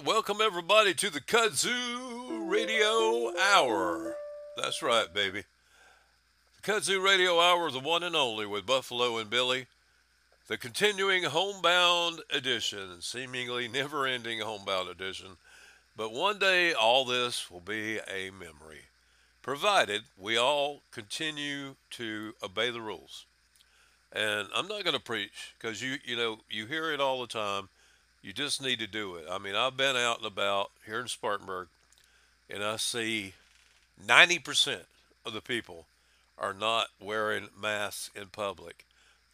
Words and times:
welcome 0.00 0.38
everybody 0.40 0.94
to 0.94 1.10
the 1.10 1.20
Kudzu 1.20 2.50
Radio 2.50 3.30
Hour. 3.38 4.14
That's 4.56 4.82
right, 4.82 5.12
baby. 5.12 5.44
The 6.56 6.72
Kudzu 6.72 7.04
Radio 7.04 7.38
Hour, 7.38 7.70
the 7.70 7.78
one 7.78 8.02
and 8.02 8.16
only 8.16 8.46
with 8.46 8.64
Buffalo 8.64 9.18
and 9.18 9.28
Billy. 9.28 9.66
The 10.48 10.56
continuing 10.56 11.24
homebound 11.24 12.20
edition, 12.30 13.02
seemingly 13.02 13.68
never 13.68 14.06
ending 14.06 14.40
homebound 14.40 14.88
edition. 14.88 15.36
But 15.94 16.12
one 16.12 16.38
day 16.38 16.72
all 16.72 17.04
this 17.04 17.50
will 17.50 17.60
be 17.60 17.98
a 17.98 18.30
memory, 18.30 18.86
provided 19.42 20.02
we 20.18 20.38
all 20.38 20.80
continue 20.90 21.74
to 21.90 22.32
obey 22.42 22.70
the 22.70 22.80
rules. 22.80 23.26
And 24.10 24.48
I'm 24.56 24.68
not 24.68 24.84
going 24.84 24.96
to 24.96 25.02
preach 25.02 25.54
because 25.60 25.82
you, 25.82 25.96
you 26.04 26.16
know, 26.16 26.38
you 26.48 26.64
hear 26.64 26.92
it 26.92 27.00
all 27.00 27.20
the 27.20 27.26
time 27.26 27.68
you 28.22 28.32
just 28.32 28.62
need 28.62 28.78
to 28.78 28.86
do 28.86 29.16
it. 29.16 29.26
I 29.30 29.38
mean, 29.38 29.54
I've 29.54 29.76
been 29.76 29.96
out 29.96 30.18
and 30.18 30.26
about 30.26 30.70
here 30.86 31.00
in 31.00 31.08
Spartanburg, 31.08 31.68
and 32.48 32.62
I 32.62 32.76
see 32.76 33.34
90% 34.06 34.80
of 35.26 35.32
the 35.32 35.40
people 35.40 35.86
are 36.38 36.54
not 36.54 36.88
wearing 37.00 37.48
masks 37.60 38.10
in 38.14 38.26
public. 38.28 38.84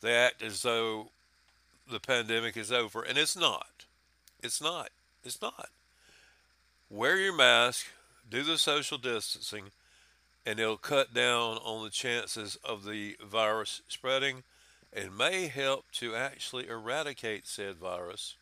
They 0.01 0.15
act 0.15 0.43
as 0.43 0.63
though 0.63 1.09
the 1.91 2.01
pandemic 2.01 2.57
is 2.57 2.73
over, 2.73 3.03
and 3.03 3.19
it's 3.19 3.37
not. 3.37 3.85
It's 4.43 4.61
not. 4.61 4.91
It's 5.25 5.41
not. 5.43 5.69
Wear 6.91 7.17
your 7.17 7.37
mask, 7.37 7.87
do 8.31 8.43
the 8.43 8.57
social 8.57 8.99
distancing, 8.99 9.65
and 10.47 10.59
it'll 10.59 10.79
cut 10.79 11.13
down 11.13 11.59
on 11.59 11.85
the 11.85 11.91
chances 11.91 12.57
of 12.65 12.85
the 12.85 13.17
virus 13.23 13.83
spreading 13.89 14.45
and 14.93 15.17
may 15.17 15.49
help 15.49 15.85
to 15.93 16.15
actually 16.15 16.67
eradicate 16.69 17.47
said 17.47 17.77
virus 17.77 18.35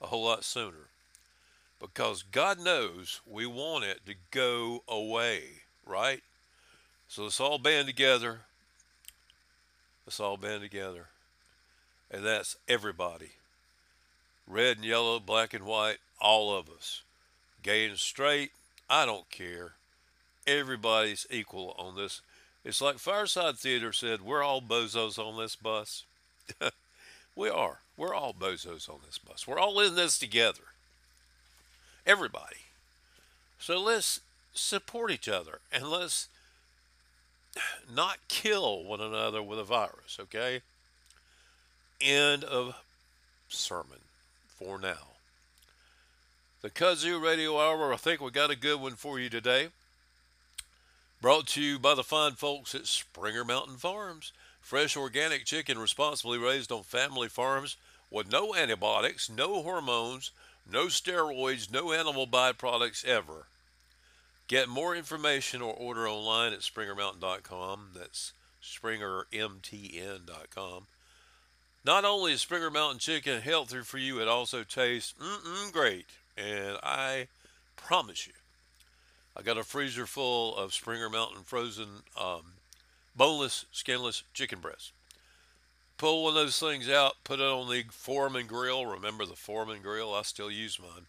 a 0.00 0.06
whole 0.06 0.24
lot 0.24 0.44
sooner. 0.44 0.88
Because 1.80 2.22
God 2.22 2.58
knows 2.58 3.20
we 3.26 3.46
want 3.46 3.84
it 3.84 4.00
to 4.06 4.14
go 4.30 4.82
away, 4.86 5.42
right? 5.86 6.22
So 7.08 7.24
let's 7.24 7.40
all 7.40 7.58
band 7.58 7.86
together. 7.86 8.40
Let's 10.06 10.20
all 10.20 10.36
band 10.36 10.62
together. 10.62 11.06
And 12.10 12.24
that's 12.24 12.56
everybody 12.68 13.30
red 14.50 14.78
and 14.78 14.86
yellow, 14.86 15.20
black 15.20 15.54
and 15.54 15.64
white, 15.64 15.98
all 16.20 16.54
of 16.54 16.68
us. 16.68 17.02
Gay 17.62 17.86
and 17.86 17.98
straight, 17.98 18.50
I 18.88 19.06
don't 19.06 19.30
care. 19.30 19.72
Everybody's 20.46 21.26
equal 21.30 21.74
on 21.78 21.96
this. 21.96 22.20
It's 22.64 22.80
like 22.80 22.96
Firesign 22.96 23.56
Theater 23.56 23.92
said, 23.92 24.22
we're 24.22 24.42
all 24.42 24.60
bozos 24.60 25.18
on 25.18 25.40
this 25.40 25.56
bus. 25.56 26.04
we 27.36 27.48
are. 27.48 27.78
We're 28.00 28.14
all 28.14 28.32
bozos 28.32 28.88
on 28.88 29.00
this 29.04 29.18
bus. 29.18 29.46
We're 29.46 29.58
all 29.58 29.78
in 29.80 29.94
this 29.94 30.18
together. 30.18 30.62
Everybody. 32.06 32.56
So 33.58 33.78
let's 33.78 34.20
support 34.54 35.10
each 35.10 35.28
other 35.28 35.58
and 35.70 35.86
let's 35.86 36.28
not 37.94 38.16
kill 38.26 38.84
one 38.84 39.02
another 39.02 39.42
with 39.42 39.58
a 39.58 39.64
virus, 39.64 40.16
okay? 40.18 40.62
End 42.00 42.42
of 42.42 42.74
sermon 43.50 43.98
for 44.58 44.78
now. 44.78 45.08
The 46.62 46.70
Kudzu 46.70 47.22
Radio 47.22 47.60
Hour, 47.60 47.92
I 47.92 47.98
think 47.98 48.22
we 48.22 48.30
got 48.30 48.50
a 48.50 48.56
good 48.56 48.80
one 48.80 48.94
for 48.94 49.20
you 49.20 49.28
today. 49.28 49.68
Brought 51.20 51.48
to 51.48 51.60
you 51.60 51.78
by 51.78 51.94
the 51.94 52.02
fine 52.02 52.32
folks 52.32 52.74
at 52.74 52.86
Springer 52.86 53.44
Mountain 53.44 53.76
Farms. 53.76 54.32
Fresh 54.62 54.96
organic 54.96 55.44
chicken 55.44 55.78
responsibly 55.78 56.38
raised 56.38 56.72
on 56.72 56.82
family 56.82 57.28
farms 57.28 57.76
with 58.10 58.30
no 58.30 58.54
antibiotics, 58.54 59.30
no 59.30 59.62
hormones, 59.62 60.32
no 60.70 60.86
steroids, 60.86 61.72
no 61.72 61.92
animal 61.92 62.26
byproducts 62.26 63.04
ever. 63.04 63.46
Get 64.48 64.68
more 64.68 64.96
information 64.96 65.62
or 65.62 65.72
order 65.72 66.08
online 66.08 66.52
at 66.52 66.60
springermountain.com. 66.60 67.90
That's 67.94 68.32
springermtn.com. 68.62 70.86
Not 71.82 72.04
only 72.04 72.32
is 72.32 72.42
Springer 72.42 72.70
Mountain 72.70 72.98
Chicken 72.98 73.40
healthier 73.40 73.84
for 73.84 73.96
you, 73.98 74.20
it 74.20 74.28
also 74.28 74.64
tastes 74.64 75.14
mm 75.18 75.72
great. 75.72 76.04
And 76.36 76.76
I 76.82 77.28
promise 77.76 78.26
you, 78.26 78.34
I 79.36 79.42
got 79.42 79.56
a 79.56 79.62
freezer 79.62 80.06
full 80.06 80.56
of 80.56 80.74
Springer 80.74 81.08
Mountain 81.08 81.44
frozen 81.44 82.02
um, 82.20 82.42
boneless, 83.16 83.64
skinless 83.72 84.24
chicken 84.34 84.58
breasts 84.58 84.92
pull 86.00 86.24
one 86.24 86.30
of 86.30 86.34
those 86.34 86.58
things 86.58 86.88
out, 86.88 87.12
put 87.24 87.40
it 87.40 87.44
on 87.44 87.68
the 87.68 87.84
Foreman 87.90 88.46
grill. 88.46 88.86
Remember 88.86 89.26
the 89.26 89.36
Foreman 89.36 89.82
grill? 89.82 90.14
I 90.14 90.22
still 90.22 90.50
use 90.50 90.80
mine. 90.80 91.04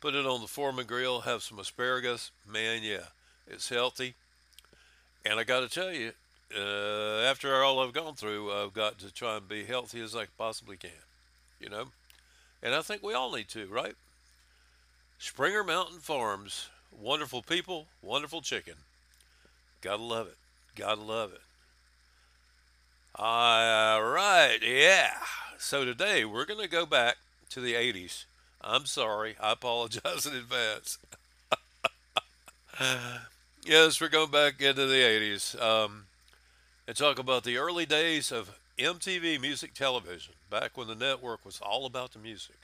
Put 0.00 0.14
it 0.14 0.24
on 0.24 0.40
the 0.40 0.46
Foreman 0.46 0.86
grill, 0.86 1.20
have 1.20 1.42
some 1.42 1.58
asparagus. 1.58 2.30
Man, 2.50 2.82
yeah, 2.82 3.08
it's 3.46 3.68
healthy. 3.68 4.14
And 5.26 5.38
I 5.38 5.44
got 5.44 5.60
to 5.60 5.68
tell 5.68 5.92
you, 5.92 6.12
uh, 6.56 7.20
after 7.30 7.62
all 7.62 7.78
I've 7.80 7.92
gone 7.92 8.14
through, 8.14 8.50
I've 8.50 8.72
got 8.72 8.98
to 9.00 9.12
try 9.12 9.36
and 9.36 9.46
be 9.46 9.66
healthy 9.66 10.00
as 10.00 10.16
I 10.16 10.24
possibly 10.38 10.78
can, 10.78 10.90
you 11.60 11.68
know? 11.68 11.88
And 12.62 12.74
I 12.74 12.80
think 12.80 13.02
we 13.02 13.12
all 13.12 13.36
need 13.36 13.48
to, 13.48 13.66
right? 13.66 13.96
Springer 15.18 15.62
Mountain 15.62 15.98
Farms, 15.98 16.70
wonderful 16.90 17.42
people, 17.42 17.86
wonderful 18.00 18.40
chicken. 18.40 18.76
Gotta 19.82 20.02
love 20.02 20.26
it. 20.28 20.38
Gotta 20.74 21.02
love 21.02 21.34
it. 21.34 21.42
All 23.18 24.02
right, 24.02 24.58
yeah. 24.62 25.14
So 25.56 25.86
today 25.86 26.26
we're 26.26 26.44
going 26.44 26.60
to 26.60 26.68
go 26.68 26.84
back 26.84 27.16
to 27.48 27.62
the 27.62 27.72
80s. 27.72 28.26
I'm 28.60 28.84
sorry. 28.84 29.36
I 29.40 29.52
apologize 29.52 30.26
in 30.26 30.34
advance. 30.34 30.98
yes, 33.64 34.02
we're 34.02 34.10
going 34.10 34.30
back 34.30 34.60
into 34.60 34.84
the 34.84 34.96
80s 34.96 35.58
um, 35.62 36.04
and 36.86 36.94
talk 36.94 37.18
about 37.18 37.44
the 37.44 37.56
early 37.56 37.86
days 37.86 38.30
of 38.30 38.58
MTV 38.78 39.40
Music 39.40 39.72
Television, 39.72 40.34
back 40.50 40.76
when 40.76 40.86
the 40.86 40.94
network 40.94 41.42
was 41.42 41.58
all 41.62 41.86
about 41.86 42.12
the 42.12 42.18
music. 42.18 42.56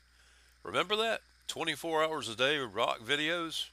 Remember 0.64 0.96
that? 0.96 1.22
24 1.48 2.04
hours 2.04 2.28
a 2.28 2.36
day 2.36 2.58
of 2.58 2.74
rock 2.74 3.00
videos? 3.00 3.70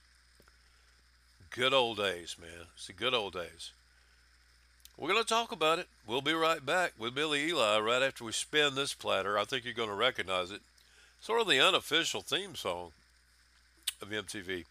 Good 1.49 1.73
old 1.73 1.97
days, 1.97 2.37
man. 2.39 2.67
It's 2.73 2.87
the 2.87 2.93
good 2.93 3.13
old 3.13 3.33
days. 3.33 3.73
We're 4.99 5.07
going 5.07 5.23
to 5.23 5.29
talk 5.29 5.53
about 5.53 5.79
it. 5.79 5.87
We'll 6.05 6.21
be 6.21 6.33
right 6.33 6.65
back 6.65 6.91
with 6.99 7.15
Billy 7.15 7.47
Eli 7.47 7.79
right 7.79 8.01
after 8.01 8.25
we 8.25 8.33
spin 8.33 8.75
this 8.75 8.93
platter. 8.93 9.39
I 9.39 9.45
think 9.45 9.63
you're 9.63 9.73
going 9.73 9.87
to 9.87 9.95
recognize 9.95 10.51
it. 10.51 10.59
Sort 11.21 11.39
of 11.39 11.47
the 11.47 11.65
unofficial 11.65 12.19
theme 12.19 12.53
song 12.53 12.91
of 14.01 14.09
MTV. 14.09 14.65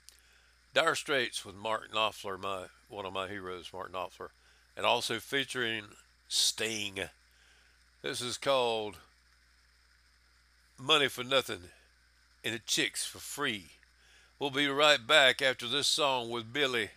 Dire 0.75 0.95
Straits 0.95 1.47
with 1.47 1.55
Mark 1.55 1.91
Knopfler, 1.91 2.39
my 2.39 2.65
one 2.91 3.07
of 3.07 3.15
my 3.15 3.27
heroes, 3.27 3.71
Mark 3.73 3.91
Knopfler, 3.91 4.29
and 4.77 4.85
also 4.85 5.19
featuring 5.19 5.85
Sting. 6.29 6.99
This 8.03 8.21
is 8.21 8.37
called 8.37 8.97
Money 10.79 11.09
for 11.09 11.25
Nothing 11.25 11.71
and 12.45 12.55
the 12.55 12.59
Chicks 12.59 13.07
for 13.07 13.19
Free. 13.19 13.69
We'll 14.39 14.51
be 14.51 14.69
right 14.69 15.05
back 15.07 15.41
after 15.41 15.67
this 15.67 15.87
song 15.87 16.29
with 16.29 16.53
Billy. 16.53 16.91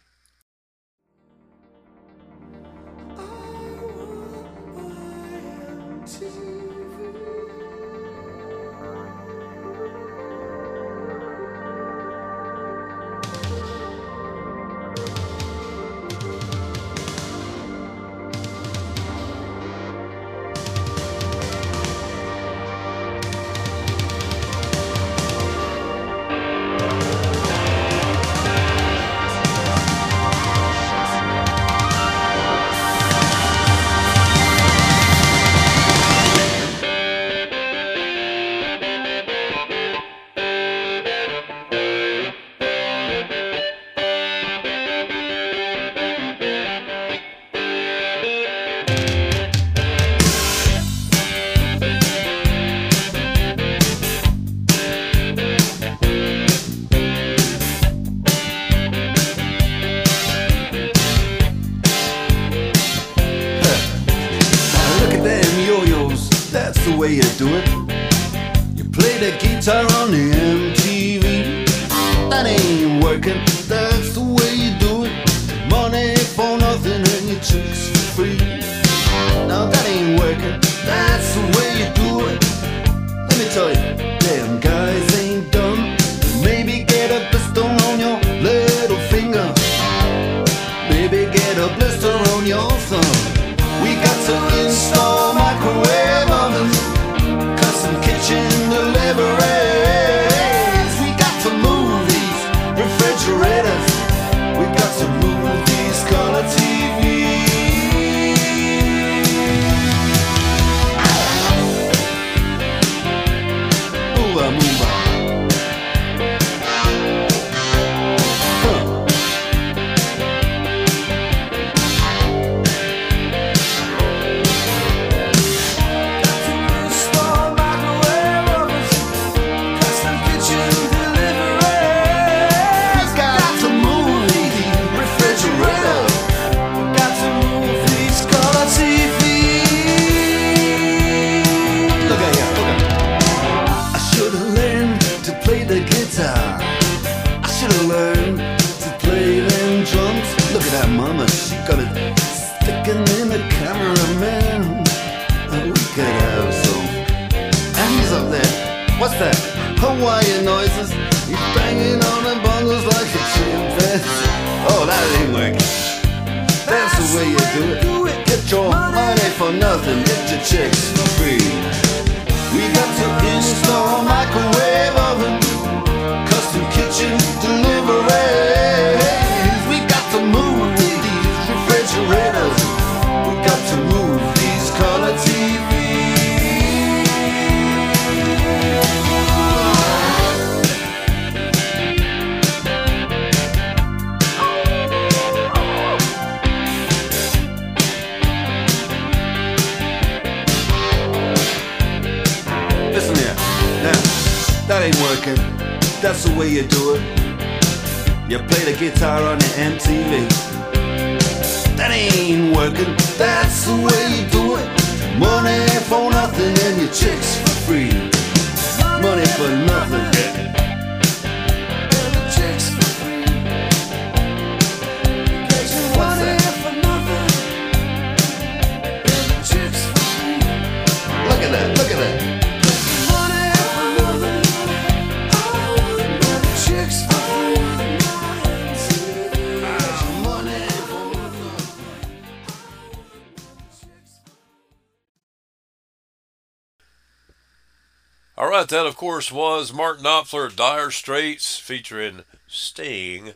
Course 249.01 249.31
was 249.31 249.73
Martin 249.73 250.05
Knopfler, 250.05 250.55
Dire 250.55 250.91
Straits, 250.91 251.57
featuring 251.57 252.21
Sting. 252.47 253.33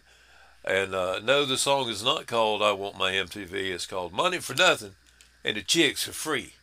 And 0.64 0.94
uh, 0.94 1.20
no, 1.24 1.44
the 1.44 1.58
song 1.58 1.90
is 1.90 2.04
not 2.04 2.28
called 2.28 2.62
"I 2.62 2.72
Want 2.72 3.00
My 3.00 3.14
MTV." 3.14 3.72
It's 3.72 3.88
called 3.88 4.14
"Money 4.14 4.38
for 4.38 4.54
Nothing," 4.54 4.92
and 5.44 5.58
the 5.58 5.64
chicks 5.64 6.04
for 6.04 6.12
free. 6.12 6.54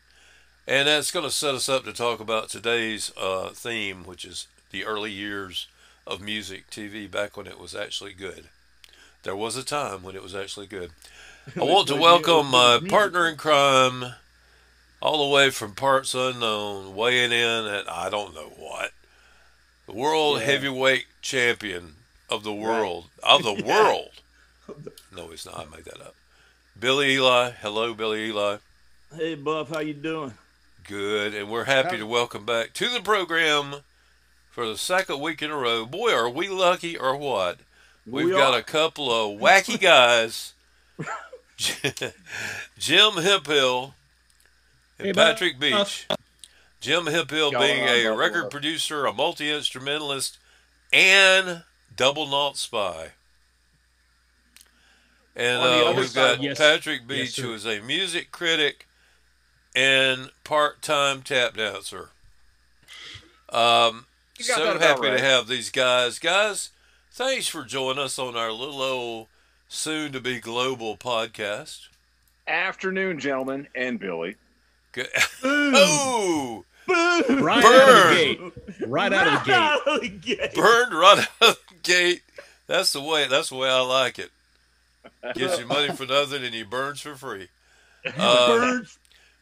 And 0.69 0.87
that's 0.87 1.11
going 1.11 1.25
to 1.25 1.33
set 1.33 1.57
us 1.57 1.69
up 1.69 1.83
to 1.83 1.93
talk 1.93 2.21
about 2.21 2.49
today's 2.49 3.11
uh, 3.21 3.49
theme, 3.49 4.05
which 4.05 4.25
is 4.25 4.47
the 4.71 4.85
early 4.85 5.11
years 5.11 5.67
of 6.07 6.21
music 6.21 6.71
TV, 6.71 7.11
back 7.11 7.37
when 7.37 7.49
it 7.49 7.59
was 7.59 7.75
actually 7.75 8.13
good. 8.13 8.51
There 9.25 9.35
was 9.35 9.57
a 9.57 9.65
time 9.65 10.05
when 10.05 10.15
it 10.15 10.23
was 10.23 10.37
actually 10.37 10.69
good. 10.69 10.93
I 11.57 11.65
want 11.65 11.89
to 11.89 11.97
welcome 11.97 12.53
my 12.53 12.79
partner 12.89 13.27
in 13.27 13.35
crime, 13.37 14.15
all 15.03 15.29
the 15.29 15.35
way 15.35 15.51
from 15.51 15.75
parts 15.75 16.15
unknown, 16.15 16.95
weighing 16.95 17.33
in 17.33 17.67
at 17.67 17.91
I 17.91 18.09
don't 18.09 18.35
know 18.35 18.53
what, 18.57 18.93
the 19.87 19.93
world 19.93 20.39
Yeah. 20.41 20.47
heavyweight 20.47 21.07
champion 21.21 21.95
of 22.31 22.45
the 22.45 22.53
world 22.55 23.07
of 23.23 23.43
the 23.43 23.55
world. 23.65 24.11
No, 25.15 25.29
he's 25.29 25.45
not. 25.45 25.59
I 25.59 25.77
made 25.77 25.85
that 25.85 26.01
up. 26.01 26.15
Billy 26.79 27.13
Eli. 27.17 27.51
Hello, 27.51 27.93
Billy 27.93 28.29
Eli. 28.31 28.57
Hey, 29.15 29.35
Buff, 29.35 29.69
how 29.69 29.81
you 29.81 29.93
doing? 29.93 30.33
Good, 30.89 31.35
and 31.35 31.51
we're 31.51 31.65
happy 31.65 31.99
to 31.99 32.07
welcome 32.07 32.47
back 32.47 32.73
to 32.75 32.89
the 32.89 33.01
program 33.01 33.75
for 34.51 34.67
the 34.67 34.79
second 34.79 35.21
week 35.21 35.43
in 35.43 35.51
a 35.51 35.57
row. 35.57 35.85
Boy, 35.85 36.15
are 36.15 36.31
we 36.31 36.49
lucky 36.49 36.97
or 36.97 37.15
what? 37.15 37.59
We've 38.07 38.25
We 38.27 38.31
got 38.33 38.55
are. 38.55 38.61
a 38.61 38.63
couple 38.63 39.11
of 39.13 39.39
wacky 39.39 39.79
guys, 39.79 40.55
Jim 42.79 43.13
Hemphill 43.15 43.95
and 44.99 45.07
Hey, 45.07 45.13
Buff. 45.13 45.29
Patrick 45.39 45.59
Beach. 45.61 46.07
Jim 46.81 47.07
Hemphill 47.07 47.51
being 47.53 47.85
a 47.85 48.05
Buffalo. 48.05 48.17
record 48.17 48.51
producer, 48.51 49.07
a 49.07 49.13
multi 49.13 49.51
instrumentalist, 49.53 50.39
and 50.93 51.63
double 51.95 52.27
knot 52.27 52.57
spy. 52.57 53.11
And 55.37 55.63
uh, 55.63 55.95
we've 55.97 56.09
side- 56.09 56.37
got 56.39 56.43
Yes. 56.43 56.59
Patrick 56.59 57.07
Beach, 57.07 57.33
sir. 57.35 57.43
who 57.43 57.55
is 57.55 57.67
a 57.67 57.81
music 57.81 58.33
critic 58.33 58.87
and 59.75 60.31
part-time 60.45 61.23
tap 61.23 61.57
dancer. 61.57 62.11
Um, 63.49 64.07
so 64.39 64.79
happy 64.79 65.03
right. 65.09 65.17
to 65.19 65.23
have 65.25 65.47
these 65.47 65.71
guys. 65.71 66.19
Guys, 66.19 66.71
thanks 67.13 67.47
for 67.49 67.65
joining 67.65 68.03
us 68.03 68.19
on 68.19 68.37
our 68.37 68.51
little 68.53 68.83
old 68.83 69.29
soon-to-be 69.69 70.41
global 70.41 70.97
podcast. 70.97 71.89
Afternoon, 72.47 73.19
gentlemen 73.21 73.69
and 73.75 73.99
Billy. 74.01 74.37
Good. 74.93 75.09
oh, 75.45 76.65
Boom! 76.87 77.43
Right 77.43 77.63
Burn. 77.63 77.73
out 77.75 77.89
of 77.89 78.09
the 78.09 78.15
gate. 78.15 78.89
Right 78.89 79.13
out 79.13 79.27
of 79.27 79.33
the 79.33 79.47
gate. 79.47 79.55
Out 79.55 79.89
of 79.89 80.01
the 80.01 80.09
gate. 80.09 80.55
burned 80.55 80.93
right 80.95 81.19
out 81.41 81.49
of 81.49 81.59
the 81.69 81.75
gate. 81.83 82.23
That's 82.67 82.93
the 82.93 83.01
way. 83.01 83.27
That's 83.29 83.49
the 83.51 83.57
way 83.57 83.69
I 83.69 83.81
like 83.81 84.19
it. 84.19 84.31
Gives 85.35 85.59
you 85.59 85.67
money 85.67 85.93
for 85.93 86.07
nothing, 86.07 86.45
and 86.45 86.55
he 86.55 86.63
burns 86.63 87.01
for 87.01 87.15
free. 87.15 87.49
Uh, 88.17 88.47
Burn. 88.49 88.87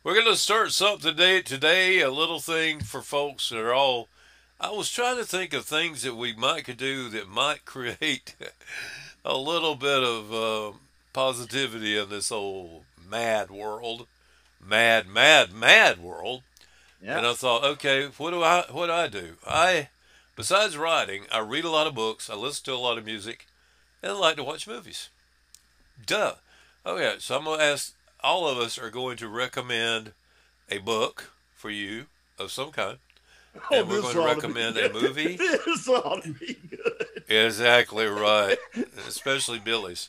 We're 0.04 0.14
going 0.14 0.26
to 0.26 0.36
start 0.36 0.72
something 0.72 1.10
today. 1.10 1.42
Today, 1.42 2.00
a 2.00 2.10
little 2.10 2.40
thing 2.40 2.80
for 2.80 3.02
folks 3.02 3.48
that 3.50 3.58
are 3.58 3.72
all. 3.74 4.08
I 4.60 4.70
was 4.70 4.90
trying 4.90 5.16
to 5.16 5.24
think 5.24 5.54
of 5.54 5.64
things 5.64 6.02
that 6.02 6.16
we 6.16 6.34
might 6.34 6.64
could 6.64 6.76
do 6.76 7.08
that 7.10 7.28
might 7.28 7.64
create 7.64 8.34
a 9.24 9.36
little 9.36 9.74
bit 9.74 10.02
of 10.02 10.32
uh, 10.32 10.76
positivity 11.12 11.96
in 11.96 12.10
this 12.10 12.30
old 12.30 12.84
mad 13.08 13.50
world, 13.50 14.06
mad, 14.64 15.08
mad, 15.08 15.52
mad 15.52 16.02
world. 16.02 16.42
And 17.02 17.26
I 17.26 17.32
thought, 17.32 17.64
okay, 17.64 18.08
what 18.18 18.30
do 18.30 18.42
I 18.42 18.64
what 18.70 18.86
do 18.86 18.92
I 18.92 19.08
do? 19.08 19.36
I 19.46 19.88
besides 20.36 20.76
writing, 20.76 21.24
I 21.32 21.38
read 21.38 21.64
a 21.64 21.70
lot 21.70 21.86
of 21.86 21.94
books, 21.94 22.28
I 22.28 22.34
listen 22.34 22.64
to 22.66 22.74
a 22.74 22.76
lot 22.76 22.98
of 22.98 23.06
music, 23.06 23.46
and 24.02 24.12
I 24.12 24.14
like 24.14 24.36
to 24.36 24.44
watch 24.44 24.68
movies. 24.68 25.08
Duh. 26.04 26.34
Oh 26.84 26.98
yeah. 26.98 27.14
So 27.18 27.38
I'm 27.38 27.44
gonna 27.44 27.62
ask. 27.62 27.94
All 28.22 28.46
of 28.46 28.58
us 28.58 28.78
are 28.78 28.90
going 28.90 29.16
to 29.16 29.28
recommend 29.28 30.12
a 30.68 30.76
book 30.76 31.30
for 31.54 31.70
you 31.70 32.04
of 32.38 32.52
some 32.52 32.70
kind. 32.70 32.98
And 33.72 33.88
we're 33.88 34.02
going 34.02 34.14
to 34.14 34.24
recommend 34.24 34.76
a 34.76 34.92
movie. 34.92 35.36
this 35.36 35.88
ought 35.88 36.22
to 36.22 36.32
be 36.34 36.58
good. 36.70 37.24
Exactly 37.28 38.06
right, 38.08 38.58
especially 39.08 39.58
Billy's. 39.58 40.08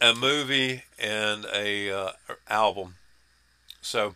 A 0.00 0.14
movie 0.14 0.82
and 0.98 1.46
a 1.54 1.90
uh, 1.90 2.12
album. 2.48 2.96
So, 3.82 4.14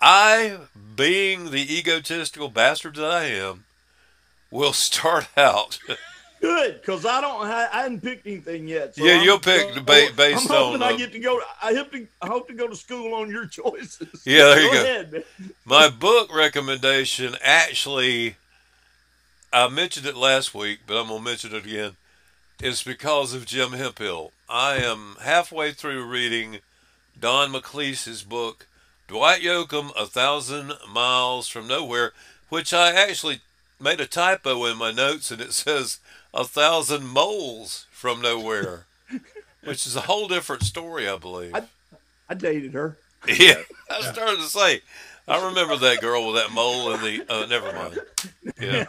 I, 0.00 0.58
being 0.96 1.50
the 1.50 1.76
egotistical 1.78 2.48
bastard 2.48 2.96
that 2.96 3.10
I 3.10 3.24
am, 3.24 3.64
will 4.50 4.72
start 4.88 5.28
out. 5.36 5.78
Good, 6.40 6.80
because 6.80 7.04
I 7.04 7.20
don't. 7.20 7.46
Ha- 7.46 7.68
I 7.70 7.82
hadn't 7.82 8.00
picked 8.02 8.26
anything 8.26 8.66
yet. 8.66 8.94
so 8.96 9.04
Yeah, 9.04 9.14
I'm- 9.16 9.24
you'll 9.24 9.38
pick 9.40 9.76
uh, 9.76 9.80
ba- 9.80 10.08
based 10.16 10.50
I'm 10.50 10.56
hoping 10.56 10.82
on, 10.82 10.88
I 10.90 10.94
uh, 10.94 10.96
get 10.96 11.12
to 11.12 11.18
go. 11.18 11.38
I 11.62 11.74
hope 11.74 11.92
to. 11.92 12.06
I 12.22 12.28
hope 12.28 12.48
to 12.48 12.54
go 12.54 12.66
to 12.66 12.74
school 12.76 13.14
on 13.14 13.28
your 13.28 13.46
choices. 13.46 14.22
Yeah, 14.24 14.44
there 14.44 14.62
you 14.62 14.72
go. 14.72 14.82
Ahead, 14.82 15.12
man. 15.12 15.24
My 15.66 15.90
book 15.90 16.34
recommendation 16.34 17.36
actually, 17.42 18.36
I 19.52 19.68
mentioned 19.68 20.06
it 20.06 20.16
last 20.16 20.54
week, 20.54 20.80
but 20.86 20.98
I'm 20.98 21.08
going 21.08 21.18
to 21.18 21.24
mention 21.24 21.54
it 21.54 21.66
again. 21.66 21.96
Is 22.62 22.82
because 22.82 23.32
of 23.34 23.44
Jim 23.46 23.72
Hemphill. 23.72 24.32
I 24.48 24.76
am 24.76 25.16
halfway 25.20 25.72
through 25.72 26.04
reading 26.06 26.60
Don 27.20 27.52
McLeese's 27.52 28.22
book, 28.22 28.66
Dwight 29.06 29.42
Yoakam, 29.42 29.92
A 29.98 30.06
Thousand 30.06 30.72
Miles 30.90 31.48
from 31.48 31.66
Nowhere, 31.68 32.12
which 32.48 32.72
I 32.72 32.92
actually 32.92 33.40
made 33.78 34.00
a 34.00 34.06
typo 34.06 34.64
in 34.66 34.76
my 34.76 34.90
notes 34.90 35.30
and 35.30 35.40
it 35.40 35.52
says 35.52 35.98
A 36.32 36.44
Thousand 36.44 37.06
Moles 37.06 37.86
from 37.90 38.20
Nowhere, 38.22 38.86
which 39.64 39.86
is 39.86 39.96
a 39.96 40.02
whole 40.02 40.28
different 40.28 40.62
story, 40.62 41.08
I 41.08 41.16
believe. 41.16 41.54
I- 41.54 41.64
I 42.28 42.34
dated 42.34 42.74
her. 42.74 42.96
Yeah, 43.28 43.56
I 43.90 44.00
started 44.12 44.36
to 44.38 44.44
say. 44.46 44.80
I 45.28 45.46
remember 45.48 45.76
that 45.76 46.00
girl 46.00 46.26
with 46.26 46.36
that 46.36 46.52
mole 46.52 46.92
in 46.94 47.00
the. 47.02 47.24
Uh, 47.28 47.44
never 47.46 47.70
mind. 47.72 47.98
Yeah, 48.58 48.86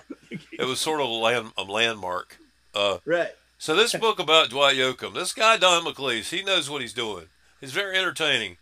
it 0.58 0.66
was 0.66 0.80
sort 0.80 1.02
of 1.02 1.08
a 1.08 1.12
land 1.12 1.52
a 1.58 1.64
landmark. 1.64 2.38
Uh, 2.74 3.00
Right. 3.04 3.32
so 3.58 3.76
this 3.76 3.94
book 3.96 4.20
about 4.20 4.50
Dwight 4.52 4.76
Yoakam, 4.78 5.16
this 5.16 5.34
guy 5.34 5.58
Don 5.58 5.84
McLeese, 5.84 6.30
he 6.30 6.44
knows 6.44 6.70
what 6.70 6.82
he's 6.82 6.94
doing. 6.94 7.26
He's 7.62 7.72
very 7.72 7.98
entertaining, 7.98 8.58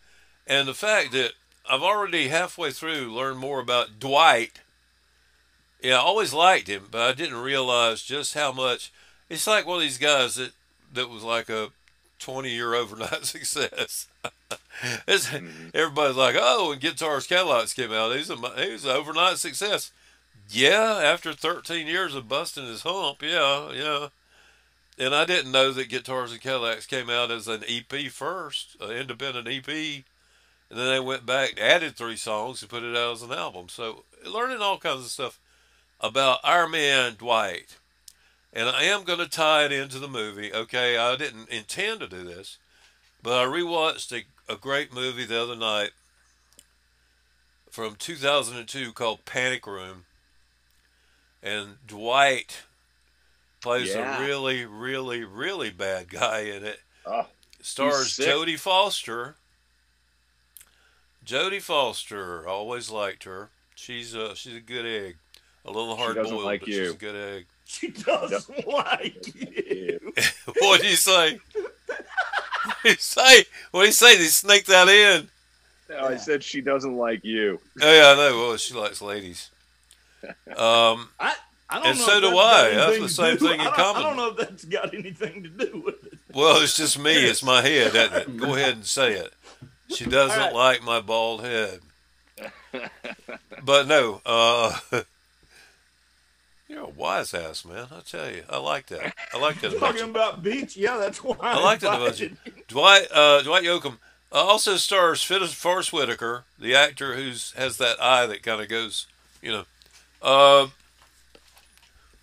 and 0.46 0.68
the 0.68 0.74
fact 0.74 1.12
that 1.14 1.32
I've 1.70 1.82
already 1.82 2.28
halfway 2.28 2.72
through 2.72 3.14
learned 3.14 3.40
more 3.40 3.60
about 3.60 4.00
Dwight. 4.00 4.60
Yeah, 5.82 5.96
I 5.96 6.02
always 6.02 6.34
liked 6.34 6.68
him, 6.68 6.88
but 6.92 7.02
I 7.02 7.14
didn't 7.14 7.38
realize 7.38 8.04
just 8.04 8.34
how 8.34 8.52
much. 8.52 8.92
It's 9.30 9.48
like 9.48 9.66
one 9.66 9.78
of 9.78 9.82
these 9.82 9.98
guys 9.98 10.36
that 10.36 10.52
that 10.94 11.10
was 11.10 11.24
like 11.24 11.50
a 11.50 11.70
twenty 12.20 12.50
year 12.50 12.74
overnight 12.74 13.26
success. 13.26 14.08
it's, 15.08 15.28
mm-hmm. 15.28 15.70
everybody's 15.74 16.18
like, 16.18 16.36
oh, 16.38 16.70
when 16.70 16.80
Guitars 16.80 17.28
Cadillacs 17.28 17.74
came 17.74 17.94
out, 17.94 18.16
he's 18.16 18.30
a 18.30 18.36
he 18.36 18.72
was 18.72 18.86
an 18.86 18.92
overnight 18.92 19.38
success. 19.38 19.92
Yeah, 20.52 21.00
after 21.04 21.34
13 21.34 21.86
years 21.86 22.16
of 22.16 22.28
busting 22.28 22.66
his 22.66 22.82
hump, 22.82 23.22
yeah, 23.22 23.72
yeah. 23.72 24.08
And 25.00 25.16
I 25.16 25.24
didn't 25.24 25.54
know 25.54 25.72
that 25.72 25.88
Guitars 25.88 26.34
and 26.34 26.42
Cadillacs 26.42 26.86
came 26.86 27.10
out 27.10 27.32
as 27.32 27.48
an 27.48 27.64
EP 27.70 28.12
first, 28.12 28.76
an 28.82 28.92
independent 28.92 29.48
EP. 29.48 30.04
And 30.70 30.78
then 30.78 30.90
they 30.90 31.00
went 31.00 31.26
back, 31.26 31.58
added 31.58 31.96
three 31.96 32.18
songs, 32.18 32.62
and 32.62 32.70
put 32.70 32.84
it 32.84 32.98
out 32.98 33.14
as 33.14 33.22
an 33.22 33.32
album. 33.32 33.70
So 33.70 34.04
learning 34.26 34.62
all 34.62 34.78
kinds 34.78 35.06
of 35.06 35.12
stuff 35.12 35.40
about 36.02 36.40
our 36.44 36.68
man 36.68 37.16
Dwight. 37.18 37.78
And 38.52 38.68
I 38.68 38.84
am 38.84 39.06
going 39.06 39.20
to 39.20 39.30
tie 39.30 39.64
it 39.64 39.72
into 39.72 40.00
the 40.00 40.08
movie. 40.10 40.54
Okay, 40.54 40.98
I 40.98 41.16
didn't 41.16 41.50
intend 41.50 42.02
to 42.02 42.08
do 42.08 42.24
this, 42.24 42.58
but 43.24 43.34
I 43.34 43.46
rewatched 43.46 44.12
a, 44.12 44.52
a 44.52 44.58
great 44.58 44.94
movie 44.94 45.26
the 45.26 45.42
other 45.42 45.56
night 45.56 45.92
from 47.70 47.96
2002 47.96 48.92
called 48.92 49.24
Panic 49.26 49.66
Room. 49.66 50.06
And 51.42 51.78
Dwight 51.88 52.64
plays 53.62 53.90
Yeah. 53.90 54.18
a 54.18 54.26
really, 54.26 54.66
really, 54.66 55.24
really 55.24 55.70
bad 55.70 56.10
guy 56.10 56.40
in 56.42 56.64
it. 56.64 56.80
Oh, 57.06 57.28
Stars. 57.62 58.18
Jodie 58.18 58.58
Foster. 58.60 59.36
Jodie 61.26 61.62
Foster, 61.62 62.48
always 62.48 62.90
liked 62.90 63.24
her. 63.26 63.50
She's 63.76 64.14
a 64.16 64.36
she's 64.36 64.56
a 64.56 64.60
good 64.62 64.86
egg, 64.86 65.18
a 65.66 65.72
little 65.72 65.96
hard 65.96 66.16
doesn't 66.16 66.34
boiled, 66.34 66.46
like 66.46 66.62
but 66.62 66.70
you. 66.70 66.86
she's 66.86 66.94
a 66.94 66.98
good 66.98 67.16
egg. 67.16 67.46
She 67.66 67.90
doesn't 67.90 68.68
like 68.68 69.36
you. 69.36 70.00
what 70.60 70.82
do 70.82 70.88
you 70.88 70.96
say? 70.96 71.40
What 71.56 72.76
do 72.84 72.90
you 72.90 72.96
say? 72.98 73.44
What'd 73.72 73.88
he 73.90 73.92
say? 73.92 74.12
Did 74.14 74.22
he 74.22 74.28
sneak 74.28 74.66
that 74.66 74.88
in? 74.90 75.30
no, 75.90 76.06
I 76.08 76.16
said 76.18 76.44
she 76.44 76.62
doesn't 76.62 76.98
like 76.98 77.24
you. 77.24 77.60
Oh 77.82 77.94
yeah, 77.94 78.12
I 78.12 78.16
know. 78.16 78.38
Well, 78.38 78.58
she 78.58 78.74
likes 78.74 79.02
ladies. 79.02 79.52
Um, 80.58 81.10
I, 81.20 81.36
I 81.70 81.76
don't 81.76 81.88
And 81.88 82.00
know 82.00 82.06
so 82.06 82.22
do 82.22 82.38
I. 82.38 82.70
That's 82.74 83.00
the 83.00 83.10
same 83.10 83.38
do- 83.38 83.48
thing 83.48 83.60
in 83.60 83.68
I 83.68 83.72
common. 83.72 84.02
I 84.02 84.06
don't 84.08 84.18
know 84.18 84.28
if 84.30 84.38
that's 84.38 84.66
got 84.66 84.94
anything 84.94 85.44
to 85.44 85.50
do 85.50 85.84
with 85.86 86.04
it. 86.06 86.20
well, 86.34 86.62
it's 86.62 86.76
just 86.76 86.98
me. 86.98 87.14
It's 87.30 87.44
my 87.44 87.62
head, 87.62 87.96
isn't 87.96 88.14
it? 88.14 88.38
Go 88.38 88.56
ahead 88.56 88.74
and 88.76 88.86
say 88.86 89.14
it. 89.14 89.34
She 89.90 90.06
doesn't 90.06 90.38
right. 90.38 90.54
like 90.54 90.84
my 90.84 91.00
bald 91.02 91.42
head. 91.42 91.80
But 93.64 93.88
no, 93.88 94.22
uh, 94.26 94.78
you're 96.68 96.84
a 96.84 96.90
wise 96.90 97.34
ass, 97.34 97.66
man. 97.66 97.88
I 97.92 98.00
tell 98.02 98.30
you, 98.30 98.44
I 98.50 98.58
like 98.58 98.88
that. 98.88 99.14
I 99.34 99.38
like 99.38 99.60
that. 99.62 99.78
Talking 99.80 100.10
about 100.10 100.44
beach, 100.44 100.78
yeah, 100.78 100.98
that's 100.98 101.24
why 101.24 101.36
I, 101.42 101.54
I 101.54 101.64
like 101.64 101.80
that 101.82 101.96
about 102.02 102.20
you. 102.20 102.38
Dwight 102.68 103.08
uh, 103.12 103.42
Dwight 103.42 103.64
Yoakam 103.64 103.98
uh, 104.32 104.36
also 104.36 104.78
stars 104.78 105.24
Phyllis 105.24 105.54
Forest 105.54 105.92
Whitaker, 105.92 106.46
the 106.58 106.76
actor 106.76 107.16
who's 107.16 107.52
has 107.54 107.78
that 107.78 108.02
eye 108.02 108.26
that 108.28 108.44
kind 108.44 108.62
of 108.62 108.70
goes, 108.70 109.08
you 109.42 109.52
know, 109.52 109.66
uh, 110.22 110.68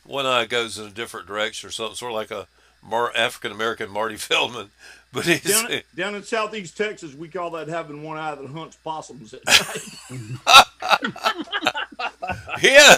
one 0.06 0.26
eye 0.26 0.46
goes 0.46 0.78
in 0.78 0.86
a 0.86 0.90
different 0.90 1.26
direction 1.26 1.68
or 1.68 1.72
something, 1.72 1.96
sort 1.96 2.12
of 2.12 2.16
like 2.16 2.30
a 2.30 2.46
Mar- 2.82 3.12
African 3.16 3.52
American 3.52 3.90
Marty 3.90 4.16
Feldman. 4.16 4.70
But 5.12 5.26
Down, 5.44 5.70
down 5.96 6.14
in 6.14 6.22
southeast 6.24 6.76
Texas, 6.76 7.14
we 7.14 7.28
call 7.28 7.50
that 7.50 7.68
having 7.68 8.02
one 8.02 8.18
eye 8.18 8.34
that 8.34 8.50
hunts 8.50 8.76
possums 8.76 9.34
at 9.34 9.46
night. 9.46 9.82
yeah. 12.62 12.96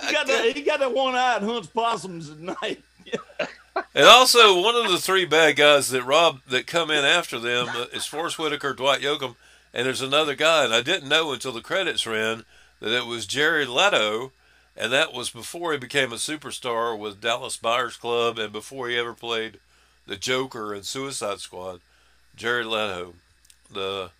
he, 0.00 0.12
got 0.12 0.26
that, 0.26 0.52
he 0.54 0.62
got 0.62 0.80
that 0.80 0.94
one 0.94 1.14
eye 1.14 1.38
that 1.38 1.46
hunts 1.46 1.68
possums 1.68 2.30
at 2.30 2.38
night. 2.38 2.82
And 3.94 4.06
also, 4.06 4.60
one 4.60 4.74
of 4.74 4.90
the 4.90 4.98
three 4.98 5.24
bad 5.24 5.56
guys 5.56 5.88
that 5.90 6.02
rob 6.02 6.40
that 6.48 6.66
come 6.66 6.90
in 6.90 7.04
after 7.04 7.38
them 7.38 7.68
uh, 7.68 7.86
is 7.92 8.06
Forest 8.06 8.38
Whitaker, 8.38 8.72
Dwight 8.72 9.00
Yoakam, 9.00 9.36
and 9.72 9.86
there's 9.86 10.02
another 10.02 10.34
guy, 10.34 10.64
and 10.64 10.74
I 10.74 10.82
didn't 10.82 11.08
know 11.08 11.32
until 11.32 11.52
the 11.52 11.60
credits 11.60 12.06
ran 12.06 12.44
that 12.80 12.96
it 12.96 13.06
was 13.06 13.26
Jerry 13.26 13.66
Leto, 13.66 14.32
and 14.78 14.92
that 14.92 15.12
was 15.12 15.28
before 15.28 15.72
he 15.72 15.78
became 15.78 16.12
a 16.12 16.16
superstar 16.16 16.96
with 16.96 17.20
Dallas 17.20 17.56
Buyers 17.56 17.96
Club, 17.96 18.38
and 18.38 18.52
before 18.52 18.88
he 18.88 18.96
ever 18.96 19.12
played 19.12 19.58
the 20.06 20.16
Joker 20.16 20.72
in 20.72 20.84
Suicide 20.84 21.40
Squad. 21.40 21.80
Jerry 22.36 22.62
Leto, 22.62 23.14
the 23.70 24.10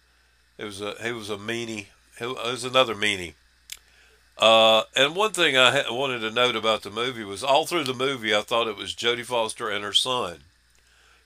it 0.58 0.64
was 0.64 0.80
a 0.80 0.96
he 1.00 1.12
was 1.12 1.30
a 1.30 1.36
meanie. 1.36 1.86
He 2.18 2.26
was 2.26 2.64
another 2.64 2.96
meanie. 2.96 3.34
Uh, 4.36 4.82
and 4.96 5.14
one 5.14 5.32
thing 5.32 5.56
I 5.56 5.70
ha- 5.70 5.94
wanted 5.94 6.20
to 6.20 6.30
note 6.30 6.56
about 6.56 6.82
the 6.82 6.90
movie 6.90 7.24
was 7.24 7.44
all 7.44 7.64
through 7.64 7.84
the 7.84 7.94
movie, 7.94 8.34
I 8.34 8.42
thought 8.42 8.68
it 8.68 8.76
was 8.76 8.94
Jodie 8.94 9.24
Foster 9.24 9.68
and 9.68 9.84
her 9.84 9.92
son. 9.92 10.38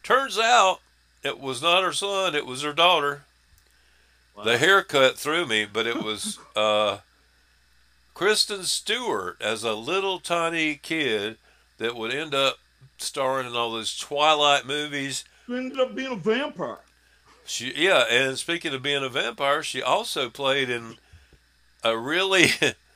Turns 0.03 0.39
out 0.39 0.81
it 1.23 1.41
was 1.41 1.63
not 1.63 1.83
her 1.83 1.93
son; 1.95 2.35
it 2.35 2.45
was 2.45 2.63
her 2.63 2.75
daughter. 2.75 3.25
The 4.45 4.59
haircut 4.59 5.19
threw 5.19 5.47
me, 5.47 5.67
but 5.71 5.87
it 5.87 6.03
was 6.03 6.39
uh, 6.57 6.99
Kristen 8.15 8.65
Stewart 8.65 9.37
as 9.41 9.65
a 9.65 9.75
little 9.75 10.19
tiny 10.19 10.77
kid 10.77 11.39
that 11.79 11.97
would 11.97 12.13
end 12.13 12.35
up 12.35 12.59
starring 12.99 13.47
in 13.47 13.57
all 13.57 13.73
those 13.73 13.97
Twilight 13.99 14.67
movies. 14.67 15.25
She 15.47 15.57
ended 15.57 15.81
up 15.81 15.95
being 15.95 16.13
a 16.13 16.17
vampire. 16.17 16.79
She, 17.45 17.73
yeah, 17.75 18.05
and 18.09 18.39
speaking 18.39 18.73
of 18.73 18.83
being 18.83 19.03
a 19.03 19.09
vampire, 19.09 19.63
she 19.63 19.83
also 19.83 20.31
played 20.31 20.71
in 20.71 20.97
a 21.83 21.97
really 21.99 22.49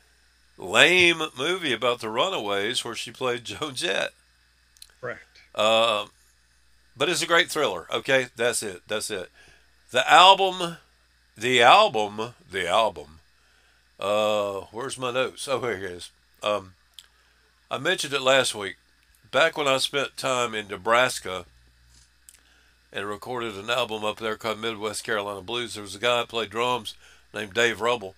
lame 0.58 1.22
movie 1.36 1.72
about 1.72 2.00
the 2.00 2.08
Runaways 2.08 2.84
where 2.84 2.94
she 2.94 3.10
played 3.10 3.44
Joan 3.44 3.74
Jett. 3.74 4.10
Correct. 5.00 5.20
Uh, 5.54 6.06
but 6.96 7.08
it's 7.08 7.22
a 7.22 7.26
great 7.26 7.50
thriller. 7.50 7.86
Okay, 7.92 8.28
that's 8.36 8.62
it. 8.62 8.82
That's 8.86 9.10
it. 9.10 9.30
The 9.90 10.10
album, 10.10 10.76
the 11.36 11.62
album, 11.62 12.34
the 12.50 12.68
album. 12.68 13.15
Uh, 13.98 14.66
where's 14.72 14.98
my 14.98 15.10
notes? 15.10 15.48
Oh, 15.48 15.60
here 15.60 15.72
it 15.72 15.82
is. 15.82 16.10
Um, 16.42 16.74
I 17.70 17.78
mentioned 17.78 18.12
it 18.12 18.20
last 18.20 18.54
week. 18.54 18.76
Back 19.30 19.56
when 19.56 19.66
I 19.66 19.78
spent 19.78 20.16
time 20.16 20.54
in 20.54 20.68
Nebraska 20.68 21.46
and 22.92 23.06
recorded 23.06 23.56
an 23.56 23.70
album 23.70 24.04
up 24.04 24.18
there 24.18 24.36
called 24.36 24.60
Midwest 24.60 25.04
Carolina 25.04 25.40
Blues, 25.40 25.74
there 25.74 25.82
was 25.82 25.94
a 25.94 25.98
guy 25.98 26.18
that 26.18 26.28
played 26.28 26.50
drums 26.50 26.94
named 27.34 27.54
Dave 27.54 27.80
Rubble. 27.80 28.14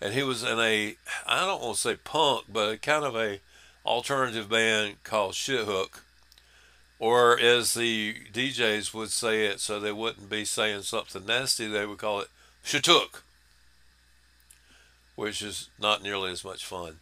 and 0.00 0.14
he 0.14 0.22
was 0.22 0.42
in 0.42 0.58
a 0.58 0.96
I 1.26 1.44
don't 1.46 1.60
want 1.62 1.76
to 1.76 1.80
say 1.80 1.96
punk, 1.96 2.44
but 2.48 2.72
a 2.72 2.78
kind 2.78 3.04
of 3.04 3.16
a 3.16 3.40
alternative 3.84 4.48
band 4.48 5.02
called 5.04 5.32
Shithook, 5.34 6.00
or 6.98 7.38
as 7.38 7.74
the 7.74 8.14
DJs 8.32 8.94
would 8.94 9.10
say 9.10 9.46
it, 9.46 9.60
so 9.60 9.78
they 9.78 9.92
wouldn't 9.92 10.30
be 10.30 10.44
saying 10.44 10.82
something 10.82 11.26
nasty, 11.26 11.66
they 11.66 11.86
would 11.86 11.98
call 11.98 12.20
it 12.20 12.28
Shitook, 12.64 13.22
which 15.18 15.42
is 15.42 15.68
not 15.80 16.00
nearly 16.00 16.30
as 16.30 16.44
much 16.44 16.64
fun. 16.64 17.00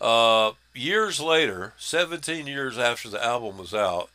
Uh, 0.00 0.52
years 0.72 1.18
later, 1.18 1.74
17 1.76 2.46
years 2.46 2.78
after 2.78 3.08
the 3.08 3.22
album 3.22 3.58
was 3.58 3.74
out, 3.74 4.10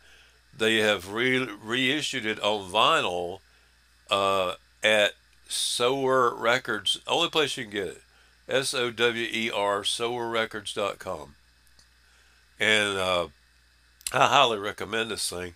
they 0.58 0.78
have 0.78 1.12
re- 1.12 1.46
reissued 1.62 2.26
it 2.26 2.40
on 2.40 2.72
vinyl 2.72 3.40
uh, 4.10 4.54
at 4.82 5.12
Sower 5.50 6.34
Records. 6.34 7.02
Only 7.06 7.30
place 7.30 7.58
you 7.58 7.66
can 7.66 7.74
get 7.74 7.88
it. 7.88 8.02
S 8.48 8.74
O 8.74 8.92
W 8.92 9.28
E 9.30 9.52
R, 9.54 9.82
sowerrecords.com. 9.82 11.36
And 12.62 12.98
uh, 12.98 13.28
I 14.14 14.28
highly 14.28 14.58
recommend 14.58 15.12
this 15.12 15.30
thing. 15.30 15.56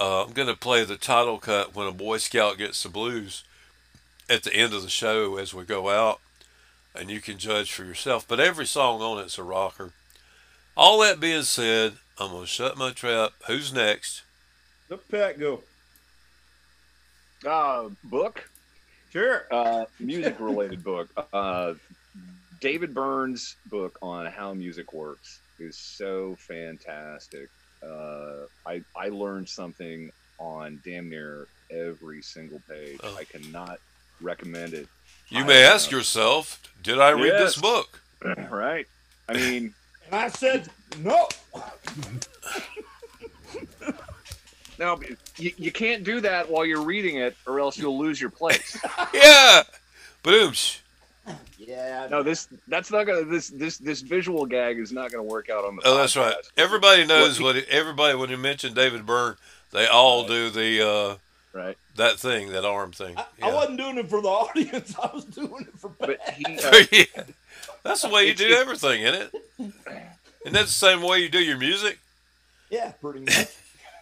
Uh, 0.00 0.24
I'm 0.24 0.32
going 0.32 0.48
to 0.48 0.56
play 0.56 0.82
the 0.82 0.96
title 0.96 1.38
cut 1.38 1.76
when 1.76 1.86
a 1.86 1.92
Boy 1.92 2.16
Scout 2.16 2.58
gets 2.58 2.82
the 2.82 2.88
blues 2.88 3.44
at 4.28 4.42
the 4.42 4.52
end 4.52 4.74
of 4.74 4.82
the 4.82 4.88
show 4.88 5.36
as 5.36 5.54
we 5.54 5.62
go 5.62 5.88
out, 5.88 6.18
and 6.94 7.10
you 7.10 7.20
can 7.20 7.38
judge 7.38 7.72
for 7.72 7.84
yourself. 7.84 8.26
But 8.26 8.40
every 8.40 8.66
song 8.66 9.00
on 9.02 9.18
it's 9.22 9.38
a 9.38 9.42
rocker. 9.42 9.92
All 10.76 11.00
that 11.00 11.20
being 11.20 11.42
said, 11.42 11.94
I'm 12.18 12.30
going 12.30 12.42
to 12.42 12.46
shut 12.46 12.76
my 12.76 12.90
trap. 12.90 13.32
Who's 13.46 13.72
next? 13.72 14.22
Let 14.88 15.08
Pat 15.08 15.38
go. 15.38 15.62
Uh, 17.46 17.90
book, 18.04 18.48
Sure. 19.10 19.44
uh, 19.50 19.84
music 20.00 20.36
related 20.40 20.82
book. 20.90 21.08
Uh, 21.32 21.74
David 22.60 22.94
Byrne's 22.94 23.56
book 23.66 23.98
on 24.00 24.26
how 24.26 24.54
music 24.54 24.92
works 24.92 25.40
is 25.58 25.76
so 25.76 26.36
fantastic. 26.38 27.48
Uh, 27.82 28.46
I 28.66 28.82
I 28.96 29.10
learned 29.10 29.48
something 29.48 30.10
on 30.38 30.80
damn 30.84 31.10
near 31.10 31.46
every 31.70 32.22
single 32.22 32.60
page. 32.68 32.98
Oh. 33.02 33.14
I 33.16 33.24
cannot 33.24 33.78
recommend 34.22 34.72
it. 34.72 34.88
You 35.34 35.42
I, 35.42 35.46
may 35.46 35.64
ask 35.64 35.90
yourself, 35.90 36.62
did 36.82 36.98
I 37.00 37.10
read 37.10 37.32
this 37.32 37.56
book? 37.56 38.00
right? 38.50 38.86
I 39.28 39.34
mean, 39.34 39.74
And 40.06 40.14
I 40.14 40.28
said 40.28 40.68
no. 40.98 41.28
now 44.78 44.98
you, 45.38 45.50
you 45.56 45.72
can't 45.72 46.04
do 46.04 46.20
that 46.20 46.48
while 46.50 46.64
you're 46.66 46.82
reading 46.82 47.16
it, 47.16 47.36
or 47.46 47.58
else 47.58 47.78
you'll 47.78 47.98
lose 47.98 48.20
your 48.20 48.30
place. 48.30 48.78
Yeah. 49.14 49.62
Boom. 50.22 50.52
Yeah. 51.58 52.06
No, 52.10 52.22
this 52.22 52.48
that's 52.68 52.90
not 52.90 53.04
gonna 53.04 53.24
this 53.24 53.48
this 53.48 53.78
this 53.78 54.00
visual 54.02 54.44
gag 54.46 54.78
is 54.78 54.92
not 54.92 55.10
gonna 55.10 55.22
work 55.22 55.48
out 55.50 55.64
on 55.64 55.76
the. 55.76 55.82
Oh, 55.84 55.96
that's 55.96 56.16
right. 56.16 56.34
Everybody 56.56 57.06
knows 57.06 57.40
What- 57.40 57.54
what 57.54 57.56
it, 57.56 57.68
everybody 57.68 58.16
when 58.16 58.30
you 58.30 58.36
mention 58.36 58.74
David 58.74 59.06
Byrne, 59.06 59.36
they 59.70 59.86
all 59.86 60.26
do 60.26 60.50
the 60.50 60.86
uh, 60.86 61.16
Right, 61.54 61.78
that 61.96 62.18
thing, 62.18 62.48
that 62.50 62.64
arm 62.64 62.90
thing. 62.90 63.16
I, 63.16 63.26
I 63.42 63.54
wasn't 63.54 63.78
doing 63.78 63.96
it 63.98 64.10
for 64.10 64.20
the 64.20 64.28
audience. 64.42 64.94
I 65.00 65.10
was 65.14 65.24
doing 65.24 65.66
it 65.68 65.78
for 65.78 65.88
but 66.00 66.18
Pat. 66.20 66.34
he 66.34 66.58
uh, 66.58 66.84
Yeah. 66.92 67.22
That's 67.84 68.02
the 68.02 68.08
way 68.08 68.26
you 68.26 68.34
do 68.34 68.52
everything, 68.54 69.02
isn't 69.02 69.30
it? 69.32 69.72
And 70.44 70.54
that's 70.54 70.78
the 70.78 70.86
same 70.86 71.00
way 71.02 71.20
you 71.20 71.28
do 71.28 71.38
your 71.38 71.56
music. 71.56 71.98
yeah, 72.70 72.90
pretty 73.00 73.20
much. 73.20 73.48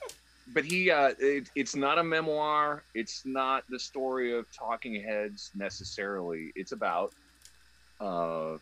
but 0.55 0.65
he 0.65 0.91
uh 0.91 1.13
it, 1.19 1.49
it's 1.55 1.77
not 1.77 1.99
a 1.99 2.03
memoir 2.05 2.83
it's 2.95 3.23
not 3.25 3.65
the 3.71 3.79
story 3.79 4.37
of 4.37 4.45
talking 4.53 5.01
heads 5.03 5.51
necessarily 5.55 6.53
it's 6.57 6.73
about 6.73 7.13
uh 8.01 8.57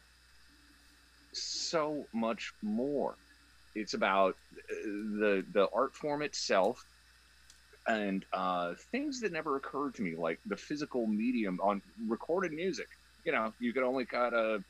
so 1.32 2.06
much 2.12 2.52
more 2.62 3.16
it's 3.74 3.94
about 3.94 4.36
uh, 4.56 4.74
the 4.84 5.44
the 5.52 5.68
art 5.74 5.94
form 5.96 6.22
itself 6.22 6.84
and 7.90 8.24
uh 8.32 8.74
things 8.92 9.20
that 9.20 9.32
never 9.32 9.56
occurred 9.56 9.94
to 9.94 10.02
me 10.02 10.14
like 10.16 10.40
the 10.46 10.56
physical 10.56 11.06
medium 11.08 11.58
on 11.62 11.82
recorded 12.08 12.52
music. 12.52 12.86
You 13.24 13.32
know 13.32 13.52
you 13.58 13.72
could 13.72 13.82
only 13.84 14.06
cut 14.06 14.34
a 14.34 14.60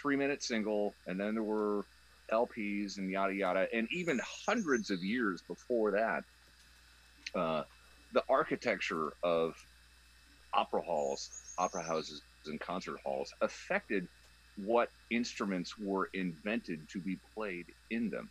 three 0.00 0.16
minute 0.16 0.42
single 0.42 0.96
and 1.06 1.20
then 1.20 1.34
there 1.34 1.44
were 1.44 1.86
LPs 2.32 2.98
and 2.98 3.10
yada 3.10 3.34
yada, 3.34 3.68
and 3.74 3.88
even 3.92 4.20
hundreds 4.46 4.90
of 4.90 5.02
years 5.02 5.42
before 5.48 5.92
that, 5.92 6.24
uh, 7.38 7.62
the 8.12 8.22
architecture 8.28 9.12
of 9.22 9.54
opera 10.54 10.82
halls, 10.82 11.30
opera 11.58 11.82
houses, 11.82 12.22
and 12.46 12.60
concert 12.60 12.98
halls 13.04 13.30
affected 13.42 14.08
what 14.56 14.90
instruments 15.10 15.74
were 15.78 16.08
invented 16.14 16.88
to 16.90 17.00
be 17.00 17.18
played 17.36 17.66
in 17.90 18.10
them, 18.10 18.30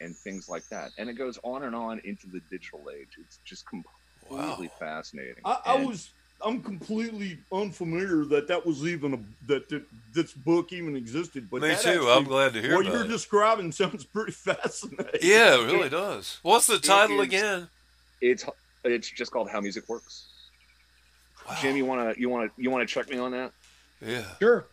and 0.00 0.16
things 0.16 0.48
like 0.48 0.66
that. 0.68 0.90
And 0.98 1.08
it 1.10 1.14
goes 1.14 1.38
on 1.42 1.64
and 1.64 1.74
on 1.74 2.00
into 2.04 2.26
the 2.26 2.40
digital 2.50 2.88
age. 2.94 3.08
It's 3.20 3.38
just 3.44 3.66
completely 3.66 3.88
Wow. 4.30 4.58
fascinating. 4.78 5.42
I, 5.44 5.58
I 5.66 5.84
was 5.84 6.10
I'm 6.42 6.62
completely 6.62 7.38
unfamiliar 7.52 8.24
that 8.26 8.48
that 8.48 8.64
was 8.64 8.86
even 8.86 9.12
a 9.14 9.18
that, 9.48 9.68
that 9.68 9.82
this 10.14 10.32
book 10.32 10.72
even 10.72 10.96
existed. 10.96 11.48
But 11.50 11.60
Me 11.62 11.68
that 11.68 11.80
too. 11.80 11.88
actually- 11.90 12.12
I'm 12.12 12.24
glad 12.24 12.52
to 12.54 12.62
hear 12.62 12.76
what 12.76 12.86
about 12.86 12.94
you're 12.96 13.04
it. 13.04 13.08
describing 13.08 13.72
sounds 13.72 14.04
pretty 14.04 14.32
fascinating. 14.48 15.20
Yeah, 15.22 15.60
it 15.60 15.66
really 15.72 15.88
does. 15.90 16.38
What's 16.42 16.66
the 16.66 16.78
title 16.78 17.20
is- 17.20 17.26
again? 17.26 17.68
it's 18.20 18.44
it's 18.84 19.10
just 19.10 19.32
called 19.32 19.50
How 19.50 19.60
Music 19.60 19.88
Works. 19.88 20.28
Wow. 21.48 21.56
Jim, 21.60 21.76
you 21.76 21.84
wanna 21.84 22.14
you 22.16 22.28
wanna 22.28 22.50
you 22.56 22.70
wanna 22.70 22.86
check 22.86 23.10
me 23.10 23.18
on 23.18 23.32
that? 23.32 23.52
Yeah. 24.00 24.22
Sure. 24.38 24.66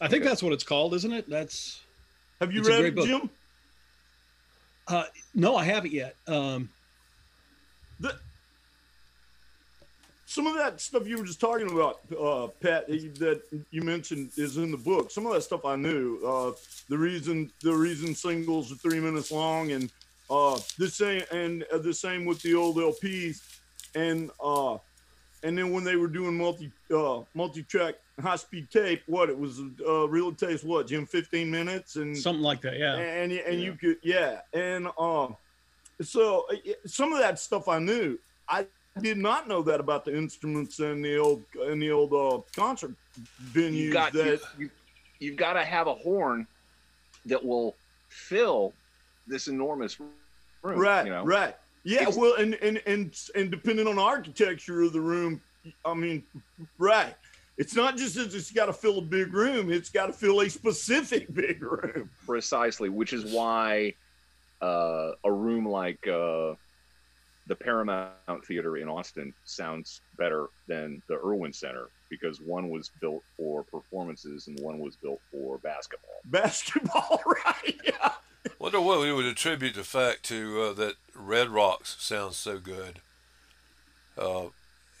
I 0.00 0.08
think 0.08 0.22
Okay. 0.22 0.28
that's 0.28 0.42
what 0.42 0.52
it's 0.52 0.64
called, 0.64 0.94
isn't 0.94 1.12
it? 1.12 1.28
That's 1.28 1.80
Have 2.40 2.52
you 2.52 2.62
read 2.62 2.66
great 2.78 2.84
it, 2.86 2.94
book. 2.94 3.06
Jim? 3.06 3.30
Uh 4.90 5.04
no, 5.34 5.56
I 5.56 5.64
haven't 5.64 5.92
yet. 5.92 6.14
Um 6.26 6.68
The, 8.00 8.14
some 10.26 10.46
of 10.46 10.54
that 10.54 10.80
stuff 10.80 11.06
you 11.08 11.18
were 11.18 11.24
just 11.24 11.40
talking 11.40 11.70
about, 11.70 11.98
uh, 12.18 12.46
Pat, 12.60 12.86
that 12.86 13.42
you- 13.72 13.82
mentioned 13.82 14.30
is 14.36 14.56
in 14.58 14.70
the 14.70 14.76
book. 14.76 15.10
Some 15.10 15.26
of 15.26 15.32
that 15.34 15.42
stuff 15.42 15.64
I 15.64 15.74
knew. 15.76 16.18
Uh, 16.24 16.52
the 16.88 16.96
reason 16.96 17.50
the 17.62 17.74
reason 17.74 18.14
singles 18.14 18.70
are 18.72 18.76
three 18.76 19.00
minutes 19.00 19.30
long, 19.32 19.72
and 19.72 19.90
uh, 20.30 20.58
the 20.78 20.88
same 20.88 21.22
and 21.32 21.64
uh, 21.72 21.78
the 21.78 21.92
same 21.92 22.24
with 22.24 22.40
the 22.42 22.54
old 22.54 22.76
LPs, 22.76 23.42
and 23.96 24.30
uh, 24.42 24.78
and 25.42 25.58
then 25.58 25.72
when 25.72 25.82
they 25.84 25.96
were 25.96 26.08
doing 26.08 26.36
multi 26.36 26.70
multi 27.34 27.62
track 27.64 27.94
high 28.20 28.36
speed 28.36 28.70
tape, 28.70 29.02
what 29.06 29.28
it 29.30 29.38
was 29.38 29.60
uh, 29.86 30.08
real 30.08 30.32
taste, 30.32 30.64
what 30.64 30.86
Jim, 30.86 31.06
fifteen 31.06 31.50
minutes, 31.50 31.96
and 31.96 32.16
something 32.16 32.42
like 32.42 32.60
that, 32.62 32.78
yeah. 32.78 32.96
and 32.96 33.32
and 33.32 33.60
you 33.60 33.74
could 33.74 33.96
yeah 34.02 34.40
and 34.52 34.88
um 34.98 35.36
so 36.02 36.46
uh, 36.50 36.56
some 36.86 37.12
of 37.12 37.18
that 37.18 37.38
stuff 37.38 37.68
i 37.68 37.78
knew 37.78 38.18
i 38.48 38.66
did 39.02 39.18
not 39.18 39.46
know 39.46 39.60
that 39.62 39.80
about 39.80 40.02
the 40.06 40.16
instruments 40.16 40.78
and 40.78 41.04
the 41.04 41.18
old 41.18 41.44
and 41.66 41.80
the 41.82 41.90
old 41.90 42.12
uh 42.14 42.40
concert 42.56 42.94
venues 43.52 43.72
you 43.74 43.92
got 43.92 44.10
that 44.14 44.40
you, 44.58 44.64
you, 44.64 44.70
you've 45.18 45.36
got 45.36 45.52
to 45.52 45.62
have 45.62 45.86
a 45.88 45.94
horn 45.94 46.46
that 47.26 47.44
will 47.44 47.76
fill 48.08 48.72
this 49.26 49.46
enormous 49.46 50.00
room. 50.00 50.10
right 50.62 51.04
You 51.04 51.12
know? 51.12 51.24
right 51.24 51.54
yeah 51.84 52.00
It's- 52.00 52.16
well 52.16 52.34
and, 52.36 52.54
and 52.56 52.80
and 52.86 53.14
and 53.34 53.50
depending 53.50 53.86
on 53.86 53.96
the 53.96 54.02
architecture 54.02 54.80
of 54.82 54.94
the 54.94 55.00
room 55.02 55.40
i 55.84 55.92
mean 55.92 56.22
right 56.78 57.14
it's 57.60 57.76
not 57.76 57.98
just 57.98 58.14
that 58.14 58.34
it's 58.34 58.50
got 58.50 58.66
to 58.66 58.72
fill 58.72 58.98
a 58.98 59.02
big 59.02 59.34
room 59.34 59.70
it's 59.70 59.90
got 59.90 60.06
to 60.06 60.12
fill 60.12 60.40
a 60.40 60.48
specific 60.48 61.32
big 61.34 61.62
room 61.62 62.08
Precisely, 62.26 62.88
which 62.88 63.12
is 63.12 63.32
why 63.34 63.92
uh, 64.62 65.12
a 65.24 65.32
room 65.32 65.66
like 65.66 66.06
uh, 66.06 66.54
the 67.46 67.56
Paramount 67.58 68.44
Theater 68.46 68.78
in 68.78 68.88
Austin 68.88 69.34
sounds 69.44 70.00
better 70.16 70.46
than 70.68 71.02
the 71.08 71.16
Erwin 71.16 71.52
Center 71.52 71.88
because 72.08 72.40
one 72.40 72.70
was 72.70 72.90
built 73.00 73.22
for 73.36 73.62
performances 73.64 74.46
and 74.46 74.58
one 74.60 74.78
was 74.78 74.96
built 74.96 75.20
for 75.30 75.58
basketball. 75.58 76.10
basketball 76.26 77.20
right 77.44 77.78
yeah 77.84 78.12
Wonder 78.58 78.80
what 78.80 79.00
we 79.00 79.12
would 79.12 79.26
attribute 79.26 79.74
the 79.74 79.84
fact 79.84 80.22
to 80.24 80.62
uh, 80.62 80.72
that 80.74 80.94
Red 81.14 81.48
Rocks 81.48 81.96
sounds 81.98 82.36
so 82.36 82.58
good. 82.58 83.00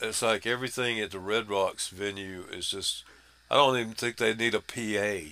It's 0.00 0.22
like 0.22 0.46
everything 0.46 1.00
at 1.00 1.10
the 1.10 1.18
Red 1.18 1.48
Rocks 1.48 1.88
venue 1.88 2.44
is 2.52 2.68
just. 2.68 3.04
I 3.50 3.56
don't 3.56 3.76
even 3.78 3.92
think 3.92 4.16
they 4.16 4.32
need 4.34 4.54
a 4.54 4.60
PA. 4.60 5.30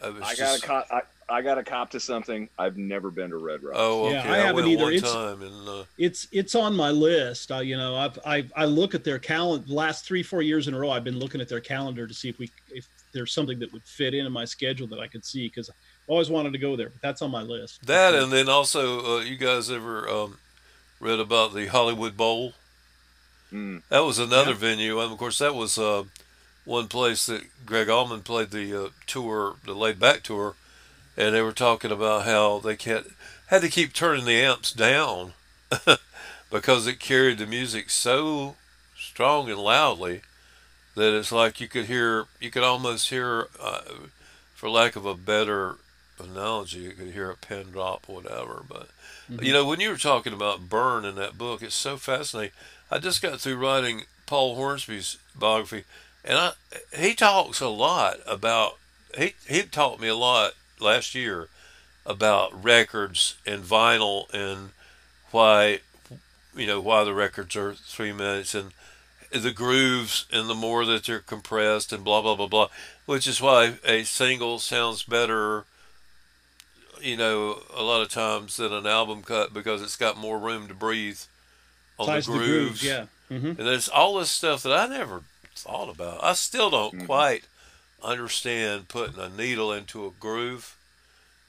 Uh, 0.00 0.12
I 0.22 0.34
got 0.34 0.56
a 0.56 0.60
to 0.60 0.66
cop. 0.66 0.86
I, 0.90 1.02
I 1.28 1.42
got 1.42 1.56
to 1.56 1.64
cop 1.64 1.90
to 1.90 2.00
something. 2.00 2.48
I've 2.58 2.76
never 2.76 3.10
been 3.10 3.30
to 3.30 3.36
Red 3.36 3.62
Rocks. 3.62 3.76
Oh, 3.78 4.06
okay. 4.06 4.14
Yeah, 4.14 4.32
I 4.32 4.34
I, 4.34 4.38
haven't 4.38 4.66
either. 4.68 4.90
It's- 4.90 5.12
time, 5.12 5.42
and 5.42 5.68
uh, 5.68 5.84
It's 5.98 6.28
it's 6.32 6.54
on 6.54 6.74
my 6.74 6.90
list. 6.90 7.50
I, 7.52 7.62
you 7.62 7.76
know, 7.76 7.96
I've 7.96 8.18
I 8.24 8.46
I 8.56 8.64
look 8.64 8.94
at 8.94 9.04
their 9.04 9.18
calendar. 9.18 9.64
Last 9.72 10.04
three 10.04 10.22
four 10.22 10.42
years 10.42 10.68
in 10.68 10.74
a 10.74 10.78
row, 10.78 10.90
I've 10.90 11.04
been 11.04 11.18
looking 11.18 11.40
at 11.40 11.48
their 11.48 11.60
calendar 11.60 12.06
to 12.06 12.14
see 12.14 12.28
if 12.28 12.38
we 12.38 12.50
if 12.70 12.86
there's 13.12 13.32
something 13.32 13.58
that 13.58 13.72
would 13.72 13.82
fit 13.84 14.14
into 14.14 14.30
my 14.30 14.44
schedule 14.44 14.86
that 14.88 15.00
I 15.00 15.06
could 15.06 15.24
see 15.24 15.48
because 15.48 15.70
I 15.70 15.72
always 16.06 16.30
wanted 16.30 16.52
to 16.52 16.58
go 16.58 16.76
there. 16.76 16.90
But 16.90 17.02
that's 17.02 17.22
on 17.22 17.30
my 17.30 17.42
list. 17.42 17.86
that, 17.86 18.14
and 18.14 18.30
then 18.32 18.48
also, 18.48 19.16
uh, 19.18 19.20
you 19.20 19.36
guys 19.36 19.70
ever 19.70 20.08
um, 20.08 20.38
read 21.00 21.18
about 21.18 21.54
the 21.54 21.66
Hollywood 21.66 22.16
Bowl? 22.16 22.52
Mm. 23.52 23.82
That 23.88 24.00
was 24.04 24.18
another 24.18 24.50
Yeah. 24.50 24.56
venue, 24.56 25.00
and 25.00 25.12
of 25.12 25.18
course, 25.18 25.38
that 25.38 25.54
was 25.54 25.78
uh, 25.78 26.04
one 26.64 26.88
place 26.88 27.26
that 27.26 27.44
Gregg 27.64 27.88
Allman 27.88 28.22
played 28.22 28.50
the 28.50 28.86
uh, 28.86 28.88
tour, 29.06 29.56
the 29.64 29.74
laid 29.74 29.98
back 30.00 30.22
tour, 30.22 30.54
and 31.16 31.34
they 31.34 31.42
were 31.42 31.52
talking 31.52 31.92
about 31.92 32.24
how 32.24 32.58
they 32.58 32.76
can't 32.76 33.12
had 33.46 33.62
to 33.62 33.68
keep 33.68 33.92
turning 33.92 34.24
the 34.24 34.40
amps 34.40 34.72
down 34.72 35.32
because 36.50 36.86
it 36.86 36.98
carried 36.98 37.38
the 37.38 37.46
music 37.46 37.90
so 37.90 38.56
strong 38.98 39.48
and 39.48 39.58
loudly 39.60 40.22
that 40.96 41.16
it's 41.16 41.30
like 41.30 41.60
you 41.60 41.68
could 41.68 41.84
hear, 41.84 42.26
you 42.40 42.50
could 42.50 42.64
almost 42.64 43.10
hear, 43.10 43.48
uh, 43.60 43.82
for 44.54 44.68
lack 44.68 44.96
of 44.96 45.06
a 45.06 45.14
better 45.14 45.76
analogy, 46.18 46.80
you 46.80 46.90
could 46.92 47.12
hear 47.12 47.30
a 47.30 47.36
pin 47.36 47.70
drop 47.70 48.08
whatever. 48.08 48.64
But 48.68 48.88
Mhm. 49.30 49.44
you 49.44 49.52
know, 49.52 49.64
when 49.64 49.80
you 49.80 49.90
were 49.90 49.96
talking 49.98 50.32
about 50.32 50.68
Byrne 50.68 51.04
in 51.04 51.14
that 51.16 51.36
book, 51.38 51.62
it's 51.62 51.74
so 51.74 51.96
fascinating. 51.98 52.52
I 52.90 52.98
just 52.98 53.22
got 53.22 53.40
through 53.40 53.56
writing 53.56 54.02
Paul 54.26 54.54
Hornsby's 54.54 55.18
biography, 55.34 55.84
and 56.24 56.38
I 56.38 56.52
he 56.96 57.14
talks 57.14 57.60
a 57.60 57.68
lot 57.68 58.18
about 58.26 58.78
he 59.16 59.34
he 59.48 59.62
taught 59.62 60.00
me 60.00 60.08
a 60.08 60.14
lot 60.14 60.52
last 60.80 61.14
year 61.14 61.48
about 62.04 62.64
records 62.64 63.36
and 63.46 63.62
vinyl 63.62 64.32
and 64.32 64.70
why 65.30 65.80
you 66.54 66.66
know 66.66 66.80
why 66.80 67.02
the 67.04 67.14
records 67.14 67.56
are 67.56 67.74
three 67.74 68.12
minutes 68.12 68.54
and 68.54 68.72
the 69.32 69.52
grooves 69.52 70.26
and 70.32 70.48
the 70.48 70.54
more 70.54 70.84
that 70.84 71.04
they're 71.04 71.18
compressed 71.18 71.92
and 71.92 72.04
blah 72.04 72.22
blah 72.22 72.36
blah 72.36 72.46
blah 72.46 72.68
which 73.06 73.26
is 73.26 73.40
why 73.40 73.74
a 73.84 74.04
single 74.04 74.58
sounds 74.58 75.02
better 75.02 75.64
you 77.00 77.16
know 77.16 77.60
a 77.74 77.82
lot 77.82 78.00
of 78.00 78.08
times 78.08 78.56
than 78.56 78.72
an 78.72 78.86
album 78.86 79.22
cut 79.22 79.52
because 79.52 79.82
it's 79.82 79.96
got 79.96 80.16
more 80.16 80.38
room 80.38 80.68
to 80.68 80.74
breathe 80.74 81.20
on 81.98 82.06
Ties 82.06 82.26
the 82.26 82.32
grooves 82.32 82.82
yeah. 82.82 83.06
hmm 83.28 83.46
and 83.46 83.56
there's 83.56 83.88
all 83.88 84.18
this 84.18 84.30
stuff 84.30 84.62
that 84.64 84.72
I 84.72 84.86
never 84.86 85.22
thought 85.54 85.88
about. 85.88 86.22
I 86.22 86.34
still 86.34 86.70
don't 86.70 86.94
Mhm. 87.00 87.06
quite 87.06 87.44
understand 88.02 88.88
putting 88.88 89.18
a 89.18 89.28
needle 89.28 89.72
into 89.72 90.06
a 90.06 90.10
groove, 90.10 90.76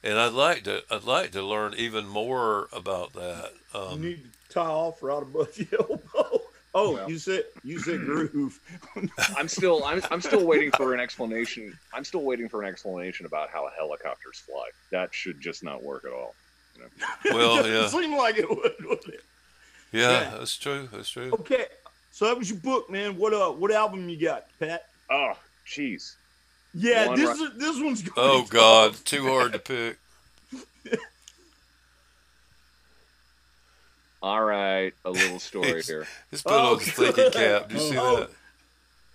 and 0.04 0.18
I'd 0.18 0.34
like 0.34 0.64
to. 0.64 0.84
I'd 0.90 1.04
like 1.04 1.32
to 1.32 1.42
learn 1.44 1.74
even 1.78 2.08
more 2.08 2.68
about 2.72 3.14
that. 3.14 3.52
You 3.74 3.80
Um, 3.80 4.02
need 4.02 4.24
to 4.24 4.54
tie 4.54 4.62
off 4.66 5.04
right 5.04 5.22
above 5.22 5.58
your 5.58 5.68
elbow. 5.82 6.42
Oh, 6.74 6.94
Well. 6.94 7.10
you 7.10 7.18
said 7.18 7.46
you 7.64 7.80
said 7.80 8.00
groove. 8.02 8.60
I'm 9.38 9.48
still 9.48 9.84
I'm, 9.84 10.02
I'm 10.12 10.22
still 10.22 10.46
waiting 10.46 10.72
for 10.72 10.94
an 10.94 11.00
explanation. 11.00 11.78
I'm 11.94 12.04
still 12.06 12.22
waiting 12.24 12.48
for 12.50 12.62
an 12.62 12.68
explanation 12.70 13.26
about 13.26 13.50
how 13.50 13.68
helicopters 13.76 14.40
fly. 14.40 14.68
That 14.92 15.14
should 15.14 15.42
just 15.42 15.64
not 15.64 15.84
work 15.84 16.06
at 16.06 16.14
all. 16.14 16.36
Well, 17.26 17.56
Doesn't 17.58 17.72
yeah. 17.74 17.88
seem 17.88 18.16
like 18.16 18.38
it 18.38 18.48
would, 18.50 18.76
Wouldn't 18.86 19.14
it? 19.14 19.24
Yeah, 19.92 20.12
Yeah. 20.22 20.36
that's 20.38 20.58
true. 20.58 20.88
That's 20.92 21.10
true. 21.10 21.32
Okay, 21.34 21.66
so 22.12 22.26
that 22.26 22.38
was 22.38 22.50
your 22.50 22.60
book, 22.60 22.90
man. 22.90 23.18
What 23.18 23.34
uh, 23.34 23.52
what 23.52 23.72
album 23.72 24.08
you 24.10 24.18
got, 24.20 24.46
Pat? 24.60 24.86
Oh, 25.10 25.34
jeez. 25.68 26.16
Yeah, 26.74 27.08
One 27.08 27.18
this 27.20 27.40
ri- 27.40 27.46
is 27.46 27.54
this 27.58 27.82
one's. 27.82 28.02
Going 28.04 28.14
Oh 28.30 28.44
to- 28.44 28.50
God, 28.52 28.96
too 29.06 29.28
hard 29.28 29.54
to 29.54 29.60
pick. 29.60 29.98
All 34.22 34.44
right, 34.44 34.94
a 35.06 35.10
little 35.12 35.40
story 35.40 35.82
here. 35.86 36.08
Just 36.32 36.44
put 36.44 36.54
Oh, 36.54 36.74
on 36.74 36.80
the 36.80 36.86
thinking 36.86 37.32
cap. 37.32 37.70
Do 37.70 37.76
you 37.76 37.82
see 37.82 37.98
Oh. 37.98 38.20
that? 38.22 38.30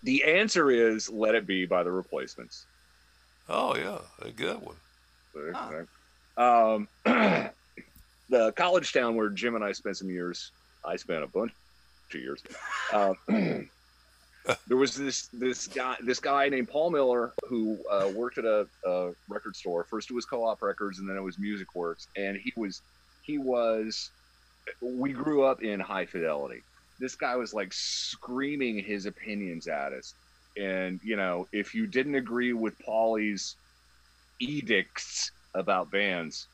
The 0.04 0.24
answer 0.24 0.70
is 0.70 1.08
"Let 1.10 1.34
It 1.34 1.46
Be" 1.46 1.64
by 1.66 1.82
the 1.82 1.90
Replacements. 1.92 2.66
Oh 3.48 3.76
yeah, 3.76 3.98
a 4.20 4.30
good 4.30 4.58
one. 4.60 4.76
Um, 6.36 6.88
the 8.28 8.52
college 8.56 8.92
town 8.92 9.14
where 9.16 9.28
Jim 9.28 9.54
and 9.54 9.64
I 9.64 9.72
spent 9.72 9.96
some 9.96 10.08
years. 10.10 10.50
I 10.84 10.96
spent 10.96 11.24
a 11.24 11.26
bunch 11.26 11.52
of 12.12 12.20
years. 12.20 12.42
Um, 12.92 13.16
there 14.66 14.76
was 14.76 14.94
this 14.96 15.28
this 15.32 15.66
guy 15.68 15.96
this 16.02 16.20
guy 16.20 16.48
named 16.48 16.68
Paul 16.68 16.90
Miller 16.90 17.32
who 17.48 17.78
uh, 17.90 18.10
worked 18.14 18.38
at 18.38 18.44
a, 18.44 18.66
a 18.86 19.12
record 19.28 19.56
store. 19.56 19.84
First 19.84 20.10
it 20.10 20.14
was 20.14 20.24
Co-op 20.24 20.62
Records, 20.62 20.98
and 20.98 21.08
then 21.08 21.16
it 21.16 21.22
was 21.22 21.38
Music 21.38 21.74
Works. 21.74 22.08
And 22.16 22.36
he 22.36 22.52
was 22.56 22.80
he 23.22 23.38
was. 23.38 24.10
We 24.80 25.12
grew 25.12 25.42
up 25.44 25.62
in 25.62 25.80
high 25.80 26.06
fidelity. 26.06 26.62
This 27.00 27.16
guy 27.16 27.34
was 27.36 27.52
like 27.52 27.72
screaming 27.72 28.78
his 28.78 29.06
opinions 29.06 29.66
at 29.66 29.92
us. 29.92 30.14
And 30.56 31.00
you 31.02 31.16
know, 31.16 31.48
if 31.52 31.74
you 31.74 31.86
didn't 31.86 32.14
agree 32.14 32.52
with 32.52 32.78
Paulie's 32.78 33.56
edicts 34.40 35.30
about 35.54 35.90
bands, 35.90 36.46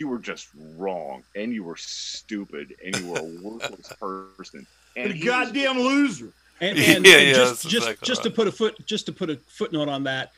you 0.00 0.08
were 0.08 0.18
just 0.18 0.48
wrong, 0.76 1.22
and 1.34 1.52
you 1.52 1.64
were 1.64 1.76
stupid, 1.76 2.74
and 2.84 2.96
you 2.96 3.08
were 3.08 3.18
a 3.18 3.24
worthless 3.42 3.92
person. 4.00 4.66
And 4.96 5.10
a 5.10 5.14
he 5.14 5.20
was- 5.20 5.28
goddamn 5.28 5.78
loser. 5.78 6.32
And, 6.58 6.78
Yeah, 6.78 6.96
and, 6.96 7.04
yeah, 7.06 7.32
just 7.34 7.68
just 7.68 7.86
exactly 7.86 8.06
just 8.06 8.22
to 8.22 8.30
put 8.30 8.48
a 8.48 8.52
foot 8.52 8.86
just 8.86 9.04
to 9.06 9.12
put 9.12 9.28
a 9.28 9.36
footnote 9.46 9.90
on 9.90 10.04
that, 10.04 10.32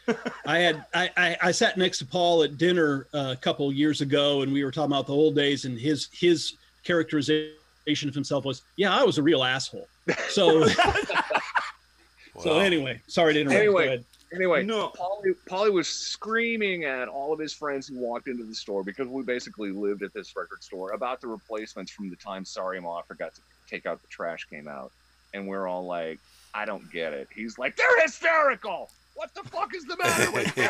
I 0.44 0.58
had 0.58 0.84
I, 0.92 1.10
I 1.16 1.36
I 1.40 1.50
sat 1.52 1.76
next 1.78 1.98
to 1.98 2.06
Paul 2.06 2.42
at 2.42 2.58
dinner 2.58 3.06
uh, 3.14 3.34
a 3.34 3.40
couple 3.40 3.72
years 3.72 4.00
ago, 4.00 4.42
and 4.42 4.52
we 4.52 4.64
were 4.64 4.72
talking 4.72 4.90
about 4.90 5.06
the 5.06 5.12
old 5.14 5.36
days, 5.36 5.64
and 5.64 5.78
his 5.78 6.08
his 6.12 6.54
characterization 6.82 8.08
of 8.08 8.14
himself 8.14 8.44
was, 8.44 8.62
yeah, 8.76 8.92
I 8.92 9.04
was 9.04 9.18
a 9.18 9.22
real 9.22 9.44
asshole. 9.44 9.86
So 10.28 10.66
so 12.40 12.58
anyway, 12.58 13.00
sorry 13.06 13.34
to 13.34 13.40
interrupt. 13.42 13.60
Anyway. 13.60 14.04
Go 14.30 14.34
ahead. 14.36 14.40
Anyway, 14.42 14.62
No. 14.64 14.88
Polly, 14.88 15.32
Polly 15.46 15.70
was 15.70 15.88
screaming 15.88 16.84
at 16.84 17.08
all 17.08 17.32
of 17.32 17.38
his 17.38 17.52
friends 17.52 17.88
who 17.88 17.98
walked 17.98 18.28
into 18.28 18.44
the 18.44 18.54
store 18.54 18.82
because 18.84 19.08
we 19.08 19.22
basically 19.22 19.70
lived 19.70 20.02
at 20.02 20.12
this 20.14 20.34
record 20.36 20.62
store 20.62 20.92
about 20.92 21.20
the 21.20 21.26
replacements 21.28 21.90
from 21.92 22.10
the 22.10 22.16
time 22.16 22.44
Sorry 22.44 22.80
Ma 22.80 23.02
forgot 23.02 23.34
to 23.34 23.40
take 23.68 23.86
out 23.86 24.00
the 24.02 24.08
trash 24.08 24.44
came 24.48 24.68
out. 24.68 24.92
And 25.34 25.46
we're 25.46 25.66
all 25.66 25.84
like, 25.86 26.18
I 26.54 26.64
don't 26.64 26.90
get 26.90 27.12
it. 27.12 27.28
He's 27.34 27.58
like, 27.58 27.76
they're 27.76 28.00
hysterical. 28.02 28.90
What 29.14 29.34
the 29.34 29.42
fuck 29.44 29.74
is 29.74 29.84
the 29.84 29.96
matter 29.96 30.30
with 30.30 30.56
you? 30.56 30.68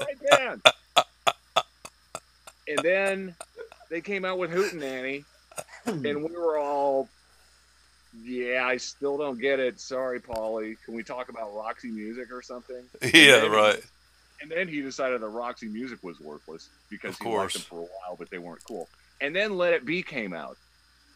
my 0.00 0.36
band? 0.36 0.62
And 2.68 2.78
then 2.82 3.34
they 3.90 4.00
came 4.00 4.24
out 4.24 4.38
with 4.38 4.50
Hootenanny, 4.50 5.24
and 5.86 6.02
we 6.24 6.30
were 6.36 6.58
all, 6.58 7.08
yeah, 8.22 8.64
I 8.66 8.76
still 8.76 9.16
don't 9.18 9.40
get 9.40 9.58
it. 9.60 9.80
Sorry, 9.80 10.20
Polly. 10.20 10.76
Can 10.84 10.94
we 10.94 11.02
talk 11.02 11.28
about 11.28 11.54
Roxy 11.54 11.88
Music 11.90 12.30
or 12.32 12.42
something? 12.42 12.82
yeah, 13.14 13.46
right. 13.46 13.80
And 14.42 14.50
then 14.50 14.68
he 14.68 14.80
decided 14.82 15.20
that 15.22 15.28
Roxy 15.28 15.68
Music 15.68 16.02
was 16.02 16.20
worthless 16.20 16.68
because 16.90 17.14
Of 17.14 17.18
he 17.20 17.24
liked 17.24 17.34
course. 17.36 17.52
them 17.54 17.62
for 17.62 17.78
a 17.80 17.82
while, 17.82 18.16
but 18.18 18.30
they 18.30 18.38
weren't 18.38 18.62
cool. 18.64 18.88
And 19.20 19.34
then 19.34 19.56
Let 19.56 19.72
It 19.74 19.84
Be 19.86 20.02
came 20.02 20.34
out, 20.34 20.56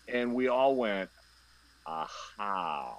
and 0.08 0.34
we 0.34 0.48
all 0.48 0.76
went, 0.76 1.10
aha. 1.86 2.96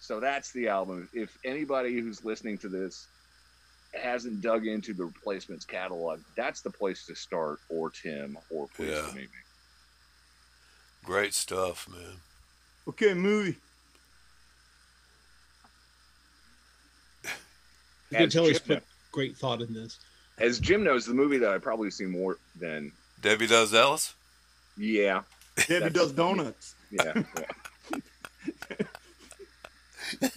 So 0.00 0.20
that's 0.20 0.52
the 0.52 0.68
album. 0.68 1.08
If 1.12 1.36
anybody 1.44 1.98
who's 2.00 2.24
listening 2.24 2.58
to 2.58 2.68
this 2.68 3.06
hasn't 3.94 4.40
dug 4.40 4.66
into 4.66 4.94
the 4.94 5.04
replacements 5.04 5.64
catalog, 5.64 6.20
that's 6.36 6.60
the 6.60 6.70
place 6.70 7.04
to 7.06 7.14
start, 7.14 7.58
or 7.68 7.90
Tim, 7.90 8.38
or 8.50 8.68
Please 8.76 8.90
Yeah. 8.90 9.10
Me. 9.14 9.26
Great 11.04 11.34
stuff, 11.34 11.88
man. 11.88 12.20
Okay, 12.88 13.14
movie. 13.14 13.56
You 17.24 18.16
can 18.16 18.26
As 18.26 18.32
tell 18.32 18.44
he's 18.44 18.60
Jim, 18.60 18.76
put 18.78 18.84
great 19.12 19.36
thought 19.36 19.60
in 19.60 19.72
this. 19.72 19.98
as 20.38 20.58
Jim 20.58 20.82
knows, 20.82 21.06
the 21.06 21.14
movie 21.14 21.38
that 21.38 21.50
I've 21.50 21.62
probably 21.62 21.90
seen 21.90 22.10
more 22.10 22.38
than, 22.58 22.90
Debbie 23.22 23.46
does 23.46 23.70
Dallas. 23.70 24.14
yeah, 24.76 25.22
Debbie 25.56 25.74
That's- 25.74 25.92
does 25.92 26.12
donuts. 26.12 26.74
Yeah. 26.90 27.22
yeah. 27.38 28.76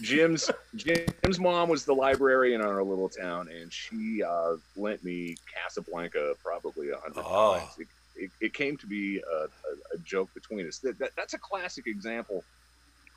Jim's 0.00 0.50
Jim's 0.76 1.40
mom 1.40 1.68
was 1.68 1.84
the 1.84 1.92
librarian 1.94 2.60
in 2.60 2.66
our 2.66 2.84
little 2.84 3.08
town, 3.08 3.48
and 3.48 3.72
she 3.72 4.22
uh, 4.22 4.54
lent 4.76 5.02
me 5.02 5.34
Casablanca 5.52 6.34
probably 6.44 6.90
a 6.90 6.96
hundred 6.98 7.24
Oh. 7.26 7.58
times. 7.58 7.70
It, 7.80 7.88
it, 8.16 8.30
it 8.40 8.54
came 8.54 8.76
to 8.78 8.86
be 8.86 9.18
a, 9.18 9.36
a, 9.44 9.46
a 9.94 9.98
joke 10.02 10.30
between 10.34 10.66
us. 10.66 10.78
That, 10.82 10.98
that, 10.98 11.10
that's 11.16 11.34
a 11.34 11.38
classic 11.38 11.84
example 11.86 12.44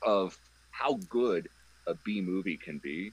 of 0.04 0.36
how 0.70 0.98
good 1.08 1.48
a 1.86 1.94
B 2.04 2.20
movie 2.20 2.58
can 2.62 2.80
be, 2.82 3.12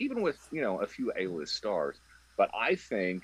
even 0.00 0.22
with 0.22 0.38
you 0.52 0.62
know 0.62 0.80
a 0.80 0.86
few 0.86 1.12
A-list 1.18 1.56
stars. 1.56 2.00
But 2.38 2.50
I 2.58 2.74
think 2.76 3.22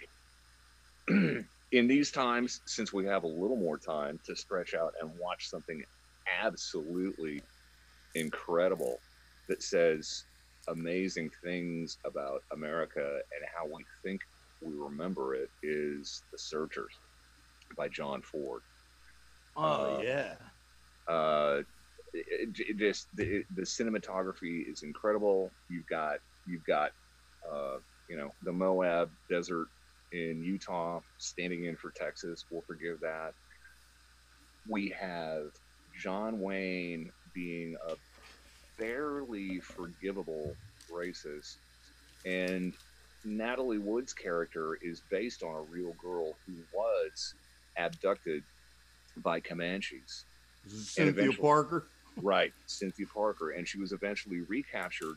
in 1.09 1.47
these 1.73 2.11
times, 2.11 2.61
since 2.67 2.93
we 2.93 3.07
have 3.07 3.25
a 3.25 3.29
little 3.29 3.57
more 3.57 3.79
time 3.79 4.21
to 4.27 4.37
stretch 4.37 4.75
out 4.75 4.93
and 5.01 5.11
watch 5.19 5.49
something 5.49 5.83
absolutely 6.43 7.43
incredible 8.15 9.01
that 9.49 9.63
says 9.63 10.25
amazing 10.69 11.31
things 11.43 11.99
about 12.05 12.43
America 12.53 13.01
and 13.01 13.49
how 13.57 13.67
we 13.67 13.85
think 14.05 14.21
we 14.61 14.75
remember 14.77 15.35
it 15.35 15.51
is 15.63 16.23
The 16.33 16.39
Searchers 16.39 16.99
by 17.77 17.89
John 17.89 18.23
Ford. 18.23 18.63
Oh 19.57 19.97
Uh, 19.97 20.01
yeah. 20.03 20.37
Uh, 21.09 21.63
it, 22.13 22.51
it 22.59 22.79
just 22.79 23.09
the, 23.15 23.45
the 23.55 23.63
cinematography 23.63 24.63
is 24.71 24.83
incredible. 24.83 25.55
You've 25.69 25.87
got 25.87 26.19
you've 26.47 26.65
got 26.65 26.93
uh, 27.51 27.79
you 28.09 28.17
know 28.17 28.35
the 28.43 28.53
Moab 28.53 29.11
Desert 29.31 29.69
in 30.13 30.43
Utah 30.43 31.01
standing 31.19 31.65
in 31.65 31.77
for 31.77 31.93
Texas. 31.97 32.47
We'll 32.51 32.63
forgive 32.63 33.01
that. 33.01 33.35
We 34.69 34.91
have 35.01 35.51
John 35.95 36.41
Wayne 36.41 37.11
being 37.35 37.77
a 37.89 37.97
barely 38.79 39.61
forgivable 39.61 40.59
racist, 40.91 41.59
And 42.25 42.77
Natalie 43.25 43.79
Wood's 43.79 44.15
character 44.15 44.79
is 44.83 45.03
based 45.11 45.43
on 45.43 45.55
a 45.55 45.63
real 45.63 45.95
girl 45.95 46.39
who 46.47 46.67
was 46.73 47.35
abducted 47.79 48.43
by 49.19 49.41
Comanches. 49.41 50.25
Cynthia 50.67 51.33
Parker. 51.33 51.87
Right, 52.21 52.53
Cynthia 52.67 53.07
Parker. 53.13 53.51
And 53.51 53.67
she 53.67 53.79
was 53.79 53.93
eventually 53.93 54.41
recaptured 54.41 55.17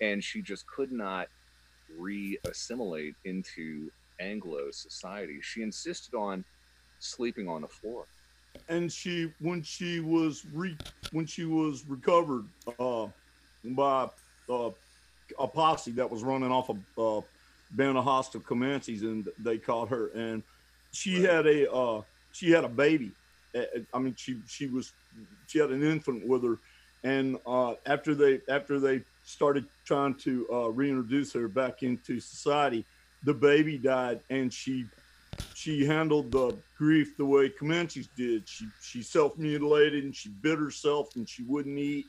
and 0.00 0.22
she 0.22 0.42
just 0.42 0.66
could 0.66 0.90
not 0.92 1.28
re 1.98 2.38
assimilate 2.48 3.14
into 3.24 3.90
Anglo 4.20 4.70
society. 4.70 5.38
She 5.42 5.62
insisted 5.62 6.14
on 6.16 6.44
sleeping 6.98 7.48
on 7.48 7.62
the 7.62 7.68
floor. 7.68 8.06
and 8.68 8.92
she 8.92 9.32
when 9.40 9.62
she 9.62 10.00
was 10.00 10.44
re 10.52 10.76
when 11.12 11.24
she 11.26 11.44
was 11.44 11.84
recovered 11.88 12.44
uh 12.78 13.06
by 13.64 14.08
uh, 14.50 14.70
a 15.38 15.48
posse 15.48 15.92
that 15.92 16.10
was 16.10 16.22
running 16.22 16.50
off 16.52 16.68
of 16.68 16.78
uh 16.98 17.26
band 17.70 17.96
of 17.96 18.04
hostile 18.04 18.40
Comanches 18.42 19.02
and 19.02 19.28
they 19.38 19.56
caught 19.58 19.88
her 19.88 20.08
and 20.08 20.42
she 20.92 21.22
Right. 21.22 21.32
had 21.34 21.46
a 21.46 21.70
uh 21.72 22.02
she 22.32 22.50
had 22.50 22.64
a 22.64 22.68
baby 22.68 23.16
i 23.94 23.98
mean 23.98 24.14
she 24.16 24.42
she 24.46 24.68
was 24.68 24.94
she 25.46 25.58
had 25.58 25.70
an 25.70 25.82
infant 25.82 26.26
with 26.26 26.44
her 26.44 26.58
and 27.04 27.36
uh 27.46 27.74
after 27.86 28.14
they 28.14 28.40
after 28.48 28.80
they 28.80 29.02
started 29.22 29.66
trying 29.86 30.14
to 30.16 30.46
uh 30.52 30.68
reintroduce 30.68 31.32
her 31.32 31.48
back 31.48 31.82
into 31.82 32.20
society 32.20 32.86
the 33.24 33.34
baby 33.34 33.78
died 33.78 34.20
and 34.30 34.52
she 34.52 34.88
she 35.54 35.84
handled 35.84 36.32
the 36.32 36.60
grief 36.76 37.16
the 37.16 37.26
way 37.26 37.50
Comanches 37.50 38.08
did. 38.08 38.48
She 38.48 38.70
she 38.80 39.02
self 39.02 39.36
mutilated 39.38 40.04
and 40.04 40.14
she 40.14 40.30
bit 40.30 40.58
herself 40.58 41.08
and 41.16 41.28
she 41.28 41.44
wouldn't 41.44 41.78
eat. 41.78 42.06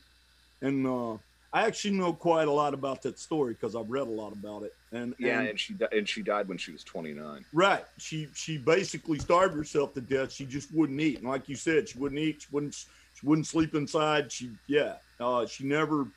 And 0.62 0.86
uh, 0.86 1.18
I 1.54 1.66
actually 1.66 1.96
know 1.96 2.12
quite 2.12 2.48
a 2.48 2.52
lot 2.52 2.74
about 2.74 3.02
that 3.02 3.16
story 3.16 3.54
because 3.54 3.76
I've 3.76 3.88
read 3.88 4.08
a 4.08 4.10
lot 4.10 4.32
about 4.32 4.64
it. 4.64 4.72
And 4.90 5.14
Yeah, 5.20 5.38
and, 5.38 5.50
and 5.50 5.60
she 5.60 5.76
and 5.92 6.08
she 6.08 6.22
died 6.22 6.48
when 6.48 6.58
she 6.58 6.72
was 6.72 6.82
29. 6.82 7.44
right, 7.52 7.84
she 7.96 8.28
she 8.34 8.58
basically 8.58 9.20
starved 9.20 9.54
herself 9.54 9.94
to 9.94 10.00
death. 10.00 10.32
She 10.32 10.46
just 10.46 10.74
wouldn't 10.74 11.00
eat, 11.00 11.18
and 11.20 11.28
like 11.28 11.48
you 11.48 11.54
said, 11.54 11.88
she 11.88 11.98
wouldn't 11.98 12.20
eat. 12.20 12.42
She 12.42 12.48
wouldn't 12.50 12.74
she 12.74 13.26
wouldn't 13.26 13.46
sleep 13.46 13.76
inside. 13.76 14.32
She 14.32 14.56
yeah, 14.66 14.96
uh, 15.20 15.46
she 15.46 15.64
never. 15.64 16.08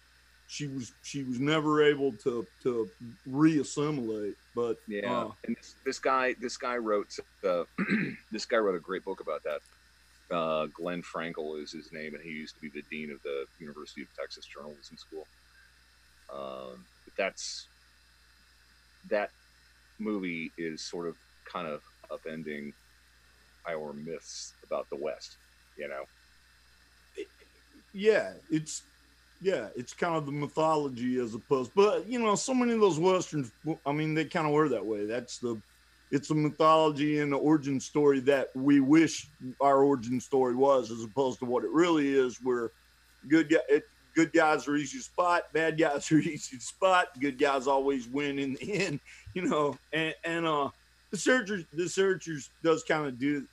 She 0.47 0.67
was 0.67 0.93
she 1.04 1.23
was 1.23 1.39
never 1.39 1.84
able 1.84 2.13
to 2.23 2.47
to 2.63 2.89
reassimilate, 3.30 4.36
but 4.56 4.78
Yeah, 4.88 5.12
uh, 5.12 5.30
and 5.45 5.56
this, 5.56 5.76
this 5.86 6.00
guy 6.00 6.36
this 6.39 6.58
guy 6.58 6.78
wrote 6.78 7.13
uh, 7.45 7.65
this 8.32 8.45
guy 8.45 8.58
wrote 8.58 8.76
a 8.76 8.80
great 8.80 9.04
book 9.04 9.19
about 9.19 9.43
that. 9.43 9.60
Uh, 10.32 10.68
Glenn 10.74 11.02
Frankel 11.02 11.62
is 11.62 11.72
his 11.72 11.90
name, 11.92 12.13
and 12.13 12.24
he 12.24 12.32
used 12.32 12.56
to 12.56 12.62
be 12.62 12.70
the 12.74 12.84
dean 12.92 13.12
of 13.12 13.22
the 13.24 13.46
University 13.60 14.02
of 14.02 14.08
Texas 14.20 14.46
Journalism 14.46 14.98
School. 14.98 15.28
Um, 16.34 16.86
but 17.06 17.13
that's 17.18 17.68
that 19.10 19.30
movie 20.00 20.52
is 20.58 20.84
sort 20.84 21.08
of 21.08 21.16
kind 21.52 21.68
of 21.68 21.82
upending 22.12 22.74
our 23.70 23.94
myths 23.94 24.54
about 24.66 24.90
the 24.90 24.98
West. 24.98 25.38
You 25.78 25.88
know, 25.88 26.04
yeah, 27.94 28.34
it's 28.50 28.84
yeah, 29.42 29.70
it's 29.76 29.94
kind 29.94 30.16
of 30.16 30.26
the 30.26 30.32
mythology 30.32 31.20
as 31.20 31.34
opposed, 31.34 31.72
but 31.76 32.08
you 32.08 32.20
know, 32.20 32.36
so 32.36 32.54
many 32.54 32.74
of 32.74 32.80
those 32.80 33.00
westerns, 33.00 33.52
I 33.86 33.92
mean, 33.92 34.13
they 34.13 34.26
kind 34.26 34.48
of 34.48 34.54
were 34.54 34.70
that 34.70 34.86
way. 34.86 35.06
That's 35.06 35.38
the, 35.40 35.62
it's 36.12 36.30
a 36.30 36.36
mythology 36.36 37.20
and 37.20 37.34
origin 37.34 37.80
story 37.80 38.20
that 38.22 38.50
we 38.56 38.80
wish 38.80 39.28
our 39.60 39.84
origin 39.84 40.20
story 40.20 40.56
was, 40.56 40.91
as 40.91 41.04
opposed 41.04 41.39
to 41.39 41.46
what 41.46 41.63
it 41.63 41.72
really 41.72 42.13
is. 42.13 42.39
Where 42.41 42.72
good 43.28 43.50
guy, 43.50 43.82
good 44.15 44.32
guys 44.32 44.67
are 44.67 44.76
easy 44.76 45.00
to 45.00 45.04
spot, 45.04 45.43
bad 45.54 45.78
guys 45.78 46.12
are 46.12 46.20
easy 46.20 46.58
to 46.58 46.63
spot. 46.63 47.08
Good 47.20 47.38
guys 47.38 47.67
always 47.67 48.08
win 48.08 48.39
in 48.39 48.54
the 48.54 48.74
end, 48.74 49.00
you 49.34 49.43
know. 49.43 49.78
And 49.91 50.15
and 50.24 50.46
uh, 50.46 50.70
the 51.12 51.17
searchers, 51.17 51.65
the 51.74 51.89
searchers 51.89 52.50
does 52.63 52.84
kind 52.84 53.06
of 53.06 53.20
do 53.20 53.46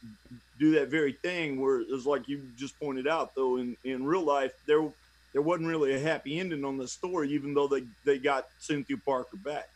do 0.58 0.70
that 0.72 0.88
very 0.88 1.12
thing 1.22 1.60
where 1.60 1.80
it's 1.80 2.06
like 2.06 2.28
you 2.28 2.42
just 2.56 2.78
pointed 2.78 3.08
out 3.08 3.34
though 3.34 3.56
in 3.56 3.76
in 3.84 4.04
real 4.04 4.22
life 4.22 4.52
there 4.66 4.88
there 5.32 5.42
wasn't 5.42 5.66
really 5.66 5.94
a 5.94 5.98
happy 5.98 6.38
ending 6.38 6.64
on 6.64 6.76
the 6.76 6.86
story 6.86 7.30
even 7.30 7.54
though 7.54 7.66
they 7.66 7.82
they 8.04 8.18
got 8.18 8.46
cynthia 8.58 8.96
parker 9.04 9.36
back 9.38 9.68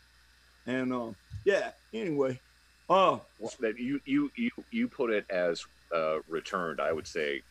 and 0.67 0.93
uh 0.93 1.09
yeah 1.43 1.71
anyway 1.93 2.39
uh 2.89 3.17
Well, 3.39 3.53
that 3.59 3.77
you 3.79 3.99
you 4.05 4.31
you 4.35 4.49
you 4.71 4.87
put 4.87 5.11
it 5.11 5.25
as 5.29 5.63
uh, 5.95 6.19
returned. 6.27 6.79
I 6.79 6.91
would 6.91 7.07
say 7.07 7.41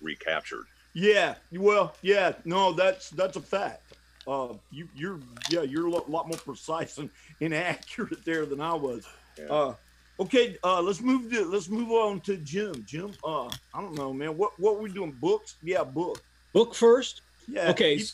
recaptured. 0.00 0.64
yeah 0.94 1.34
well 1.52 1.94
yeah 2.02 2.32
no 2.44 2.72
that's 2.72 3.10
that's 3.10 3.36
a 3.36 3.40
fact 3.40 3.82
uh 4.28 4.48
you 4.70 4.88
you're 4.94 5.18
yeah 5.50 5.62
you're 5.62 5.86
a 5.86 5.90
lot, 5.90 6.10
lot 6.10 6.28
more 6.28 6.36
precise 6.38 6.98
and 6.98 7.08
inaccurate 7.40 8.22
there 8.24 8.44
than 8.46 8.60
i 8.60 8.74
was 8.74 9.06
Yeah. 9.38 9.46
uh 9.46 9.74
okay 10.20 10.56
uh 10.64 10.80
let's 10.82 11.00
move 11.00 11.30
to 11.32 11.44
let's 11.46 11.68
move 11.70 11.90
on 11.90 12.20
to 12.22 12.36
jim 12.38 12.84
jim 12.86 13.12
uh 13.24 13.46
i 13.74 13.80
don't 13.80 13.94
know 13.94 14.12
man 14.12 14.36
what 14.36 14.52
what 14.60 14.80
we 14.80 14.90
doing 14.90 15.12
books 15.12 15.56
yeah 15.62 15.82
book 15.84 16.22
Book 16.52 16.74
first. 16.74 17.20
yeah 17.48 17.70
Okay. 17.70 17.94
you, 17.94 18.04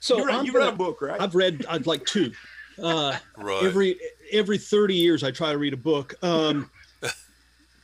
So 0.00 0.18
you 0.18 0.26
read, 0.26 0.34
I'm 0.36 0.44
you 0.46 0.52
read 0.52 0.62
a 0.62 0.64
gonna- 0.66 0.76
book 0.76 1.02
right 1.02 1.20
I've 1.20 1.34
read 1.34 1.64
I'd 1.68 1.86
like 1.86 2.04
two. 2.06 2.32
Uh, 2.78 3.16
Right. 3.36 3.64
every 3.64 3.98
every 4.32 4.58
30 4.58 4.94
years 4.94 5.22
I 5.24 5.30
try 5.30 5.52
to 5.52 5.58
read 5.58 5.72
a 5.74 5.76
book. 5.78 6.14
Um, 6.22 6.70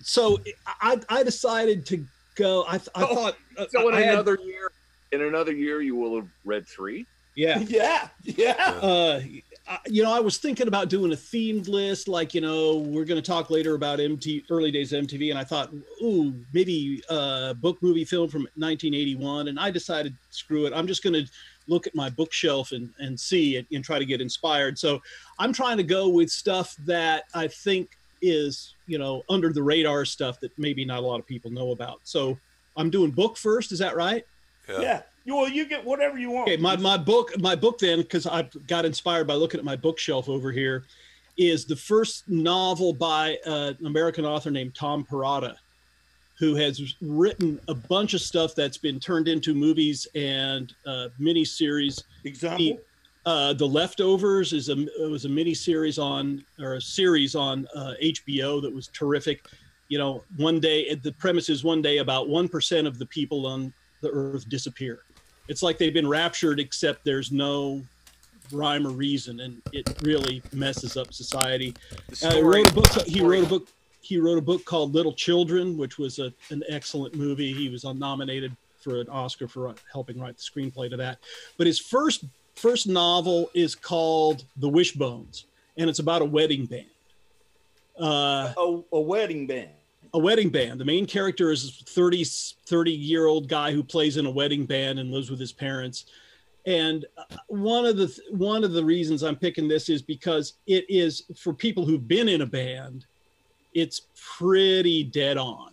so 0.02 0.38
I 0.80 1.00
I 1.08 1.22
decided 1.22 1.86
to 1.86 2.04
go. 2.34 2.64
I, 2.68 2.76
I 2.76 2.80
Oh, 2.96 3.14
thought 3.14 3.36
uh, 3.58 3.66
So 3.70 3.88
in 3.88 3.94
I 3.94 4.00
had- 4.00 4.14
another 4.14 4.38
year, 4.42 4.70
in 5.12 5.22
another 5.22 5.52
year, 5.52 5.80
you 5.82 5.96
will 5.96 6.16
have 6.16 6.28
read 6.44 6.66
three. 6.66 7.06
yeah. 7.34 7.58
yeah 7.68 8.08
yeah 8.22 8.54
Uh, 8.82 9.20
I- 9.68 9.78
you 9.86 10.02
know, 10.04 10.12
I 10.12 10.20
was 10.20 10.38
thinking 10.38 10.68
about 10.68 10.88
doing 10.88 11.12
a 11.12 11.16
themed 11.16 11.66
list, 11.68 12.06
like 12.08 12.34
you 12.34 12.40
know, 12.40 12.76
we're 12.76 13.04
going 13.04 13.20
to 13.20 13.26
talk 13.26 13.50
later 13.50 13.74
about 13.74 13.98
MT 14.00 14.44
early 14.48 14.70
days 14.70 14.92
of 14.92 15.04
MTV, 15.04 15.30
and 15.30 15.38
I 15.38 15.42
thought, 15.44 15.72
ooh, 16.02 16.32
maybe 16.54 17.02
uh, 17.10 17.54
book, 17.54 17.82
movie, 17.82 18.04
film 18.04 18.28
from 18.28 18.42
1981, 18.54 19.48
and 19.48 19.58
I 19.58 19.70
decided, 19.72 20.14
screw 20.30 20.66
it, 20.66 20.72
I'm 20.72 20.86
just 20.86 21.02
going 21.02 21.14
to 21.14 21.30
look 21.68 21.86
at 21.86 21.94
my 21.94 22.10
bookshelf 22.10 22.72
and 22.72 22.92
and 22.98 23.18
see 23.18 23.56
it 23.56 23.66
and 23.72 23.84
try 23.84 23.98
to 23.98 24.06
get 24.06 24.20
inspired. 24.20 24.78
So 24.78 25.00
I'm 25.38 25.52
trying 25.52 25.76
to 25.76 25.82
go 25.82 26.08
with 26.08 26.30
stuff 26.30 26.76
that 26.86 27.24
I 27.34 27.48
think 27.48 27.90
is 28.22 28.74
you 28.86 28.98
know 28.98 29.22
under 29.28 29.52
the 29.52 29.62
radar 29.62 30.04
stuff 30.04 30.40
that 30.40 30.56
maybe 30.58 30.84
not 30.84 30.98
a 31.02 31.06
lot 31.06 31.20
of 31.20 31.26
people 31.26 31.50
know 31.50 31.72
about. 31.72 32.00
So 32.04 32.38
I'm 32.76 32.90
doing 32.90 33.10
book 33.10 33.36
first. 33.36 33.72
Is 33.72 33.78
that 33.78 33.96
right? 33.96 34.24
Yeah. 34.68 34.80
yeah 34.80 35.02
well 35.34 35.48
you 35.48 35.66
get 35.66 35.84
whatever 35.84 36.18
you 36.18 36.30
want 36.30 36.48
Okay, 36.48 36.60
my, 36.60 36.76
my 36.76 36.96
book, 36.96 37.38
my 37.40 37.54
book 37.54 37.78
then, 37.78 37.98
because 37.98 38.26
I 38.26 38.48
got 38.66 38.84
inspired 38.84 39.26
by 39.26 39.34
looking 39.34 39.58
at 39.58 39.64
my 39.64 39.76
bookshelf 39.76 40.28
over 40.28 40.52
here, 40.52 40.84
is 41.36 41.64
the 41.64 41.76
first 41.76 42.28
novel 42.28 42.92
by 42.92 43.36
uh, 43.46 43.72
an 43.78 43.86
American 43.86 44.24
author 44.24 44.50
named 44.50 44.74
Tom 44.74 45.04
Perrotta, 45.04 45.56
who 46.38 46.54
has 46.54 46.94
written 47.00 47.58
a 47.68 47.74
bunch 47.74 48.14
of 48.14 48.20
stuff 48.20 48.54
that's 48.54 48.76
been 48.78 49.00
turned 49.00 49.28
into 49.28 49.54
movies 49.54 50.06
and 50.14 50.74
uh, 50.86 51.08
miniseries. 51.20 52.02
example 52.24 52.78
Uh, 53.26 53.52
the 53.52 53.66
Leftovers 53.66 54.52
is 54.52 54.68
a 54.68 54.78
it 55.02 55.10
was 55.10 55.24
a 55.24 55.28
miniseries 55.28 56.00
on 56.00 56.44
or 56.60 56.74
a 56.74 56.80
series 56.80 57.34
on 57.34 57.66
uh, 57.74 57.94
HBO 58.00 58.62
that 58.62 58.72
was 58.72 58.86
terrific. 58.88 59.44
You 59.88 59.98
know, 59.98 60.22
one 60.36 60.60
day 60.60 60.94
the 60.94 61.10
premise 61.12 61.48
is 61.48 61.64
one 61.64 61.82
day 61.82 61.98
about 61.98 62.28
one 62.28 62.48
percent 62.48 62.86
of 62.86 63.00
the 63.00 63.06
people 63.06 63.44
on 63.46 63.72
the 64.00 64.10
earth 64.10 64.48
disappear. 64.48 65.00
It's 65.48 65.62
like 65.62 65.76
they've 65.76 65.92
been 65.92 66.08
raptured, 66.08 66.60
except 66.60 67.04
there's 67.04 67.32
no 67.32 67.82
rhyme 68.52 68.86
or 68.86 68.90
reason, 68.90 69.40
and 69.40 69.60
it 69.72 69.92
really 70.02 70.40
messes 70.52 70.96
up 70.96 71.12
society. 71.12 71.74
Uh, 72.22 72.34
he 72.34 72.42
wrote 72.42 72.70
a 72.70 72.74
book. 72.74 72.86
He 73.06 73.22
wrote 73.22 73.44
a 73.44 73.48
book. 73.48 73.68
He 74.06 74.18
wrote 74.18 74.38
a 74.38 74.42
book 74.42 74.64
called 74.64 74.94
Little 74.94 75.12
Children, 75.12 75.76
which 75.76 75.98
was 75.98 76.18
a, 76.18 76.32
an 76.50 76.62
excellent 76.68 77.14
movie. 77.14 77.52
He 77.52 77.68
was 77.68 77.84
nominated 77.84 78.56
for 78.78 79.00
an 79.00 79.08
Oscar 79.08 79.48
for 79.48 79.74
helping 79.92 80.20
write 80.20 80.36
the 80.36 80.42
screenplay 80.42 80.88
to 80.90 80.96
that. 80.96 81.18
But 81.56 81.66
his 81.66 81.78
first 81.78 82.24
first 82.54 82.86
novel 82.86 83.50
is 83.52 83.74
called 83.74 84.44
The 84.56 84.68
Wishbones, 84.68 85.44
and 85.76 85.90
it's 85.90 85.98
about 85.98 86.22
a 86.22 86.24
wedding 86.24 86.66
band. 86.66 86.86
Uh, 88.00 88.52
a, 88.56 88.82
a 88.92 89.00
wedding 89.00 89.46
band 89.46 89.70
a 90.14 90.18
wedding 90.18 90.48
band. 90.48 90.80
The 90.80 90.84
main 90.84 91.04
character 91.04 91.50
is 91.50 91.80
a 91.80 91.84
30, 91.84 92.24
30 92.24 92.90
year 92.90 93.26
old 93.26 93.48
guy 93.48 93.70
who 93.72 93.82
plays 93.82 94.16
in 94.16 94.26
a 94.26 94.30
wedding 94.30 94.64
band 94.64 94.98
and 94.98 95.10
lives 95.10 95.30
with 95.30 95.38
his 95.38 95.52
parents. 95.52 96.06
And 96.64 97.04
uh, 97.18 97.24
one 97.48 97.84
of 97.84 97.96
the 97.96 98.18
one 98.30 98.64
of 98.64 98.72
the 98.72 98.84
reasons 98.84 99.22
I'm 99.22 99.36
picking 99.36 99.68
this 99.68 99.88
is 99.88 100.02
because 100.02 100.54
it 100.66 100.84
is 100.88 101.24
for 101.36 101.52
people 101.52 101.84
who've 101.84 102.08
been 102.08 102.28
in 102.28 102.40
a 102.40 102.46
band, 102.46 103.04
it's 103.76 104.00
pretty 104.38 105.04
dead 105.04 105.36
on 105.36 105.70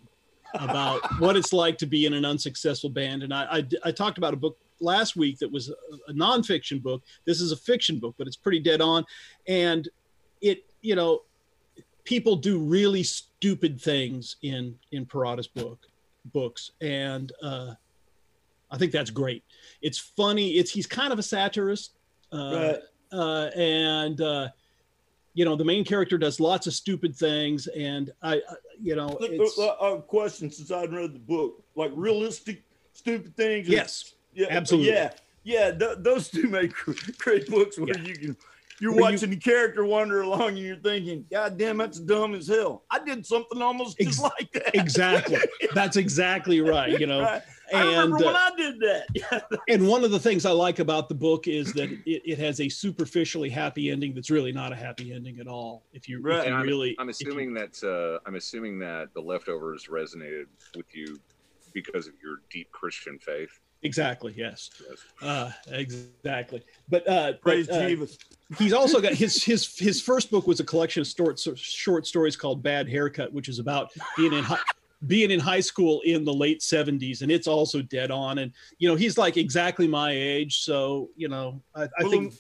about 0.56 1.00
what 1.20 1.38
it's 1.38 1.54
like 1.54 1.78
to 1.78 1.86
be 1.86 2.06
in 2.06 2.14
an 2.14 2.26
unsuccessful 2.26 2.90
band. 2.90 3.24
And 3.24 3.34
I, 3.34 3.44
I, 3.58 3.68
I 3.86 3.92
talked 3.92 4.18
about 4.18 4.34
a 4.34 4.38
book 4.38 4.58
last 4.82 5.16
week 5.16 5.40
that 5.40 5.50
was 5.50 5.70
a, 5.70 5.74
a 6.12 6.14
nonfiction 6.14 6.84
book. 6.84 7.02
This 7.26 7.40
is 7.40 7.52
a 7.54 7.58
fiction 7.58 8.00
book, 8.00 8.14
but 8.18 8.28
it's 8.28 8.36
pretty 8.36 8.60
dead 8.60 8.82
on. 8.82 9.06
And 9.48 9.88
it, 10.42 10.66
you 10.82 10.96
know, 10.96 11.22
people 12.04 12.36
do 12.36 12.60
really 12.60 13.04
stupid 13.04 13.80
things 13.80 14.36
in 14.42 14.76
in 14.92 15.06
Perrotta's 15.06 15.48
book 15.48 15.80
books, 16.34 16.72
and 16.82 17.32
uh, 17.42 17.74
I 18.70 18.78
think 18.78 18.92
that's 18.92 19.10
great. 19.12 19.44
It's 19.82 19.98
funny. 19.98 20.52
It's 20.60 20.72
he's 20.72 20.88
kind 20.88 21.14
of 21.14 21.20
a 21.20 21.24
satirist. 21.24 21.94
Uh, 22.34 22.52
Right. 22.54 22.80
uh, 23.20 23.50
and 23.56 24.20
uh, 24.20 24.48
you 25.34 25.46
know 25.46 25.56
the 25.56 25.66
main 25.66 25.84
character 25.84 26.18
does 26.18 26.40
lots 26.40 26.68
of 26.68 26.74
stupid 26.74 27.16
things, 27.16 27.68
and 27.68 28.12
I, 28.22 28.36
I 28.36 28.40
you 28.82 28.96
know, 28.96 29.18
it's, 29.22 29.58
Uh, 29.58 29.68
uh, 29.68 29.98
question 30.02 30.52
since 30.52 30.72
i've 30.72 30.92
read 30.92 31.14
the 31.14 31.20
book, 31.20 31.64
like 31.76 31.92
realistic 31.96 32.64
stupid 32.94 33.36
things. 33.36 33.68
yes, 33.68 34.14
yeah, 34.34 34.48
absolutely. 34.50 34.92
Yeah, 34.92 35.12
yeah. 35.44 35.72
Th- 35.72 35.98
those 36.00 36.30
two 36.30 36.48
make 36.58 36.74
great 37.18 37.48
books 37.50 37.78
where 37.80 37.90
Yeah. 37.98 38.04
you 38.04 38.16
can. 38.16 38.38
You're 38.80 38.92
Where 38.92 39.02
you- 39.12 39.14
watching 39.14 39.30
the 39.30 39.36
character 39.38 39.86
wander 39.86 40.22
along 40.22 40.50
and 40.50 40.58
you're 40.60 40.76
thinking, 40.76 41.26
God 41.32 41.58
damn, 41.58 41.78
that's 41.78 42.00
dumb 42.00 42.34
as 42.34 42.48
hell. 42.48 42.84
I 42.90 43.00
did 43.04 43.26
something 43.26 43.62
almost 43.62 43.98
just 44.00 44.22
like 44.22 44.52
that. 44.54 44.76
exactly. 44.76 45.38
That's 45.76 45.96
exactly 45.96 46.60
right. 46.60 47.00
You 47.00 47.06
know, 47.06 47.22
Right. 47.22 47.42
I 47.74 47.84
remember 47.84 48.16
and 48.18 48.26
when 48.26 48.36
uh, 48.36 48.40
I 48.40 48.52
did 48.58 48.80
that. 48.80 49.60
And 49.70 49.88
one 49.88 50.04
of 50.04 50.12
the 50.12 50.20
things 50.20 50.46
I 50.46 50.52
like 50.52 50.80
about 50.80 51.08
the 51.10 51.16
book 51.16 51.48
is 51.48 51.72
that 51.74 51.90
it, 51.92 52.22
it 52.26 52.40
has 52.40 52.60
a 52.60 52.68
superficially 52.70 53.50
happy 53.50 53.90
ending 53.92 54.14
that's 54.14 54.30
really 54.30 54.52
not 54.52 54.72
a 54.72 54.76
happy 54.76 55.14
ending 55.14 55.40
at 55.40 55.48
all. 55.48 55.84
If 55.94 56.10
you, 56.10 56.20
if 56.20 56.26
you 56.26 56.32
And 56.32 56.54
I'm, 56.56 56.64
really, 56.64 56.96
I'm 57.00 57.10
if 57.10 57.22
you- 57.22 57.28
assuming 57.30 57.54
that 57.54 57.82
uh, 57.84 58.20
I'm 58.28 58.36
assuming 58.36 58.80
that 58.80 59.14
the 59.14 59.22
leftovers 59.22 59.88
resonated 59.88 60.46
with 60.76 60.94
you 60.94 61.20
because 61.74 62.08
of 62.08 62.14
your 62.22 62.42
deep 62.52 62.72
Christian 62.72 63.18
faith. 63.20 63.50
exactly, 63.82 64.34
yes, 64.38 64.70
Yes. 64.90 65.00
uh, 65.22 65.52
exactly. 65.68 66.62
But 66.90 67.08
uh, 67.08 67.34
Praise 67.42 67.68
but, 67.68 67.76
uh, 67.84 67.88
Jesus. 67.88 68.18
he's 68.58 68.74
also 68.74 69.02
got 69.02 69.14
his 69.14 69.44
his 69.44 69.78
his 69.78 70.02
first 70.02 70.30
book 70.32 70.46
was 70.48 70.60
a 70.60 70.64
collection 70.64 71.02
of 71.02 71.08
short 71.08 71.40
short 71.58 72.06
stories 72.06 72.36
called 72.36 72.62
Bad 72.62 72.88
Haircut, 72.88 73.34
which 73.34 73.50
is 73.50 73.60
about 73.60 73.92
being 74.18 74.34
in 74.34 74.44
high, 74.44 74.60
being 75.08 75.32
in 75.32 75.40
high 75.40 75.60
school 75.60 76.02
in 76.02 76.24
the 76.24 76.34
late 76.34 76.62
seventies, 76.62 77.22
and 77.22 77.32
it's 77.32 77.48
also 77.48 77.82
dead 77.82 78.12
on. 78.12 78.38
And 78.40 78.52
you 78.78 78.88
know, 78.90 78.96
he's 78.96 79.18
like 79.18 79.38
exactly 79.38 79.88
my 79.88 80.12
age, 80.12 80.60
so 80.62 81.10
you 81.16 81.28
know, 81.28 81.62
I, 81.76 81.84
I 81.84 81.88
Well, 82.02 82.10
think 82.10 82.34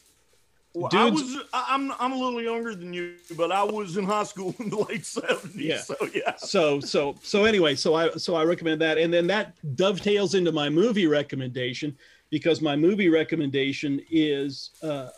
Well, 0.73 0.89
I 0.93 1.09
dudes- 1.09 1.23
was 1.35 1.43
I- 1.53 1.65
I'm 1.69 1.91
I'm 1.99 2.11
a 2.13 2.17
little 2.17 2.41
younger 2.41 2.73
than 2.75 2.93
you, 2.93 3.15
but 3.37 3.51
I 3.51 3.63
was 3.63 3.97
in 3.97 4.05
high 4.05 4.23
school 4.23 4.55
in 4.59 4.69
the 4.69 4.77
late 4.77 5.05
seventies. 5.05 5.55
Yeah. 5.55 5.79
So 5.81 5.95
yeah. 6.13 6.35
so 6.37 6.79
so 6.79 7.15
so 7.21 7.45
anyway 7.45 7.75
so 7.75 7.93
i 7.95 8.09
so 8.11 8.33
i 8.35 8.43
recommend 8.43 8.81
that 8.81 8.97
and 8.97 9.13
then 9.13 9.27
that 9.27 9.53
dovetails 9.75 10.33
into 10.35 10.51
my 10.51 10.69
movie 10.69 11.05
recommendation 11.07 11.95
because 12.31 12.61
my 12.61 12.75
movie 12.75 13.09
recommendation 13.09 14.01
is 14.09 14.71
uh, 14.81 15.09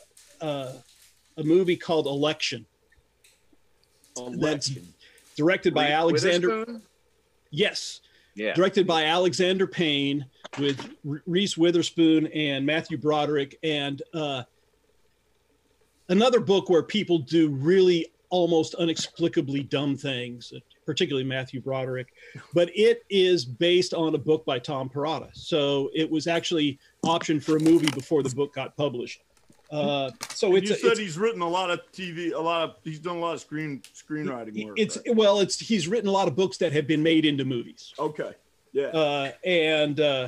uh, 0.42 0.74
a 1.38 1.44
movie 1.44 1.78
called 1.78 2.08
election 2.08 2.66
that's 4.38 4.72
directed 5.36 5.74
by 5.74 5.86
Reese 5.86 5.94
alexander 5.94 6.50
Witherspoon? 6.50 6.82
Yes 7.56 8.02
Yeah. 8.36 8.54
directed 8.54 8.86
by 8.86 9.06
alexander 9.06 9.66
payne 9.66 10.26
with 10.60 10.78
reese 11.26 11.58
witherspoon 11.58 12.28
and 12.28 12.66
matthew 12.66 12.98
broderick 12.98 13.58
and 13.64 14.02
uh, 14.14 14.44
another 16.10 16.40
book 16.40 16.70
where 16.70 16.84
people 16.84 17.20
do 17.20 17.50
really 17.50 18.08
almost 18.30 18.76
inexplicably 18.80 19.64
dumb 19.64 19.96
things 19.96 20.52
particularly 20.86 21.24
matthew 21.28 21.62
broderick 21.62 22.08
but 22.54 22.70
it 22.76 23.04
is 23.10 23.46
based 23.46 23.94
on 23.94 24.14
a 24.16 24.18
book 24.18 24.46
by 24.46 24.60
tom 24.60 24.90
Perrotta. 24.90 25.30
so 25.34 25.90
it 25.94 26.10
was 26.10 26.28
actually 26.28 26.78
optioned 27.06 27.44
for 27.44 27.56
a 27.56 27.60
movie 27.60 27.90
before 27.92 28.22
the 28.24 28.36
book 28.36 28.54
got 28.54 28.76
published 28.76 29.22
uh, 29.72 30.12
so 30.30 30.56
it's, 30.56 30.70
you 30.70 30.76
a- 30.76 30.80
said 30.80 30.92
it's 30.92 31.00
he's 31.00 31.18
written 31.18 31.42
a 31.42 31.50
lot 31.50 31.70
of 31.72 31.80
TV, 31.92 32.34
a 32.34 32.40
lot 32.40 32.64
of 32.70 32.76
he's 32.84 33.00
done 33.00 33.18
a 33.18 33.20
lot 33.20 33.34
of 33.34 33.42
screen 33.42 33.82
screenwriting 33.96 34.66
work. 34.66 34.80
it's 34.80 34.98
right? 34.98 35.16
well 35.16 35.40
it's 35.40 35.60
he's 35.60 35.88
written 35.88 36.08
a 36.08 36.12
lot 36.12 36.28
of 36.28 36.36
books 36.36 36.58
that 36.58 36.72
have 36.74 36.88
been 36.88 37.02
made 37.04 37.26
into 37.26 37.44
movies 37.46 37.94
okay. 38.00 38.32
Yeah. 38.74 38.88
uh, 38.88 39.32
and 39.46 40.00
uh, 40.00 40.28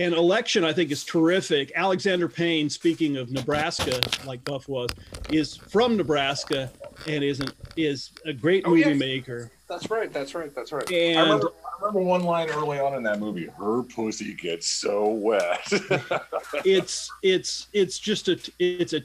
and 0.00 0.14
election 0.14 0.62
I 0.64 0.72
think 0.72 0.90
is 0.92 1.02
terrific. 1.04 1.72
Alexander 1.74 2.28
Payne, 2.28 2.70
speaking 2.70 3.16
of 3.16 3.32
Nebraska, 3.32 4.00
like 4.26 4.44
Buff 4.44 4.68
was, 4.68 4.90
is 5.30 5.56
from 5.56 5.96
Nebraska 5.96 6.70
and 7.08 7.24
is 7.24 7.40
an, 7.40 7.50
is 7.76 8.10
a 8.24 8.32
great 8.32 8.62
Oh, 8.64 8.70
movie 8.70 8.82
yeah. 8.82 8.94
maker. 8.94 9.50
That's 9.68 9.90
right. 9.90 10.12
That's 10.12 10.34
right. 10.36 10.54
That's 10.54 10.70
right. 10.70 10.88
And- 10.92 11.18
I 11.18 11.22
remember, 11.22 11.48
I 11.64 11.67
remember 11.80 12.00
one 12.00 12.22
line 12.22 12.50
early 12.50 12.78
on 12.78 12.94
in 12.94 13.02
that 13.04 13.20
movie. 13.20 13.46
Her 13.46 13.82
pussy 13.82 14.34
gets 14.34 14.66
so 14.66 15.08
wet. 15.08 15.72
It's 16.64 17.10
it's 17.22 17.66
it's 17.74 17.98
just 17.98 18.28
a 18.28 18.38
it's 18.58 18.94
a 18.94 19.02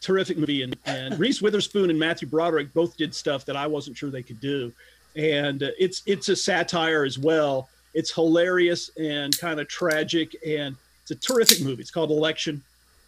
terrific 0.00 0.38
movie 0.38 0.62
and 0.62 0.74
and 0.86 1.18
Reese 1.18 1.42
Witherspoon 1.42 1.90
and 1.90 1.98
Matthew 1.98 2.26
Broderick 2.26 2.72
both 2.72 2.96
did 2.96 3.14
stuff 3.14 3.44
that 3.44 3.56
I 3.56 3.66
wasn't 3.66 3.98
sure 3.98 4.10
they 4.10 4.22
could 4.22 4.40
do, 4.40 4.72
and 5.14 5.62
it's 5.78 6.02
it's 6.06 6.30
a 6.30 6.36
satire 6.36 7.04
as 7.04 7.18
well. 7.18 7.68
It's 7.92 8.12
hilarious 8.12 8.90
and 8.96 9.36
kind 9.38 9.60
of 9.60 9.68
tragic, 9.68 10.36
and 10.46 10.74
it's 11.02 11.10
a 11.10 11.16
terrific 11.16 11.60
movie. 11.60 11.82
It's 11.82 11.90
called 11.90 12.10
Election. 12.10 12.62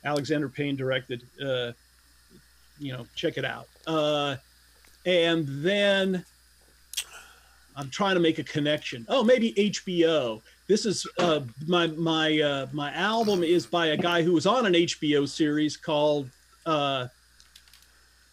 Alexander 0.05 0.51
Payne 0.51 0.77
directed. 0.77 1.23
Uh, 1.43 1.73
you 2.79 2.93
know, 2.93 3.07
check 3.15 3.39
it 3.39 3.45
out. 3.45 3.69
Uh, 3.87 4.37
and 5.07 5.47
then 5.49 6.25
I'm 7.79 7.89
trying 7.91 8.15
to 8.15 8.21
make 8.21 8.39
a 8.39 8.45
connection. 8.45 9.07
Oh, 9.09 9.23
maybe 9.23 9.53
HBO. 9.55 10.43
This 10.67 10.85
is 10.85 11.07
uh, 11.19 11.41
my 11.67 11.87
my 11.87 12.41
uh, 12.41 12.67
my 12.73 12.93
album 12.93 13.43
is 13.43 13.65
by 13.67 13.87
a 13.89 13.97
guy 13.97 14.23
who 14.23 14.33
was 14.33 14.47
on 14.47 14.67
an 14.67 14.73
HBO 14.75 15.29
series 15.29 15.77
called 15.77 16.29
uh, 16.67 17.07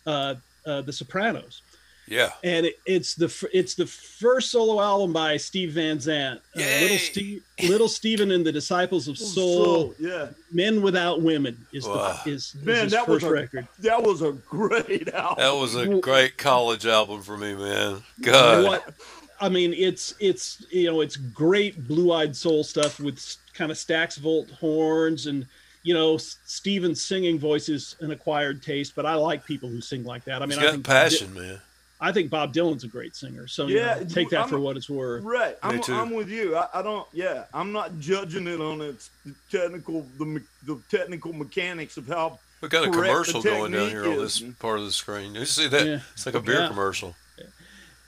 uh, 0.05 0.35
uh, 0.65 0.81
The 0.81 0.91
Sopranos, 0.91 1.61
Yeah. 2.07 2.31
and 2.43 2.65
it, 2.65 2.75
it's 2.85 3.15
the 3.15 3.29
it's 3.53 3.75
the 3.75 3.85
first 3.85 4.51
solo 4.51 4.81
album 4.81 5.13
by 5.13 5.37
Steve 5.37 5.71
Van 5.73 5.99
Zandt. 5.99 6.41
Uh, 6.55 6.59
Little 6.59 6.97
Steve, 6.97 7.43
Little 7.63 7.87
Steven 7.87 8.31
and 8.31 8.45
the 8.45 8.51
Disciples 8.51 9.07
of 9.07 9.17
Soul, 9.17 9.95
yeah. 9.99 10.29
Men 10.51 10.81
Without 10.81 11.21
Women 11.21 11.65
is 11.73 11.87
Wow. 11.87 12.19
the 12.25 12.31
is, 12.31 12.53
is 12.55 12.63
Man, 12.63 12.83
his 12.83 12.91
that 12.91 13.07
was 13.07 13.21
first 13.23 13.31
a- 13.31 13.33
record. 13.33 13.67
That 13.79 14.03
was 14.03 14.21
a 14.21 14.31
great 14.33 15.07
album. 15.13 15.35
That 15.43 15.55
was 15.55 15.75
a 15.75 15.99
great 15.99 16.37
college 16.37 16.85
album 16.85 17.21
for 17.21 17.37
me, 17.37 17.53
man. 17.55 18.03
God. 18.21 18.63
what 18.65 18.93
I 19.39 19.49
mean, 19.49 19.73
it's 19.73 20.15
it's 20.19 20.65
you 20.71 20.85
know 20.91 21.01
it's 21.01 21.15
great 21.17 21.87
blue-eyed 21.87 22.35
soul 22.35 22.63
stuff 22.63 22.99
with 22.99 23.37
kind 23.53 23.71
of 23.71 23.77
Stax 23.77 24.17
Volt 24.17 24.49
horns 24.51 25.27
and 25.27 25.45
you 25.83 25.93
know 25.93 26.15
S- 26.15 26.37
Steven's 26.45 27.03
singing 27.03 27.37
voice 27.39 27.67
is 27.69 27.95
an 27.99 28.11
acquired 28.11 28.63
taste, 28.63 28.93
but 28.95 29.05
I 29.05 29.15
like 29.15 29.45
people 29.45 29.67
who 29.69 29.81
sing 29.81 30.03
like 30.03 30.23
that. 30.25 30.41
I 30.41 30.45
mean, 30.45 30.51
He's 30.51 30.59
I 30.59 30.63
got 30.63 30.71
think 30.73 30.85
passion, 30.85 31.33
man. 31.33 31.59
I 32.01 32.11
think 32.11 32.29
Bob 32.29 32.53
Dylan's 32.53 32.83
a 32.83 32.87
great 32.89 33.15
singer, 33.15 33.47
so 33.47 33.67
you 33.67 33.77
Yeah, 33.77 33.95
know, 33.99 34.05
take 34.05 34.29
that 34.29 34.41
I'm- 34.41 34.49
for 34.49 34.59
what 34.59 34.75
it's 34.77 34.89
worth. 34.89 35.23
Right. 35.23 35.57
I'm. 35.63 35.81
I'm 35.89 36.11
with 36.11 36.29
you. 36.29 36.55
I, 36.55 36.67
I 36.75 36.81
don't. 36.81 37.07
Yeah, 37.13 37.45
I'm 37.53 37.71
not 37.71 37.99
judging 37.99 38.47
it 38.47 38.59
on 38.61 38.81
its 38.81 39.09
technical 39.51 40.05
the 40.17 40.41
the 40.65 40.79
technical 40.89 41.33
mechanics 41.33 41.97
of 41.97 42.07
how. 42.07 42.39
We 42.61 42.69
got 42.69 42.87
a 42.87 42.91
commercial 42.91 43.41
going 43.41 43.73
down 43.73 43.89
here 43.89 44.05
on 44.05 44.17
this 44.17 44.39
part 44.59 44.79
of 44.79 44.85
the 44.85 44.91
screen. 44.91 45.35
You 45.35 45.45
see 45.45 45.67
that? 45.67 45.85
Yeah. 45.85 45.99
It's 46.13 46.25
like 46.25 46.35
a 46.35 46.39
beer 46.39 46.61
Yeah. 46.61 46.67
commercial. 46.69 47.15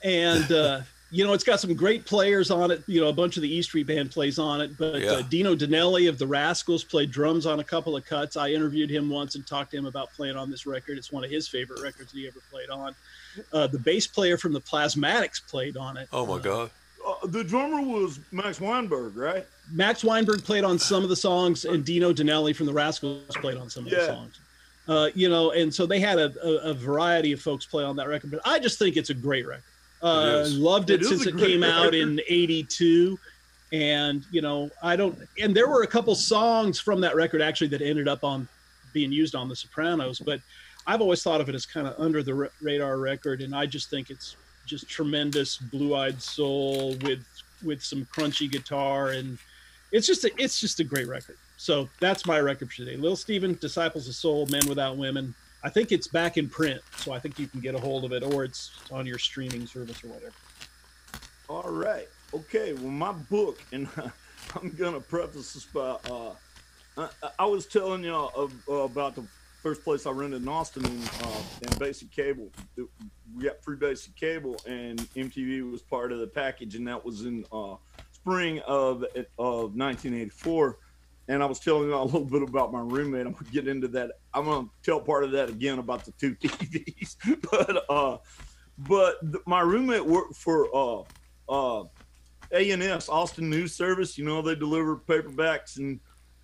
and 0.02 0.50
uh, 0.52 0.80
you 1.10 1.24
know 1.24 1.32
it's 1.32 1.44
got 1.44 1.58
some 1.60 1.74
great 1.74 2.04
players 2.04 2.50
on 2.50 2.70
it. 2.70 2.82
You 2.86 3.00
know, 3.00 3.08
a 3.08 3.12
bunch 3.12 3.36
of 3.36 3.42
the 3.42 3.52
E 3.54 3.62
Street 3.62 3.86
Band 3.86 4.10
plays 4.10 4.38
on 4.38 4.60
it, 4.60 4.76
but 4.76 5.00
Yeah. 5.00 5.12
uh, 5.12 5.22
Dino 5.22 5.54
Danelli 5.56 6.08
of 6.08 6.18
the 6.18 6.26
Rascals 6.26 6.84
played 6.84 7.10
drums 7.10 7.46
on 7.46 7.60
a 7.60 7.64
couple 7.64 7.96
of 7.96 8.04
cuts. 8.04 8.36
I 8.36 8.50
interviewed 8.50 8.90
him 8.90 9.08
once 9.08 9.34
and 9.34 9.46
talked 9.46 9.70
to 9.70 9.76
him 9.78 9.86
about 9.86 10.12
playing 10.12 10.36
on 10.36 10.50
this 10.50 10.66
record. 10.66 10.98
It's 10.98 11.10
one 11.10 11.24
of 11.24 11.30
his 11.30 11.48
favorite 11.48 11.80
records 11.82 12.12
he 12.12 12.26
ever 12.26 12.40
played 12.50 12.68
on. 12.70 12.94
Uh, 13.52 13.66
the 13.66 13.78
bass 13.78 14.06
player 14.06 14.36
from 14.36 14.52
the 14.52 14.60
Plasmatics 14.60 15.40
played 15.46 15.76
on 15.76 15.96
it. 15.96 16.08
Oh 16.12 16.26
my 16.26 16.34
Uh, 16.34 16.38
God. 16.38 16.70
Uh, 17.06 17.26
the 17.28 17.44
drummer 17.44 17.80
was 17.80 18.18
Max 18.32 18.60
Weinberg, 18.60 19.16
right? 19.16 19.46
Max 19.72 20.02
Weinberg 20.04 20.42
played 20.44 20.64
on 20.64 20.78
some 20.78 21.02
of 21.04 21.08
the 21.08 21.16
songs, 21.16 21.64
and 21.64 21.84
Dino 21.84 22.12
Danelli 22.12 22.54
from 22.54 22.66
the 22.66 22.72
Rascals 22.72 23.22
played 23.36 23.56
on 23.56 23.70
some 23.70 23.84
of 23.84 23.90
the 23.90 24.04
songs. 24.04 24.40
Uh, 24.88 25.08
you 25.14 25.28
know, 25.28 25.52
and 25.52 25.72
so 25.72 25.86
they 25.86 26.00
had 26.00 26.18
a, 26.18 26.32
a, 26.42 26.70
a 26.70 26.74
variety 26.74 27.32
of 27.32 27.40
folks 27.40 27.64
play 27.66 27.84
on 27.84 27.96
that 27.96 28.08
record. 28.08 28.30
But 28.30 28.40
I 28.44 28.58
just 28.58 28.78
think 28.78 28.96
it's 28.96 29.10
a 29.10 29.14
great 29.14 29.46
record. 29.46 29.62
Uh, 30.02 30.44
It 30.46 30.52
loved 30.52 30.90
it, 30.90 31.02
It 31.02 31.06
since 31.06 31.26
it 31.26 31.36
came 31.36 31.62
out 31.62 31.94
in 31.94 32.20
'82, 32.28 33.18
and 33.72 34.24
you 34.30 34.40
know, 34.40 34.70
I 34.82 34.96
don't. 34.96 35.18
And 35.40 35.54
there 35.54 35.68
were 35.68 35.82
a 35.82 35.86
couple 35.86 36.14
songs 36.14 36.78
from 36.78 37.00
that 37.00 37.14
record 37.16 37.42
actually 37.42 37.68
that 37.68 37.82
ended 37.82 38.08
up 38.08 38.24
on 38.24 38.48
being 38.92 39.12
used 39.12 39.34
on 39.34 39.48
The 39.48 39.56
Sopranos. 39.56 40.18
But 40.18 40.40
I've 40.86 41.00
always 41.00 41.22
thought 41.22 41.40
of 41.40 41.48
it 41.48 41.54
as 41.54 41.66
kind 41.66 41.86
of 41.86 41.94
under 41.98 42.22
the 42.22 42.34
ra- 42.34 42.48
radar 42.62 42.98
record, 42.98 43.40
and 43.42 43.54
I 43.54 43.66
just 43.66 43.90
think 43.90 44.10
it's 44.10 44.36
just 44.66 44.88
tremendous 44.88 45.56
blue-eyed 45.56 46.20
soul 46.22 46.94
with 47.02 47.24
with 47.64 47.82
some 47.82 48.06
crunchy 48.14 48.48
guitar 48.50 49.10
and 49.10 49.36
it's 49.90 50.06
just 50.06 50.24
a, 50.24 50.30
it's 50.36 50.60
just 50.60 50.80
a 50.80 50.84
great 50.84 51.08
record. 51.08 51.36
So 51.56 51.88
that's 51.98 52.26
my 52.26 52.38
record 52.40 52.70
for 52.70 52.76
today. 52.76 52.96
Little 52.96 53.16
Steven, 53.16 53.56
Disciples 53.60 54.06
of 54.06 54.14
Soul, 54.14 54.46
Men 54.46 54.60
Without 54.68 54.96
Women. 54.96 55.34
I 55.68 55.70
think 55.70 55.92
it's 55.92 56.08
back 56.08 56.38
in 56.38 56.48
print, 56.48 56.80
so 56.96 57.12
I 57.12 57.18
think 57.18 57.38
you 57.38 57.46
can 57.46 57.60
get 57.60 57.74
a 57.74 57.78
hold 57.78 58.06
of 58.06 58.12
it, 58.12 58.22
or 58.22 58.42
it's 58.42 58.70
on 58.90 59.04
your 59.04 59.18
streaming 59.18 59.66
service 59.66 60.02
or 60.02 60.08
whatever. 60.08 60.32
All 61.46 61.70
right. 61.70 62.08
Okay. 62.32 62.72
Well, 62.72 62.90
my 62.90 63.12
book, 63.12 63.62
and 63.70 63.86
I'm 64.56 64.70
gonna 64.70 64.98
preface 64.98 65.52
this 65.52 65.66
by 65.66 65.98
uh, 66.10 66.32
I, 66.96 67.08
I 67.40 67.44
was 67.44 67.66
telling 67.66 68.02
y'all 68.02 68.50
uh, 68.66 68.72
about 68.76 69.14
the 69.14 69.24
first 69.62 69.84
place 69.84 70.06
I 70.06 70.10
rented 70.10 70.40
in 70.40 70.48
Austin 70.48 70.86
in, 70.86 71.02
uh, 71.22 71.42
in 71.60 71.78
basic 71.78 72.10
cable. 72.12 72.48
We 73.36 73.44
got 73.44 73.62
free 73.62 73.76
basic 73.76 74.16
cable, 74.16 74.56
and 74.66 74.98
MTV 75.16 75.70
was 75.70 75.82
part 75.82 76.12
of 76.12 76.20
the 76.20 76.28
package, 76.28 76.76
and 76.76 76.88
that 76.88 77.04
was 77.04 77.26
in 77.26 77.44
uh, 77.52 77.74
spring 78.12 78.60
of 78.60 79.04
of 79.38 79.76
1984. 79.76 80.78
And 81.28 81.42
I 81.42 81.46
was 81.46 81.60
telling 81.60 81.88
you 81.88 81.94
a 81.94 82.02
little 82.02 82.24
bit 82.24 82.42
about 82.42 82.72
my 82.72 82.80
roommate. 82.80 83.26
I'm 83.26 83.32
gonna 83.32 83.50
get 83.52 83.68
into 83.68 83.88
that. 83.88 84.12
I'm 84.34 84.46
gonna 84.46 84.68
tell 84.82 85.00
part 85.00 85.24
of 85.24 85.30
that 85.32 85.50
again 85.50 85.78
about 85.78 86.04
the 86.04 86.12
two 86.12 86.34
TVs. 86.42 87.16
but 87.50 87.84
uh, 87.90 88.16
but 88.78 89.20
th- 89.20 89.44
my 89.46 89.60
roommate 89.60 90.04
worked 90.04 90.36
for 90.36 90.68
uh 90.74 91.02
uh 91.48 91.84
A&S 92.52 93.08
Austin 93.08 93.50
News 93.50 93.74
Service. 93.74 94.16
You 94.16 94.24
know 94.24 94.42
they 94.42 94.54
deliver 94.54 94.96
paperbacks 94.96 95.76
and 95.76 96.00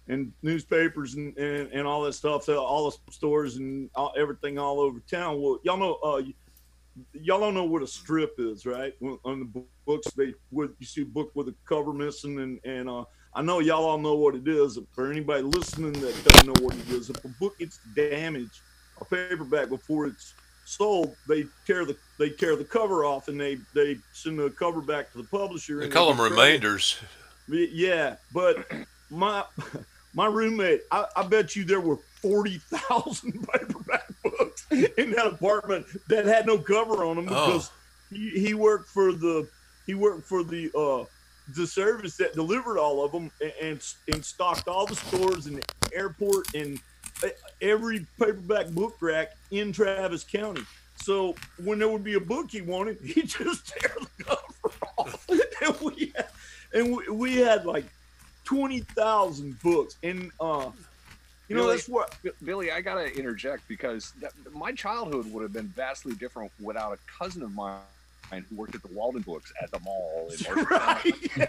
and 0.09 0.30
newspapers 0.43 1.14
and, 1.14 1.35
and, 1.39 1.72
and 1.72 1.87
all 1.87 2.03
that 2.03 2.12
stuff 2.12 2.45
to 2.45 2.61
all 2.61 2.91
the 2.91 3.12
stores 3.12 3.57
and 3.57 3.89
all, 3.95 4.12
everything 4.18 4.59
all 4.59 4.78
over 4.78 5.01
town. 5.11 5.41
Well, 5.41 5.61
y'all 5.62 5.78
know 5.78 5.95
uh, 6.05 6.22
y'all 7.12 7.41
don't 7.41 7.55
know 7.55 7.64
what 7.64 7.82
a 7.82 7.87
strip 7.87 8.35
is, 8.39 8.66
right? 8.66 8.93
On 9.24 9.41
the 9.41 9.64
books, 9.87 10.11
they 10.12 10.35
with 10.51 10.72
you 10.78 10.87
see 10.87 11.03
a 11.03 11.07
book 11.07 11.30
with 11.35 11.49
a 11.49 11.55
cover 11.66 11.93
missing, 11.93 12.39
and 12.41 12.61
and 12.64 12.89
uh, 12.89 13.05
I 13.35 13.43
know 13.43 13.59
y'all 13.61 13.85
all 13.85 13.99
know 13.99 14.14
what 14.14 14.35
it 14.35 14.47
is. 14.47 14.78
For 14.95 15.11
anybody 15.11 15.43
listening 15.43 15.93
that 15.95 16.24
doesn't 16.24 16.47
know 16.47 16.64
what 16.64 16.76
it 16.76 16.89
is, 16.89 17.11
if 17.11 17.24
a 17.24 17.28
book 17.28 17.59
gets 17.59 17.78
damaged, 17.95 18.61
a 19.01 19.05
paperback 19.05 19.68
before 19.68 20.07
it's 20.07 20.35
sold, 20.66 21.16
they 21.28 21.45
tear 21.66 21.85
the 21.85 21.97
they 22.18 22.30
tear 22.30 22.55
the 22.57 22.64
cover 22.64 23.05
off 23.05 23.28
and 23.28 23.41
they 23.41 23.59
they 23.74 23.99
send 24.12 24.39
the 24.39 24.51
cover 24.51 24.80
back 24.80 25.11
to 25.12 25.18
the 25.18 25.24
publisher. 25.24 25.78
They 25.78 25.85
and 25.85 25.93
call 25.93 26.12
get 26.12 26.18
them 26.18 26.32
remainders. 26.32 26.99
Yeah, 27.49 28.16
but 28.32 28.64
my 29.11 29.45
my 30.14 30.26
roommate, 30.26 30.82
I, 30.93 31.07
I 31.16 31.24
bet 31.24 31.57
you 31.57 31.64
there 31.64 31.80
were 31.80 31.99
forty 32.22 32.59
thousand 32.59 33.32
paperback 33.53 34.05
books 34.22 34.66
in 34.70 35.11
that 35.11 35.26
apartment 35.26 35.87
that 36.09 36.24
had 36.24 36.47
no 36.47 36.57
cover 36.59 37.05
on 37.05 37.16
them 37.16 37.26
Oh. 37.28 37.47
because 37.47 37.70
he, 38.11 38.30
he 38.30 38.55
worked 38.55 38.89
for 38.89 39.12
the 39.12 39.49
he 39.87 39.95
worked 39.95 40.24
for 40.26 40.45
the 40.45 40.70
uh 40.74 41.05
the 41.49 41.66
service 41.66 42.16
that 42.16 42.32
delivered 42.34 42.78
all 42.78 43.05
of 43.05 43.12
them 43.12 43.30
and 43.40 43.53
and, 43.61 43.95
and 44.12 44.24
stocked 44.24 44.68
all 44.68 44.86
the 44.86 44.97
stores 44.97 45.47
and 45.47 45.59
the 45.59 45.95
airport 45.95 46.55
and 46.55 46.80
uh, 47.22 47.28
every 47.61 48.07
paperback 48.18 48.68
book 48.68 48.97
rack 49.01 49.32
in 49.51 49.72
Travis 49.72 50.24
County. 50.24 50.62
So 50.97 51.34
when 51.62 51.78
there 51.78 51.88
would 51.88 52.05
be 52.05 52.14
a 52.14 52.20
book 52.20 52.51
he 52.51 52.62
wanted, 52.62 52.99
he 53.05 53.22
just 53.22 53.68
tear 53.68 53.95
the 54.16 54.24
cover 54.24 54.74
off, 54.99 55.28
and 55.62 55.80
we 55.80 56.12
had, 56.16 56.28
and 56.72 56.97
we, 56.97 57.09
we 57.09 57.36
had 57.36 57.66
like 57.66 57.84
twenty 58.45 58.80
thousand 58.80 59.61
books, 59.61 59.97
and 60.03 60.30
uh, 60.40 60.70
you 61.49 61.57
know 61.57 61.64
Really? 61.64 61.76
that's 61.76 61.88
what 61.88 62.16
Billy, 62.42 62.72
I 62.72 62.80
gotta 62.80 63.14
interject 63.16 63.68
because 63.68 64.12
that, 64.20 64.32
my 64.53 64.72
childhood 64.72 65.30
would 65.30 65.42
have 65.42 65.53
been 65.53 65.68
vastly 65.68 66.14
different 66.14 66.51
without 66.61 66.92
a 66.95 66.99
cousin 67.18 67.42
of 67.42 67.53
mine 67.55 67.80
who 68.30 68.56
worked 68.56 68.74
at 68.74 68.82
the 68.82 68.88
Walden 68.88 69.22
Books 69.22 69.52
at 69.60 69.70
the 69.70 69.80
mall 69.80 70.30
in 70.30 70.64
right. 70.70 71.48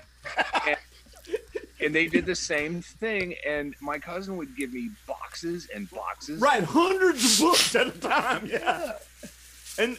and 1.84 1.93
they 1.93 2.07
did 2.07 2.26
the 2.26 2.36
same 2.36 2.82
thing. 2.82 3.36
And 3.45 3.76
my 3.82 3.97
cousin 3.97 4.38
would 4.38 4.55
give 4.55 4.73
me 4.73 4.89
boxes 5.07 5.67
and 5.73 5.89
boxes. 5.89 6.41
Right, 6.41 6.63
hundreds 6.63 7.39
of 7.39 7.45
books 7.45 7.76
at 7.76 7.88
a 7.88 7.91
time. 7.91 8.47
Yeah, 8.51 8.93
and 9.78 9.97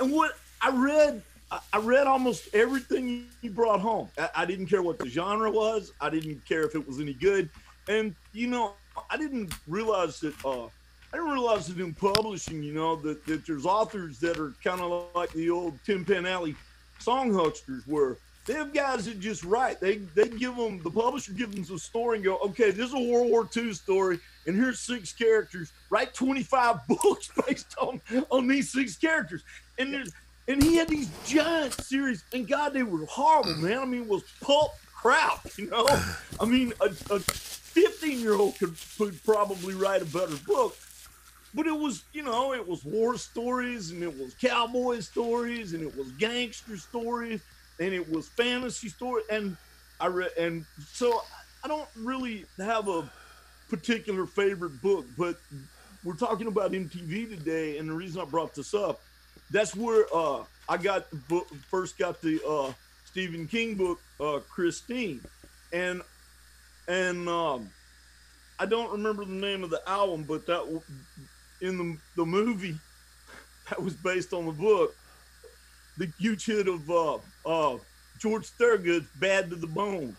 and, 0.00 0.12
what 0.12 0.32
I 0.60 0.70
read, 0.70 1.22
I- 1.50 1.78
read 1.78 2.06
almost 2.06 2.48
everything 2.54 3.26
he 3.40 3.48
brought 3.48 3.80
home. 3.80 4.08
I, 4.18 4.30
I 4.36 4.46
didn't 4.46 4.66
care 4.66 4.82
what 4.82 4.98
the 4.98 5.08
genre 5.08 5.50
was. 5.50 5.92
I 6.00 6.10
didn't 6.10 6.44
care 6.46 6.62
if 6.62 6.74
it 6.74 6.86
was 6.86 7.00
any 7.00 7.14
good. 7.14 7.48
And 7.88 8.14
you 8.32 8.46
know, 8.48 8.72
I 9.10 9.16
didn't 9.16 9.52
realize 9.66 10.20
that. 10.20 10.34
Uh, 10.44 10.68
I 11.12 11.18
didn't 11.18 11.32
realize 11.32 11.66
that 11.66 11.78
in 11.78 11.92
publishing, 11.92 12.62
you 12.62 12.72
know, 12.72 12.96
that, 12.96 13.24
that 13.26 13.46
there's 13.46 13.66
authors 13.66 14.18
that 14.20 14.38
are 14.38 14.54
kind 14.64 14.80
of 14.80 15.08
like 15.14 15.30
the 15.32 15.50
old 15.50 15.78
Tin 15.84 16.04
Pan 16.04 16.24
Alley 16.24 16.56
song 16.98 17.34
hucksters, 17.34 17.86
where 17.86 18.16
they 18.46 18.54
have 18.54 18.72
guys 18.72 19.04
that 19.04 19.20
just 19.20 19.44
write. 19.44 19.78
They 19.78 19.96
they 19.96 20.28
give 20.28 20.56
them 20.56 20.82
the 20.82 20.90
publisher 20.90 21.32
gives 21.32 21.54
them 21.54 21.76
a 21.76 21.78
story 21.78 22.16
and 22.16 22.24
go, 22.24 22.38
okay, 22.38 22.70
this 22.70 22.88
is 22.88 22.94
a 22.94 22.98
World 22.98 23.30
War 23.30 23.48
II 23.54 23.74
story, 23.74 24.20
and 24.46 24.56
here's 24.56 24.80
six 24.80 25.12
characters. 25.12 25.70
Write 25.90 26.14
25 26.14 26.78
books 26.88 27.30
based 27.46 27.74
on 27.78 28.00
on 28.30 28.48
these 28.48 28.70
six 28.70 28.96
characters, 28.96 29.42
and 29.78 29.92
there's 29.92 30.12
and 30.48 30.62
he 30.62 30.76
had 30.76 30.88
these 30.88 31.08
giant 31.26 31.72
series, 31.74 32.24
and 32.32 32.48
God, 32.48 32.72
they 32.72 32.82
were 32.82 33.04
horrible, 33.06 33.54
man. 33.56 33.78
I 33.78 33.84
mean, 33.84 34.02
it 34.02 34.08
was 34.08 34.24
pulp 34.40 34.72
crap, 34.94 35.46
you 35.56 35.68
know. 35.70 35.86
I 36.40 36.44
mean, 36.44 36.72
a, 36.80 36.86
a 36.86 37.20
15 37.20 38.20
year 38.20 38.34
old 38.34 38.58
could, 38.58 38.74
could 38.98 39.22
probably 39.24 39.74
write 39.74 40.02
a 40.02 40.06
better 40.06 40.36
book. 40.46 40.76
But 41.54 41.66
it 41.66 41.78
was, 41.78 42.04
you 42.12 42.22
know, 42.22 42.54
it 42.54 42.66
was 42.66 42.84
war 42.84 43.16
stories 43.18 43.90
and 43.90 44.02
it 44.02 44.18
was 44.18 44.34
cowboy 44.34 45.00
stories 45.00 45.74
and 45.74 45.82
it 45.82 45.96
was 45.96 46.10
gangster 46.12 46.76
stories 46.78 47.42
and 47.78 47.92
it 47.92 48.08
was 48.10 48.28
fantasy 48.28 48.88
story 48.88 49.22
and 49.30 49.56
I 50.00 50.06
read 50.06 50.30
and 50.38 50.64
so 50.92 51.22
I 51.64 51.68
don't 51.68 51.88
really 51.96 52.46
have 52.58 52.88
a 52.88 53.08
particular 53.68 54.26
favorite 54.26 54.82
book, 54.82 55.06
but 55.16 55.36
we're 56.04 56.14
talking 56.14 56.46
about 56.46 56.72
MTV 56.72 57.30
today, 57.30 57.78
and 57.78 57.88
the 57.88 57.94
reason 57.94 58.20
I 58.20 58.24
brought 58.24 58.54
this 58.54 58.74
up, 58.74 59.00
that's 59.50 59.74
where 59.74 60.04
uh, 60.14 60.44
I 60.68 60.76
got 60.76 61.08
the 61.10 61.16
book, 61.16 61.48
first 61.70 61.96
got 61.96 62.20
the 62.20 62.40
uh, 62.46 62.72
Stephen 63.04 63.46
King 63.46 63.76
book, 63.76 64.00
uh, 64.20 64.40
Christine, 64.50 65.20
and 65.72 66.02
and 66.88 67.28
um, 67.28 67.70
I 68.58 68.66
don't 68.66 68.90
remember 68.90 69.24
the 69.24 69.32
name 69.32 69.62
of 69.62 69.70
the 69.70 69.80
album, 69.88 70.24
but 70.24 70.46
that 70.46 70.82
in 71.62 71.78
the 71.78 71.96
the 72.16 72.26
movie 72.26 72.76
that 73.70 73.82
was 73.82 73.94
based 73.94 74.32
on 74.34 74.44
the 74.44 74.52
book, 74.52 74.94
the 75.96 76.10
huge 76.18 76.44
hit 76.44 76.68
of 76.68 76.90
uh, 76.90 77.18
uh, 77.46 77.78
George 78.18 78.46
Thorogood's 78.48 79.06
"Bad 79.18 79.48
to 79.50 79.56
the 79.56 79.66
Bone." 79.66 80.14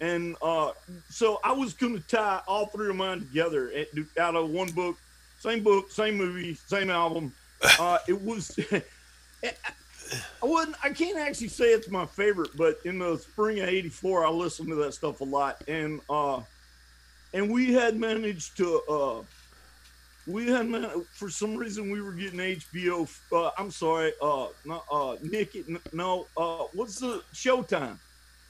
And 0.00 0.36
uh, 0.42 0.72
so 1.08 1.40
I 1.44 1.52
was 1.52 1.72
going 1.72 1.94
to 1.94 2.06
tie 2.06 2.40
all 2.46 2.66
three 2.66 2.90
of 2.90 2.96
mine 2.96 3.20
together 3.20 3.72
do- 3.94 4.06
out 4.18 4.34
of 4.34 4.50
one 4.50 4.70
book, 4.72 4.96
same 5.38 5.62
book, 5.62 5.90
same 5.90 6.16
movie, 6.16 6.54
same 6.54 6.90
album. 6.90 7.32
Uh, 7.80 7.96
it 8.06 8.20
was. 8.20 8.58
I 8.72 10.46
wouldn't. 10.46 10.76
I 10.84 10.90
can't 10.90 11.16
actually 11.18 11.48
say 11.48 11.72
it's 11.72 11.88
my 11.88 12.04
favorite, 12.04 12.50
but 12.54 12.78
in 12.84 12.98
the 12.98 13.16
spring 13.16 13.60
of 13.60 13.68
'84, 13.68 14.26
I 14.26 14.28
listened 14.28 14.68
to 14.68 14.74
that 14.74 14.92
stuff 14.92 15.22
a 15.22 15.24
lot, 15.24 15.64
and 15.66 16.02
uh, 16.10 16.42
and 17.32 17.50
we 17.50 17.72
had 17.72 17.96
managed 17.96 18.58
to. 18.58 19.24
We 20.26 20.48
had 20.48 20.66
man- 20.66 21.04
for 21.12 21.30
some 21.30 21.56
reason 21.56 21.90
we 21.90 22.00
were 22.00 22.12
getting 22.12 22.40
HBO. 22.40 23.08
Uh, 23.32 23.50
I'm 23.56 23.70
sorry, 23.70 24.12
uh, 24.20 24.48
not 24.64 24.84
uh, 24.90 25.16
Nick. 25.22 25.54
No, 25.92 26.26
uh, 26.36 26.64
what's 26.74 26.98
the 26.98 27.22
Showtime? 27.32 27.98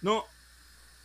No, 0.03 0.25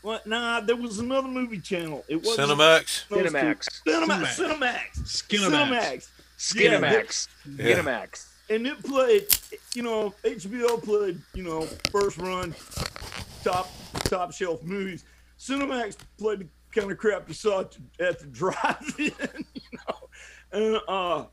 what? 0.02 0.26
Nah, 0.26 0.62
there 0.62 0.76
was 0.76 1.00
another 1.00 1.28
movie 1.28 1.60
channel. 1.60 2.04
It 2.08 2.24
was 2.24 2.38
Cinemax. 2.38 3.08
Cinemax. 3.10 3.68
Cinemax. 3.86 4.40
Cinemax. 4.40 4.98
Cinemax. 5.04 6.08
Cinemax. 6.08 6.08
Cinemax. 6.38 7.28
Yeah. 7.58 7.66
Skinamax. 7.82 8.28
and 8.50 8.68
it 8.68 8.84
played, 8.84 9.28
you 9.76 9.84
know, 9.84 10.14
HBO 10.24 10.82
played, 10.82 11.22
you 11.34 11.44
know, 11.44 11.62
first 11.92 12.18
run, 12.18 12.56
top 13.44 13.70
top 14.06 14.32
shelf 14.34 14.64
movies. 14.64 15.04
Cinemax 15.40 15.98
played 16.18 16.40
the 16.40 16.48
kind 16.74 16.92
of 16.92 16.98
crap 16.98 17.28
you 17.28 17.34
saw 17.34 17.62
at 17.62 17.72
the, 17.98 18.08
at 18.08 18.20
the 18.20 18.26
drive-in, 18.28 19.06
you 19.54 19.78
know, 19.88 20.01
and 20.52 20.80
uh, 20.88 21.26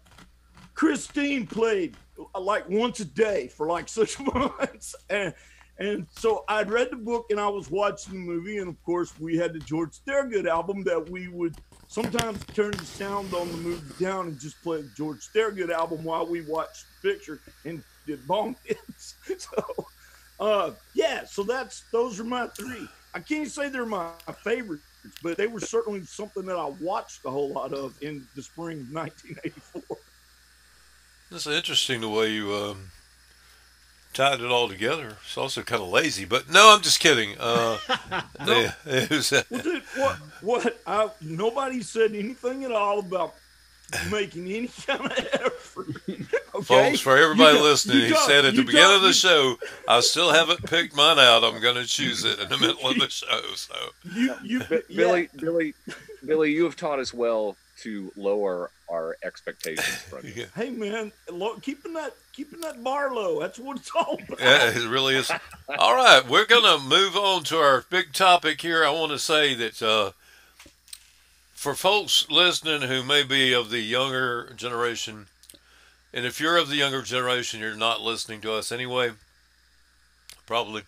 Christine 0.74 1.46
played 1.46 1.96
uh, 2.34 2.40
like 2.40 2.68
once 2.68 3.00
a 3.00 3.04
day 3.04 3.48
for 3.48 3.66
like 3.66 3.88
six 3.98 4.18
months, 4.20 4.94
and 5.10 5.34
and 5.78 6.06
so 6.10 6.44
I'd 6.48 6.70
read 6.70 6.90
the 6.90 6.96
book 6.96 7.26
and 7.30 7.38
I 7.38 7.48
was 7.48 7.70
watching 7.70 8.14
the 8.14 8.20
movie, 8.20 8.58
and 8.58 8.68
of 8.68 8.82
course 8.82 9.12
we 9.20 9.36
had 9.36 9.52
the 9.52 9.60
George 9.60 9.94
Thorogood 10.06 10.46
album 10.46 10.82
that 10.84 11.08
we 11.08 11.28
would 11.28 11.56
sometimes 11.86 12.44
turn 12.46 12.72
the 12.72 12.84
sound 12.84 13.32
on 13.32 13.50
the 13.50 13.56
movie 13.58 14.04
down 14.04 14.28
and 14.28 14.38
just 14.38 14.60
play 14.62 14.82
the 14.82 14.90
George 14.96 15.24
Thorogood 15.32 15.70
album 15.70 16.04
while 16.04 16.26
we 16.26 16.42
watched 16.42 16.84
the 17.02 17.12
picture 17.12 17.40
and 17.64 17.82
did 18.06 18.26
bong 18.26 18.56
hits. 18.64 19.14
So, 19.38 19.86
uh, 20.40 20.70
yeah, 20.94 21.24
so 21.24 21.42
that's 21.42 21.84
those 21.92 22.20
are 22.20 22.24
my 22.24 22.46
three. 22.48 22.88
I 23.14 23.20
can't 23.20 23.50
say 23.50 23.68
they're 23.68 23.86
my 23.86 24.10
favorites, 24.44 24.84
but 25.22 25.36
they 25.36 25.46
were 25.46 25.60
certainly 25.60 26.02
something 26.04 26.46
that 26.46 26.56
I 26.56 26.66
watched 26.80 27.24
a 27.24 27.30
whole 27.30 27.50
lot 27.50 27.72
of 27.72 27.94
in 28.02 28.26
the 28.34 28.42
spring 28.42 28.80
of 28.80 28.92
1984. 28.92 29.96
It's 31.30 31.46
interesting 31.46 32.00
the 32.00 32.08
way 32.08 32.30
you 32.30 32.54
um, 32.54 32.90
tied 34.14 34.40
it 34.40 34.50
all 34.50 34.68
together. 34.68 35.16
It's 35.22 35.36
also 35.36 35.62
kind 35.62 35.82
of 35.82 35.88
lazy, 35.88 36.24
but 36.24 36.50
no, 36.50 36.74
I'm 36.74 36.82
just 36.82 37.00
kidding. 37.00 37.36
Uh, 37.38 37.78
it 38.86 39.10
was, 39.10 39.32
uh, 39.32 39.42
Well, 39.50 39.62
dude, 39.62 39.82
what? 39.96 40.16
What? 40.40 40.80
I, 40.86 41.10
nobody 41.20 41.82
said 41.82 42.14
anything 42.14 42.64
at 42.64 42.72
all 42.72 43.00
about 43.00 43.34
making 44.10 44.46
any 44.50 44.68
kind 44.68 45.04
of 45.04 45.28
effort. 45.32 45.86
Okay, 46.58 46.90
folks, 46.90 47.00
for 47.00 47.16
everybody 47.16 47.56
You 47.56 47.62
listening, 47.64 47.98
he 48.08 48.14
said 48.14 48.44
at 48.44 48.54
the 48.54 48.62
beginning 48.64 48.96
of 48.96 49.02
the 49.02 49.12
show, 49.12 49.56
I 49.86 50.00
still 50.00 50.32
haven't 50.32 50.64
picked 50.64 50.94
mine 50.96 51.18
out. 51.18 51.44
I'm 51.44 51.60
going 51.60 51.76
to 51.76 51.84
choose 51.86 52.24
it 52.24 52.38
in 52.40 52.48
the 52.48 52.58
middle 52.58 52.88
of 52.88 52.98
the 52.98 53.08
show. 53.10 53.40
So 53.54 53.74
You, 54.14 54.34
you, 54.42 54.60
B- 54.64 54.80
yeah. 54.88 54.96
Billy, 54.96 55.28
Billy, 55.36 55.74
Billy, 56.24 56.52
you 56.52 56.64
have 56.64 56.76
taught 56.76 56.98
us 56.98 57.14
well 57.14 57.56
to 57.82 58.10
lower 58.16 58.70
our 58.90 59.16
expectations 59.22 59.86
from 60.02 60.20
you. 60.26 60.32
yeah, 60.34 60.44
Hey 60.56 60.70
man, 60.70 61.12
lo- 61.30 61.56
keeping 61.62 61.92
that 61.94 62.14
keeping 62.32 62.60
that 62.60 62.82
bar 62.82 63.14
low. 63.14 63.38
That's 63.40 63.58
what 63.58 63.76
it's 63.76 63.90
all 63.94 64.18
about. 64.26 64.40
Yeah, 64.40 64.70
it 64.70 64.88
really 64.88 65.14
is. 65.16 65.30
All 65.78 65.94
right, 65.94 66.26
we're 66.28 66.46
going 66.46 66.64
to 66.64 66.84
move 66.84 67.16
on 67.16 67.44
to 67.44 67.58
our 67.58 67.84
big 67.90 68.12
topic 68.12 68.60
here. 68.62 68.84
I 68.84 68.90
want 68.90 69.12
to 69.12 69.18
say 69.18 69.54
that 69.54 69.80
uh, 69.82 70.10
for 71.52 71.74
folks 71.74 72.26
listening 72.30 72.82
who 72.88 73.02
may 73.04 73.22
be 73.22 73.52
of 73.52 73.70
the 73.70 73.80
younger 73.80 74.52
generation, 74.56 75.26
and 76.12 76.24
if 76.24 76.40
you're 76.40 76.56
of 76.56 76.68
the 76.68 76.76
younger 76.76 77.02
generation, 77.02 77.60
you're 77.60 77.74
not 77.74 78.00
listening 78.00 78.40
to 78.42 78.52
us 78.52 78.72
anyway. 78.72 79.12
Probably. 80.46 80.82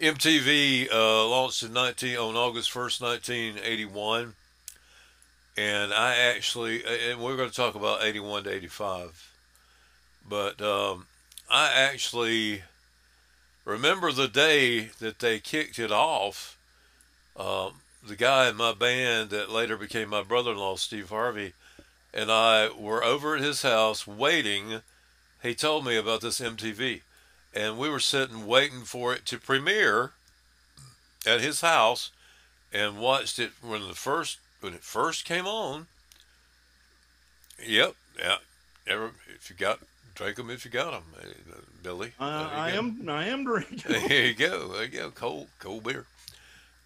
MTV 0.00 0.92
uh, 0.92 1.26
launched 1.26 1.62
in 1.62 1.72
19 1.72 2.18
on 2.18 2.36
August 2.36 2.70
1st, 2.70 3.00
1981, 3.00 4.34
and 5.56 5.92
I 5.94 6.16
actually, 6.16 6.82
and 6.84 7.18
we're 7.18 7.36
going 7.36 7.48
to 7.48 7.54
talk 7.54 7.74
about 7.74 8.04
81 8.04 8.44
to 8.44 8.52
85, 8.52 9.32
but 10.28 10.60
um, 10.60 11.06
I 11.48 11.72
actually 11.72 12.62
remember 13.64 14.12
the 14.12 14.28
day 14.28 14.90
that 14.98 15.20
they 15.20 15.38
kicked 15.38 15.78
it 15.78 15.92
off. 15.92 16.58
Um, 17.36 17.80
the 18.06 18.16
guy 18.16 18.48
in 18.48 18.56
my 18.56 18.74
band 18.74 19.30
that 19.30 19.50
later 19.50 19.78
became 19.78 20.10
my 20.10 20.22
brother-in-law, 20.22 20.76
Steve 20.76 21.08
Harvey, 21.08 21.54
and 22.16 22.32
I 22.32 22.70
were 22.76 23.04
over 23.04 23.36
at 23.36 23.42
his 23.42 23.60
house 23.62 24.06
waiting. 24.06 24.80
He 25.42 25.54
told 25.54 25.84
me 25.84 25.96
about 25.96 26.22
this 26.22 26.40
MTV, 26.40 27.02
and 27.54 27.78
we 27.78 27.90
were 27.90 28.00
sitting 28.00 28.46
waiting 28.46 28.80
for 28.80 29.12
it 29.12 29.26
to 29.26 29.38
premiere 29.38 30.12
at 31.26 31.40
his 31.40 31.60
house, 31.60 32.10
and 32.72 32.98
watched 32.98 33.38
it 33.38 33.50
when 33.60 33.86
the 33.86 33.94
first 33.94 34.38
when 34.60 34.72
it 34.72 34.82
first 34.82 35.24
came 35.26 35.46
on. 35.46 35.86
Yep, 37.64 37.94
yeah. 38.18 38.36
Ever, 38.88 39.10
if 39.34 39.50
you 39.50 39.56
got 39.56 39.80
drink 40.14 40.36
them 40.36 40.50
if 40.50 40.64
you 40.64 40.70
got 40.70 40.92
them, 40.92 41.02
Billy. 41.82 42.12
Uh, 42.18 42.48
I 42.50 42.70
go. 42.72 42.78
am. 42.78 43.08
I 43.08 43.26
am 43.26 43.44
drinking. 43.44 43.78
There 44.08 44.26
you 44.26 44.34
go. 44.34 44.68
There 44.68 44.84
you 44.84 44.88
go. 44.88 45.10
Cold, 45.10 45.48
cold 45.58 45.84
beer. 45.84 46.06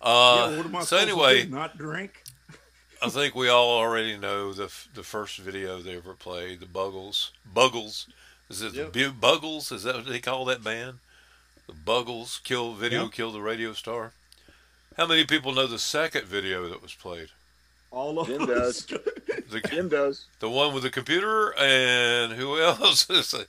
yeah, 0.02 0.08
Uh, 0.10 0.56
what 0.56 0.66
am 0.66 0.76
I 0.76 0.82
so 0.82 0.96
anyway, 0.96 1.46
not 1.46 1.78
drink? 1.78 2.19
I 3.02 3.08
think 3.08 3.34
we 3.34 3.48
all 3.48 3.70
already 3.70 4.16
know 4.16 4.52
the 4.52 4.64
f- 4.64 4.88
the 4.94 5.02
first 5.02 5.38
video 5.38 5.80
they 5.80 5.96
ever 5.96 6.14
played, 6.14 6.60
the 6.60 6.66
Buggles. 6.66 7.30
Buggles. 7.54 8.06
Is 8.50 8.60
it 8.62 8.74
Yep. 8.74 8.92
the 8.92 9.08
Bu- 9.08 9.12
Buggles? 9.12 9.72
Is 9.72 9.84
that 9.84 9.94
what 9.96 10.06
they 10.06 10.20
call 10.20 10.44
that 10.46 10.62
band? 10.62 10.98
The 11.66 11.72
Buggles 11.72 12.40
kill 12.44 12.74
video 12.74 13.04
Yep. 13.04 13.12
killed 13.12 13.34
the 13.34 13.40
radio 13.40 13.72
star. 13.72 14.12
How 14.96 15.06
many 15.06 15.24
people 15.24 15.52
know 15.52 15.66
the 15.66 15.78
second 15.78 16.26
video 16.26 16.68
that 16.68 16.82
was 16.82 16.92
played? 16.94 17.30
All 17.90 18.18
of 18.20 18.26
Jim 18.28 18.42
us. 18.50 18.82
The 18.82 19.62
Jim 19.70 19.88
does. 19.88 20.26
the 20.40 20.50
one 20.50 20.74
with 20.74 20.82
the 20.82 20.90
computer 20.90 21.54
and 21.58 22.32
who 22.34 22.60
else? 22.60 23.08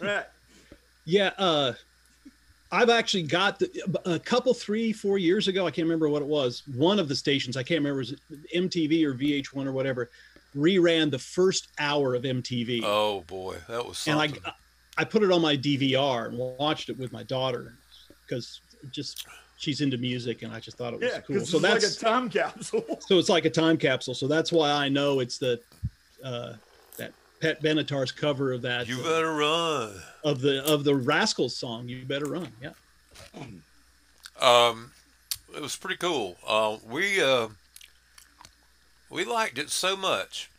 Right. 0.00 0.24
Yeah, 1.04 1.32
uh, 1.38 1.74
I've 2.72 2.90
actually 2.90 3.22
got 3.24 3.58
the, 3.58 4.00
a 4.06 4.18
couple, 4.18 4.52
three, 4.54 4.92
four 4.92 5.18
years 5.18 5.48
ago. 5.48 5.66
I 5.66 5.70
can't 5.70 5.84
remember 5.86 6.08
what 6.08 6.22
it 6.22 6.28
was. 6.28 6.62
One 6.74 6.98
of 6.98 7.08
the 7.08 7.14
stations, 7.16 7.56
I 7.56 7.62
can't 7.62 7.78
remember, 7.78 7.98
was 7.98 8.12
it 8.12 8.20
MTV 8.54 9.04
or 9.04 9.14
VH1 9.14 9.66
or 9.66 9.72
whatever, 9.72 10.10
reran 10.56 11.10
the 11.10 11.18
first 11.18 11.68
hour 11.78 12.14
of 12.14 12.22
MTV, 12.22 12.80
Oh 12.82 13.20
boy, 13.22 13.56
that 13.68 13.86
was 13.86 13.98
something. 13.98 14.36
and 14.36 14.46
I. 14.46 14.52
I 14.98 15.04
put 15.04 15.22
it 15.22 15.30
on 15.30 15.42
my 15.42 15.54
DVR 15.58 16.24
and 16.28 16.38
watched 16.38 16.88
it 16.88 16.96
with 16.96 17.12
my 17.12 17.22
daughter 17.22 17.76
because 18.26 18.62
just 18.88 19.26
she's 19.58 19.82
into 19.82 19.98
music, 19.98 20.40
and 20.40 20.50
I 20.50 20.58
just 20.58 20.78
thought 20.78 20.94
it 20.94 21.00
was 21.00 21.12
Yeah, 21.12 21.20
cool. 21.20 21.36
because 21.36 21.50
So 21.50 21.58
it's 21.58 21.62
that's 21.66 22.00
like 22.00 22.10
a 22.10 22.10
time 22.12 22.30
capsule. 22.30 22.84
so 23.00 23.18
it's 23.18 23.28
like 23.28 23.44
a 23.44 23.50
time 23.50 23.76
capsule. 23.76 24.14
So 24.14 24.26
that's 24.26 24.50
why 24.50 24.70
I 24.70 24.88
know 24.88 25.20
it's 25.20 25.36
the 25.36 25.60
uh, 26.24 26.54
Pat 27.40 27.62
Benatar's 27.62 28.12
cover 28.12 28.52
of 28.52 28.62
that 28.62 28.88
you 28.88 28.98
uh, 29.00 29.02
better 29.02 29.34
run. 29.34 29.94
of 30.24 30.40
the 30.40 30.64
of 30.64 30.84
the 30.84 30.94
Rascals 30.94 31.56
song. 31.56 31.88
You 31.88 32.04
better 32.04 32.26
run. 32.26 32.48
Yeah. 32.62 32.70
Um, 34.40 34.92
it 35.54 35.62
was 35.62 35.76
pretty 35.76 35.96
cool. 35.96 36.36
Uh, 36.46 36.78
we 36.88 37.22
uh, 37.22 37.48
we 39.10 39.24
liked 39.24 39.58
it 39.58 39.70
so 39.70 39.96
much 39.96 40.50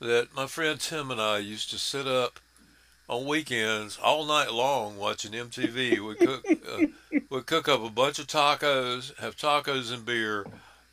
that 0.00 0.28
my 0.34 0.46
friend 0.46 0.78
Tim 0.80 1.10
and 1.10 1.20
I 1.20 1.38
used 1.38 1.70
to 1.70 1.78
sit 1.78 2.06
up 2.06 2.40
on 3.08 3.26
weekends 3.26 3.98
all 4.02 4.24
night 4.24 4.52
long 4.52 4.96
watching 4.96 5.32
MTV. 5.32 6.00
We 6.00 6.14
cook 6.14 6.44
uh, 6.50 7.20
we 7.30 7.42
cook 7.42 7.68
up 7.68 7.82
a 7.82 7.90
bunch 7.90 8.18
of 8.18 8.26
tacos, 8.26 9.16
have 9.18 9.36
tacos 9.36 9.92
and 9.92 10.04
beer, 10.04 10.46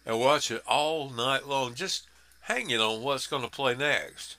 and 0.06 0.20
watch 0.20 0.52
it 0.52 0.64
all 0.68 1.10
night 1.10 1.48
long, 1.48 1.74
just 1.74 2.08
hanging 2.42 2.80
on 2.80 3.02
what's 3.02 3.28
going 3.28 3.44
to 3.44 3.50
play 3.50 3.76
next. 3.76 4.38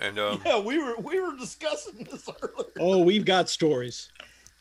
And 0.00 0.18
um, 0.18 0.42
yeah, 0.44 0.58
we 0.58 0.78
were 0.78 0.96
we 0.96 1.20
were 1.20 1.36
discussing 1.36 2.06
this 2.10 2.28
earlier. 2.42 2.66
Oh, 2.80 3.02
we've 3.02 3.24
got 3.24 3.48
stories. 3.48 4.08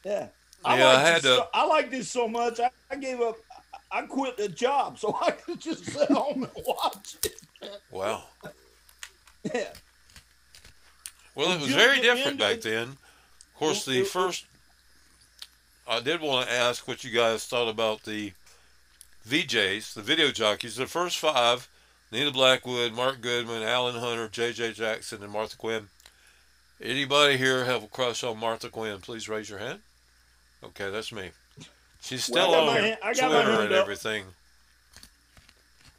Yeah. 0.04 0.28
Yeah, 0.66 0.88
I 0.90 1.02
had 1.02 1.16
this 1.16 1.22
to- 1.24 1.28
So, 1.38 1.48
I 1.54 1.66
like 1.66 1.90
this 1.90 2.10
so 2.10 2.28
much. 2.28 2.60
I, 2.60 2.70
I 2.92 2.96
gave 2.98 3.20
up. 3.22 3.38
I 3.92 4.04
quit 4.04 4.38
the 4.38 4.48
job 4.48 5.00
so 5.00 5.18
I 5.22 5.32
could 5.32 5.60
just 5.60 5.84
sit 5.86 6.10
home 6.12 6.44
and 6.44 6.66
watch 6.66 7.16
it. 7.26 7.36
wow. 7.92 8.24
Yeah. 9.54 9.70
Well, 11.34 11.52
it 11.54 11.62
was 11.62 11.72
very 11.72 12.00
different 12.02 12.34
you- 12.40 12.46
back 12.46 12.62
then. 12.62 12.90
Of 12.90 13.56
course, 13.58 13.86
the 13.86 14.04
first. 14.04 14.46
I 15.88 16.00
did 16.00 16.22
want 16.22 16.48
to 16.48 16.54
ask 16.54 16.88
what 16.88 17.04
you 17.04 17.10
guys 17.12 17.46
thought 17.46 17.68
about 17.68 18.04
the 18.04 18.34
VJs, 19.28 19.94
the 19.96 20.02
video 20.02 20.30
jockeys. 20.32 20.76
The 20.76 20.86
first 20.86 21.18
five: 21.18 21.68
Nina 22.12 22.32
Blackwood, 22.32 22.94
Mark 22.94 23.22
Goodman, 23.22 23.64
Alan 23.64 23.96
Hunter, 23.96 24.28
J.J. 24.28 24.74
Jackson, 24.74 25.24
and 25.24 25.32
Martha 25.32 25.56
Quinn. 25.56 25.88
Anybody 26.82 27.38
here 27.38 27.64
have 27.66 27.84
a 27.84 27.88
crush 27.88 28.24
on 28.24 28.38
Martha 28.40 28.70
Quinn? 28.70 29.00
Please 29.00 29.30
raise 29.30 29.50
your 29.50 29.60
hand. 29.60 29.80
Okay, 30.64 30.90
that's 30.90 31.12
me. 31.12 31.30
She's 32.02 32.30
Well, 32.30 32.50
still 32.52 32.56
I 32.56 32.66
got 32.66 32.68
on 32.78 32.84
hand- 32.84 32.98
I 33.04 33.14
got 33.14 33.32
my 33.32 33.36
Twitter 33.44 33.52
hand 33.52 33.64
and 33.66 33.74
up. 33.74 33.82
everything. 33.82 34.26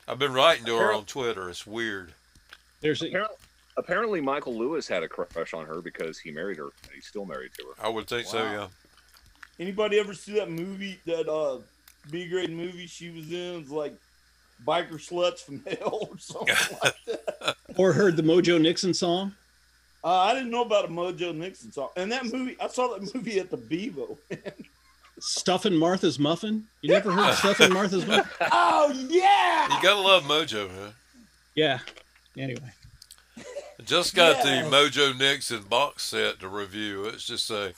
I've 0.09 0.19
been 0.19 0.33
writing 0.33 0.65
to 0.67 0.77
her 0.77 0.93
on 0.93 1.05
Twitter. 1.05 1.49
It's 1.49 1.67
weird. 1.67 2.13
There's 2.81 3.01
a, 3.03 3.07
Apparently, 3.07 3.37
apparently, 3.77 4.21
Michael 4.21 4.59
Lewis 4.59 4.89
had 4.89 5.05
a 5.05 5.09
crush 5.09 5.55
on 5.55 5.65
her 5.67 5.81
because 5.81 6.19
he 6.19 6.33
married 6.33 6.59
her, 6.59 6.65
and 6.83 6.93
he's 6.93 7.07
still 7.07 7.25
married 7.25 7.53
to 7.59 7.65
her. 7.69 7.87
I 7.87 7.89
would 7.89 8.09
think 8.09 8.27
so. 8.27 8.43
Yeah. 8.43 8.67
Anybody 9.61 10.01
ever 10.01 10.13
see 10.13 10.33
that 10.35 10.51
movie? 10.51 10.99
That 11.07 11.29
uh, 11.31 11.59
B 12.11 12.27
grade 12.29 12.51
movie 12.51 12.89
she 12.89 13.11
was 13.11 13.31
in? 13.31 13.61
It's 13.61 13.71
like 13.71 13.95
biker 14.67 14.95
sluts 14.95 15.41
from 15.41 15.61
hell 15.81 16.09
or 16.11 16.19
something 16.19 16.55
like 16.83 16.95
that. 17.07 17.57
or 17.77 17.93
heard 17.93 18.17
the 18.17 18.23
Mojo 18.23 18.61
Nixon 18.61 18.95
song. 18.95 19.35
Uh, 20.05 20.09
I 20.09 20.35
didn't 20.35 20.51
know 20.51 20.63
about 20.63 20.85
a 20.87 20.89
Mojo 20.89 21.35
Nixon 21.35 21.71
song. 21.73 21.89
And 21.97 22.11
that 22.13 22.25
movie, 22.25 22.57
I 22.61 22.69
saw 22.69 22.89
that 22.97 23.15
movie 23.15 23.39
at 23.39 23.51
the 23.51 23.57
Bevo. 23.57 24.19
Stuffing 25.21 25.77
Martha's 25.77 26.19
Muffin. 26.19 26.65
You 26.81 26.91
never 26.91 27.13
heard 27.13 27.35
Stuffing 27.37 27.73
Martha's 27.73 28.05
Muffin? 28.07 28.49
oh 28.51 28.91
yeah. 29.09 29.69
You 29.77 29.83
gotta 29.83 30.01
love 30.01 30.25
Mojo, 30.25 30.69
man. 30.69 30.93
Yeah. 31.55 31.79
Anyway, 32.37 32.73
Just 33.85 34.15
got 34.15 34.45
Yeah. 34.45 34.63
the 34.65 34.71
Mojo 34.71 35.17
Nixon 35.17 35.63
box 35.65 36.03
set 36.05 36.41
to 36.41 36.49
review. 36.49 37.05
It's 37.05 37.25
just 37.27 37.51
a 37.51 37.75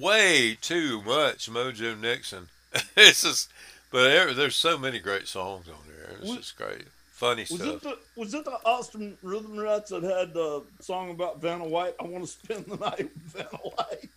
way 0.00 0.56
too 0.60 1.02
much 1.02 1.48
Mojo 1.50 2.00
Nixon. 2.00 2.48
it's 2.96 3.22
just, 3.22 3.50
but 3.92 4.04
there, 4.04 4.34
there's 4.34 4.56
so 4.56 4.76
many 4.76 4.98
great 4.98 5.28
songs 5.28 5.68
on 5.68 5.76
there. 5.86 5.93
It's 6.12 6.28
Was- 6.28 6.36
just 6.38 6.56
great, 6.56 6.84
funny 7.12 7.42
Was 7.50 7.60
stuff. 7.60 7.74
it 7.76 7.82
the 7.82 7.98
was 8.16 8.34
it 8.34 8.44
the 8.44 8.58
Austin 8.64 9.16
Rhythm 9.22 9.58
Rats 9.58 9.90
that 9.90 10.02
had 10.02 10.32
the 10.34 10.62
song 10.80 11.10
about 11.10 11.40
Vanna 11.40 11.64
White? 11.66 11.94
I 12.00 12.04
want 12.04 12.24
to 12.24 12.30
spend 12.30 12.66
the 12.66 12.76
night 12.76 12.98
with 12.98 13.32
Vanna 13.32 13.48
White. 13.62 14.08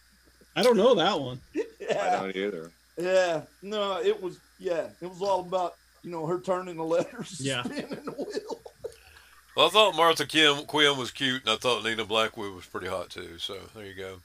I 0.55 0.63
don't 0.63 0.77
know 0.77 0.95
that 0.95 1.19
one. 1.19 1.39
yeah. 1.53 2.17
I 2.19 2.23
don't 2.23 2.35
either. 2.35 2.71
yeah. 2.97 3.41
No, 3.61 4.01
it 4.01 4.21
was 4.21 4.37
yeah. 4.59 4.87
It 5.01 5.07
was 5.07 5.21
all 5.21 5.41
about 5.41 5.75
you 6.03 6.09
know 6.11 6.25
her 6.25 6.39
turning 6.39 6.77
the 6.77 6.83
letters, 6.83 7.39
Yeah. 7.39 7.63
spinning 7.63 7.89
the 8.05 8.11
wheel. 8.11 8.59
Well, 9.55 9.65
I 9.67 9.69
thought 9.69 9.95
Martha 9.95 10.25
Kim, 10.25 10.65
Quinn 10.65 10.97
was 10.97 11.09
cute, 11.11 11.41
and 11.41 11.49
I 11.49 11.55
thought 11.55 11.83
Nina 11.83 12.05
Blackwood 12.05 12.53
was 12.55 12.65
pretty 12.65 12.87
hot 12.87 13.09
too. 13.09 13.37
So 13.39 13.57
there 13.75 13.85
you 13.85 13.95
go. 13.95 14.17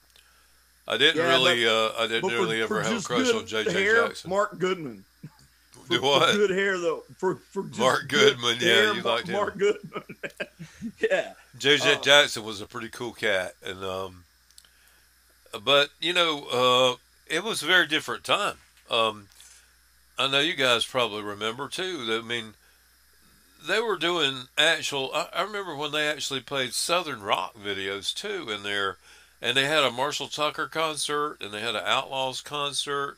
I 0.87 0.97
didn't 0.99 1.17
Yeah, 1.23 1.29
really, 1.31 1.67
uh, 1.67 1.91
I 1.99 2.07
didn't 2.07 2.23
But 2.23 2.33
for- 2.33 2.37
really 2.39 2.59
for 2.67 2.81
ever 2.81 2.83
have 2.83 2.99
a 3.01 3.03
crush 3.03 3.33
on 3.33 3.47
J.J. 3.47 3.73
hair, 3.73 4.07
Jackson. 4.09 4.31
Mark 4.31 4.59
Goodman. 4.59 5.05
For, 6.01 6.21
for 6.21 6.33
good 6.33 6.51
hair 6.51 6.79
though. 6.79 7.03
For 7.19 7.37
for 7.37 7.63
just 7.65 7.79
Mark 7.79 8.09
good 8.09 8.35
Goodman, 8.37 8.57
yeah, 8.61 8.67
hair, 8.75 8.85
you 8.95 9.03
Mark- 9.03 9.05
liked 9.05 9.29
him. 9.29 9.35
Mark 9.35 9.59
Goodman. 9.59 10.03
yeah. 11.01 11.33
JJ 11.59 11.97
Uh, 11.97 12.01
Jackson 12.01 12.45
was 12.45 12.61
a 12.61 12.67
pretty 12.67 12.89
cool 12.89 13.13
cat, 13.13 13.55
and 13.65 13.85
um, 13.85 14.25
but 15.65 15.91
you 16.01 16.13
know, 16.13 16.47
uh, 16.53 16.97
it 17.33 17.45
was 17.45 17.63
a 17.63 17.67
very 17.67 17.87
different 17.87 18.25
time. 18.25 18.57
Um, 18.91 19.29
I 20.19 20.29
know 20.31 20.41
you 20.41 20.55
guys 20.55 20.85
probably 20.85 21.23
remember 21.23 21.69
too. 21.69 22.05
That 22.07 22.21
I 22.21 22.27
mean, 22.27 22.55
they 23.67 23.81
were 23.81 23.97
doing 23.97 24.45
actual. 24.59 25.11
I, 25.15 25.29
I 25.35 25.43
remember 25.43 25.77
when 25.77 25.93
they 25.93 26.09
actually 26.09 26.41
played 26.41 26.75
Southern 26.75 27.23
rock 27.23 27.55
videos 27.55 28.15
too 28.15 28.51
in 28.51 28.63
there, 28.63 28.97
and 29.41 29.57
they 29.57 29.65
had 29.67 29.85
a 29.85 29.91
Marshall 29.91 30.29
Tucker 30.29 30.67
concert, 30.69 31.39
and 31.41 31.53
they 31.53 31.61
had 31.61 31.75
an 31.77 31.85
Outlaws 31.85 32.41
concert, 32.41 33.17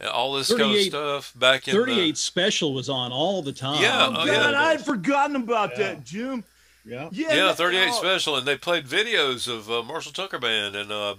and 0.00 0.08
all 0.10 0.32
this 0.34 0.48
kind 0.54 0.74
of 0.76 0.82
stuff 0.82 1.32
back 1.36 1.66
in 1.68 1.74
the- 1.74 1.80
38 1.84 2.18
Special 2.18 2.74
was 2.74 2.88
on 2.88 3.12
all 3.12 3.42
the 3.42 3.52
time. 3.52 3.80
Yeah, 3.82 4.06
Oh, 4.06 4.10
oh, 4.10 4.26
God, 4.26 4.52
yeah. 4.52 4.60
I 4.60 4.70
had 4.72 4.84
forgotten 4.84 5.36
about 5.36 5.70
Yeah. 5.72 5.78
that, 5.94 6.04
Jim. 6.04 6.44
Yeah. 6.84 7.08
Yeah, 7.10 7.34
Yeah, 7.34 7.52
38 7.54 7.88
oh, 7.90 7.98
special, 7.98 8.36
and 8.36 8.46
they 8.46 8.56
played 8.56 8.86
videos 8.86 9.48
of 9.48 9.70
uh, 9.70 9.82
Marshall 9.82 10.12
Tucker 10.12 10.38
Band, 10.38 10.76
and 10.76 10.92
uh, 10.92 11.16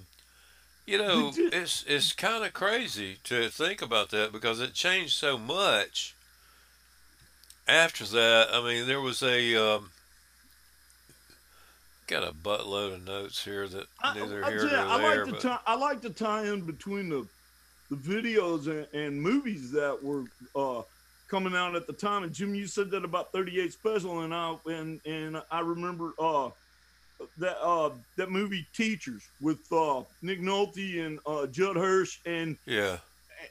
you 0.85 0.97
know, 0.97 1.33
it's 1.35 1.83
it's 1.87 2.13
kind 2.13 2.45
of 2.45 2.53
crazy 2.53 3.17
to 3.25 3.49
think 3.49 3.81
about 3.81 4.09
that 4.11 4.31
because 4.31 4.61
it 4.61 4.73
changed 4.73 5.13
so 5.13 5.37
much. 5.37 6.13
after 7.67 8.05
that, 8.05 8.47
I 8.53 8.61
mean, 8.63 8.87
there 8.87 9.01
was 9.01 9.21
a 9.21 9.55
um, 9.57 9.91
got 12.07 12.23
a 12.23 12.31
buttload 12.31 12.93
of 12.93 13.05
notes 13.05 13.43
here 13.43 13.67
that 13.67 13.87
neither 14.15 14.45
I, 14.45 14.49
here 14.51 14.59
tell 14.59 14.69
you, 14.69 14.75
nor 14.77 14.85
I 14.85 14.97
there. 14.99 15.15
like 15.17 15.25
to 15.25 15.31
but 15.33 15.41
tie. 15.41 15.59
I 15.67 15.75
like 15.75 16.01
to 16.03 16.09
tie 16.09 16.43
in 16.45 16.61
between 16.61 17.09
the 17.09 17.27
the 17.89 17.95
videos 17.95 18.67
and, 18.67 18.87
and 18.93 19.21
movies 19.21 19.71
that 19.71 20.01
were 20.03 20.25
uh, 20.55 20.81
coming 21.27 21.55
out 21.55 21.75
at 21.75 21.87
the 21.87 21.93
time. 21.93 22.23
And 22.23 22.33
Jim, 22.33 22.55
you 22.55 22.67
said 22.67 22.89
that 22.91 23.03
about 23.03 23.31
38 23.31 23.73
Special, 23.73 24.21
and 24.21 24.33
I 24.33 24.55
and 24.65 24.99
and 25.05 25.41
I 25.51 25.59
remember 25.59 26.13
uh, 26.19 26.49
that 27.37 27.57
uh, 27.61 27.91
that 28.15 28.31
movie 28.31 28.65
Teachers 28.73 29.23
with 29.41 29.59
uh, 29.71 30.03
Nick 30.21 30.41
Nolte 30.41 31.05
and 31.05 31.19
uh, 31.25 31.47
Judd 31.47 31.75
Hirsch 31.75 32.19
and 32.25 32.57
yeah, 32.65 32.97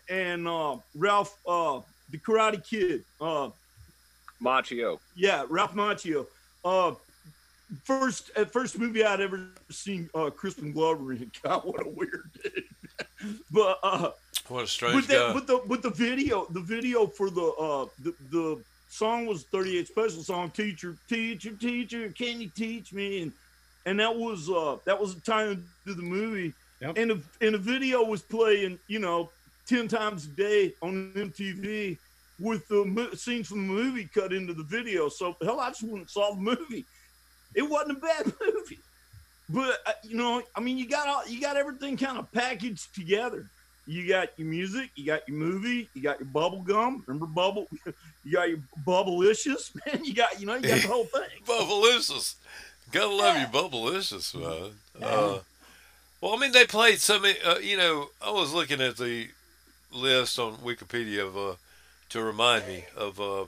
and 0.09 0.47
uh, 0.47 0.77
Ralph 0.95 1.37
uh, 1.47 1.81
the 2.11 2.19
Karate 2.19 2.65
Kid. 2.65 3.05
Uh, 3.21 3.51
Macchio. 4.43 4.99
yeah, 5.15 5.45
Ralph 5.49 5.75
Macchio. 5.75 6.27
Uh, 6.65 6.93
first, 7.85 8.31
uh, 8.37 8.45
first 8.45 8.79
movie 8.79 9.05
I'd 9.05 9.21
ever 9.21 9.49
seen 9.71 10.11
uh, 10.15 10.31
Crispin 10.31 10.73
Glover 10.73 11.13
in. 11.13 11.31
God, 11.43 11.63
what 11.65 11.85
a 11.85 11.89
weird 11.89 12.31
dude. 12.43 12.65
but 13.51 13.79
uh, 13.83 14.11
what 14.49 14.65
a 14.65 14.67
strange 14.67 15.07
but, 15.07 15.09
guy. 15.09 15.19
that, 15.19 15.35
but 15.35 15.47
the 15.47 15.63
but 15.67 15.83
the 15.83 15.91
video, 15.91 16.47
the 16.51 16.61
video 16.61 17.07
for 17.07 17.31
the 17.31 17.43
uh 17.43 17.87
the, 18.03 18.15
the 18.31 18.63
song 18.89 19.27
was 19.27 19.45
38 19.45 19.89
special 19.89 20.23
song. 20.23 20.51
Teacher, 20.51 20.97
teacher, 21.09 21.53
teacher, 21.53 22.09
can 22.11 22.41
you 22.41 22.51
teach 22.55 22.93
me? 22.93 23.23
And 23.23 23.33
and 23.85 24.01
that 24.01 24.15
was 24.15 24.51
uh 24.51 24.77
that 24.85 25.01
was 25.01 25.15
the 25.15 25.21
time 25.21 25.65
to 25.87 25.95
the 25.95 26.03
movie. 26.03 26.53
Yep. 26.81 26.99
And 26.99 27.11
the 27.11 27.23
and 27.41 27.55
the 27.55 27.59
video 27.59 28.03
was 28.05 28.23
playing, 28.23 28.79
you 28.89 28.99
know, 28.99 29.31
ten 29.67 29.89
times 29.89 30.27
a 30.27 30.29
day 30.29 30.75
on 30.83 31.13
MTV 31.15 31.99
with 32.39 32.67
the 32.69 32.85
mo- 32.85 33.15
scenes 33.15 33.49
from 33.49 33.67
the 33.67 33.73
movie 33.73 34.09
cut 34.13 34.33
into 34.33 34.53
the 34.53 34.63
video. 34.65 35.09
So 35.09 35.37
hell, 35.43 35.61
I 35.61 35.71
just 35.71 35.83
went 35.83 35.99
and 35.99 36.11
saw 36.11 36.35
the 36.35 36.41
movie. 36.41 36.85
It 37.55 37.63
wasn't 37.63 37.99
a 37.99 38.01
bad 38.01 38.27
movie, 38.41 38.79
but 39.49 39.79
uh, 39.87 39.93
you 40.03 40.17
know, 40.17 40.43
I 40.55 40.61
mean, 40.61 40.77
you 40.77 40.89
got 40.89 41.09
all 41.09 41.27
you 41.27 41.41
got 41.41 41.57
everything 41.57 41.97
kind 41.97 42.19
of 42.19 42.31
packaged 42.33 42.95
together. 42.95 43.49
You 43.87 44.09
got 44.09 44.31
your 44.37 44.49
music, 44.49 44.91
you 44.97 45.07
got 45.07 45.29
your 45.29 45.37
movie, 45.37 45.89
you 45.95 46.03
got 46.03 46.19
your 46.19 46.27
bubble 46.27 46.61
gum. 46.61 47.05
Remember 47.07 47.27
bubble? 47.27 47.69
You 48.25 48.33
got 48.33 48.49
your 48.49 48.59
bubblicious, 48.85 49.71
man. 49.87 50.05
You 50.05 50.13
got 50.13 50.41
you 50.41 50.47
know 50.47 50.57
you 50.57 50.63
got 50.63 50.83
the 50.83 50.89
whole 50.89 51.05
thing. 51.05 51.29
Bubblicious. 51.47 52.35
Gotta 52.91 53.15
love 53.15 53.37
you, 53.37 53.47
Bubblicious, 53.47 54.35
man. 54.35 54.73
Uh, 55.01 55.39
well, 56.21 56.35
I 56.35 56.37
mean, 56.37 56.51
they 56.51 56.65
played 56.65 56.99
so 56.99 57.21
many. 57.21 57.39
Uh, 57.41 57.59
you 57.59 57.77
know, 57.77 58.09
I 58.21 58.33
was 58.33 58.53
looking 58.53 58.81
at 58.81 58.97
the 58.97 59.29
list 59.93 60.41
on 60.41 60.57
Wikipedia 60.57 61.25
of 61.25 61.37
uh, 61.37 61.55
to 62.09 62.21
remind 62.21 62.67
me 62.67 62.87
of 62.97 63.21
uh, 63.21 63.45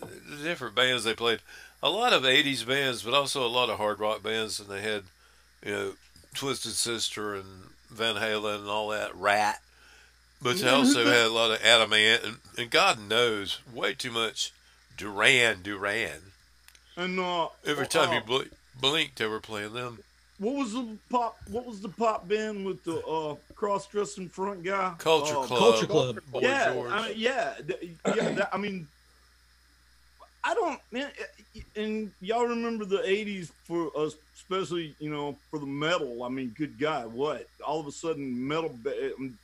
the 0.00 0.36
different 0.44 0.76
bands 0.76 1.02
they 1.02 1.14
played. 1.14 1.40
A 1.82 1.90
lot 1.90 2.12
of 2.12 2.22
'80s 2.22 2.64
bands, 2.64 3.02
but 3.02 3.12
also 3.12 3.44
a 3.44 3.48
lot 3.48 3.70
of 3.70 3.78
hard 3.78 3.98
rock 3.98 4.22
bands, 4.22 4.60
and 4.60 4.68
they 4.68 4.82
had, 4.82 5.02
you 5.66 5.72
know, 5.72 5.92
Twisted 6.32 6.74
Sister 6.74 7.34
and 7.34 7.71
Van 7.92 8.16
Halen 8.16 8.60
and 8.60 8.68
all 8.68 8.88
that. 8.88 9.14
Ratt. 9.14 9.60
But 10.40 10.56
they 10.58 10.68
also 10.68 11.04
had 11.06 11.26
a 11.26 11.30
lot 11.30 11.50
of 11.52 11.62
Adam 11.62 11.92
Ant, 11.92 12.24
and, 12.24 12.36
and 12.58 12.70
God 12.70 12.98
knows, 13.08 13.60
way 13.72 13.94
too 13.94 14.10
much 14.10 14.52
Duran 14.96 15.62
Duran. 15.62 16.20
And 16.96 17.18
uh, 17.20 17.48
Every 17.64 17.86
time 17.86 18.10
uh, 18.10 18.14
you 18.14 18.20
bl- 18.20 18.54
blinked, 18.80 19.16
they 19.18 19.26
were 19.26 19.40
playing 19.40 19.72
them. 19.72 19.98
what 20.38 20.54
was 20.56 20.72
the 20.72 20.96
pop? 21.10 21.36
What 21.48 21.64
was 21.64 21.80
the 21.80 21.88
pop 21.88 22.28
band 22.28 22.66
with 22.66 22.82
the 22.84 22.98
uh, 23.06 23.36
cross-dressing 23.54 24.28
front 24.30 24.62
guy? 24.64 24.94
Culture 24.98 25.36
Uh, 25.38 25.42
Club. 25.44 25.58
Culture 25.58 25.86
Club. 25.86 26.18
Boy 26.30 26.40
yeah, 26.42 26.72
George. 26.74 26.90
I 26.92 27.08
mean, 27.08 27.14
yeah, 27.16 27.54
th- 27.66 27.90
yeah. 28.16 28.28
that- 28.32 28.50
I 28.52 28.58
mean, 28.58 28.88
I 30.44 30.54
don't, 30.54 30.80
man. 30.90 31.10
Eh, 31.18 31.60
eh, 31.76 31.82
and 31.82 32.10
y'all 32.20 32.46
remember 32.46 32.84
the 32.84 32.98
'80s 32.98 33.50
for 33.64 33.90
us, 33.96 34.16
especially 34.34 34.94
you 34.98 35.10
know 35.10 35.36
for 35.50 35.58
the 35.58 35.66
metal. 35.66 36.24
I 36.24 36.28
mean, 36.28 36.54
good 36.58 36.78
God, 36.78 37.12
what? 37.12 37.46
All 37.66 37.80
of 37.80 37.86
a 37.86 37.92
sudden, 37.92 38.46
metal. 38.46 38.74
Eh, 38.86 39.10
um, 39.18 39.38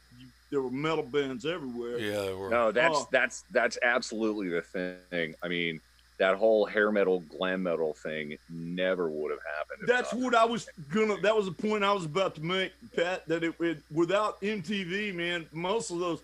there 0.51 0.63
were 0.63 0.71
metal 0.71 1.03
bands 1.05 1.45
everywhere. 1.45 1.99
yeah, 1.99 2.23
they 2.23 2.33
were. 2.33 2.49
No, 2.49 2.73
that's 2.73 2.99
Oh. 2.99 3.09
that's 3.13 3.45
that's 3.53 3.79
absolutely 3.83 4.49
the 4.49 4.63
thing. 4.63 5.35
I 5.43 5.49
mean, 5.49 5.81
that 6.19 6.37
whole 6.37 6.65
hair 6.65 6.91
metal, 6.91 7.21
glam 7.21 7.63
metal 7.63 7.93
thing 7.95 8.37
never 8.49 9.09
would 9.11 9.31
have 9.31 9.41
happened. 9.57 9.87
That's 9.87 10.13
what 10.15 10.35
I 10.35 10.45
was 10.47 10.69
gonna. 10.91 11.21
That 11.21 11.37
was 11.37 11.45
the 11.47 11.53
point 11.53 11.85
I 11.85 11.93
was 11.93 12.07
about 12.07 12.35
to 12.37 12.43
make, 12.43 12.73
Pat. 12.97 13.29
That 13.29 13.45
it, 13.45 13.55
it 13.61 13.79
without 13.93 14.41
MTV, 14.41 15.15
man, 15.15 15.47
most 15.53 15.91
of 15.91 15.99
those, 16.01 16.23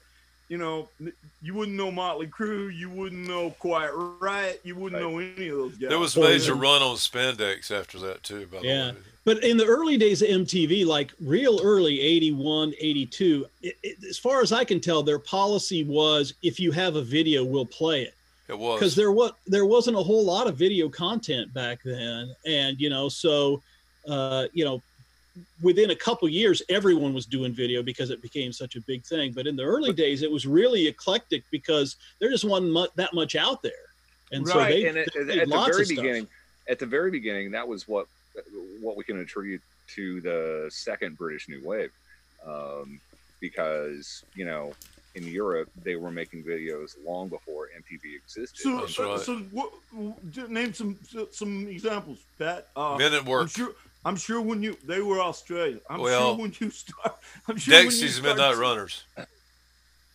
you 0.54 0.58
know, 0.60 0.88
you 1.42 1.52
wouldn't 1.52 1.76
know 1.76 1.90
Motley 1.90 2.28
Crue, 2.28 2.72
you 2.72 2.88
wouldn't 2.88 3.26
know 3.26 3.50
Quiet 3.58 3.90
Riot, 4.20 4.60
you 4.62 4.76
wouldn't 4.76 5.02
Right. 5.02 5.10
know 5.10 5.18
any 5.18 5.48
of 5.48 5.56
those 5.58 5.72
guys. 5.72 5.88
there 5.88 5.98
was 5.98 6.16
Oh, 6.16 6.20
major 6.22 6.54
yeah. 6.54 6.60
run 6.60 6.80
on 6.80 6.94
spandex 6.96 7.72
after 7.72 7.98
that 7.98 8.22
too. 8.22 8.46
By 8.46 8.60
the 8.60 8.66
Yeah. 8.68 8.92
way, 8.92 8.98
But 9.24 9.42
in 9.42 9.56
the 9.56 9.64
early 9.64 9.96
days 9.96 10.22
of 10.22 10.28
MTV, 10.28 10.84
like 10.84 11.12
real 11.20 11.58
early, 11.60 12.00
81, 12.00 12.72
82, 12.78 13.46
it, 13.62 13.74
it, 13.82 13.96
as 14.08 14.16
far 14.16 14.42
as 14.42 14.52
I 14.52 14.62
can 14.62 14.78
tell, 14.78 15.02
their 15.02 15.18
policy 15.18 15.82
was 15.82 16.34
if 16.42 16.60
you 16.60 16.70
have 16.70 16.94
a 16.94 17.02
video, 17.02 17.42
we'll 17.42 17.66
play 17.66 18.02
it. 18.02 18.14
it 18.48 18.56
was. 18.56 18.78
Because 18.78 18.94
there 18.94 19.10
was 19.10 19.32
there 19.48 19.66
wasn't 19.66 19.96
a 19.96 20.02
whole 20.04 20.24
lot 20.24 20.46
of 20.46 20.56
video 20.56 20.88
content 20.88 21.52
back 21.52 21.80
then, 21.84 22.32
and 22.46 22.78
you 22.78 22.90
know, 22.90 23.08
so 23.08 23.60
uh, 24.06 24.46
you 24.52 24.64
know, 24.64 24.80
within 25.62 25.90
a 25.90 25.96
couple 25.96 26.28
years, 26.28 26.62
everyone 26.68 27.14
was 27.14 27.26
doing 27.26 27.52
video 27.52 27.82
because 27.82 28.10
it 28.10 28.22
became 28.22 28.52
such 28.52 28.76
a 28.76 28.80
big 28.82 29.04
thing. 29.04 29.32
But 29.32 29.46
in 29.46 29.56
the 29.56 29.64
early 29.64 29.92
days, 29.92 30.22
it 30.22 30.30
was 30.30 30.46
really 30.46 30.86
eclectic 30.86 31.44
because 31.50 31.96
there 32.20 32.30
just 32.30 32.44
wasn't 32.44 32.72
mu- 32.72 32.86
that 32.96 33.14
much 33.14 33.34
out 33.34 33.62
there, 33.62 33.72
and 34.32 34.46
so 34.46 34.58
right. 34.58 34.70
they, 34.70 34.86
and 34.86 34.98
at, 34.98 35.08
they 35.14 35.40
at 35.40 35.48
made 35.48 35.50
the 35.50 35.64
very 35.64 35.68
of 35.68 35.74
stuff. 35.74 35.88
beginning, 35.88 36.28
at 36.68 36.78
the 36.78 36.86
very 36.86 37.10
beginning, 37.10 37.50
that 37.52 37.66
was 37.66 37.88
what 37.88 38.06
what 38.80 38.96
we 38.96 39.04
can 39.04 39.18
attribute 39.18 39.62
to 39.94 40.20
the 40.20 40.70
second 40.72 41.16
British 41.16 41.48
New 41.48 41.62
Wave, 41.64 41.90
um, 42.46 43.00
because 43.40 44.24
you 44.34 44.44
know 44.44 44.72
in 45.14 45.24
Europe 45.24 45.68
they 45.82 45.96
were 45.96 46.10
making 46.10 46.42
videos 46.42 46.96
long 47.04 47.28
before 47.28 47.68
MTV 47.76 48.16
existed. 48.16 48.60
So, 48.60 48.80
That's 48.80 48.98
right. 48.98 49.20
so 49.20 49.36
what, 49.52 49.72
w- 49.92 50.48
name 50.48 50.74
some 50.74 50.98
some 51.30 51.68
examples, 51.68 52.18
Pat. 52.38 52.68
Uh, 52.76 52.96
Men 52.96 53.14
at 53.14 53.26
I'm 53.26 53.46
sure. 53.46 53.74
I'm 54.04 54.16
sure 54.16 54.40
when 54.40 54.62
you 54.62 54.76
they 54.84 55.00
were 55.00 55.20
Australian. 55.20 55.80
I'm 55.88 56.00
Well, 56.00 56.30
sure 56.34 56.36
when 56.42 56.54
you 56.60 56.70
start. 56.70 57.16
I'm 57.48 57.56
sure 57.56 57.74
when 57.74 57.84
you 57.84 57.90
Dexy's 57.90 58.16
start- 58.16 58.36
Midnight 58.36 58.56
Runners. 58.56 59.04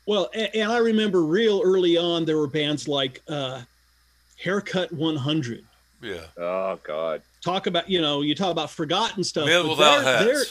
Well, 0.06 0.30
and, 0.34 0.50
and 0.56 0.72
I 0.72 0.78
remember 0.78 1.24
real 1.24 1.62
early 1.64 1.98
on 1.98 2.26
there 2.26 2.38
were 2.38 2.48
bands 2.48 2.88
like 2.88 3.22
uh, 3.28 3.62
Haircut 4.42 4.92
100. 4.92 5.64
Yeah. 6.02 6.22
oh 6.38 6.80
God, 6.84 7.22
Talk 7.42 7.68
about 7.68 7.90
you 7.90 8.00
know 8.02 8.22
you 8.22 8.34
talk 8.36 8.52
about 8.52 8.70
forgotten 8.70 9.24
stuff. 9.24 9.46
Men 9.48 9.64
but 9.64 9.70
without 9.72 10.04
their, 10.04 10.14
hats. 10.14 10.26
Their, 10.26 10.44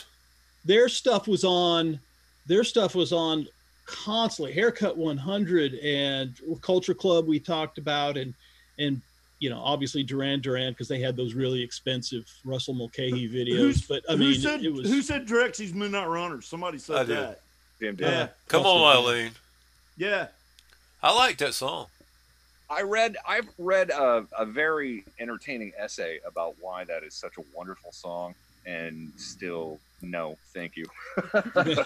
their 0.76 0.89
stuff 0.89 1.26
was 1.26 1.45
on. 1.45 1.99
Their 2.47 2.64
stuff 2.64 2.95
was 2.95 3.12
on 3.12 3.47
constantly. 3.86 4.53
Haircut 4.53 4.97
100 4.97 5.74
and 5.76 6.34
Culture 6.61 6.95
Club 6.95 7.26
we 7.26 7.39
talked 7.41 7.78
about 7.78 8.16
and 8.16 8.34
and 8.78 9.01
you 9.41 9.51
know 9.51 9.61
obviously 9.62 10.03
Duran 10.03 10.41
Duran 10.41 10.72
because 10.72 10.89
they 10.89 11.01
had 11.01 11.16
those 11.16 11.34
really 11.34 11.62
expensive 11.62 12.24
Russell 12.45 12.74
Mulcahy 12.74 13.28
videos. 13.28 13.57
Who's- 13.57 13.86
but 13.86 14.03
I 14.09 14.12
who 14.12 14.18
mean 14.18 14.41
said 14.41 14.62
it 14.64 14.72
was 14.72 14.89
who 14.89 15.03
said 15.03 15.26
Dexy's 15.26 15.72
Midnight 15.74 16.09
Runners? 16.09 16.47
Somebody 16.47 16.78
said 16.78 16.97
I 16.97 17.05
did. 17.05 17.16
that. 17.16 17.41
Jim 17.80 17.95
did. 17.97 18.07
Yeah, 18.09 18.28
Come 18.49 18.62
Russell 18.64 18.84
on, 18.84 18.97
Eileen. 18.97 19.30
yeah. 19.97 20.28
I 21.03 21.14
like 21.14 21.39
that 21.39 21.55
song. 21.55 21.86
I 22.68 22.82
read 22.82 23.16
I've 23.26 23.49
read 23.57 23.91
a, 23.91 24.26
a 24.36 24.45
very 24.45 25.05
entertaining 25.20 25.72
essay 25.78 26.18
about 26.26 26.57
why 26.61 26.84
that 26.84 27.03
is 27.05 27.14
such 27.14 27.39
a 27.39 27.43
wonderful 27.57 27.93
song, 27.93 28.34
and 28.66 29.12
still 29.16 29.78
no, 30.03 30.36
thank 30.55 30.76
you. 30.76 30.86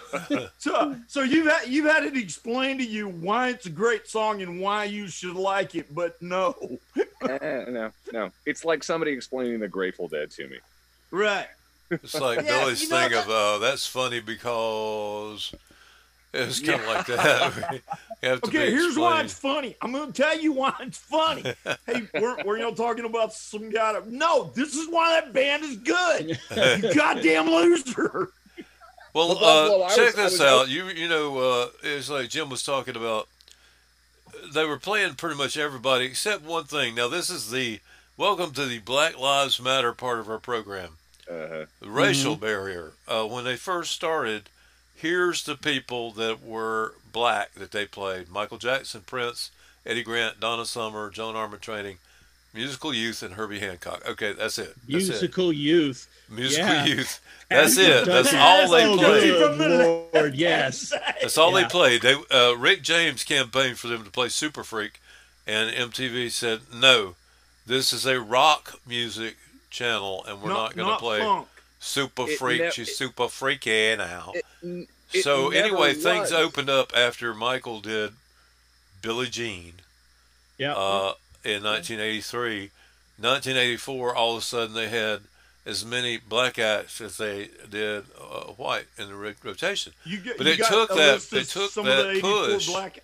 So, 0.58 0.96
so 1.08 1.22
you've 1.22 1.46
had 1.46 1.68
you've 1.68 1.86
had 1.86 2.04
it 2.04 2.16
explained 2.16 2.80
to 2.80 2.86
you 2.86 3.08
why 3.08 3.48
it's 3.50 3.66
a 3.66 3.70
great 3.70 4.06
song 4.08 4.42
and 4.42 4.60
why 4.60 4.84
you 4.84 5.08
should 5.08 5.34
like 5.34 5.74
it, 5.74 5.92
but 5.94 6.20
no, 6.22 6.54
Eh, 7.22 7.64
no, 7.68 7.90
no, 8.12 8.30
it's 8.46 8.64
like 8.64 8.82
somebody 8.84 9.12
explaining 9.12 9.60
the 9.60 9.68
Grateful 9.68 10.08
Dead 10.08 10.30
to 10.32 10.48
me. 10.48 10.58
right? 11.10 11.46
It's 11.90 12.18
like 12.20 12.38
Yeah, 12.38 12.60
Billy's 12.60 12.82
you 12.82 12.88
know 12.88 13.00
thing 13.00 13.10
that- 13.12 13.24
of 13.26 13.30
uh, 13.30 13.58
that's 13.58 13.86
funny 13.86 14.20
because 14.20 15.52
it's 16.32 16.60
kind 16.60 16.80
of 16.80 16.86
like 16.86 17.06
that. 17.06 17.80
have 18.22 18.40
to 18.40 18.48
Okay, 18.48 18.70
here's 18.70 18.96
why 18.96 19.20
it's 19.22 19.32
funny. 19.34 19.76
I'm 19.82 19.92
going 19.92 20.12
to 20.12 20.22
tell 20.22 20.38
you 20.38 20.52
why 20.52 20.74
it's 20.80 20.98
funny. 20.98 21.42
hey, 21.86 22.02
we're, 22.14 22.36
we're 22.44 22.58
y'all 22.58 22.74
talking 22.74 23.04
about 23.04 23.32
some 23.32 23.70
guy? 23.70 23.92
That, 23.94 24.08
no, 24.10 24.50
this 24.54 24.74
is 24.74 24.88
why 24.90 25.20
that 25.20 25.32
band 25.32 25.64
is 25.64 25.76
good. 25.78 26.38
you 26.50 26.94
goddamn 26.94 27.46
loser. 27.48 28.30
Well, 29.14 29.28
Well, 29.40 29.82
uh, 29.82 29.86
I 29.86 29.88
check 29.94 30.06
was- 30.06 30.14
this 30.16 30.32
was- 30.32 30.40
out. 30.40 30.68
You 30.68 30.86
you 30.86 31.08
know, 31.08 31.38
uh, 31.38 31.66
it's 31.82 32.08
like 32.10 32.28
Jim 32.30 32.48
was 32.48 32.62
talking 32.62 32.96
about. 32.96 33.28
They 34.54 34.64
were 34.64 34.78
playing 34.78 35.14
pretty 35.14 35.36
much 35.36 35.56
everybody 35.56 36.04
except 36.06 36.42
one 36.42 36.64
thing. 36.64 36.94
Now, 36.94 37.08
this 37.08 37.30
is 37.30 37.50
the 37.50 37.80
welcome 38.16 38.52
to 38.52 38.64
the 38.66 38.78
Black 38.78 39.18
Lives 39.18 39.60
Matter 39.60 39.92
part 39.92 40.18
of 40.18 40.28
our 40.28 40.38
program. 40.38 40.96
Uh, 41.30 41.66
The 41.80 41.88
racial 41.88 42.36
barrier. 42.36 42.92
Uh, 43.06 43.24
when 43.24 43.44
they 43.44 43.56
first 43.56 43.92
started, 43.92 44.48
here's 45.02 45.42
the 45.42 45.56
people 45.56 46.12
that 46.12 46.42
were 46.42 46.94
black 47.12 47.52
that 47.54 47.72
they 47.72 47.84
played: 47.84 48.30
Michael 48.30 48.58
Jackson, 48.58 49.02
Prince, 49.04 49.50
Eddie 49.84 50.02
Grant, 50.04 50.40
Donna 50.40 50.64
Summer, 50.64 51.10
Joan 51.10 51.34
Armatrading, 51.34 51.96
Musical 52.54 52.94
Youth, 52.94 53.22
and 53.22 53.34
Herbie 53.34 53.58
Hancock. 53.58 54.02
Okay, 54.08 54.32
that's 54.32 54.58
it. 54.58 54.74
That's 54.88 55.08
Musical 55.08 55.52
youth. 55.52 56.06
Musical 56.30 56.66
yeah. 56.66 56.84
Youth. 56.86 57.20
That's 57.50 57.76
You've 57.76 57.88
it. 57.88 58.06
That's 58.06 58.32
all 58.32 58.70
they 58.70 58.86
Oh, 58.86 58.96
played. 58.96 59.22
good 59.24 59.48
From 59.50 59.58
the- 59.58 60.08
Lord, 60.14 60.34
yes. 60.34 60.90
That's 61.20 61.36
all 61.36 61.52
Yeah. 61.52 61.62
they 61.64 61.68
played. 61.68 62.00
They 62.02 62.14
uh, 62.30 62.54
Rick 62.56 62.82
James 62.82 63.24
campaigned 63.24 63.78
for 63.78 63.88
them 63.88 64.04
to 64.04 64.10
play 64.10 64.28
Super 64.30 64.64
Freak, 64.64 65.00
and 65.46 65.70
MTV 65.74 66.30
said 66.30 66.60
no. 66.72 67.16
This 67.66 67.92
is 67.92 68.06
a 68.06 68.20
rock 68.20 68.80
music 68.86 69.36
channel, 69.70 70.24
and 70.26 70.40
we're 70.42 70.48
not, 70.50 70.74
going 70.74 70.88
to 70.88 70.96
play 70.98 71.20
funk. 71.20 71.48
Super 71.84 72.28
It 72.28 72.38
Freak. 72.38 72.60
ne- 72.62 72.70
She's 72.70 72.96
super 72.96 73.28
freaky 73.28 73.96
now. 73.96 74.32
It, 74.34 74.88
it 75.12 75.22
so 75.24 75.48
never 75.48 75.66
anyway, 75.66 75.94
things 75.94 76.30
opened 76.32 76.70
up 76.70 76.92
after 76.96 77.34
Michael 77.34 77.80
did 77.80 78.12
Billie 79.02 79.28
Jean 79.28 79.74
Yeah. 80.58 80.74
uh, 80.74 81.14
in 81.44 81.62
1983. 81.64 82.70
1984, 83.18 84.14
all 84.14 84.32
of 84.36 84.38
a 84.38 84.44
sudden 84.44 84.74
they 84.74 84.88
had 84.88 85.22
as 85.66 85.84
many 85.84 86.16
black 86.18 86.58
acts 86.58 87.00
as 87.00 87.16
they 87.18 87.48
did 87.68 88.04
uh, 88.20 88.44
white 88.56 88.86
in 88.96 89.08
the 89.08 89.34
rotation. 89.42 89.92
You 90.04 90.18
get, 90.18 90.38
But 90.38 90.46
you 90.46 90.52
it 90.54 90.58
got 90.60 90.70
took 90.70 90.88
that- 90.90 91.32
it 91.32 91.48
took 91.48 91.70
some 91.72 91.84
that 91.84 91.98
of 91.98 92.04
the 92.06 92.10
84 92.12 92.44
push. 92.46 92.66
Black, 92.68 92.98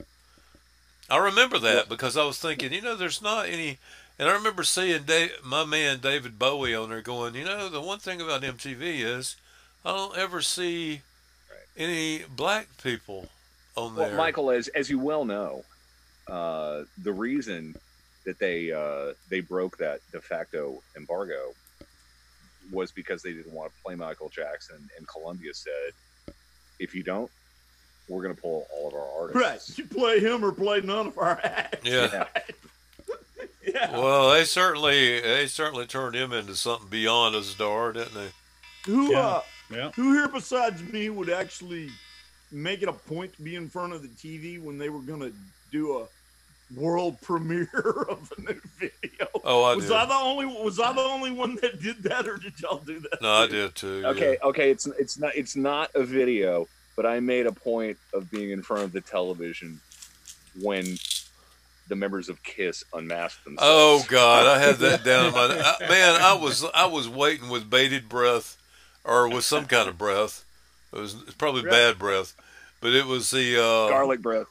I 1.11 1.17
remember 1.19 1.59
that 1.59 1.89
because 1.89 2.17
I 2.17 2.25
was 2.25 2.39
thinking, 2.39 2.73
you 2.73 2.81
know, 2.83 2.95
there's 2.97 3.21
not 3.23 3.49
any, 3.49 3.79
and 4.19 4.29
I 4.29 4.33
remember 4.33 4.63
seeing 4.65 5.05
Dave, 5.05 5.33
my 5.45 5.65
man 5.65 6.01
David 6.01 6.39
Bowie 6.39 6.75
on 6.75 6.91
there 6.91 7.03
going, 7.03 7.35
you 7.35 7.45
know, 7.45 7.69
the 7.69 7.81
one 7.81 7.99
thing 7.99 8.21
about 8.21 8.43
MTV 8.43 8.79
is 9.01 9.37
I 9.85 9.93
don't 9.93 10.17
ever 10.17 10.41
see 10.43 11.03
any 11.77 12.23
black 12.35 12.69
people 12.83 13.29
on 13.77 13.95
there. 13.95 14.09
Well, 14.09 14.17
Michael, 14.17 14.51
as 14.51 14.69
as 14.69 14.91
you 14.91 14.99
well 14.99 15.25
know, 15.25 15.65
uh, 16.29 16.83
the 17.03 17.13
reason 17.13 17.75
that 18.25 18.39
they 18.39 18.73
uh, 18.73 19.15
they 19.31 19.41
broke 19.41 19.79
that 19.79 20.01
de 20.13 20.21
facto 20.21 20.83
embargo 20.97 21.55
was 22.71 22.91
because 22.91 23.23
they 23.23 23.33
didn't 23.33 23.53
want 23.53 23.73
to 23.75 23.83
play 23.83 23.95
Michael 23.95 24.29
Jackson, 24.29 24.77
and 24.99 25.09
Columbia 25.09 25.55
said, 25.55 26.35
if 26.79 26.95
you 26.95 27.03
don't, 27.03 27.31
we're 28.09 28.23
going 28.23 28.35
to 28.35 28.41
pull 28.41 28.67
all 28.75 28.89
of 28.89 28.95
our 28.95 29.23
artists. 29.23 29.71
right? 29.71 29.79
You 29.79 29.85
play 29.87 30.21
him 30.21 30.45
or 30.45 30.53
play 30.53 30.81
none 30.83 31.07
of 31.07 31.17
our 31.19 31.41
acts. 31.43 31.89
yeah. 31.89 32.09
Yeah. 32.13 32.27
Yeah. 33.75 33.93
Well, 33.99 34.31
they 34.31 34.45
certainly 34.45 35.21
they 35.21 35.47
certainly 35.47 35.87
turned 35.87 36.15
him 36.15 36.33
into 36.33 36.55
something 36.55 36.89
beyond 36.89 37.35
a 37.35 37.43
star, 37.43 37.93
didn't 37.93 38.15
they? 38.15 38.29
Who 38.87 39.11
Yeah. 39.13 39.21
uh, 39.21 39.43
yeah. 39.71 39.91
who 39.93 40.13
here 40.15 40.29
besides 40.29 40.83
me 40.83 41.11
would 41.11 41.31
actually 41.31 41.91
make 42.51 42.83
it 42.83 42.89
a 42.89 42.93
point 42.93 43.35
to 43.37 43.43
be 43.43 43.57
in 43.57 43.69
front 43.69 43.93
of 43.93 44.03
the 44.03 44.09
TV 44.09 44.61
when 44.63 44.79
they 44.79 44.89
were 44.89 45.01
gonna 45.01 45.31
do 45.71 45.99
a 45.99 46.07
world 46.75 47.19
premiere 47.23 48.07
of 48.09 48.33
a 48.39 48.41
new 48.41 48.61
video? 48.79 49.27
Oh, 49.45 49.63
I 49.65 49.75
was 49.77 49.87
did. 49.87 49.95
I 49.97 50.07
the 50.07 50.15
only 50.15 50.47
was 50.47 50.81
I 50.81 50.93
the 50.93 51.01
only 51.01 51.31
one 51.33 51.57
that 51.63 51.81
did 51.83 52.03
that, 52.05 52.27
or 52.27 52.37
did 52.39 52.59
y'all 52.61 52.79
do 52.79 53.01
that? 53.01 53.21
No, 53.21 53.31
I 53.33 53.47
did 53.47 53.75
too. 53.75 54.01
yeah. 54.01 54.09
Okay, 54.09 54.39
okay, 54.43 54.71
it's 54.71 54.87
it's 54.99 55.19
not 55.19 55.35
it's 55.37 55.57
not 55.57 55.91
a 55.95 56.03
video, 56.05 56.67
but 56.97 57.05
I 57.07 57.21
made 57.21 57.47
a 57.47 57.53
point 57.53 57.99
of 58.15 58.31
being 58.31 58.51
in 58.51 58.63
front 58.63 58.85
of 58.85 58.93
the 58.93 59.01
television 59.01 59.81
when 60.61 60.97
the 61.89 61.97
members 61.97 62.29
of 62.29 62.43
Kiss 62.43 62.85
unmasked 62.93 63.45
themselves. 63.45 63.71
Oh 63.73 64.05
God, 64.09 64.47
I 64.47 64.59
had 64.59 64.77
that 64.77 65.05
down 65.05 65.27
in 65.27 65.33
my 65.35 65.77
I, 65.81 65.89
man. 65.89 66.21
I 66.21 66.35
was 66.35 66.65
I 66.75 66.87
was 66.87 67.09
waiting 67.09 67.49
with 67.49 67.69
bated 67.71 68.09
breath, 68.09 68.57
or 69.05 69.29
with 69.29 69.45
some 69.45 69.67
kind 69.67 69.89
of 69.89 69.97
breath. 69.99 70.45
It 70.93 70.99
was 70.99 71.15
it's 71.23 71.35
probably 71.35 71.63
Right. 71.65 71.71
bad 71.73 71.99
breath, 71.99 72.35
but 72.81 72.93
it 72.93 73.07
was 73.07 73.31
the 73.31 73.57
uh, 73.57 73.89
garlic 73.89 74.21
breath. 74.23 74.47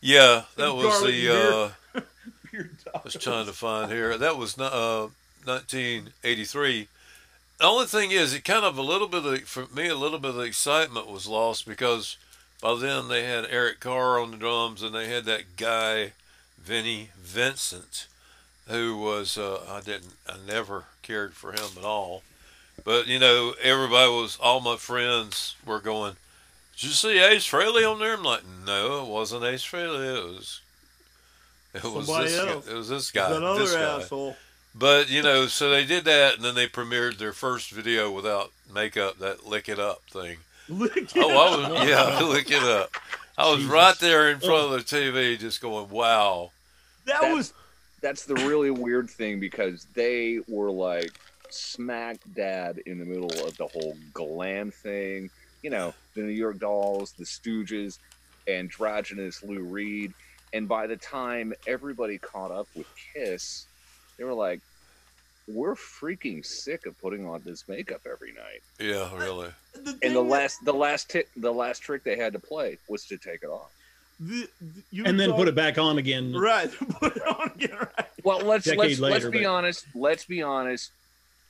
Yeah, 0.00 0.44
that 0.56 0.74
was 0.74 1.02
the. 1.02 1.74
Uh, 1.94 2.00
I 2.94 3.00
was 3.04 3.14
trying 3.14 3.46
to 3.46 3.52
find 3.52 3.90
here. 3.92 4.16
That 4.18 4.36
was 4.36 4.58
uh, 4.58 5.08
1983. 5.44 6.88
The 7.58 7.64
only 7.64 7.86
thing 7.86 8.10
is, 8.10 8.32
it 8.34 8.44
kind 8.44 8.64
of 8.64 8.78
a 8.78 8.82
little 8.82 9.06
bit 9.08 9.24
of 9.24 9.40
for 9.42 9.66
me 9.74 9.88
a 9.88 9.94
little 9.94 10.18
bit 10.18 10.30
of 10.30 10.36
the 10.36 10.42
excitement 10.42 11.06
was 11.10 11.26
lost 11.26 11.66
because 11.66 12.16
by 12.62 12.74
then 12.74 13.08
they 13.08 13.24
had 13.24 13.46
Eric 13.50 13.80
Carr 13.80 14.18
on 14.18 14.30
the 14.30 14.36
drums 14.36 14.82
and 14.82 14.94
they 14.94 15.08
had 15.08 15.24
that 15.26 15.56
guy 15.56 16.12
Vinnie 16.62 17.10
Vincent, 17.20 18.06
who 18.68 18.96
was 18.98 19.36
uh, 19.38 19.60
I 19.68 19.80
didn't 19.80 20.14
I 20.28 20.36
never 20.46 20.84
cared 21.02 21.34
for 21.34 21.52
him 21.52 21.70
at 21.78 21.84
all, 21.84 22.22
but 22.84 23.06
you 23.06 23.18
know 23.18 23.54
everybody 23.62 24.10
was 24.10 24.38
all 24.40 24.60
my 24.60 24.76
friends 24.76 25.56
were 25.66 25.80
going. 25.80 26.16
Did 26.76 26.84
you 26.84 26.90
see 26.90 27.18
Ace 27.18 27.46
Frehley 27.48 27.90
on 27.90 27.98
there? 27.98 28.14
I'm 28.14 28.22
like, 28.22 28.42
no, 28.66 29.02
it 29.02 29.08
wasn't 29.08 29.44
Ace 29.44 29.64
Frehley. 29.64 30.16
It 30.18 30.24
was. 30.24 30.60
It 31.74 31.84
was 31.84 32.06
Somebody 32.06 32.28
this. 32.30 32.38
else. 32.38 32.64
Guy. 32.66 32.72
It 32.72 32.76
was 32.76 32.88
this 32.88 33.10
guy. 33.10 33.30
that 33.30 33.42
other 33.42 33.60
this 33.60 33.74
guy. 33.74 34.00
asshole. 34.00 34.36
But 34.74 35.10
you 35.10 35.22
know, 35.22 35.46
so 35.46 35.70
they 35.70 35.84
did 35.84 36.04
that, 36.04 36.36
and 36.36 36.44
then 36.44 36.54
they 36.54 36.66
premiered 36.68 37.18
their 37.18 37.32
first 37.32 37.70
video 37.70 38.10
without 38.10 38.50
makeup. 38.72 39.18
That 39.18 39.46
lick 39.46 39.68
it 39.68 39.78
up 39.78 40.02
thing. 40.10 40.38
Lick 40.68 41.10
Oh, 41.16 41.20
it 41.30 41.36
I 41.36 41.64
up. 41.64 41.70
was 41.80 41.88
yeah, 41.88 42.20
lick 42.28 42.50
it 42.50 42.62
up. 42.62 42.94
I 43.40 43.48
was 43.50 43.58
Jesus. 43.60 43.72
right 43.72 43.98
there 43.98 44.30
in 44.30 44.38
front 44.40 44.64
of 44.66 44.70
the 44.72 44.78
TV, 44.96 45.38
just 45.38 45.60
going, 45.60 45.88
"Wow." 45.90 46.52
that 47.06 47.20
That- 47.22 47.34
was 47.34 47.52
That's 48.02 48.24
the 48.24 48.34
really 48.34 48.70
weird 48.70 49.10
thing 49.10 49.40
because 49.40 49.84
they 49.94 50.40
were 50.48 50.70
like 50.70 51.12
smack 51.50 52.16
dab 52.34 52.78
in 52.86 52.98
the 52.98 53.04
middle 53.04 53.30
of 53.46 53.56
the 53.58 53.66
whole 53.66 53.94
glam 54.14 54.70
thing. 54.70 55.28
You 55.62 55.68
know, 55.70 55.92
the 56.14 56.22
New 56.22 56.32
York 56.32 56.58
Dolls, 56.58 57.12
the 57.12 57.24
Stooges, 57.24 57.98
androgynous 58.48 59.42
Lou 59.42 59.60
Reed. 59.60 60.14
And 60.52 60.66
by 60.68 60.86
the 60.86 60.96
time 60.96 61.52
everybody 61.66 62.16
caught 62.18 62.50
up 62.50 62.68
with 62.74 62.86
Kiss, 63.14 63.66
they 64.16 64.24
were 64.24 64.32
like, 64.32 64.60
we're 65.52 65.74
freaking 65.74 66.44
sick 66.44 66.86
of 66.86 66.98
putting 67.00 67.26
on 67.26 67.42
this 67.44 67.66
makeup 67.68 68.00
every 68.10 68.32
night. 68.32 68.62
Yeah, 68.78 69.08
really. 69.16 69.48
the 69.74 69.98
And 70.02 70.14
the 70.14 70.20
last, 70.22 70.64
the 70.64 70.72
last 70.72 71.10
tick, 71.10 71.28
the 71.36 71.52
last 71.52 71.80
trick 71.80 72.04
they 72.04 72.16
had 72.16 72.32
to 72.34 72.38
play 72.38 72.78
was 72.88 73.04
to 73.06 73.16
take 73.18 73.42
it 73.42 73.48
off. 73.48 73.70
that- 74.20 74.48
the- 74.60 74.82
you 74.90 75.04
And 75.06 75.18
then 75.18 75.28
talk- 75.30 75.38
put 75.38 75.48
it 75.48 75.54
back 75.54 75.78
on 75.78 75.98
again. 75.98 76.32
right. 76.34 76.70
Put 77.00 77.16
it 77.16 77.26
on 77.26 77.50
again. 77.54 77.76
Right. 77.78 78.06
Well, 78.22 78.40
let's 78.40 78.66
let's 78.66 78.98
let's 79.00 79.24
be 79.26 79.40
but- 79.42 79.46
honest. 79.46 79.86
Let's 79.94 80.24
be 80.26 80.42
honest. 80.42 80.90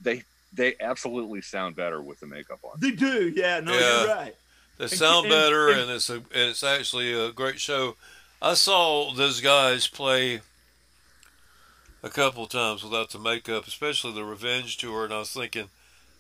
They 0.01 0.23
they 0.53 0.75
absolutely 0.81 1.43
sound 1.43 1.77
better 1.77 2.01
with 2.01 2.21
the 2.21 2.27
makeup 2.27 2.61
on. 2.65 2.79
They 2.79 2.93
do. 2.93 3.29
Yeah. 3.35 3.61
No, 3.61 3.73
Yeah. 3.73 3.99
you're 4.01 4.09
right. 4.15 4.35
They 4.79 4.85
And- 4.85 4.93
sound 4.93 5.27
and- 5.27 5.33
better, 5.33 5.69
and- 5.71 5.81
and 5.83 5.91
it's 5.91 6.09
a 6.11 6.15
and 6.15 6.25
it's 6.51 6.63
actually 6.63 7.13
a 7.13 7.33
great 7.33 7.59
show. 7.61 7.97
I 8.41 8.55
saw 8.55 9.13
those 9.13 9.41
guys 9.41 9.87
play 9.89 10.41
a 12.03 12.09
couple 12.09 12.47
times 12.47 12.83
without 12.83 13.11
the 13.11 13.19
makeup, 13.19 13.67
especially 13.67 14.13
the 14.13 14.25
Revenge 14.25 14.77
tour, 14.77 15.05
and 15.05 15.13
I 15.13 15.19
was 15.19 15.33
thinking, 15.33 15.69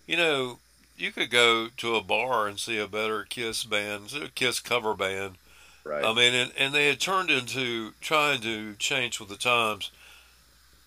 you 0.07 0.16
know, 0.16 0.59
you 0.97 1.12
could 1.12 1.31
go 1.31 1.68
to 1.76 1.97
a 1.97 2.03
bar 2.03 2.47
and 2.47 2.59
see 2.59 2.78
a 2.78 2.87
better 2.87 3.24
Kiss 3.28 3.64
band, 3.64 4.12
a 4.12 4.28
Kiss 4.28 4.61
cover 4.61 4.95
band. 4.95 5.37
Right. 5.85 6.05
I 6.05 6.12
mean, 6.12 6.35
and, 6.35 6.53
and 6.59 6.74
they 6.74 6.89
had 6.89 7.01
turned 7.01 7.31
into 7.31 7.93
trying 8.01 8.43
to 8.43 8.74
change 8.74 9.18
with 9.18 9.31
the 9.31 9.37
times. 9.37 9.91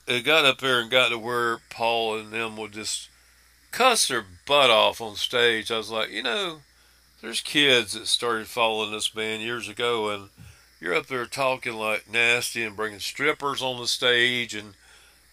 It 0.07 0.23
got 0.23 0.45
up 0.45 0.59
there 0.59 0.79
and 0.79 0.91
got 0.91 1.09
to 1.09 1.17
where 1.17 1.57
Paul 1.69 2.17
and 2.17 2.31
them 2.31 2.57
would 2.57 2.73
just 2.73 3.09
cuss 3.71 4.07
their 4.07 4.23
butt 4.45 4.69
off 4.69 5.01
on 5.01 5.15
stage. 5.15 5.71
I 5.71 5.77
was 5.77 5.89
like, 5.89 6.11
you 6.11 6.21
know, 6.21 6.59
there's 7.21 7.41
kids 7.41 7.93
that 7.93 8.07
started 8.07 8.47
following 8.47 8.91
this 8.91 9.07
band 9.07 9.41
years 9.41 9.67
ago, 9.67 10.09
and 10.09 10.29
you're 10.79 10.93
up 10.93 11.07
there 11.07 11.25
talking 11.25 11.73
like 11.73 12.11
nasty 12.11 12.63
and 12.63 12.75
bringing 12.75 12.99
strippers 12.99 13.63
on 13.63 13.79
the 13.79 13.87
stage 13.87 14.53
and 14.53 14.75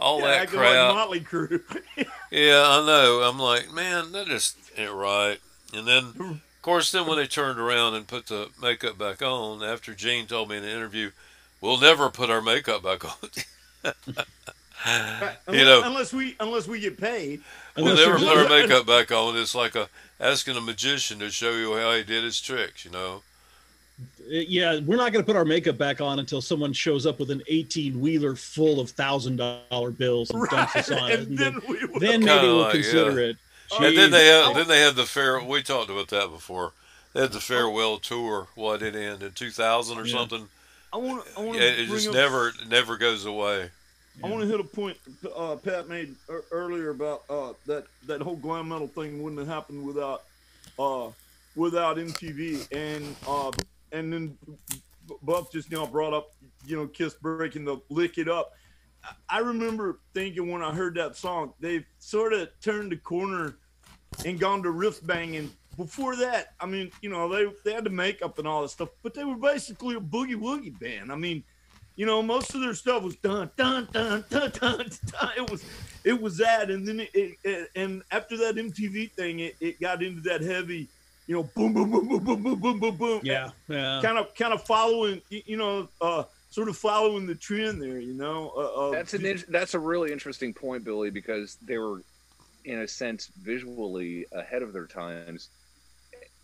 all 0.01 0.21
Yeah, 0.21 0.27
that 0.29 0.43
acting 0.43 0.59
crap. 0.59 0.87
like 0.87 0.95
Motley 0.97 1.21
Crue. 1.21 1.63
Yeah, 2.31 2.63
I 2.65 2.87
know. 2.87 3.23
I'm 3.29 3.39
like, 3.39 3.73
man, 3.73 4.13
that 4.13 4.27
just 4.29 4.57
ain't 4.77 4.93
right. 4.93 5.39
And 5.75 5.87
then, 5.87 6.05
of 6.19 6.41
course, 6.63 6.93
then 6.93 7.07
when 7.07 7.19
they 7.19 7.27
turned 7.27 7.59
around 7.59 7.95
and 7.95 8.07
put 8.07 8.27
the 8.27 8.49
makeup 8.63 8.97
back 8.99 9.21
on, 9.21 9.65
after 9.65 9.95
Gene 9.95 10.27
told 10.27 10.49
me 10.49 10.57
in 10.57 10.65
an 10.65 10.71
interview, 10.71 11.11
we'll 11.61 11.81
never 11.81 12.09
put 12.09 12.31
our 12.31 12.41
makeup 12.41 12.83
back 12.85 13.05
on. 13.05 13.31
Unless, 13.83 14.27
uh, 14.87 15.33
you 15.53 15.65
know, 15.65 15.83
unless 15.85 16.13
we 16.13 16.37
unless 16.41 16.67
we 16.69 16.81
get 16.81 16.99
paid. 16.99 17.41
we'll 17.77 17.97
never 17.97 18.19
put 18.19 18.37
our 18.39 18.49
makeup 18.49 18.87
back 18.87 19.11
on. 19.11 19.37
It's 19.37 19.55
like 19.55 19.75
a 19.75 19.89
asking 20.21 20.57
a 20.57 20.61
magician 20.61 21.19
to 21.19 21.31
show 21.31 21.53
you 21.53 21.77
how 21.77 21.93
he 21.95 22.03
did 22.05 22.25
his 22.25 22.41
tricks. 22.41 22.85
You 22.85 22.91
know. 22.93 23.23
Yeah, 24.29 24.79
we're 24.81 24.97
not 24.97 25.13
going 25.13 25.25
to 25.25 25.27
put 25.27 25.37
our 25.37 25.45
makeup 25.45 25.77
back 25.79 26.01
on 26.01 26.19
until 26.19 26.41
someone 26.41 26.73
shows 26.73 27.07
up 27.07 27.19
with 27.19 27.31
an 27.31 27.43
18 27.49 28.01
wheeler 28.01 28.37
full 28.37 28.81
of 28.81 28.91
thousand 28.91 29.37
dollar 29.37 29.91
bills 29.91 30.31
and 30.31 30.49
dumps 30.49 30.77
us 30.77 30.91
on 30.91 31.11
it. 31.11 31.19
and 31.21 31.29
And 31.29 31.39
then 31.39 31.53
then, 31.55 31.61
we 31.69 31.85
will. 31.87 32.01
then 32.01 32.21
maybe 32.21 32.27
Kinda 32.27 32.43
we'll 32.43 32.59
like, 32.63 32.73
consider 32.73 33.21
yeah. 33.21 33.27
it. 33.29 33.37
And 33.81 33.97
then 33.97 34.11
they 34.11 34.19
Jeez. 34.25 34.47
had 34.47 34.57
then 34.57 34.69
they 34.69 34.81
had 34.81 34.97
the 34.97 35.07
fair. 35.07 35.43
We 35.43 35.63
talked 35.63 35.91
about 35.91 36.09
that 36.09 36.29
before. 36.31 36.73
They 37.13 37.21
had 37.23 37.33
the 37.33 37.41
farewell 37.41 37.99
tour. 37.99 38.49
What 38.55 38.83
it 38.83 38.95
ended 38.95 39.23
in 39.23 39.33
2000 39.33 39.99
or 39.99 40.07
Yeah. 40.07 40.17
something. 40.17 40.49
I 40.93 40.97
want. 40.97 41.25
I 41.37 41.41
want 41.41 41.59
It, 41.59 41.77
to 41.77 41.83
it 41.83 41.87
just 41.87 42.09
up, 42.09 42.15
never 42.15 42.53
never 42.69 42.97
goes 42.97 43.25
away. 43.27 43.71
I 44.23 44.29
want 44.29 44.43
to 44.43 44.49
hit 44.49 44.61
a 44.61 44.65
point 44.65 44.97
uh, 45.37 45.57
Pat 45.57 45.89
made 45.89 46.15
earlier 46.51 46.91
about 46.91 47.23
uh, 47.31 47.53
that 47.67 47.85
that 48.07 48.21
whole 48.21 48.37
glam 48.37 48.69
metal 48.69 48.89
thing 48.89 49.23
wouldn't 49.23 49.39
have 49.39 49.49
happened 49.49 49.85
without 49.87 50.25
uh, 50.79 51.09
without 51.55 51.97
MTV 51.97 52.67
and 52.73 53.15
uh, 53.27 53.51
and 53.93 54.13
then 54.13 54.39
Buff 55.23 55.51
just 55.53 55.71
now 55.71 55.87
brought 55.87 56.13
up, 56.13 56.33
you 56.67 56.77
know, 56.77 56.87
Kiss 56.87 57.15
breaking 57.15 57.65
the 57.65 57.79
lick 57.89 58.19
it 58.19 58.29
up. 58.29 58.53
I- 59.29 59.39
remember 59.39 60.01
thinking 60.15 60.51
when 60.51 60.63
I 60.63 60.75
heard 60.75 60.95
that 60.97 61.17
song, 61.17 61.55
they've 61.59 61.85
sort 61.99 62.33
of 62.35 62.49
turned 62.61 62.93
the 62.93 62.97
corner 62.97 63.57
and 64.27 64.39
gone 64.39 64.63
to 64.63 64.71
riff 64.71 65.05
banging. 65.07 65.51
Before 65.77 66.15
that, 66.17 66.55
I 66.61 66.67
mean, 66.67 66.91
you 67.01 67.09
know, 67.09 67.29
they 67.29 67.51
they 67.65 67.73
had 67.73 67.85
the 67.85 67.91
makeup 67.91 68.39
and 68.39 68.47
all 68.47 68.63
this 68.63 68.73
stuff, 68.73 68.91
but 69.03 69.15
they 69.15 69.25
were 69.25 69.37
basically 69.37 69.97
a 69.97 70.01
boogie 70.01 70.35
woogie 70.35 70.79
band. 70.79 71.11
I 71.11 71.17
mean, 71.17 71.43
you 71.97 72.05
know, 72.07 72.23
most 72.23 72.55
of 72.55 72.61
their 72.61 72.75
stuff 72.75 73.03
was 73.03 73.17
dun 73.17 73.51
dun 73.57 73.89
dun 73.93 74.25
dun 74.31 74.53
dun. 74.61 74.89
It 75.37 75.51
was 75.51 75.65
it 76.05 76.21
was 76.21 76.37
that, 76.39 76.71
and 76.71 76.87
then 76.87 77.01
it, 77.01 77.39
it 77.45 77.71
and 77.75 78.03
after 78.11 78.37
that 78.39 78.57
MTV 78.57 79.13
thing, 79.13 79.41
it, 79.41 79.57
it 79.61 79.81
got 79.81 80.03
into 80.03 80.21
that 80.23 80.43
heavy, 80.43 80.89
you 81.31 81.37
know, 81.37 81.45
boom 81.55 81.73
boom 81.73 81.89
boom 81.93 82.09
boom 82.09 82.25
boom 82.25 82.43
boom 82.43 82.61
boom 82.61 82.81
boom 82.81 82.97
boom. 82.97 83.21
Yeah, 83.23 83.51
yeah. 83.69 84.01
kind 84.03 84.19
of 84.19 84.35
kind 84.35 84.53
of 84.53 84.65
following, 84.65 85.23
you 85.31 85.57
know, 85.57 85.89
uh, 86.01 86.25
sort 86.49 86.69
of 86.69 86.77
following 86.77 87.25
the 87.25 87.37
trend 87.37 87.81
there. 87.81 88.01
You 88.01 88.15
know, 88.15 88.51
uh, 88.57 88.89
uh, 88.89 88.91
That's 88.91 89.15
an 89.15 89.25
in- 89.25 89.45
that's 89.47 89.75
a 89.75 89.79
really 89.79 90.11
interesting 90.11 90.53
point, 90.53 90.83
Billy, 90.83 91.11
because 91.11 91.57
they 91.63 91.79
were, 91.79 92.03
in 92.65 92.81
a 92.81 92.89
sense, 92.89 93.31
visually 93.41 94.27
ahead 94.33 94.63
of 94.63 94.73
their 94.73 94.89
times, 94.89 95.51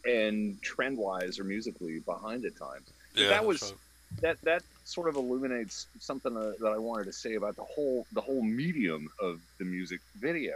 and 0.05 0.63
trend 0.63 0.97
wise 0.99 1.41
or 1.41 1.45
musically 1.45 1.99
behind 2.07 2.45
at 2.47 2.57
times. 2.57 2.93
Yeah, 3.17 3.27
that 3.31 3.45
was 3.45 3.59
that's 3.59 3.73
right. 3.73 3.81
that 4.23 4.39
that 4.45 4.63
sort 4.85 5.09
of 5.09 5.17
illuminates 5.17 5.89
something 5.99 6.37
uh, 6.37 6.53
that 6.61 6.73
I 6.73 6.79
wanted 6.79 7.07
to 7.07 7.13
say 7.13 7.35
about 7.35 7.57
the 7.57 7.65
whole 7.65 8.07
the 8.13 8.21
whole 8.21 8.45
medium 8.45 9.09
of 9.21 9.41
the 9.59 9.65
music 9.65 9.99
video, 10.15 10.55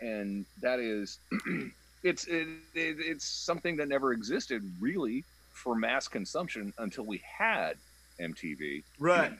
and 0.00 0.46
that 0.62 0.78
is, 0.78 1.18
it's 2.02 2.24
it, 2.24 2.48
it, 2.74 2.96
it's 2.98 3.24
something 3.24 3.76
that 3.76 3.88
never 3.88 4.12
existed 4.12 4.62
really 4.80 5.24
for 5.52 5.74
mass 5.74 6.08
consumption 6.08 6.72
until 6.78 7.04
we 7.04 7.22
had 7.38 7.74
MTV. 8.20 8.82
right. 8.98 9.32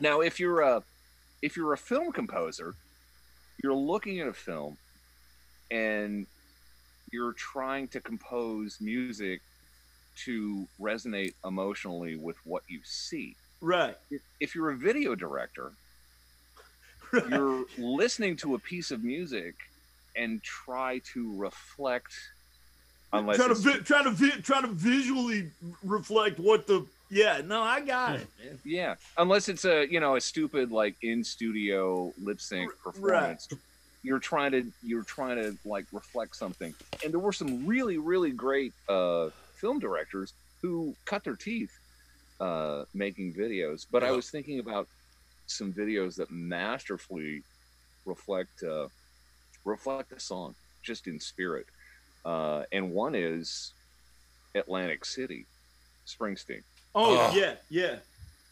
Now, 0.00 0.20
if 0.20 0.40
you're 0.40 0.60
a 0.60 0.82
if 1.42 1.56
you're 1.56 1.72
a 1.72 1.78
film 1.78 2.12
composer, 2.12 2.74
you're 3.62 3.74
looking 3.74 4.20
at 4.20 4.28
a 4.28 4.32
film 4.32 4.76
and 5.70 6.26
you're 7.12 7.32
trying 7.32 7.88
to 7.88 8.00
compose 8.00 8.78
music 8.80 9.40
to 10.24 10.66
resonate 10.80 11.34
emotionally 11.44 12.16
with 12.16 12.36
what 12.44 12.62
you 12.68 12.80
see. 12.84 13.36
Right. 13.60 13.96
If 14.40 14.54
you're 14.54 14.70
a 14.70 14.76
video 14.76 15.14
director, 15.14 15.72
right. 17.12 17.28
you're 17.28 17.64
listening 17.78 18.36
to 18.36 18.54
a 18.54 18.58
piece 18.58 18.90
of 18.90 19.02
music 19.02 19.54
and 20.16 20.42
try 20.42 21.00
to 21.12 21.36
reflect 21.36 22.12
unless 23.12 23.36
try 23.36 23.48
to 23.48 23.54
vi- 23.54 23.78
try 23.78 24.02
to 24.02 24.10
vi- 24.10 24.40
try 24.42 24.60
to 24.60 24.68
visually 24.68 25.50
reflect 25.82 26.38
what 26.38 26.66
the 26.66 26.86
yeah. 27.10 27.40
No, 27.44 27.60
I 27.60 27.80
got 27.80 28.16
it. 28.16 28.28
Man. 28.42 28.58
Yeah, 28.64 28.94
unless 29.18 29.48
it's 29.48 29.64
a 29.64 29.90
you 29.90 30.00
know 30.00 30.16
a 30.16 30.20
stupid 30.20 30.70
like 30.70 30.96
in 31.02 31.24
studio 31.24 32.12
lip 32.22 32.40
sync 32.40 32.70
performance. 32.82 33.48
You're 34.02 34.18
trying 34.20 34.52
to 34.52 34.64
you're 34.82 35.02
trying 35.02 35.36
to 35.36 35.56
like 35.64 35.86
reflect 35.92 36.34
something, 36.36 36.72
and 37.04 37.12
there 37.12 37.20
were 37.20 37.32
some 37.32 37.66
really 37.66 37.98
really 37.98 38.30
great 38.30 38.72
uh, 38.88 39.28
film 39.56 39.78
directors 39.78 40.32
who 40.62 40.94
cut 41.04 41.24
their 41.24 41.36
teeth 41.36 41.70
uh, 42.40 42.84
making 42.94 43.34
videos. 43.34 43.86
But 43.90 44.04
I 44.04 44.10
was 44.12 44.30
thinking 44.30 44.60
about 44.60 44.88
some 45.46 45.72
videos 45.72 46.16
that 46.16 46.30
masterfully 46.30 47.42
reflect 48.06 48.62
uh, 48.62 48.86
reflect 49.64 50.10
the 50.10 50.20
song 50.20 50.54
just 50.82 51.06
in 51.06 51.20
spirit, 51.20 51.66
uh, 52.24 52.64
and 52.72 52.92
one 52.92 53.14
is 53.14 53.72
Atlantic 54.54 55.04
City, 55.04 55.46
Springsteen. 56.06 56.62
Oh 56.94 57.16
Oh. 57.28 57.32
yeah, 57.34 57.54
yeah. 57.68 57.96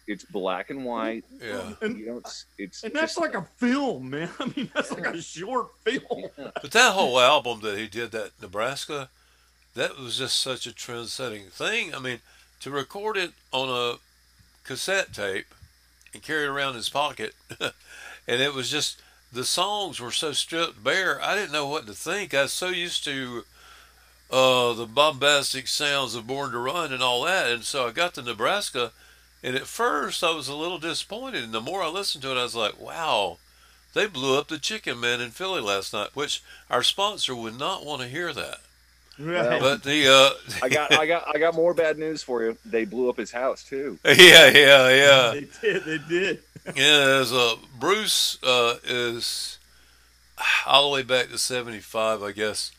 It's 0.07 0.25
black 0.25 0.71
and 0.71 0.87
white. 0.87 1.25
Yeah. 1.43 1.73
And 1.83 1.99
you 1.99 2.07
don't. 2.07 2.27
It's 2.57 2.83
and 2.83 2.95
that's 2.95 3.19
like 3.19 3.35
a 3.35 3.43
film, 3.59 4.09
man. 4.11 4.31
I 4.39 4.51
mean, 4.57 4.71
that's 4.75 4.91
like 4.91 5.07
a 5.07 5.21
short 5.21 5.69
film. 5.85 6.31
Yeah. 6.39 6.51
But 6.63 6.71
that 6.71 6.93
whole 6.95 7.21
album 7.21 7.61
that 7.61 7.77
he 7.77 7.89
did, 7.89 8.13
that 8.13 8.31
Nebraska, 8.41 9.11
that 9.75 9.99
was 9.99 10.17
just 10.17 10.41
such 10.41 10.67
a 10.67 10.73
trend-setting 10.73 11.49
thing. 11.51 11.95
I 11.95 11.99
mean, 11.99 12.21
to 12.61 12.71
record 12.71 13.19
it 13.19 13.33
on 13.53 13.69
a 13.69 13.99
cassette 14.65 15.13
tape 15.13 15.47
and 16.15 16.23
carry 16.23 16.45
it 16.45 16.49
around 16.49 16.71
in 16.71 16.77
his 16.77 16.89
pocket, 16.89 17.35
and 17.61 18.41
it 18.41 18.55
was 18.55 18.71
just 18.71 19.03
the 19.33 19.45
songs 19.45 20.01
were 20.01 20.11
so 20.11 20.33
stripped 20.33 20.83
bare. 20.83 21.23
I 21.23 21.35
didn't 21.35 21.53
know 21.53 21.67
what 21.67 21.87
to 21.87 21.93
think. 21.93 22.35
I 22.35 22.43
was 22.43 22.53
so 22.53 22.69
used 22.69 23.05
to 23.05 23.45
uh, 24.31 24.75
the 24.75 24.87
bombastic 24.87 25.69
sounds 25.69 26.15
of 26.15 26.27
Born 26.27 26.53
to 26.53 26.59
Run 26.59 26.93
and 26.93 27.03
all 27.03 27.25
that, 27.25 27.51
and 27.51 27.65
so 27.65 27.87
I 27.87 27.93
got 27.93 28.15
to 28.15 28.23
Nebraska, 28.23 28.93
and 29.43 29.57
at 29.57 29.67
first 29.67 30.23
I 30.23 30.33
was 30.33 30.49
a 30.49 30.55
little 30.55 30.79
disappointed. 30.79 31.45
And 31.45 31.55
the 31.55 31.61
more 31.61 31.83
I 31.83 31.89
listened 31.89 32.23
to 32.23 32.31
it, 32.31 32.41
I 32.41 32.43
was 32.43 32.55
like, 32.55 32.81
wow. 32.81 33.39
They 33.95 34.07
blew 34.07 34.39
up 34.39 34.49
the 34.49 34.59
Chicken 34.59 35.01
Man 35.01 35.21
in 35.21 35.31
Philly 35.31 35.63
last 35.63 35.93
night, 35.93 36.11
which 36.15 36.43
our 36.69 36.83
sponsor 36.83 37.35
would 37.35 37.59
not 37.59 37.85
want 37.85 38.03
to 38.03 38.09
hear 38.09 38.33
that. 38.35 38.61
Right. 39.19 39.61
But 39.61 39.83
the 39.83 40.07
uh, 40.09 40.55
I 40.63 40.69
got, 40.69 40.93
I 40.93 41.07
got, 41.07 41.35
I 41.35 41.39
got 41.39 41.55
more 41.55 41.75
bad 41.75 41.99
news 41.99 42.23
for 42.23 42.45
you. 42.45 42.57
They 42.65 42.85
blew 42.85 43.09
up 43.09 43.17
his 43.17 43.33
house 43.33 43.65
too. 43.65 43.99
yeah, 44.05 44.49
yeah, 44.49 44.89
yeah, 44.89 45.31
They 45.33 45.49
did. 45.61 45.85
They 45.85 45.99
did. 46.09 46.43
yeah. 46.77 47.19
As 47.21 47.33
uh, 47.33 47.57
Bruce 47.79 48.39
uh, 48.45 48.77
is 48.85 49.59
all 50.67 50.89
the 50.89 50.95
way 50.95 51.03
back 51.03 51.31
to 51.31 51.39
'75, 51.39 52.23
I 52.23 52.33
guess. 52.33 52.71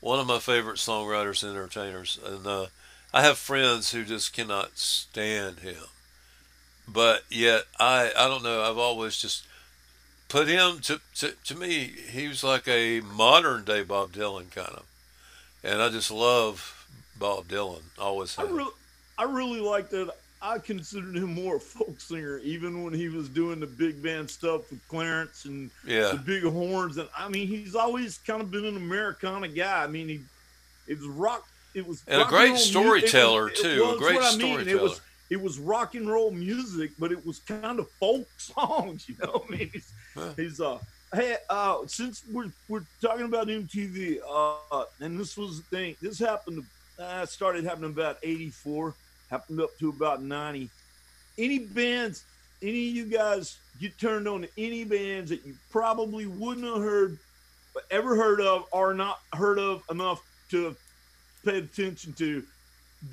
One 0.00 0.18
of 0.18 0.26
my 0.26 0.38
favorite 0.38 0.76
songwriters 0.76 1.42
and 1.42 1.52
entertainers, 1.52 2.18
and 2.24 2.46
uh, 2.46 2.66
I 3.12 3.22
have 3.22 3.36
friends 3.36 3.90
who 3.92 4.04
just 4.04 4.32
cannot 4.32 4.78
stand 4.78 5.58
him. 5.58 5.82
But 6.88 7.24
yet, 7.28 7.64
I 7.78 8.12
I 8.16 8.28
don't 8.28 8.42
know. 8.42 8.62
I've 8.62 8.78
always 8.78 9.16
just 9.16 9.44
put 10.28 10.48
him 10.48 10.78
to 10.82 11.00
to 11.16 11.32
to 11.44 11.54
me. 11.54 11.92
He 12.10 12.28
was 12.28 12.42
like 12.42 12.66
a 12.68 13.00
modern 13.00 13.64
day 13.64 13.82
Bob 13.82 14.12
Dylan 14.12 14.50
kind 14.50 14.68
of, 14.70 14.84
and 15.64 15.80
I 15.82 15.88
just 15.88 16.10
love 16.10 16.86
Bob 17.18 17.48
Dylan. 17.48 17.82
Always 17.98 18.38
I 18.38 18.42
really, 18.42 18.72
I 19.18 19.24
really 19.24 19.60
like 19.60 19.90
that. 19.90 20.10
I 20.42 20.58
considered 20.58 21.16
him 21.16 21.34
more 21.34 21.56
a 21.56 21.60
folk 21.60 22.00
singer, 22.00 22.38
even 22.38 22.82
when 22.82 22.94
he 22.94 23.08
was 23.10 23.28
doing 23.28 23.60
the 23.60 23.66
big 23.66 24.02
band 24.02 24.30
stuff 24.30 24.70
with 24.70 24.80
Clarence 24.88 25.44
and 25.44 25.70
yeah. 25.86 26.12
the 26.12 26.16
big 26.18 26.44
horns. 26.44 26.96
And 26.96 27.08
I 27.16 27.28
mean, 27.28 27.46
he's 27.46 27.74
always 27.74 28.18
kind 28.26 28.40
of 28.40 28.50
been 28.50 28.64
an 28.64 28.76
Americana 28.76 29.48
guy. 29.48 29.84
I 29.84 29.86
mean, 29.86 30.08
he 30.08 30.20
it 30.88 30.98
was 30.98 31.06
rock. 31.08 31.46
It 31.74 31.86
was 31.86 32.02
And 32.08 32.22
a 32.22 32.24
great 32.24 32.56
storyteller, 32.56 33.48
it 33.48 33.50
was- 33.52 33.60
it 33.60 33.62
too, 33.76 33.90
a 33.90 33.98
great 33.98 34.18
I 34.20 34.36
mean. 34.36 34.46
It 34.46 34.60
storyteller. 34.64 34.82
was 34.82 35.00
it 35.28 35.40
was 35.40 35.58
rock 35.60 35.94
and 35.94 36.10
roll 36.10 36.30
music, 36.32 36.90
but 36.98 37.12
it 37.12 37.24
was 37.24 37.38
kind 37.40 37.78
of 37.78 37.88
folk 38.00 38.26
songs. 38.38 39.08
You 39.10 39.16
know, 39.22 39.44
I 39.46 39.50
mean, 39.50 39.70
he's, 39.72 39.92
Huh. 40.14 40.32
he's 40.36 40.58
uh. 40.60 40.78
Hey, 41.12 41.36
uh, 41.48 41.78
since 41.88 42.22
we're 42.32 42.52
we're 42.68 42.84
talking 43.02 43.24
about 43.24 43.48
MTV, 43.48 44.20
uh, 44.30 44.84
and 45.00 45.18
this 45.18 45.36
was 45.36 45.56
the 45.56 45.64
thing. 45.64 45.96
This 46.00 46.20
happened. 46.20 46.64
Uh, 47.00 47.26
started 47.26 47.64
happening 47.64 47.90
about 47.90 48.18
'84. 48.22 48.94
Happened 49.28 49.60
up 49.60 49.76
to 49.80 49.88
about 49.88 50.22
'90. 50.22 50.70
Any 51.36 51.58
bands, 51.58 52.22
any 52.62 52.90
of 52.90 52.94
you 52.94 53.06
guys 53.06 53.56
get 53.80 53.98
turned 53.98 54.28
on 54.28 54.42
to 54.42 54.48
any 54.56 54.84
bands 54.84 55.30
that 55.30 55.44
you 55.44 55.56
probably 55.72 56.26
wouldn't 56.26 56.66
have 56.66 56.80
heard, 56.82 57.18
ever 57.90 58.14
heard 58.14 58.40
of, 58.40 58.66
or 58.70 58.94
not 58.94 59.18
heard 59.32 59.58
of 59.58 59.82
enough 59.90 60.22
to 60.50 60.76
pay 61.44 61.58
attention 61.58 62.12
to, 62.12 62.44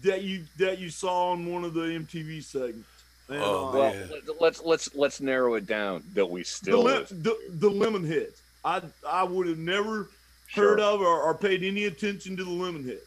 that 0.03 0.21
you 0.21 0.43
that 0.59 0.77
you 0.77 0.91
saw 0.91 1.31
on 1.31 1.51
one 1.51 1.63
of 1.63 1.73
the 1.73 1.81
MTV 1.81 2.43
segments. 2.43 2.96
And, 3.29 3.39
Oh, 3.43 3.69
uh, 3.69 3.71
Well, 3.73 3.93
let- 4.09 4.41
let's 4.41 4.61
let's 4.63 4.95
let's 4.95 5.21
narrow 5.21 5.55
it 5.55 5.65
down 5.67 6.03
that 6.13 6.25
we 6.25 6.43
still 6.43 6.79
le- 6.83 6.89
live. 6.99 7.09
the 7.23 7.37
the 7.49 7.69
Lemonheads. 7.69 8.39
I 8.63 8.81
I 9.07 9.23
would 9.23 9.47
have 9.47 9.57
never 9.57 10.09
heard 10.55 10.79
of 10.79 11.01
or, 11.01 11.21
or 11.23 11.33
paid 11.35 11.63
any 11.63 11.85
attention 11.85 12.37
to 12.37 12.43
the 12.45 12.49
lemon 12.49 12.85
heads. 12.87 13.01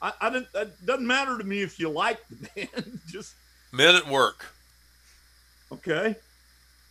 I, 0.00 0.12
I 0.20 0.30
didn't. 0.30 0.48
It 0.54 0.86
doesn't 0.86 1.06
matter 1.06 1.36
to 1.36 1.44
me 1.44 1.60
if 1.62 1.78
you 1.80 1.88
like 1.88 2.18
the 2.28 2.36
band. 2.74 3.00
Just 3.08 3.34
Men 3.72 3.94
at 3.96 4.06
work. 4.08 4.46
okay. 5.72 6.16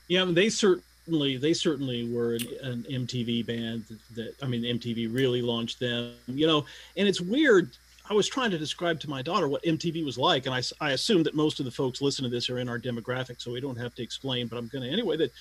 Yeah, 0.07 0.21
I 0.21 0.25
mean, 0.25 0.35
they 0.35 0.49
certainly 0.49 1.37
they 1.37 1.53
certainly 1.53 2.11
were 2.11 2.35
an, 2.35 2.47
an 2.63 2.85
MTV 2.89 3.45
band 3.45 3.85
that 4.15 4.33
I 4.43 4.47
mean 4.47 4.63
MTV 4.63 5.13
really 5.13 5.41
launched 5.41 5.79
them. 5.79 6.13
You 6.27 6.47
know, 6.47 6.65
and 6.97 7.07
it's 7.07 7.21
weird. 7.21 7.69
I 8.09 8.13
was 8.13 8.27
trying 8.27 8.49
to 8.51 8.57
describe 8.57 8.99
to 9.01 9.09
my 9.09 9.21
daughter 9.21 9.47
what 9.47 9.63
MTV 9.63 10.03
was 10.03 10.17
like, 10.17 10.47
and 10.47 10.55
I 10.81 10.91
assume 10.91 11.21
that 11.23 11.35
most 11.35 11.59
of 11.59 11.65
the 11.65 11.71
folks 11.71 12.01
listening 12.01 12.31
to 12.31 12.35
this 12.35 12.49
are 12.49 12.57
in 12.57 12.67
our 12.67 12.79
demographic, 12.79 13.39
so 13.41 13.51
we 13.51 13.61
don't 13.61 13.77
have 13.77 13.93
to 13.95 14.03
explain. 14.03 14.47
But 14.47 14.57
I'm 14.57 14.67
going 14.67 14.83
to 14.83 14.89
anyway. 14.89 15.17
That 15.17 15.31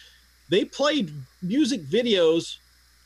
they 0.50 0.64
played 0.64 1.10
music 1.42 1.82
videos 1.84 2.56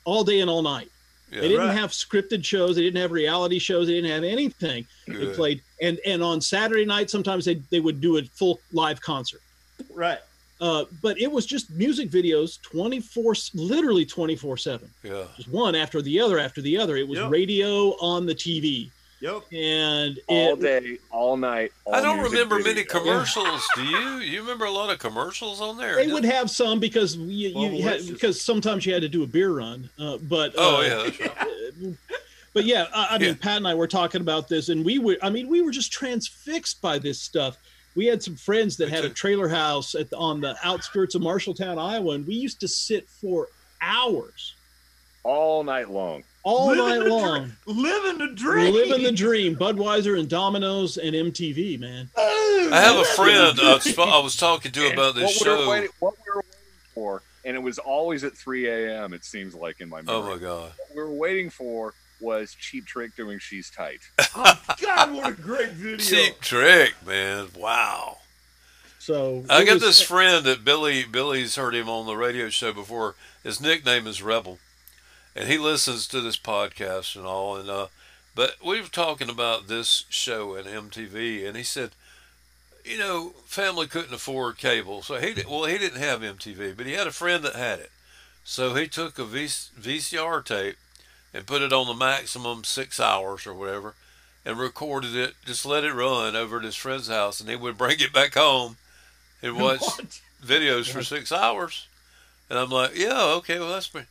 all 0.04 0.24
day 0.24 0.40
and 0.40 0.50
all 0.50 0.62
night. 0.62 0.90
Yeah. 1.30 1.40
They 1.42 1.48
didn't 1.48 1.68
Right. 1.68 1.78
have 1.78 1.90
scripted 1.92 2.44
shows. 2.44 2.76
They 2.76 2.82
didn't 2.82 3.00
have 3.00 3.12
reality 3.12 3.58
shows. 3.58 3.86
They 3.86 3.94
didn't 3.94 4.10
have 4.10 4.24
anything. 4.24 4.84
They 5.06 5.32
played 5.32 5.62
and 5.80 5.98
and 6.04 6.22
on 6.22 6.40
Saturday 6.40 6.84
night 6.84 7.08
sometimes 7.08 7.44
they 7.44 7.54
they 7.70 7.80
would 7.80 8.00
do 8.00 8.18
a 8.18 8.22
full 8.24 8.60
live 8.72 9.00
concert. 9.00 9.40
Right. 9.94 10.18
Uh, 10.60 10.84
but 11.00 11.18
it 11.20 11.30
was 11.30 11.46
just 11.46 11.70
music 11.70 12.10
videos 12.10 12.60
24 12.62 13.34
literally 13.54 14.04
24 14.04 14.56
7 14.56 14.88
Yeah. 15.02 15.24
just 15.36 15.48
one 15.48 15.74
after 15.74 16.02
the 16.02 16.20
other 16.20 16.38
after 16.38 16.60
the 16.60 16.76
other 16.78 16.96
it 16.96 17.08
was 17.08 17.18
Yep. 17.18 17.30
radio 17.30 17.96
on 17.98 18.26
the 18.26 18.34
tv 18.34 18.90
Yep. 19.22 19.52
and 19.52 20.18
all 20.26 20.54
it, 20.54 20.60
day, 20.60 20.98
all 21.12 21.36
night. 21.36 21.70
All 21.84 21.94
I 21.94 22.00
don't 22.00 22.16
music 22.18 22.32
remember 22.32 22.58
many 22.58 22.82
commercials. 22.82 23.64
Do 23.76 23.84
you? 23.84 24.18
You 24.18 24.40
remember 24.40 24.64
a 24.64 24.70
lot 24.72 24.90
of 24.90 24.98
commercials 24.98 25.60
on 25.60 25.76
there? 25.78 25.94
they 25.94 26.12
would 26.12 26.24
have 26.24 26.50
some 26.50 26.80
because 26.80 27.14
you, 27.16 27.50
you 27.50 27.82
had, 27.84 28.00
Bubblicious. 28.00 28.12
because 28.12 28.40
sometimes 28.42 28.84
you 28.84 28.92
had 28.92 29.02
to 29.02 29.08
do 29.08 29.22
a 29.22 29.26
beer 29.26 29.52
run. 29.52 29.88
Uh, 29.96 30.18
but 30.28 30.54
Oh 30.58 30.78
uh, 30.78 30.80
yeah, 30.80 31.02
that's 31.04 31.20
right. 31.20 31.94
but 32.52 32.64
yeah, 32.64 32.88
I, 32.92 33.14
I 33.14 33.18
mean, 33.18 33.28
Yeah. 33.28 33.34
Pat 33.40 33.58
and 33.58 33.68
I 33.68 33.74
were 33.74 33.86
talking 33.86 34.22
about 34.22 34.48
this, 34.48 34.70
and 34.70 34.84
we 34.84 34.98
were, 34.98 35.16
I 35.22 35.30
mean, 35.30 35.46
we 35.46 35.62
were 35.62 35.70
just 35.70 35.92
transfixed 35.92 36.82
by 36.82 36.98
this 36.98 37.20
stuff. 37.20 37.58
We 37.94 38.06
had 38.06 38.22
some 38.24 38.34
friends 38.34 38.76
that 38.78 38.86
Me 38.88 38.96
had 38.96 39.04
a 39.04 39.08
trailer 39.10 39.48
house 39.48 39.94
at 39.94 40.10
the, 40.10 40.16
on 40.16 40.40
the 40.40 40.56
outskirts 40.64 41.14
of 41.14 41.22
Marshalltown, 41.22 41.78
Iowa, 41.78 42.14
and 42.14 42.26
we 42.26 42.34
used 42.34 42.58
to 42.60 42.66
sit 42.68 43.08
for 43.08 43.48
hours, 43.80 44.54
all 45.22 45.62
night 45.62 45.90
long. 45.90 46.24
All 46.44 46.68
Living 46.68 46.84
night 46.88 46.98
the 46.98 47.04
dr- 47.04 47.10
long, 47.10 47.52
Living 47.66 48.18
the 48.18 48.34
dream. 48.34 48.74
living 48.74 49.02
the 49.02 49.12
dream. 49.12 49.56
Budweiser 49.56 50.18
and 50.18 50.28
Domino's 50.28 50.96
and 50.96 51.14
MTV, 51.14 51.78
man. 51.78 52.10
Oh, 52.16 52.70
I 52.72 52.80
have 52.80 52.96
a 52.96 53.04
friend 53.04 53.56
the 53.56 53.62
I 53.62 53.74
was. 53.74 53.98
I 53.98 54.18
was 54.18 54.36
talking 54.36 54.72
to 54.72 54.92
about 54.92 55.14
this 55.14 55.38
what 55.40 55.46
We 55.46 55.50
were 55.50 55.56
show. 55.64 55.70
waiting, 55.70 55.90
what 56.00 56.14
we 56.24 56.30
were 56.34 56.36
waiting 56.36 56.92
for, 56.94 57.22
and 57.44 57.56
it 57.56 57.60
was 57.60 57.78
always 57.78 58.24
at 58.24 58.36
3 58.36 58.68
a.m. 58.68 59.12
It 59.14 59.24
seems 59.24 59.54
like 59.54 59.80
in 59.80 59.88
my 59.88 60.00
oh, 60.00 60.02
memory. 60.22 60.32
Oh 60.32 60.34
my 60.36 60.38
god! 60.40 60.72
What 60.78 60.96
we 60.96 61.02
were 61.02 61.12
waiting 61.12 61.50
for 61.50 61.94
was 62.20 62.54
Cheap 62.54 62.86
Trick 62.86 63.14
doing 63.16 63.38
"She's 63.38 63.70
Tight." 63.70 64.00
Oh, 64.34 64.58
God, 64.80 65.12
what 65.12 65.28
a 65.28 65.32
great 65.32 65.70
video. 65.70 65.98
Cheap 65.98 66.40
trick, 66.40 66.94
man! 67.06 67.48
Wow. 67.56 68.18
So 68.98 69.44
I 69.50 69.64
got 69.64 69.74
was- 69.74 69.82
this 69.82 70.00
friend 70.02 70.44
that 70.46 70.64
Billy 70.64 71.04
Billy's 71.04 71.56
heard 71.56 71.74
him 71.74 71.88
on 71.88 72.06
the 72.06 72.16
radio 72.16 72.48
show 72.48 72.72
before. 72.72 73.14
His 73.44 73.60
nickname 73.60 74.06
is 74.06 74.22
Rebel, 74.22 74.58
and 75.34 75.48
he 75.48 75.58
listens 75.58 76.06
to 76.08 76.20
this 76.20 76.36
podcast 76.36 77.16
and 77.16 77.26
all. 77.26 77.56
And 77.56 77.68
uh, 77.70 77.86
but 78.34 78.56
we 78.64 78.80
were 78.80 78.88
talking 78.88 79.28
about 79.30 79.68
this 79.68 80.04
show 80.08 80.54
and 80.54 80.66
MTV, 80.66 81.46
and 81.46 81.56
he 81.56 81.62
said, 81.62 81.90
you 82.84 82.98
know, 82.98 83.30
family 83.46 83.86
couldn't 83.86 84.14
afford 84.14 84.58
cable, 84.58 85.02
so 85.02 85.16
he 85.16 85.34
did, 85.34 85.46
well 85.46 85.64
he 85.64 85.78
didn't 85.78 86.00
have 86.00 86.20
MTV, 86.20 86.76
but 86.76 86.86
he 86.86 86.92
had 86.92 87.06
a 87.06 87.12
friend 87.12 87.44
that 87.44 87.54
had 87.54 87.78
it, 87.78 87.90
so 88.44 88.74
he 88.74 88.88
took 88.88 89.18
a 89.18 89.24
v, 89.24 89.44
VCR 89.44 90.44
tape 90.44 90.76
and 91.34 91.46
put 91.46 91.62
it 91.62 91.72
on 91.72 91.86
the 91.86 91.94
maximum 91.94 92.64
six 92.64 92.98
hours 93.00 93.46
or 93.46 93.54
whatever. 93.54 93.94
And 94.44 94.58
recorded 94.58 95.14
it, 95.14 95.34
just 95.44 95.64
let 95.64 95.84
it 95.84 95.94
run 95.94 96.34
over 96.34 96.58
at 96.58 96.64
his 96.64 96.74
friend's 96.74 97.06
house, 97.06 97.40
and 97.40 97.48
he 97.48 97.54
would 97.54 97.78
bring 97.78 98.00
it 98.00 98.12
back 98.12 98.34
home 98.34 98.76
and 99.40 99.54
watch 99.60 99.80
What? 99.82 100.20
videos 100.44 100.90
for 100.90 101.04
six 101.04 101.30
hours. 101.30 101.86
And 102.50 102.58
I'm 102.58 102.68
like, 102.68 102.96
yeah, 102.96 103.22
okay, 103.36 103.60
well, 103.60 103.70
that's 103.70 103.86
pretty. 103.86 104.08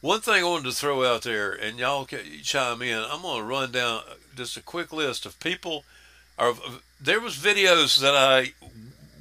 One 0.00 0.20
thing 0.20 0.44
I 0.44 0.46
wanted 0.46 0.66
to 0.66 0.72
throw 0.72 1.04
out 1.04 1.22
there, 1.22 1.50
and 1.50 1.78
y'all 1.78 2.04
can 2.04 2.20
chime 2.42 2.82
in. 2.82 2.98
I'm 2.98 3.22
going 3.22 3.40
to 3.40 3.44
run 3.44 3.72
down 3.72 4.02
just 4.36 4.56
a 4.56 4.62
quick 4.62 4.92
list 4.92 5.26
of 5.26 5.40
people. 5.40 5.84
Or 6.38 6.54
there 7.00 7.20
was 7.20 7.36
videos 7.36 7.98
that 8.00 8.14
I 8.14 8.52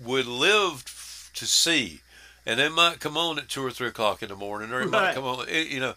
would 0.05 0.27
live 0.27 1.31
to 1.33 1.45
see, 1.47 2.01
and 2.45 2.59
they 2.59 2.69
might 2.69 2.99
come 2.99 3.17
on 3.17 3.39
at 3.39 3.49
two 3.49 3.65
or 3.65 3.71
three 3.71 3.87
o'clock 3.87 4.21
in 4.21 4.29
the 4.29 4.35
morning, 4.35 4.71
or 4.71 4.81
it 4.81 4.91
might 4.91 5.15
come 5.15 5.23
on, 5.23 5.47
you 5.49 5.79
know. 5.79 5.95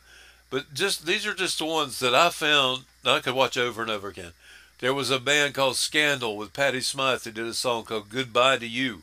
But 0.49 0.73
just 0.73 1.05
these 1.05 1.27
are 1.27 1.35
just 1.35 1.59
the 1.59 1.67
ones 1.67 1.99
that 1.99 2.15
I 2.15 2.31
found 2.31 2.85
that 3.03 3.15
I 3.15 3.21
could 3.21 3.35
watch 3.35 3.59
over 3.59 3.83
and 3.83 3.91
over 3.91 4.09
again. 4.09 4.33
There 4.79 4.95
was 4.95 5.11
a 5.11 5.21
band 5.21 5.53
called 5.53 5.77
Scandal 5.77 6.39
with 6.39 6.55
Patty 6.55 6.81
Smyth 6.81 7.25
that 7.25 7.35
did 7.35 7.47
a 7.47 7.53
song 7.53 7.85
called 7.85 8.09
"Goodbye 8.09 8.57
to 8.59 8.67
You." 8.67 9.03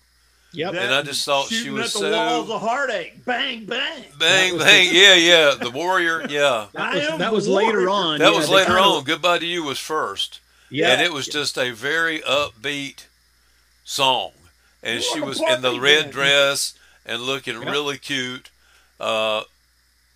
Yep. 0.58 0.74
And 0.74 0.93
I 0.93 1.01
just 1.03 1.24
thought 1.24 1.47
she 1.49 1.55
Shooting 1.55 1.74
was 1.74 1.95
at 1.95 2.01
the 2.01 2.10
so- 2.10 2.12
walls 2.12 2.49
of 2.49 2.62
heartache. 2.62 3.24
Bang, 3.26 3.66
bang. 3.66 4.03
Bang, 4.18 4.55
was 4.55 4.64
bang, 4.64 4.89
yeah, 4.91 5.14
yeah. 5.14 5.53
The 5.53 5.70
Warrior, 5.70 6.26
yeah. 6.30 6.66
That 6.74 6.93
was, 6.95 7.18
that 7.20 7.32
was 7.34 7.47
later 7.47 7.89
on. 7.89 8.18
That 8.20 8.32
yeah, 8.32 8.38
was 8.39 8.49
later 8.49 8.74
kinda- 8.74 8.82
on. 8.82 9.03
Goodbye 9.03 9.38
to 9.39 9.45
You 9.45 9.64
was 9.64 9.78
first. 9.80 10.39
Yeah, 10.70 10.89
And 10.91 11.01
it 11.01 11.14
was 11.14 11.28
just 11.28 11.58
a 11.58 11.72
very 11.72 12.20
upbeat 12.22 13.05
song. 13.86 14.32
And 14.84 14.99
What 14.99 15.14
she 15.14 15.22
was 15.22 15.39
in 15.41 15.62
the 15.62 15.80
red 15.80 16.01
band. 16.05 16.12
dress 16.14 16.74
and 17.05 17.22
looking 17.22 17.62
Yeah. 17.62 17.70
really 17.72 17.97
cute. 17.99 18.49
Uh, 18.99 19.43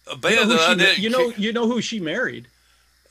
a 0.08 0.10
You 0.10 0.16
know, 0.16 0.18
band 0.18 0.40
who 0.40 0.48
that 0.58 0.60
I 0.60 0.74
she, 0.74 0.80
didn't. 0.80 0.98
you 1.00 1.10
know, 1.12 1.34
you 1.38 1.54
know 1.54 1.68
who 1.68 1.82
she 1.82 2.00
married? 2.00 2.48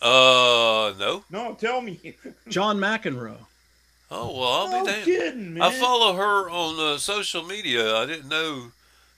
Uh, 0.02 0.92
no. 0.98 1.24
No, 1.30 1.54
tell 1.60 1.80
me. 1.80 2.14
John 2.48 2.78
McEnroe. 2.78 3.36
Oh 4.10 4.36
well, 4.38 4.48
I'll 4.52 4.70
no 4.70 4.84
be 4.84 4.90
damned. 4.90 5.04
kidding, 5.04 5.54
man. 5.54 5.62
I 5.62 5.70
follow 5.78 6.14
her 6.14 6.50
on 6.50 6.78
uh, 6.94 6.98
social 6.98 7.44
media. 7.44 7.96
I 7.96 8.06
didn't 8.06 8.28
know. 8.28 8.72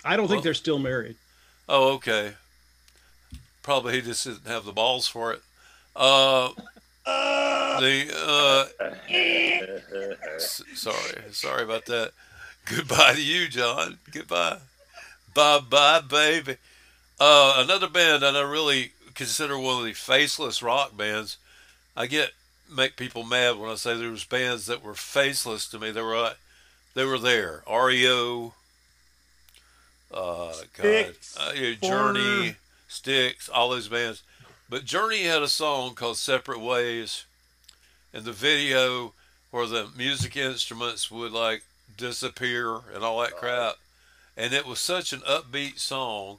I 0.05 0.17
don't 0.17 0.29
think 0.29 0.43
they're 0.43 0.53
still 0.55 0.79
married. 0.79 1.17
Oh, 1.69 1.95
okay. 1.95 2.33
Probably 3.63 3.95
he 3.95 4.03
just 4.03 4.25
didn't 4.25 4.47
have 4.47 4.65
the 4.65 4.73
balls 4.73 5.07
for 5.07 5.33
it. 5.33 5.41
Uh, 5.95 6.51
the 7.05 8.67
uh, 8.79 8.91
sorry, 10.39 11.23
sorry 11.31 11.63
about 11.63 11.87
that. 11.87 12.13
Goodbye 12.67 13.15
to 13.15 13.23
you, 13.23 13.49
John. 13.49 13.99
Goodbye. 14.13 14.59
Bye 15.35 15.61
bye, 15.61 16.01
baby. 16.09 16.57
Uh, 17.19 17.55
another 17.65 17.89
band 17.89 18.23
that 18.23 18.37
I 18.37 18.43
really 18.43 18.93
consider 19.15 19.59
one 19.59 19.79
of 19.79 19.85
the 19.85 19.93
faceless 19.95 20.63
rock 20.63 20.97
bands. 20.97 21.37
I 21.97 22.07
get 22.07 22.33
make 22.71 22.97
people 22.97 23.23
mad 23.23 23.59
when 23.59 23.71
I 23.71 23.75
say 23.75 23.97
there 23.97 24.11
was 24.11 24.25
bands 24.25 24.67
that 24.67 24.83
were 24.83 24.95
faceless 24.95 25.69
to 25.71 25.79
me. 25.79 25.91
They 25.91 26.03
were 26.03 26.19
like, 26.19 26.39
they 26.95 27.05
were 27.05 27.19
there. 27.19 27.63
REO, 27.71 28.55
uh, 30.13 30.53
God, 30.77 31.15
uh. 31.39 31.53
Journey, 31.83 32.57
Styx, 32.89 33.49
all 33.49 33.71
those 33.71 33.89
bands. 33.89 34.23
But 34.69 34.85
Journey 34.85 35.25
had 35.25 35.43
a 35.43 35.49
song 35.49 35.95
called 35.95 36.17
"Separate 36.17 36.61
Ways." 36.61 37.25
and 38.13 38.25
the 38.25 38.33
video 38.33 39.13
where 39.51 39.67
the 39.67 39.89
music 39.97 40.37
instruments 40.37 41.11
would 41.11 41.33
like 41.33 41.63
disappear 41.97 42.81
and 42.95 43.03
all 43.03 43.21
that 43.21 43.37
crap. 43.37 43.77
And 44.37 44.53
it 44.53 44.67
was 44.67 44.79
such 44.79 45.13
an 45.13 45.21
upbeat 45.21 45.79
song 45.79 46.39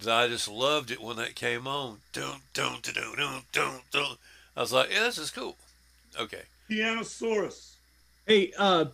that 0.00 0.10
I 0.10 0.28
just 0.28 0.48
loved 0.48 0.90
it 0.90 1.02
when 1.02 1.16
that 1.16 1.34
came 1.34 1.66
on. 1.66 1.98
Dun, 2.12 2.40
dun, 2.54 2.78
dun, 2.82 2.94
dun, 3.16 3.42
dun, 3.52 3.80
dun. 3.90 4.16
I 4.56 4.60
was 4.60 4.72
like, 4.72 4.90
yeah, 4.90 5.04
this 5.04 5.18
is 5.18 5.30
cool. 5.30 5.56
Okay. 6.18 6.42
Pianosaurus. 6.70 7.74
Hey, 8.26 8.52
uh, 8.58 8.86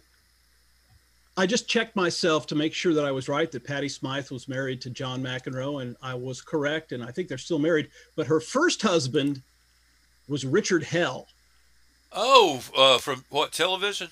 I 1.37 1.47
just 1.47 1.69
checked 1.69 1.97
myself 1.97 2.47
to 2.49 2.55
make 2.55 2.73
sure 2.73 2.95
that 2.95 3.05
I 3.05 3.11
was 3.11 3.29
right 3.29 3.51
that 3.53 3.65
Patty 3.65 3.89
Smyth 3.89 4.31
was 4.31 4.49
married 4.49 4.81
to 4.83 4.91
John 4.91 5.23
McEnroe, 5.23 5.83
and 5.83 5.97
I 6.01 6.15
was 6.15 6.41
correct, 6.41 6.93
and 6.93 7.05
I 7.05 7.11
think 7.11 7.29
they're 7.29 7.37
still 7.37 7.59
married. 7.59 7.91
But 8.17 8.27
her 8.27 8.41
first 8.41 8.81
husband 8.81 9.43
was 10.29 10.47
Richard 10.47 10.83
Hell. 10.83 11.27
Oh, 12.13 12.63
uh, 12.75 12.99
from 12.99 13.25
what 13.29 13.53
television? 13.53 14.09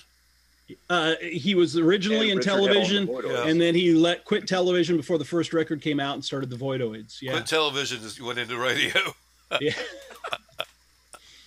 Uh, 0.89 1.15
he 1.21 1.55
was 1.55 1.77
originally 1.77 2.29
in 2.29 2.37
Richard 2.37 2.49
Hell 2.49 2.63
on 2.63 2.67
the 2.69 2.73
television, 2.73 3.07
Yeah. 3.25 3.47
And 3.47 3.59
then 3.59 3.73
he 3.73 3.93
let 3.93 4.25
quit 4.25 4.47
television 4.47 4.97
before 4.97 5.17
the 5.17 5.25
first 5.25 5.53
record 5.53 5.81
came 5.81 5.99
out 5.99 6.13
and 6.13 6.23
started 6.23 6.49
the 6.49 6.55
Voidoids. 6.55 7.21
Yeah, 7.21 7.33
When 7.33 7.43
television 7.43 8.01
just 8.01 8.21
went 8.21 8.37
into 8.37 8.57
radio. 8.57 9.15
yeah. 9.59 9.73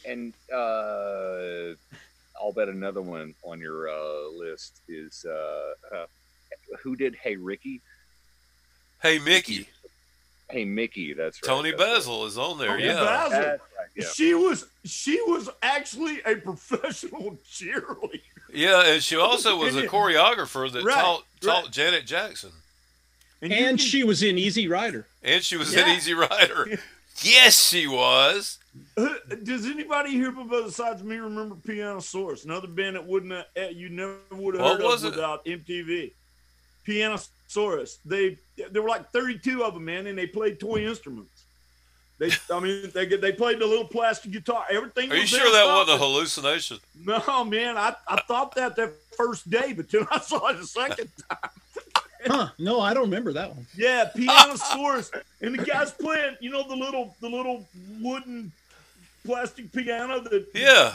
And 0.09 0.33
uh, 0.53 1.75
I'll 2.41 2.53
bet 2.55 2.69
another 2.69 3.03
one 3.03 3.35
on 3.43 3.61
your 3.61 3.89
uh, 3.91 4.29
list 4.37 4.81
is 4.89 5.27
uh, 5.29 5.95
uh, 5.95 6.07
who 6.83 6.97
did 6.97 7.15
Hey 7.17 7.37
Ricky? 7.37 7.83
Hey, 9.03 9.19
Mickey. 9.19 9.69
Hey 10.51 10.65
Mickey, 10.65 11.13
that's 11.13 11.39
right. 11.43 11.49
Toni 11.49 11.71
that's 11.73 11.81
right. 11.83 11.95
Basil 11.97 12.25
is 12.25 12.39
on 12.39 12.59
there. 12.59 12.69
Toni 12.69 12.85
yeah. 12.85 12.95
Basil. 13.05 13.39
Right, 13.39 13.59
yeah. 13.95 14.05
She 14.15 14.33
was 14.33 14.65
she 14.85 15.21
was 15.27 15.51
actually 15.63 16.23
a 16.25 16.37
professional 16.37 17.37
cheerleader. 17.53 18.21
Yeah, 18.53 18.83
and 18.95 19.03
she 19.03 19.17
also 19.17 19.59
was 19.59 19.77
a 19.77 19.83
choreographer 19.87 20.73
that 20.73 20.85
Right, 20.85 20.95
taught 20.95 21.25
taught 21.43 21.63
right. 21.65 21.73
Janet 21.73 22.07
Jackson. 22.07 22.51
you 23.43 23.51
and 23.51 23.53
can- 23.53 23.77
she 23.77 24.05
was 24.05 24.23
in 24.23 24.39
Easy 24.39 24.69
Rider. 24.69 25.05
And 25.23 25.45
she 25.45 25.59
was 25.59 25.75
Yeah. 25.75 25.87
an 25.87 25.95
Easy 25.99 26.15
Rider. 26.15 26.79
yes, 27.23 27.69
she 27.69 27.87
was. 27.87 28.57
Does 29.45 29.67
anybody 29.67 30.11
here 30.11 30.33
besides 30.33 31.03
me 31.03 31.17
remember 31.17 31.57
Pianosaurus? 31.57 32.45
Another 32.45 32.69
band 32.69 32.97
that 32.97 33.07
wouldn't 33.07 33.33
have, 33.33 33.47
eh, 33.57 33.71
you 33.71 33.89
never 33.89 34.17
would 34.33 34.55
have 34.55 34.65
heard 34.65 34.83
was 34.83 35.05
of 35.05 35.13
it? 35.13 35.17
without 35.17 35.45
MTV. 35.45 36.13
Pianosaurus. 36.87 37.99
They 38.05 38.39
there 38.71 38.83
were 38.83 38.89
like 38.89 39.11
32 39.11 39.63
of 39.63 39.75
them, 39.75 39.85
man, 39.85 40.07
and 40.07 40.19
they 40.19 40.27
played 40.27 40.59
toy 40.59 40.87
instruments. 40.87 41.45
They, 42.19 42.31
I 42.53 42.59
mean, 42.59 42.91
they 42.93 43.07
they 43.07 43.33
played 43.33 43.61
the 43.61 43.67
little 43.67 43.87
plastic 43.87 44.33
guitar. 44.33 44.65
Everything. 44.71 45.13
Are 45.13 45.17
you 45.17 45.27
sure 45.27 45.53
that 45.53 45.67
wasn't 45.67 46.01
a 46.01 46.05
hallucination? 46.05 46.79
No, 47.05 47.45
man, 47.45 47.77
I, 47.77 47.95
I 48.09 48.21
thought 48.23 48.55
that 48.57 48.75
that 48.77 48.93
first 49.17 49.49
day, 49.49 49.73
but 49.73 49.89
then 49.89 50.07
I 50.11 50.19
saw 50.19 50.49
it 50.49 50.59
the 50.59 50.67
second 50.67 51.11
time. 51.31 51.51
Huh? 52.27 52.49
No, 52.59 52.81
I 52.81 52.95
don't 52.95 53.05
remember 53.05 53.33
that 53.35 53.55
one. 53.55 53.65
Yeah, 53.77 54.11
Pianosaurus, 54.17 55.11
and 55.41 55.57
the 55.57 55.65
guy's 55.65 55.93
playing, 55.93 56.37
you 56.41 56.51
know, 56.51 56.67
the 56.67 56.75
little 56.75 57.15
the 57.21 57.29
little 57.29 57.65
wooden 58.01 58.51
plastic 59.29 59.71
piano 59.73 60.21
that 60.21 60.47
Yeah. 60.55 60.95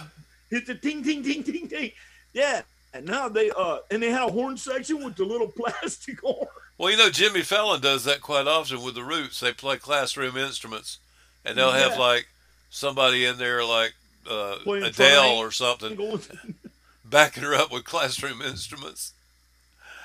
hits 0.49 0.67
the 0.67 0.75
ting 0.75 1.03
ting 1.03 1.23
ting 1.23 1.43
ting 1.43 1.67
ting. 1.67 1.91
Yeah, 2.33 2.61
and 2.93 3.05
now 3.05 3.29
they 3.29 3.51
uh 3.51 3.77
and 3.91 4.01
they 4.01 4.09
had 4.09 4.27
a 4.27 4.31
horn 4.31 4.57
section 4.57 5.03
with 5.03 5.15
the 5.15 5.25
little 5.25 5.47
plastic 5.57 6.19
horn. 6.19 6.47
Well, 6.77 6.89
you 6.89 6.97
know, 6.97 7.09
Jimmy 7.11 7.43
Fallon 7.43 7.79
does 7.81 8.03
that 8.05 8.21
quite 8.21 8.47
often 8.47 8.81
with 8.83 8.95
the 8.95 9.03
Roots. 9.03 9.39
They 9.39 9.53
play 9.53 9.77
classroom 9.77 10.35
instruments, 10.35 10.97
and 11.45 11.57
they'll 11.57 11.71
have 11.71 11.97
like 11.99 12.27
somebody 12.71 13.25
in 13.25 13.37
there 13.37 13.63
like 13.63 13.93
uh, 14.29 14.57
Playing 14.63 14.85
Adele 14.85 15.37
or 15.37 15.51
something, 15.51 15.95
backing 17.05 17.43
her 17.43 17.53
up 17.53 17.71
with 17.71 17.83
classroom 17.85 18.41
instruments. 18.41 19.13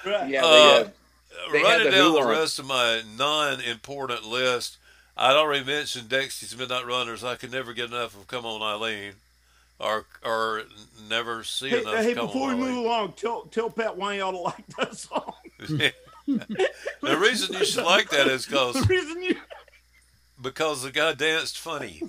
Right. 0.05 0.29
Yeah, 0.29 0.45
Uh, 0.45 0.51
they, 0.51 0.85
uh, 0.85 0.89
They 1.53 1.59
had 1.61 1.65
Running 1.65 1.85
the 1.87 1.91
down 1.97 2.13
the 2.13 2.27
rest 2.27 2.59
of 2.59 2.67
my 2.67 3.03
non-important 3.17 4.25
list, 4.25 4.77
I'd 5.19 5.35
already 5.37 5.65
mentioned 5.65 6.09
Dexy's 6.09 6.57
Midnight 6.57 6.87
Runners. 6.87 7.25
I 7.25 7.35
could 7.35 7.51
never 7.51 7.73
get 7.73 7.87
enough 7.91 8.15
of 8.17 8.29
"Come 8.29 8.47
On 8.47 8.63
Eileen," 8.63 9.15
or 9.81 10.07
or 10.25 10.63
never 11.09 11.43
see 11.45 11.71
Hey, 11.71 11.81
enough. 11.83 11.95
hey, 11.97 12.15
Come 12.15 12.27
before 12.27 12.49
we 12.49 12.55
on, 12.55 12.61
move 12.61 12.77
along, 12.85 13.13
tell 13.15 13.43
tell 13.43 13.69
Pat 13.69 13.97
why 13.97 14.15
y'all 14.15 14.43
like 14.45 14.67
that 14.79 14.95
song. 14.97 15.35
the 15.59 15.93
reason 17.03 17.55
you 17.57 17.65
should 17.65 17.85
like 17.85 18.11
that 18.11 18.29
is 18.29 18.47
because 18.47 18.75
the 18.75 18.87
reason 18.87 19.23
you 19.23 19.37
because 20.41 20.83
the 20.83 20.91
guy 20.93 21.15
danced 21.15 21.59
funny. 21.59 22.03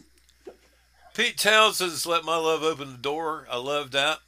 Pete 1.16 1.38
Townshend's 1.38 2.05
"Let 2.05 2.24
My 2.24 2.38
Love 2.38 2.62
Open 2.64 2.91
the 2.91 2.97
Door." 2.97 3.47
I 3.49 3.57
loved 3.57 3.91
that. 3.93 4.20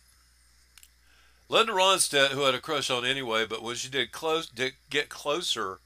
Linda 1.49 1.73
Ronstadt, 1.73 2.29
who 2.29 2.41
had 2.43 2.55
a 2.55 2.59
crush 2.59 2.89
on 2.89 3.05
anyway, 3.05 3.45
but 3.45 3.61
when 3.61 3.75
she 3.75 3.89
did 3.89 4.11
close, 4.13 4.47
did 4.47 4.73
get 4.89 5.09
closer 5.09 5.79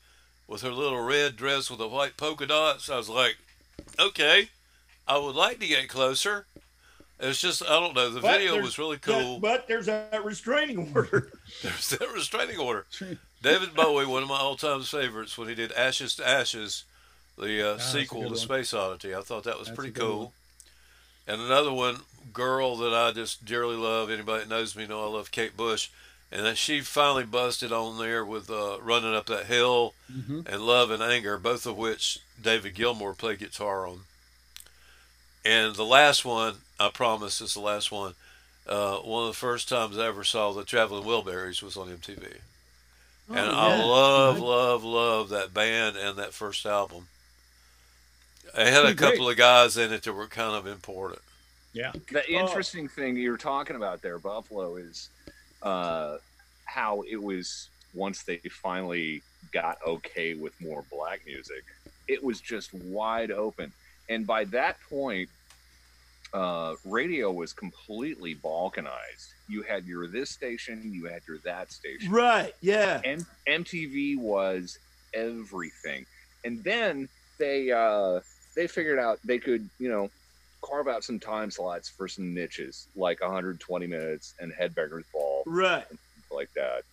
with 0.47 0.61
her 0.61 0.71
little 0.71 1.01
red 1.01 1.35
dress 1.35 1.69
with 1.69 1.79
the 1.79 1.87
white 1.87 2.17
polka 2.17 2.45
dots, 2.45 2.89
I 2.89 2.97
was 2.97 3.09
like, 3.09 3.37
okay, 3.99 4.49
I 5.07 5.17
would 5.17 5.35
like 5.35 5.59
to 5.59 5.67
get 5.67 5.87
closer. 5.89 6.45
It's 7.19 7.39
just 7.39 7.63
I 7.63 7.79
don't 7.79 7.95
know. 7.95 8.09
The 8.09 8.19
But 8.19 8.39
video 8.39 8.61
was 8.61 8.77
really 8.77 8.97
that- 8.97 9.01
cool. 9.03 9.39
but 9.39 9.67
there's 9.67 9.85
that 9.85 10.23
restraining 10.25 10.91
order. 10.95 11.31
There's 11.63 11.89
that 11.91 12.11
restraining 12.13 12.57
order. 12.57 12.85
David 13.41 13.73
Bowie, 13.75 14.05
one 14.05 14.23
of 14.23 14.29
my 14.29 14.37
all-time 14.37 14.81
favorites, 14.81 15.37
when 15.37 15.47
he 15.47 15.55
did 15.55 15.71
"Ashes 15.73 16.15
to 16.15 16.27
Ashes," 16.27 16.83
the 17.37 17.71
uh, 17.73 17.75
a 17.75 17.79
sequel 17.79 18.23
to 18.23 18.27
one. 18.29 18.35
Space 18.37 18.73
Oddity. 18.73 19.13
I 19.15 19.21
thought 19.21 19.43
that 19.45 19.57
was 19.59 19.67
That's 19.67 19.75
pretty 19.77 19.93
cool. 19.93 20.19
one. 20.19 20.29
And 21.27 21.41
another 21.41 21.71
one, 21.71 21.97
girl 22.33 22.75
that 22.77 22.93
I 22.93 23.11
just 23.11 23.45
dearly 23.45 23.75
love. 23.77 24.09
Anybody 24.09 24.41
that 24.43 24.49
knows 24.49 24.75
me 24.75 24.85
know 24.87 25.03
I 25.03 25.07
love 25.07 25.31
Kate 25.31 25.55
Bush, 25.55 25.89
and 26.31 26.45
that 26.45 26.57
she 26.57 26.81
finally 26.81 27.25
busted 27.25 27.71
on 27.71 27.97
there 27.97 28.25
with 28.25 28.49
uh, 28.49 28.79
"Running 28.81 29.15
Up 29.15 29.27
That 29.27 29.45
Hill" 29.47 29.95
hmm 30.09 30.41
and 30.45 30.61
"Love 30.61 30.91
and 30.91 31.01
Anger," 31.03 31.37
both 31.37 31.65
of 31.65 31.77
which 31.77 32.19
David 32.41 32.75
Gilmour 32.75 33.13
played 33.15 33.39
guitar 33.39 33.87
on. 33.87 34.05
And 35.45 35.75
the 35.75 35.85
last 35.85 36.25
one, 36.25 36.63
I 36.79 36.89
promise, 36.89 37.39
is 37.41 37.53
the 37.53 37.59
last 37.61 37.91
one. 37.91 38.15
Uh, 38.67 38.97
one 38.97 39.23
of 39.23 39.29
the 39.29 39.33
first 39.37 39.69
times 39.69 39.97
I 39.97 40.07
ever 40.07 40.23
saw 40.23 40.51
the 40.51 40.65
Traveling 40.65 41.03
Wilburys 41.05 41.61
was 41.61 41.77
on 41.77 41.89
MTV. 41.89 42.41
And 43.33 43.49
I 43.49 43.67
love, 43.67 44.39
Right. 44.39 44.41
love, 44.41 44.83
love 44.83 45.29
that 45.29 45.53
band 45.53 45.97
and 45.97 46.17
that 46.17 46.33
first 46.33 46.65
album. 46.65 47.09
It 48.55 48.73
had 48.73 48.85
a 48.85 48.93
Pretty 48.93 48.95
great. 48.95 49.15
couple 49.17 49.29
of 49.29 49.37
guys 49.37 49.77
in 49.77 49.93
it 49.93 50.01
that 50.03 50.13
were 50.13 50.27
kind 50.27 50.55
of 50.55 50.65
important. 50.65 51.21
Yeah. 51.73 51.93
The 52.11 52.29
interesting 52.31 52.87
thing 52.87 53.17
you're 53.17 53.37
talking 53.37 53.75
about 53.75 54.01
there, 54.01 54.19
Buffalo, 54.19 54.75
is 54.77 55.09
uh, 55.65 56.17
how 56.65 57.03
it 57.09 57.21
was 57.21 57.69
once 57.93 58.23
they 58.23 58.37
finally 58.49 59.21
got 59.51 59.77
okay 59.85 60.33
with 60.33 60.53
more 60.61 60.83
black 60.91 61.21
music, 61.25 61.63
it 62.07 62.23
was 62.23 62.39
just 62.39 62.73
wide 62.73 63.31
open. 63.31 63.71
And 64.09 64.27
by 64.27 64.45
that 64.45 64.77
point, 64.89 65.29
uh, 66.33 66.75
radio 66.85 67.31
was 67.31 67.53
completely 67.53 68.35
balkanized. 68.35 69.33
You 69.47 69.63
had 69.63 69.85
your 69.85 70.07
this 70.07 70.29
station, 70.29 70.81
you 70.93 71.05
had 71.05 71.21
your 71.27 71.39
that 71.45 71.71
station. 71.71 72.11
right? 72.11 72.53
Yeah. 72.61 73.01
M- 73.03 73.25
MTV 73.47 74.17
was 74.17 74.77
everything, 75.13 76.05
and 76.43 76.63
then 76.63 77.07
they 77.37 77.71
uh, 77.71 78.19
they 78.55 78.67
figured 78.67 78.99
out 78.99 79.19
they 79.23 79.39
could 79.39 79.67
you 79.79 79.89
know 79.89 80.09
carve 80.65 80.87
out 80.87 81.03
some 81.03 81.19
time 81.19 81.51
slots 81.51 81.89
for 81.89 82.07
some 82.07 82.33
niches 82.33 82.87
like 82.95 83.21
120 83.21 83.87
minutes 83.87 84.33
and 84.39 84.51
Headbangers 84.51 85.03
Ball 85.13 85.43
Right. 85.45 85.85
like 86.31 86.49
that. 86.55 86.83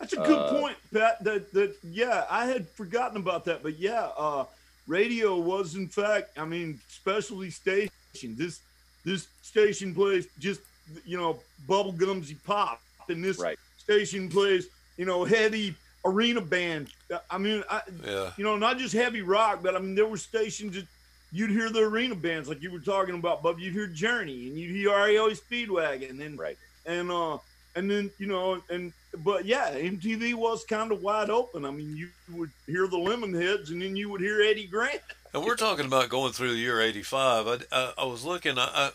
That's 0.00 0.12
a 0.12 0.16
good 0.16 0.38
Uh, 0.38 0.58
point, 0.60 0.76
Pat. 0.92 1.22
That 1.24 1.52
that 1.54 1.76
yeah, 1.82 2.24
I 2.30 2.46
had 2.46 2.68
forgotten 2.76 3.16
about 3.16 3.44
that, 3.46 3.62
but 3.62 3.78
yeah, 3.78 4.10
uh, 4.16 4.44
radio 4.86 5.38
was 5.38 5.74
in 5.74 5.88
fact, 5.88 6.38
I 6.38 6.44
mean, 6.44 6.80
specialty 6.86 7.50
station. 7.50 7.90
This 8.36 8.62
this 9.04 9.28
station 9.42 9.94
plays 9.94 10.28
just 10.38 10.60
you 11.04 11.16
know 11.18 11.44
bubblegumsy 11.66 12.42
pop, 12.44 12.80
and 13.08 13.24
this 13.24 13.38
Right. 13.38 13.58
station 13.76 14.28
plays 14.28 14.68
you 14.96 15.04
know 15.04 15.24
heavy 15.24 15.76
arena 16.04 16.40
band. 16.40 16.90
I 17.28 17.38
mean, 17.38 17.64
I, 17.68 17.82
Yeah. 18.04 18.30
you 18.38 18.44
know, 18.44 18.56
not 18.56 18.78
just 18.78 18.94
heavy 18.94 19.22
rock, 19.22 19.62
but 19.64 19.74
I 19.74 19.80
mean, 19.80 19.96
there 19.96 20.06
were 20.06 20.16
stations 20.16 20.76
that 20.76 20.86
you'd 21.32 21.50
hear 21.50 21.70
the 21.70 21.80
arena 21.80 22.14
bands 22.14 22.48
like 22.48 22.62
you 22.62 22.70
were 22.70 22.78
talking 22.80 23.14
about, 23.14 23.42
Bub. 23.42 23.58
You'd 23.58 23.72
hear 23.74 23.86
Journey 23.86 24.48
and 24.48 24.56
you'd 24.56 24.74
hear 24.74 24.90
REO 24.90 25.30
Speedwagon 25.30 26.24
and 26.24 26.38
Right. 26.38 26.58
and 26.86 27.10
uh 27.10 27.38
and 27.76 27.90
then 27.90 28.10
you 28.18 28.26
know 28.26 28.60
and 28.70 28.92
but 29.24 29.44
yeah, 29.46 29.70
MTV 29.72 30.34
was 30.34 30.64
kind 30.64 30.92
of 30.92 31.02
wide 31.02 31.30
open. 31.30 31.64
I 31.64 31.70
mean, 31.70 31.96
you 31.96 32.08
would 32.32 32.50
hear 32.66 32.86
the 32.86 32.96
Lemonheads 32.98 33.70
and 33.70 33.80
then 33.80 33.96
you 33.96 34.08
would 34.10 34.20
hear 34.20 34.40
Eddie 34.42 34.66
Grant. 34.66 35.00
And 35.32 35.44
we're 35.44 35.56
talking 35.56 35.86
about 35.86 36.08
going 36.08 36.32
through 36.32 36.52
the 36.52 36.58
year 36.58 36.80
85. 36.80 37.46
I, 37.46 37.58
I, 37.72 37.92
I 37.98 38.04
was 38.04 38.24
looking, 38.24 38.58
I, 38.58 38.64
I, 38.74 38.90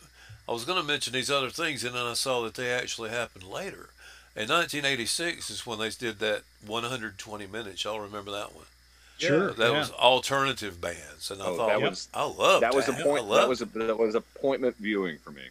I 0.47 0.51
was 0.51 0.65
going 0.65 0.81
to 0.81 0.88
mention 0.88 1.13
these 1.13 1.29
other 1.31 1.49
things, 1.49 1.84
and 1.84 1.95
then 1.95 2.05
I 2.05 2.13
saw 2.13 2.41
that 2.43 2.55
they 2.55 2.71
actually 2.71 3.11
happened 3.11 3.43
later. 3.45 3.89
In 4.36 4.49
1986 4.49 5.49
is 5.51 5.65
when 5.65 5.77
they 5.79 5.89
did 5.89 6.17
that 6.19 6.41
120 6.65 7.47
minutes. 7.47 7.84
Y'all 7.84 7.99
remember 7.99 8.31
that 8.31 8.53
one? 8.55 8.65
Sure. 9.20 9.51
That 9.53 9.72
yeah. 9.72 9.80
was 9.80 9.91
alternative 9.91 10.82
bands, 10.82 11.32
and 11.32 11.41
I 11.41 11.45
Oh, 11.45 11.55
thought 11.57 11.68
that 11.70 11.80
that 11.80 11.89
was- 11.89 12.07
I 12.14 12.24
love 12.26 12.61
that 12.61 12.74
was 12.74 12.89
a 12.89 12.93
I 12.93 13.01
point. 13.03 13.30
That 13.30 13.47
was 13.47 13.61
a 13.61 13.66
that 13.66 13.97
was 13.97 14.16
appointment 14.16 14.76
viewing 14.78 15.18
for 15.20 15.32
me. 15.32 15.43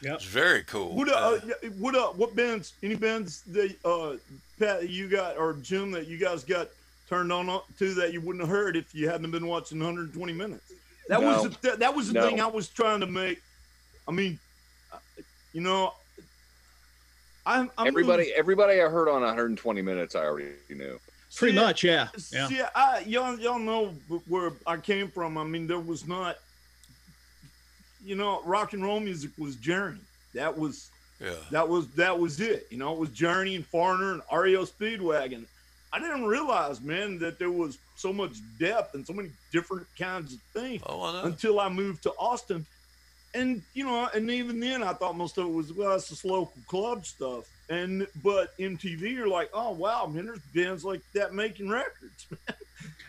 Yeah, 0.00 0.14
it's 0.14 0.24
very 0.24 0.64
cool. 0.64 0.96
What 0.96 1.08
Uh, 1.08 1.12
uh, 1.12 1.40
what 1.78 1.94
uh, 1.94 2.08
what 2.08 2.34
bands? 2.34 2.72
Any 2.82 2.96
bands 2.96 3.42
that 3.48 3.76
uh 3.84 4.16
Pat 4.58 4.88
you 4.88 5.08
got 5.08 5.36
or 5.36 5.52
Jim 5.54 5.90
that 5.92 6.06
you 6.08 6.18
guys 6.18 6.42
got 6.42 6.68
turned 7.08 7.32
on 7.32 7.60
to 7.78 7.94
that 7.94 8.12
you 8.12 8.20
wouldn't 8.20 8.40
have 8.40 8.48
heard 8.50 8.76
if 8.76 8.92
you 8.94 9.08
hadn't 9.08 9.30
been 9.30 9.46
watching 9.46 9.78
120 9.78 10.32
minutes? 10.32 10.72
That 11.08 11.22
was 11.22 11.42
No. 11.44 11.48
the, 11.50 11.58
that, 11.62 11.78
that 11.80 11.94
was 11.94 12.08
the 12.08 12.14
No. 12.14 12.26
thing 12.26 12.40
I 12.40 12.46
was 12.46 12.68
trying 12.68 13.00
to 13.00 13.06
make. 13.06 13.40
I 14.08 14.12
mean, 14.12 14.38
uh, 14.92 14.98
you 15.52 15.60
know, 15.60 15.94
I'm, 17.44 17.70
I'm 17.76 17.86
everybody, 17.88 18.32
everybody 18.34 18.80
I 18.80 18.88
heard 18.88 19.08
on 19.08 19.22
120 19.22 19.82
minutes, 19.82 20.14
I 20.14 20.20
already 20.24 20.52
knew. 20.70 20.98
Pretty 21.34 21.56
See, 21.56 21.62
much, 21.62 21.84
yeah. 21.84 22.08
Yeah. 22.30 22.48
See, 22.48 22.62
I, 22.74 23.00
y'all, 23.06 23.38
y'all 23.38 23.58
know 23.58 23.94
where 24.28 24.52
I 24.66 24.76
came 24.76 25.08
from. 25.08 25.38
I 25.38 25.44
mean, 25.44 25.66
there 25.66 25.80
was 25.80 26.06
not, 26.06 26.36
you 28.04 28.16
know, 28.16 28.42
rock 28.44 28.74
and 28.74 28.82
roll 28.82 29.00
music 29.00 29.30
was 29.38 29.56
Journey. 29.56 30.00
That 30.34 30.56
was 30.56 30.90
yeah. 31.20 31.34
that 31.50 31.68
was 31.68 31.88
that 31.92 32.18
was 32.18 32.40
it. 32.40 32.66
You 32.70 32.78
know, 32.78 32.92
it 32.92 32.98
was 32.98 33.10
Journey 33.10 33.56
and 33.56 33.66
Foreigner 33.66 34.12
and 34.12 34.22
REO 34.32 34.64
Speedwagon. 34.64 35.44
I 35.92 35.98
didn't 35.98 36.24
realize, 36.24 36.80
man, 36.80 37.18
that 37.18 37.38
there 37.38 37.50
was 37.50 37.78
so 37.96 38.12
much 38.12 38.32
depth 38.58 38.94
and 38.94 39.06
so 39.06 39.12
many 39.12 39.30
different 39.52 39.86
kinds 39.98 40.32
of 40.32 40.40
things 40.54 40.82
Oh, 40.86 41.02
I 41.02 41.26
until 41.26 41.60
I 41.60 41.68
moved 41.68 42.02
to 42.04 42.12
Austin. 42.18 42.66
And 43.34 43.62
you 43.72 43.84
know, 43.84 44.08
and 44.14 44.30
even 44.30 44.60
then, 44.60 44.82
I 44.82 44.92
thought 44.92 45.16
most 45.16 45.38
of 45.38 45.46
it 45.46 45.52
was 45.52 45.72
well, 45.72 45.94
it's 45.94 46.08
just 46.08 46.24
local 46.24 46.52
club 46.68 47.06
stuff. 47.06 47.48
And 47.70 48.06
but 48.22 48.56
MTV, 48.58 49.00
you're 49.00 49.28
like, 49.28 49.50
oh 49.54 49.70
wow, 49.70 50.06
man, 50.06 50.26
there's 50.26 50.40
bands 50.54 50.84
like 50.84 51.00
that 51.14 51.34
making 51.34 51.68
records. 51.68 52.26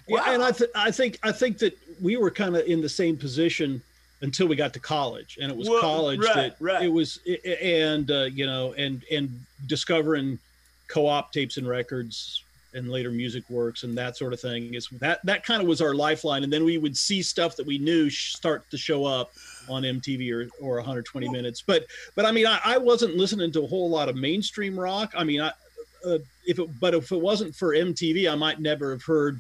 Yeah, 0.06 0.34
and 0.34 0.44
I, 0.44 0.52
th- 0.52 0.70
I 0.76 0.92
think 0.92 1.18
I 1.24 1.32
think 1.32 1.60
that 1.60 1.78
we 2.02 2.18
were 2.18 2.30
kind 2.30 2.58
of 2.58 2.66
in 2.66 2.82
the 2.82 2.90
same 2.90 3.16
position 3.16 3.82
until 4.22 4.48
we 4.48 4.56
got 4.58 4.74
to 4.74 4.80
college, 4.80 5.38
and 5.42 5.50
it 5.50 5.58
was 5.58 5.70
Well, 5.70 5.80
college 5.80 6.20
right, 6.20 6.36
that 6.36 6.56
right. 6.60 6.84
it 6.84 6.90
was, 6.90 7.20
and 7.62 8.12
uh, 8.12 8.24
you 8.24 8.46
know, 8.46 8.74
and 8.74 9.02
and 9.10 9.30
discovering 9.68 10.40
co-op 10.90 11.32
tapes 11.32 11.56
and 11.56 11.68
records, 11.68 12.44
and 12.74 12.90
later 12.90 13.12
music 13.12 13.50
works 13.50 13.84
and 13.84 13.98
that 13.98 14.18
sort 14.18 14.34
of 14.34 14.42
thing 14.42 14.74
is 14.74 14.88
that 15.00 15.26
that 15.26 15.46
kind 15.46 15.62
of 15.62 15.68
was 15.70 15.80
our 15.82 15.94
lifeline, 15.94 16.44
and 16.44 16.52
then 16.52 16.66
we 16.66 16.78
would 16.78 16.98
see 16.98 17.22
stuff 17.22 17.56
that 17.56 17.66
we 17.66 17.78
knew 17.78 18.10
sh- 18.10 18.34
start 18.36 18.70
to 18.72 18.78
show 18.78 19.06
up 19.06 19.32
on 19.70 19.84
MTV 19.84 20.32
or, 20.34 20.50
or 20.62 20.76
120 20.78 21.30
minutes. 21.30 21.62
But 21.66 21.86
but 22.16 22.26
I 22.26 22.32
mean, 22.32 22.46
I, 22.48 22.60
I 22.64 22.78
wasn't 22.78 23.16
listening 23.16 23.52
to 23.54 23.64
a 23.64 23.68
whole 23.68 23.90
lot 23.90 24.10
of 24.10 24.16
mainstream 24.16 24.80
rock. 24.80 25.14
I 25.18 25.24
mean, 25.24 25.42
I 25.42 25.52
uh, 26.06 26.18
if 26.46 26.60
it 26.60 26.80
but 26.80 26.94
if 26.94 27.12
it 27.12 27.20
wasn't 27.22 27.56
for 27.56 27.70
MTV, 27.74 28.32
I 28.32 28.36
might 28.36 28.60
never 28.60 28.92
have 28.92 29.04
heard 29.04 29.40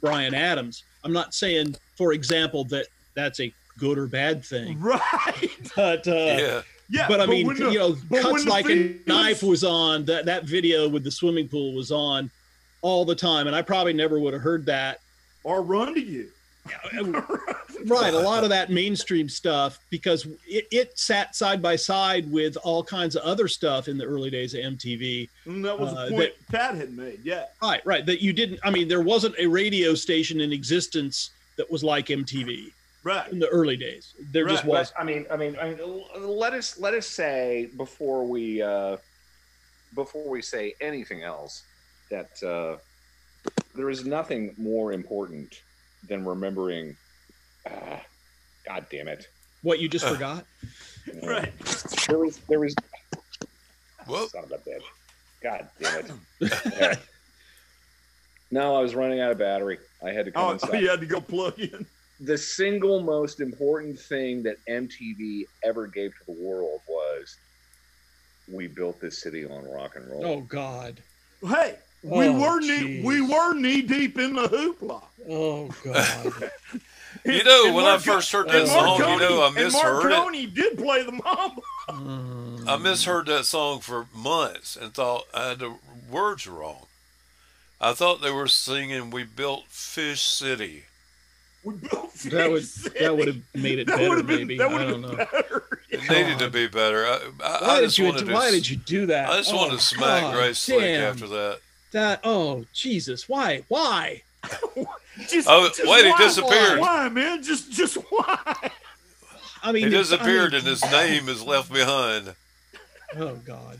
Bryan 0.00 0.34
Adams. 0.34 0.84
I'm 1.02 1.12
not 1.12 1.34
saying, 1.34 1.76
for 1.96 2.12
example, 2.12 2.64
that 2.66 2.86
that's 3.14 3.40
a 3.40 3.52
good 3.78 3.98
or 3.98 4.06
bad 4.06 4.44
thing, 4.44 4.78
right. 4.82 5.50
but 5.76 6.06
uh, 6.06 6.12
yeah. 6.12 6.62
Yeah. 6.90 7.08
but 7.08 7.20
I 7.20 7.26
mean, 7.26 7.46
the- 7.54 7.70
you 7.72 7.78
know, 7.78 7.96
cuts 8.20 8.44
like 8.46 8.66
a 8.66 8.68
Feelings- 8.68 9.06
knife 9.06 9.42
was 9.42 9.64
on. 9.64 10.04
That 10.04 10.26
that 10.26 10.44
video 10.44 10.88
with 10.88 11.04
the 11.04 11.10
swimming 11.10 11.48
pool 11.48 11.72
was 11.74 11.90
on 11.90 12.30
all 12.82 13.06
the 13.06 13.14
time, 13.14 13.46
and 13.46 13.56
I 13.56 13.62
probably 13.62 13.94
never 13.94 14.18
would 14.18 14.34
have 14.34 14.42
heard 14.42 14.66
that. 14.66 15.00
or 15.44 15.62
run 15.62 15.94
to 15.94 16.00
you. 16.00 16.28
Right, 17.86 18.14
a 18.14 18.18
lot 18.18 18.44
of 18.44 18.50
that 18.50 18.70
mainstream 18.70 19.28
stuff 19.28 19.78
because 19.90 20.26
it, 20.46 20.66
it 20.70 20.98
sat 20.98 21.36
side 21.36 21.60
by 21.60 21.76
side 21.76 22.30
with 22.30 22.56
all 22.62 22.82
kinds 22.82 23.14
of 23.14 23.22
other 23.22 23.46
stuff 23.46 23.88
in 23.88 23.98
the 23.98 24.04
early 24.06 24.30
days 24.30 24.54
of 24.54 24.60
MTV. 24.60 25.28
And 25.44 25.62
that 25.66 25.78
was 25.78 25.92
Uh, 25.92 26.06
a 26.06 26.10
point 26.10 26.32
Pat 26.50 26.76
had 26.76 26.96
made. 26.96 27.20
Yeah. 27.22 27.44
Right, 27.60 27.84
right. 27.84 28.06
That 28.06 28.22
you 28.22 28.32
didn't. 28.32 28.60
I 28.64 28.70
mean, 28.70 28.88
there 28.88 29.02
wasn't 29.02 29.34
a 29.38 29.46
radio 29.46 29.94
station 29.94 30.40
in 30.40 30.50
existence 30.50 31.30
that 31.56 31.70
was 31.70 31.84
like 31.84 32.06
MTV. 32.06 32.72
Right. 33.02 33.30
in 33.30 33.38
the 33.38 33.48
early 33.48 33.76
days. 33.76 34.14
There 34.32 34.46
just 34.48 34.64
was. 34.64 34.90
But 34.92 35.02
I 35.02 35.04
mean, 35.04 35.26
I 35.30 35.36
mean, 35.36 35.58
I 35.60 35.74
mean, 35.74 36.04
let 36.16 36.54
us 36.54 36.78
let 36.78 36.94
us 36.94 37.06
say 37.06 37.68
before 37.76 38.24
we 38.24 38.62
uh, 38.62 38.96
before 39.94 40.26
we 40.26 40.40
say 40.40 40.74
anything 40.80 41.22
else 41.22 41.64
that 42.10 42.42
uh, 42.42 42.78
there 43.74 43.90
is 43.90 44.06
nothing 44.06 44.54
more 44.56 44.94
important 44.94 45.60
than 46.08 46.24
remembering. 46.24 46.96
Uh, 47.68 47.98
God 48.66 48.86
damn 48.90 49.08
it! 49.08 49.26
What 49.62 49.78
you 49.80 49.88
just 49.88 50.06
forgot? 50.06 50.46
Right. 51.22 51.52
There 52.08 52.18
was 52.18 52.40
there 52.48 52.60
was 52.60 52.74
Whoa. 54.06 54.26
son 54.28 54.44
of 54.44 54.52
a 54.52 54.58
bitch. 54.58 54.84
God 55.42 55.68
damn 55.80 56.04
it! 56.04 56.10
All 56.80 56.88
right. 56.88 56.98
No, 58.50 58.76
I 58.76 58.80
was 58.82 58.94
running 58.94 59.20
out 59.20 59.32
of 59.32 59.38
battery. 59.38 59.78
I 60.04 60.10
had 60.12 60.26
to 60.26 60.32
come 60.32 60.44
Oh, 60.44 60.50
inside. 60.52 60.80
you 60.80 60.88
had 60.88 61.00
to 61.00 61.06
go 61.06 61.20
plug 61.20 61.58
in. 61.58 61.86
the 62.20 62.38
single 62.38 63.02
most 63.02 63.40
important 63.40 63.98
thing 63.98 64.42
that 64.44 64.56
MTV 64.68 65.44
ever 65.64 65.86
gave 65.88 66.10
to 66.10 66.24
the 66.26 66.32
world 66.32 66.80
was 66.86 67.36
we 68.46 68.68
built 68.68 69.00
this 69.00 69.22
city 69.22 69.44
on 69.44 69.64
rock 69.64 69.96
and 69.96 70.06
roll. 70.08 70.24
Oh 70.26 70.40
God. 70.42 71.02
Hey, 71.46 71.78
we 72.04 72.26
Oh, 72.28 72.38
were 72.40 72.60
knee, 72.60 73.02
we 73.02 73.20
were 73.20 73.54
knee 73.54 73.82
deep 73.82 74.18
in 74.18 74.34
the 74.34 74.48
hoopla. 74.48 75.02
Oh 75.28 75.68
God. 75.84 76.50
You 77.24 77.42
know, 77.42 77.66
And 77.66 77.74
when 77.76 77.84
I 77.86 77.90
Marco- 77.92 78.02
first 78.16 78.32
heard 78.32 78.48
and 78.48 78.66
that 78.66 78.68
song, 78.68 78.98
you 78.98 79.18
know, 79.18 79.42
I 79.44 79.46
and 79.46 79.54
misheard 79.54 80.04
it. 80.04 80.08
Marconi 80.10 80.44
did 80.46 80.76
play 80.76 81.02
the 81.04 81.12
mamba. 81.12 81.62
Mm. 81.88 82.68
I 82.68 82.76
misheard 82.76 83.26
that 83.28 83.46
song 83.46 83.80
for 83.80 84.08
months 84.14 84.76
and 84.76 84.92
thought 84.92 85.24
I 85.32 85.48
had 85.50 85.60
the 85.60 85.74
words 86.10 86.46
wrong. 86.46 86.84
I 87.80 87.94
thought 87.94 88.20
they 88.20 88.30
were 88.32 88.48
singing 88.48 89.08
"We 89.10 89.22
built 89.24 89.64
Fish 89.68 90.20
City." 90.22 90.84
We 91.62 91.74
built 91.76 92.12
that 92.14 92.50
would 92.50 92.64
Fish 92.66 92.92
that 93.00 93.16
would 93.16 93.28
have 93.28 93.40
made 93.54 93.78
it 93.78 93.86
That 93.86 93.96
better, 93.96 94.08
would've 94.10 94.26
been- 94.26 94.38
maybe. 94.40 94.58
That 94.58 94.68
I 94.68 94.72
would 94.72 94.80
have 94.82 94.90
don't 94.90 95.00
been 95.02 95.10
know. 95.16 95.26
better. 95.32 95.64
It 95.88 96.00
needed 96.10 96.38
to 96.40 96.50
be 96.50 96.66
better. 96.66 97.06
I, 97.06 97.20
I, 97.42 97.58
Why 97.62 97.68
I 97.76 97.80
did 97.80 97.96
you? 97.96 98.04
wanted 98.06 98.26
to. 98.26 98.50
Did 98.50 98.68
you 98.68 98.76
do 98.76 99.06
that? 99.06 99.30
I 99.30 99.36
just 99.38 99.52
oh, 99.54 99.56
wanted 99.56 99.76
to 99.78 99.82
smack 99.82 100.22
God 100.24 100.34
Grace 100.34 100.58
Slick 100.58 100.82
after 100.98 101.26
that. 101.28 101.60
That. 101.94 102.20
Oh 102.24 102.64
Jesus! 102.74 103.28
Why? 103.28 103.62
Why? 103.68 104.22
Just, 105.28 105.46
Oh, 105.48 105.68
just 105.68 105.86
wait, 105.88 106.04
he 106.04 106.10
why? 106.10 106.18
disappeared. 106.18 106.80
Why, 106.80 107.08
man? 107.08 107.40
Just, 107.42 107.70
just 107.70 107.94
why? 108.10 108.70
I 109.62 109.70
mean, 109.70 109.82
He 109.82 109.88
it's- 109.88 110.08
I 110.12 110.16
disappeared 110.16 110.50
mean- 110.52 110.58
and 110.58 110.68
his 110.68 110.82
name 110.90 111.28
is 111.28 111.40
left 111.42 111.72
behind. 111.72 112.34
Oh 113.16 113.36
God. 113.36 113.78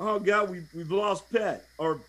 Oh 0.00 0.18
God, 0.18 0.50
we 0.50 0.62
we've 0.74 0.90
lost 0.90 1.32
Pet. 1.32 1.64
Or, 1.78 2.00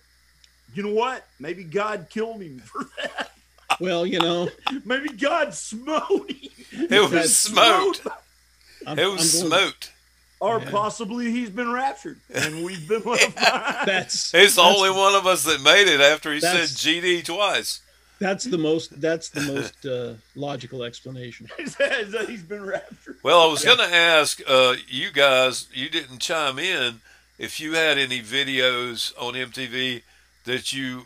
you 0.74 0.82
know 0.84 0.94
what? 0.96 1.26
Maybe 1.40 1.64
God 1.64 2.08
killed 2.10 2.42
him 2.42 2.58
for 2.60 2.86
that. 3.02 3.32
Well, 3.80 4.04
you 4.06 4.20
know, 4.20 4.50
Maybe 4.84 5.10
God 5.10 5.54
smote 5.54 6.32
him. 6.32 6.50
It 6.90 7.00
was 7.02 7.12
That's- 7.12 7.34
smoked. 7.38 8.00
It 8.00 8.06
was 8.06 8.88
I'm 8.88 8.96
going- 8.98 9.20
smoked. 9.20 9.92
Or 10.42 10.60
Yeah. 10.60 10.70
possibly 10.72 11.32
he's 11.32 11.50
been 11.50 11.72
raptured 11.72 12.20
and 12.34 12.64
we've 12.64 12.88
been 12.88 13.04
left 13.04 13.36
behind. 13.36 13.88
That's 13.88 14.32
He's 14.32 14.56
the 14.56 14.62
that's- 14.62 14.78
only 14.78 14.90
one 14.92 15.16
of 15.16 15.28
us 15.28 15.44
that 15.44 15.62
made 15.62 15.88
it 15.88 16.00
after 16.00 16.34
he 16.34 16.40
said 16.40 16.68
GD 16.70 17.26
twice. 17.26 17.82
That's 18.20 18.44
the 18.44 18.58
most. 18.58 19.00
That's 19.00 19.30
the 19.30 19.42
most 19.42 19.86
uh, 19.86 20.16
logical 20.36 20.84
explanation. 20.84 21.48
He 21.58 21.68
says 21.68 22.12
that 22.12 22.28
he's 22.28 22.44
been 22.44 22.66
raptured. 22.66 23.16
Well, 23.24 23.40
I 23.42 23.46
was 23.48 23.64
going 23.64 23.78
to 23.78 23.96
ask 23.96 24.42
uh, 24.46 24.76
you 24.90 25.12
guys, 25.12 25.68
you 25.74 25.90
didn't 25.90 26.20
chime 26.20 26.60
in, 26.60 27.00
if 27.38 27.62
you 27.62 27.74
had 27.76 27.98
any 27.98 28.20
videos 28.22 29.14
on 29.18 29.36
MTV 29.36 30.02
that 30.44 30.74
you 30.74 31.06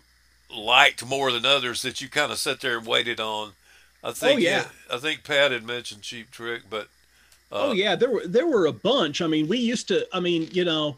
liked 0.55 1.05
more 1.05 1.31
than 1.31 1.45
others 1.45 1.83
that 1.83 2.01
you 2.01 2.09
kind 2.09 2.31
of 2.31 2.39
sat 2.39 2.61
there 2.61 2.77
and 2.79 2.87
waited 2.87 3.19
on. 3.19 3.51
I 4.03 4.11
think 4.11 4.35
Oh, 4.35 4.37
yeah. 4.39 4.65
I 4.91 4.97
think 4.97 5.23
Pat 5.23 5.51
had 5.51 5.63
mentioned 5.63 6.01
Cheap 6.01 6.31
Trick, 6.31 6.63
but 6.67 6.87
uh, 7.53 7.67
oh 7.67 7.71
yeah, 7.71 7.95
there 7.95 8.09
were 8.09 8.25
there 8.25 8.47
were 8.47 8.65
a 8.65 8.73
bunch. 8.73 9.21
I 9.21 9.27
mean, 9.27 9.47
we 9.47 9.57
used 9.59 9.87
to. 9.89 10.07
I 10.15 10.19
mean, 10.19 10.49
you 10.51 10.65
know, 10.65 10.97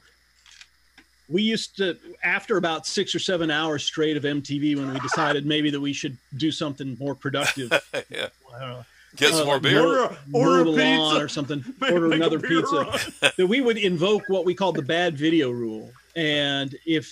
we 1.30 1.42
used 1.42 1.78
to 1.78 1.98
after 2.24 2.58
about 2.58 2.88
six 2.88 3.14
or 3.14 3.20
seven 3.20 3.52
hours 3.52 3.84
straight 3.84 4.16
of 4.18 4.24
MTV 4.24 4.76
when 4.78 4.94
we 4.94 5.00
decided 5.00 5.46
maybe 5.46 5.70
that 5.70 5.82
we 5.82 5.94
should 5.94 6.18
do 6.38 6.52
something 6.52 6.96
more 7.00 7.16
productive. 7.16 7.72
yeah, 8.10 8.28
I 8.54 8.84
get 9.16 9.32
some 9.34 9.42
Uh, 9.42 9.46
more 9.46 9.60
beer. 9.60 9.82
Order 9.86 10.04
a, 10.04 10.18
mow 10.28 10.40
order 10.40 10.66
lawn 10.66 11.10
pizza. 11.12 11.24
or 11.26 11.28
something. 11.28 11.64
Make- 11.82 11.92
order 11.92 12.08
make 12.08 12.18
another 12.18 12.40
pizza. 12.40 13.00
that 13.38 13.48
we 13.48 13.60
would 13.62 13.78
invoke 13.78 14.24
what 14.28 14.46
we 14.46 14.54
called 14.56 14.76
the 14.76 14.82
bad 14.82 15.18
video 15.18 15.50
rule 15.52 15.92
and 16.16 16.76
if 16.86 17.12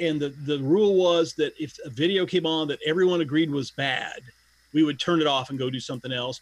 and 0.00 0.18
the 0.20 0.30
the 0.44 0.58
rule 0.58 0.96
was 0.96 1.34
that 1.34 1.52
if 1.60 1.78
a 1.84 1.90
video 1.90 2.26
came 2.26 2.46
on 2.46 2.66
that 2.68 2.80
everyone 2.84 3.20
agreed 3.20 3.48
was 3.50 3.70
bad 3.70 4.20
we 4.72 4.82
would 4.82 4.98
turn 4.98 5.20
it 5.20 5.26
off 5.28 5.50
and 5.50 5.58
go 5.58 5.70
do 5.70 5.78
something 5.78 6.12
else 6.12 6.40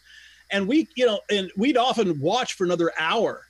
and 0.51 0.67
we 0.67 0.87
you 0.95 1.05
know 1.05 1.19
and 1.29 1.51
we'd 1.57 1.77
often 1.77 2.19
watch 2.19 2.53
for 2.53 2.63
another 2.63 2.91
hour 2.99 3.43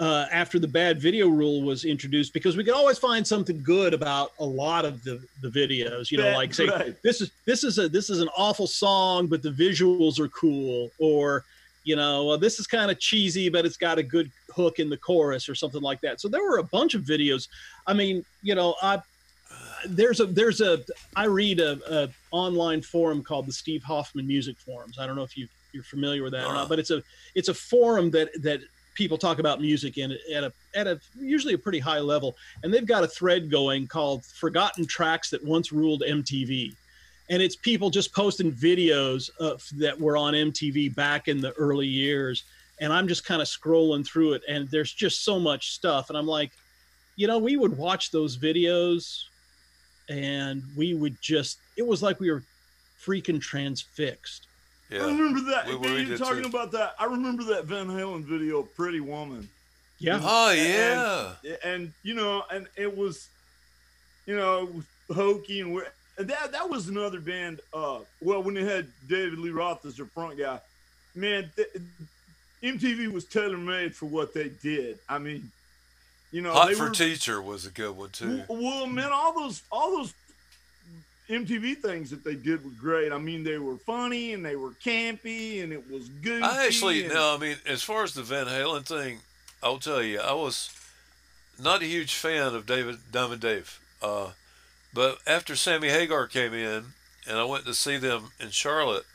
uh, 0.00 0.26
after 0.32 0.58
the 0.58 0.66
bad 0.66 1.00
video 1.00 1.28
rule 1.28 1.62
was 1.62 1.84
introduced 1.84 2.32
because 2.32 2.56
we 2.56 2.64
could 2.64 2.74
always 2.74 2.98
find 2.98 3.24
something 3.24 3.62
good 3.62 3.94
about 3.94 4.32
a 4.40 4.44
lot 4.44 4.84
of 4.84 5.02
the 5.04 5.22
the 5.40 5.48
videos 5.48 6.10
you 6.10 6.18
know 6.18 6.32
like 6.32 6.52
say 6.52 6.66
right. 6.66 6.96
this 7.02 7.20
is 7.20 7.30
this 7.44 7.62
is 7.62 7.78
a 7.78 7.88
this 7.88 8.10
is 8.10 8.20
an 8.20 8.28
awful 8.36 8.66
song 8.66 9.26
but 9.26 9.42
the 9.42 9.50
visuals 9.50 10.18
are 10.18 10.28
cool 10.28 10.90
or 10.98 11.44
you 11.84 11.94
know 11.94 12.24
well, 12.24 12.38
this 12.38 12.58
is 12.58 12.66
kind 12.66 12.90
of 12.90 12.98
cheesy 12.98 13.48
but 13.48 13.64
it's 13.64 13.76
got 13.76 13.98
a 13.98 14.02
good 14.02 14.30
hook 14.54 14.78
in 14.78 14.88
the 14.88 14.96
chorus 14.96 15.48
or 15.48 15.54
something 15.54 15.82
like 15.82 16.00
that. 16.00 16.20
So 16.20 16.28
there 16.28 16.42
were 16.42 16.58
a 16.58 16.62
bunch 16.64 16.94
of 16.94 17.02
videos. 17.02 17.48
I 17.86 17.92
mean 17.92 18.24
you 18.42 18.54
know 18.54 18.74
i 18.82 19.00
there's 19.86 20.20
a 20.20 20.26
there's 20.26 20.60
a 20.60 20.80
i 21.14 21.24
read 21.24 21.60
a, 21.60 21.78
a 21.88 22.08
online 22.30 22.80
forum 22.80 23.22
called 23.22 23.46
the 23.46 23.52
steve 23.52 23.82
hoffman 23.82 24.26
music 24.26 24.58
forums. 24.58 24.98
I 24.98 25.06
don't 25.06 25.14
know 25.14 25.22
if 25.22 25.36
you 25.36 25.46
you're 25.74 25.82
familiar 25.82 26.22
with 26.22 26.32
that 26.32 26.46
or 26.46 26.52
not 26.52 26.68
but 26.68 26.78
it's 26.78 26.90
a 26.90 27.02
it's 27.34 27.48
a 27.48 27.54
forum 27.54 28.10
that 28.10 28.30
that 28.42 28.60
people 28.94 29.18
talk 29.18 29.40
about 29.40 29.60
music 29.60 29.98
in 29.98 30.16
at 30.32 30.44
a 30.44 30.52
at 30.74 30.86
a 30.86 31.00
usually 31.18 31.54
a 31.54 31.58
pretty 31.58 31.80
high 31.80 31.98
level 31.98 32.36
and 32.62 32.72
they've 32.72 32.86
got 32.86 33.02
a 33.02 33.08
thread 33.08 33.50
going 33.50 33.86
called 33.86 34.24
forgotten 34.24 34.86
tracks 34.86 35.30
that 35.30 35.44
once 35.44 35.72
ruled 35.72 36.02
mtv 36.06 36.74
and 37.30 37.42
it's 37.42 37.56
people 37.56 37.90
just 37.90 38.12
posting 38.12 38.52
videos 38.52 39.30
of, 39.38 39.66
that 39.78 39.98
were 39.98 40.16
on 40.16 40.34
MTV 40.34 40.94
back 40.94 41.28
in 41.28 41.40
the 41.40 41.52
early 41.52 41.86
years. 41.86 42.44
And 42.80 42.92
I'm 42.92 43.08
just 43.08 43.24
kind 43.24 43.40
of 43.40 43.48
scrolling 43.48 44.06
through 44.06 44.34
it, 44.34 44.42
and 44.48 44.68
there's 44.68 44.92
just 44.92 45.24
so 45.24 45.38
much 45.38 45.72
stuff. 45.72 46.10
And 46.10 46.18
I'm 46.18 46.26
like, 46.26 46.50
you 47.16 47.26
know, 47.26 47.38
we 47.38 47.56
would 47.56 47.76
watch 47.78 48.10
those 48.10 48.36
videos, 48.36 49.24
and 50.08 50.62
we 50.76 50.94
would 50.94 51.16
just, 51.22 51.58
it 51.76 51.86
was 51.86 52.02
like 52.02 52.18
we 52.18 52.30
were 52.30 52.42
freaking 53.00 53.40
transfixed. 53.40 54.48
I 55.02 55.06
remember 55.06 55.40
that. 55.50 55.66
We- 55.66 55.72
man, 55.78 55.80
we 55.82 55.88
you're 56.00 56.04
did 56.04 56.18
talking 56.18 56.42
too. 56.42 56.48
about 56.48 56.72
that. 56.72 56.94
I 56.98 57.04
remember 57.06 57.42
that 57.44 57.64
Van 57.64 57.86
Halen 57.88 58.24
video, 58.24 58.62
"Pretty 58.62 59.00
Woman," 59.00 59.48
Yeah. 59.98 60.20
oh 60.22 60.50
yeah, 60.50 61.34
and 61.64 61.92
you 62.02 62.14
know, 62.14 62.44
and 62.50 62.66
it 62.76 62.96
was, 62.96 63.28
you 64.26 64.36
know, 64.36 64.68
it 65.08 65.14
hokey 65.14 65.60
and 65.60 65.74
we're, 65.74 65.86
and 66.18 66.28
that 66.28 66.52
that 66.52 66.68
was 66.68 66.88
another 66.88 67.20
band. 67.20 67.60
Uh, 67.72 68.00
well, 68.20 68.42
when 68.42 68.54
they 68.54 68.64
had 68.64 68.86
David 69.08 69.38
Lee 69.38 69.50
Roth 69.50 69.84
as 69.86 69.96
their 69.96 70.06
front 70.06 70.38
guy, 70.38 70.60
man, 71.14 71.50
th- 71.56 71.68
MTV 72.62 73.12
was 73.12 73.24
tailor 73.24 73.58
made 73.58 73.94
for 73.94 74.06
what 74.06 74.32
they 74.32 74.48
did. 74.62 74.98
I 75.08 75.18
mean, 75.18 75.50
you 76.32 76.40
know, 76.40 76.52
Hot 76.52 76.68
they 76.68 76.74
for 76.74 76.84
were, 76.84 76.90
Teacher 76.90 77.42
was 77.42 77.66
a 77.66 77.70
good 77.70 77.96
one 77.96 78.10
too. 78.10 78.42
Well, 78.48 78.58
well, 78.62 78.86
man, 78.86 79.10
all 79.12 79.34
those 79.34 79.62
all 79.70 79.96
those 79.98 80.14
MTV 81.28 81.78
things 81.78 82.10
that 82.10 82.22
they 82.22 82.34
did 82.34 82.64
were 82.64 82.70
great. 82.70 83.12
I 83.12 83.18
mean, 83.18 83.44
they 83.44 83.58
were 83.58 83.76
funny 83.76 84.34
and 84.34 84.44
they 84.44 84.56
were 84.56 84.70
campy 84.70 85.62
and 85.62 85.72
it 85.72 85.90
was 85.90 86.08
goofy. 86.08 86.42
I 86.42 86.66
actually 86.66 87.08
no, 87.08 87.34
I 87.34 87.38
mean 87.38 87.56
as 87.66 87.82
far 87.82 88.02
as 88.02 88.14
the 88.14 88.22
Van 88.22 88.46
Halen 88.46 88.84
thing, 88.84 89.20
I'll 89.62 89.78
tell 89.78 90.02
you, 90.02 90.20
I 90.20 90.34
was 90.34 90.70
not 91.58 91.82
a 91.82 91.86
huge 91.86 92.14
fan 92.14 92.54
of 92.54 92.66
David 92.66 92.98
Diamond 93.10 93.40
Dave. 93.40 93.80
Uh, 94.02 94.30
but 94.92 95.18
after 95.26 95.56
Sammy 95.56 95.88
Hagar 95.88 96.26
came 96.26 96.52
in 96.52 96.84
and 97.26 97.38
I 97.38 97.44
went 97.44 97.64
to 97.66 97.74
see 97.74 97.96
them 97.96 98.32
in 98.38 98.50
Charlotte, 98.50 99.06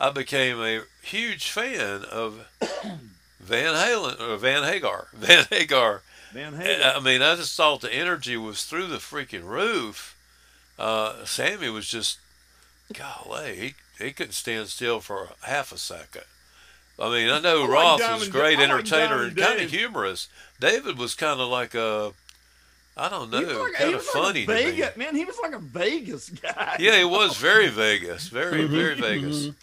I 0.00 0.10
became 0.10 0.60
a 0.60 0.82
huge 1.02 1.50
fan 1.50 2.04
of 2.04 2.46
Van 3.40 3.74
Halen 3.74 4.20
or 4.20 4.36
Van 4.36 4.62
Hagar. 4.62 5.08
Van 5.12 5.44
Hagar. 5.50 6.02
Van 6.32 6.54
Halen. 6.54 6.96
I 6.96 7.00
mean, 7.00 7.22
I 7.22 7.36
just 7.36 7.56
thought 7.56 7.80
the 7.80 7.92
energy 7.92 8.36
was 8.36 8.64
through 8.64 8.86
the 8.86 8.96
freaking 8.96 9.44
roof. 9.44 10.16
Uh, 10.78 11.24
Sammy 11.24 11.68
was 11.70 11.88
just, 11.88 12.18
golly, 12.92 13.56
he, 13.98 14.04
he 14.04 14.12
couldn't 14.12 14.32
stand 14.32 14.68
still 14.68 15.00
for 15.00 15.30
half 15.42 15.72
a 15.72 15.78
second. 15.78 16.22
I 17.00 17.08
mean, 17.10 17.28
I 17.30 17.40
know 17.40 17.58
I 17.58 17.66
like 17.66 17.70
Roth 17.70 18.12
was 18.20 18.28
a 18.28 18.30
great 18.30 18.58
I 18.58 18.62
like 18.62 18.70
entertainer 18.70 19.22
and 19.24 19.36
kind 19.36 19.60
of 19.60 19.70
humorous. 19.70 20.28
David 20.60 20.98
was 20.98 21.14
kind 21.14 21.40
of 21.40 21.48
like 21.48 21.74
a, 21.74 22.12
I 22.96 23.08
don't 23.08 23.30
know, 23.30 23.38
like- 23.38 23.72
he 23.72 23.72
kind 23.74 23.94
of 23.94 24.00
was 24.00 24.06
like 24.06 24.14
a 24.14 24.18
funny 24.18 24.46
to 24.46 24.52
me. 24.52 24.62
Vegas, 24.72 24.96
man. 24.96 25.14
He 25.14 25.24
was 25.24 25.38
like 25.40 25.52
a 25.52 25.58
Vegas 25.60 26.28
guy. 26.30 26.76
Yeah, 26.80 26.96
he 26.98 27.04
was 27.04 27.36
very 27.40 27.68
Vegas, 27.68 28.28
very 28.28 28.62
Mhm, 28.62 28.68
very 28.68 28.94
Vegas. 28.94 29.46
mhm. 29.46 29.54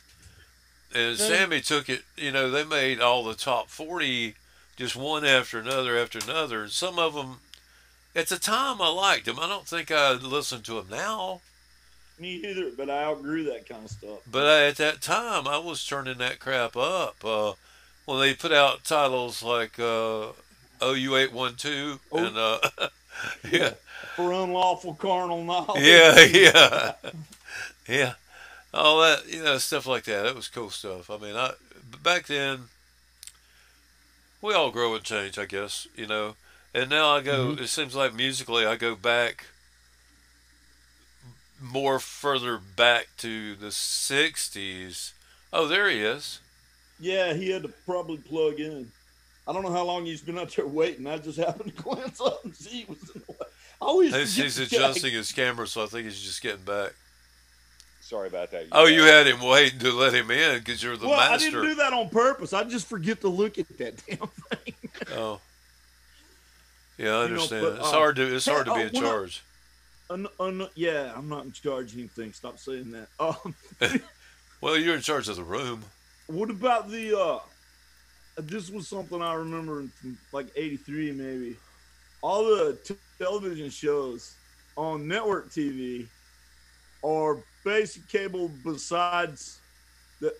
And 0.93 1.17
Sammy 1.17 1.59
took 1.59 1.89
it. 1.89 2.03
You 2.15 2.31
know, 2.31 2.49
they 2.49 2.63
made 2.63 3.01
all 3.01 3.25
the 3.25 3.33
top 3.35 3.69
forty, 3.69 4.35
just 4.77 4.95
one 4.95 5.25
after 5.25 5.59
another 5.59 5.97
after 5.97 6.19
another. 6.19 6.63
And 6.63 6.71
some 6.71 6.97
of 6.99 7.13
them, 7.15 7.41
at 8.15 8.27
the 8.27 8.37
time, 8.37 8.81
I 8.81 8.89
liked 8.89 9.25
them. 9.25 9.39
I 9.39 9.47
don't 9.47 9.67
think 9.67 9.91
I'd 9.91 10.23
listen 10.23 10.61
to 10.63 10.75
them 10.75 10.87
now. 10.89 11.41
Me 12.19 12.35
either, 12.35 12.71
but 12.77 12.89
I 12.89 13.03
outgrew 13.03 13.43
that 13.45 13.67
kind 13.67 13.83
of 13.83 13.91
stuff. 13.91 14.19
But 14.29 14.45
at 14.45 14.77
that 14.77 15.01
time, 15.01 15.47
I 15.47 15.57
was 15.57 15.85
turning 15.85 16.17
that 16.19 16.39
crap 16.39 16.77
up. 16.77 17.17
Uh, 17.25 17.53
when 18.05 18.19
they 18.19 18.33
put 18.33 18.51
out 18.53 18.83
titles 18.85 19.43
like 19.43 19.77
uh, 19.79 20.27
OU812 20.79 21.99
Oh. 22.11 22.17
and 22.17 22.37
uh, 22.37 22.87
yeah, 23.51 23.71
For 24.15 24.31
unlawful 24.31 24.93
carnal 24.93 25.43
knowledge. 25.43 25.81
yeah, 25.83 26.21
yeah, 26.23 26.93
yeah, 27.87 28.13
all 28.73 29.01
that 29.01 29.27
you 29.27 29.43
know 29.43 29.57
stuff 29.57 29.85
like 29.87 30.03
that. 30.05 30.23
That 30.23 30.35
was 30.35 30.47
cool 30.47 30.69
stuff. 30.69 31.09
I 31.09 31.17
mean, 31.17 31.35
I 31.35 31.53
back 32.03 32.27
then 32.27 32.65
we 34.41 34.53
all 34.53 34.71
grow 34.71 34.93
and 34.95 35.03
change, 35.03 35.37
I 35.39 35.45
guess, 35.45 35.87
you 35.95 36.07
know. 36.07 36.35
And 36.75 36.89
now 36.89 37.15
I 37.15 37.21
go. 37.21 37.51
Mm-hmm. 37.51 37.63
It 37.63 37.67
seems 37.69 37.95
like 37.95 38.13
musically, 38.13 38.65
I 38.65 38.75
go 38.75 38.95
back 38.95 39.45
more 41.61 41.99
further 41.99 42.57
back 42.57 43.07
to 43.19 43.55
the 43.55 43.67
'60s. 43.67 45.13
Oh, 45.53 45.67
there 45.67 45.89
he 45.89 46.01
is. 46.01 46.41
Yeah, 46.99 47.33
he 47.33 47.49
had 47.49 47.63
to 47.63 47.69
probably 47.85 48.17
plug 48.17 48.59
in. 48.59 48.91
I 49.47 49.53
don't 49.53 49.63
know 49.63 49.71
how 49.71 49.85
long 49.85 50.05
he's 50.05 50.21
been 50.21 50.37
out 50.37 50.53
there 50.53 50.67
waiting. 50.67 51.07
I 51.07 51.17
just 51.17 51.37
happened 51.37 51.75
to 51.77 51.83
glance 51.83 52.19
up 52.19 52.43
and 52.43 52.53
see 52.53 52.81
he 52.81 52.85
was 52.89 52.99
in 53.15 53.21
the 53.25 53.31
way. 53.31 53.37
I 53.81 53.85
always 53.85 54.13
He's, 54.13 54.35
he's 54.35 54.55
the 54.57 54.65
guy- 54.65 54.83
adjusting 54.83 55.13
his 55.13 55.31
camera, 55.31 55.67
so 55.67 55.83
I 55.83 55.85
think 55.85 56.05
he's 56.05 56.21
just 56.21 56.41
getting 56.41 56.65
back. 56.65 56.93
Sorry 58.01 58.27
about 58.27 58.51
that. 58.51 58.67
Oh, 58.73 58.85
you 58.85 59.03
had 59.03 59.27
him 59.27 59.41
waiting 59.41 59.79
to 59.79 59.91
let 59.93 60.13
him 60.13 60.29
in 60.29 60.59
because 60.59 60.83
you're 60.83 60.97
the 60.97 61.07
Well, 61.07 61.19
I 61.19 61.37
didn't 61.37 61.61
do 61.63 61.75
that 61.75 61.93
on 61.93 62.09
purpose. 62.09 62.51
I 62.53 62.65
just 62.65 62.85
forget 62.87 63.21
to 63.21 63.29
look 63.29 63.57
at 63.57 63.67
that 63.77 64.05
damn 64.05 64.17
thing. 64.27 64.73
Oh, 65.13 65.39
yeah, 66.97 67.05
I 67.17 67.23
You 67.23 67.29
know, 67.29 67.35
understand. 67.35 67.61
but, 67.63 67.73
it's 67.75 67.87
uh, 67.87 67.91
hard 67.91 68.15
to 68.17 68.35
it's 68.35 68.45
hard 68.45 68.65
to 68.65 68.73
be 68.73 68.81
oh, 68.81 68.87
in 68.87 68.95
I- 68.95 68.99
charge. 68.99 69.43
Yeah, 70.75 71.13
I'm 71.15 71.29
not 71.29 71.45
in 71.45 71.51
charge 71.51 71.93
of 71.93 71.99
anything. 71.99 72.31
Stop 72.33 72.59
saying 72.59 72.91
that. 72.91 73.07
Um, 73.19 73.55
Well, 74.61 74.77
you're 74.77 74.95
in 74.95 75.01
charge 75.01 75.27
of 75.29 75.35
the 75.35 75.43
room. 75.43 75.83
what 76.27 76.49
about 76.49 76.89
the? 76.89 77.17
uh 77.19 77.39
This 78.37 78.69
was 78.69 78.87
something 78.87 79.21
I 79.21 79.33
remember 79.35 79.83
from 80.01 80.17
like 80.31 80.47
'83, 80.55 81.11
maybe. 81.11 81.57
All 82.21 82.43
the 82.45 82.77
t- 82.83 82.95
television 83.19 83.69
shows 83.69 84.33
on 84.75 85.07
network 85.07 85.49
TV 85.49 86.07
are 87.03 87.37
basic 87.63 88.07
cable. 88.07 88.49
Besides 88.63 89.59
that, 90.21 90.33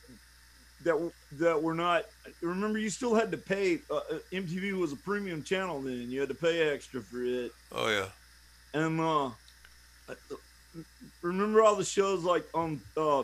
that 0.85 1.11
that 1.33 1.61
were 1.61 1.73
not. 1.73 2.05
Remember, 2.41 2.79
you 2.79 2.89
still 2.89 3.13
had 3.13 3.29
to 3.31 3.37
pay. 3.37 3.79
Uh, 3.91 3.95
uh, 3.97 4.17
MTV 4.31 4.73
was 4.73 4.93
a 4.93 4.95
premium 4.97 5.43
channel 5.43 5.81
then. 5.81 6.09
You 6.09 6.21
had 6.21 6.29
to 6.29 6.35
pay 6.35 6.69
extra 6.69 7.01
for 7.01 7.21
it. 7.23 7.51
Oh 7.73 7.89
yeah, 7.89 8.05
and 8.73 8.99
uh 9.01 9.29
remember 11.21 11.61
all 11.61 11.75
the 11.75 11.83
shows 11.83 12.23
like 12.23 12.45
on 12.53 12.79
uh 12.95 13.23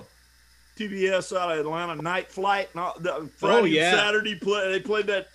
TBS 0.77 1.35
out 1.37 1.51
of 1.51 1.59
Atlanta, 1.59 2.01
Night 2.01 2.31
Flight, 2.31 2.69
and 2.73 2.81
all, 2.81 2.95
the 2.99 3.29
Friday 3.37 3.59
and 3.67 3.69
yeah. 3.69 3.91
Saturday 3.95 4.35
play. 4.35 4.71
They 4.71 4.79
played 4.79 5.07
that. 5.07 5.27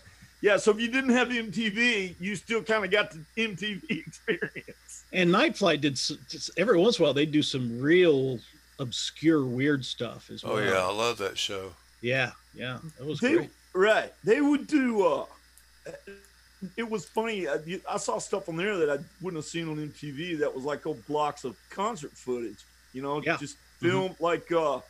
Yeah, 0.43 0.57
so 0.59 0.71
if 0.71 0.79
you 0.81 0.89
didn't 0.89 1.11
have 1.11 1.29
MTV, 1.29 2.15
you 2.21 2.37
still 2.37 2.63
kind 2.63 2.85
of 2.85 2.91
got 2.91 3.11
the 3.11 3.19
MTV 3.37 3.83
experience. 4.07 5.05
And 5.13 5.31
Night 5.33 5.57
Flight 5.57 5.81
did 5.81 5.95
s- 5.95 6.13
s- 6.35 6.51
every 6.57 6.79
once 6.79 6.99
in 6.99 7.03
a 7.03 7.05
while 7.07 7.15
they 7.15 7.27
do 7.27 7.43
some 7.43 7.81
real 7.81 8.39
obscure 8.79 9.45
weird 9.47 9.85
stuff 9.85 10.29
as 10.31 10.45
well. 10.45 10.55
oh 10.57 10.59
yeah, 10.59 10.79
I 10.87 10.93
love 10.93 11.19
that 11.19 11.39
show. 11.39 11.73
Yeah, 12.07 12.31
yeah. 12.55 12.79
That 12.99 13.07
was 13.07 13.19
They, 13.21 13.35
great. 13.37 13.51
right, 13.75 14.13
they 14.25 14.41
would 14.41 14.67
do. 14.67 15.05
uh 15.07 15.25
It 16.77 16.89
was 16.89 17.05
funny. 17.07 17.47
I, 17.49 17.57
I 17.89 17.97
saw 17.99 18.19
stuff 18.19 18.49
on 18.49 18.57
there 18.57 18.77
that 18.79 18.91
I 18.91 18.99
wouldn't 19.21 19.43
have 19.43 19.45
seen 19.45 19.69
on 19.69 19.77
MTV. 19.77 20.39
That 20.39 20.55
was 20.55 20.65
like 20.65 20.87
old 20.87 21.05
blocks 21.07 21.45
of 21.45 21.55
concert 21.71 22.13
footage. 22.13 22.59
You 22.93 23.03
know, 23.03 23.23
Yeah. 23.23 23.37
just 23.37 23.57
film 23.81 24.17
like 24.21 24.51
uh 24.53 24.81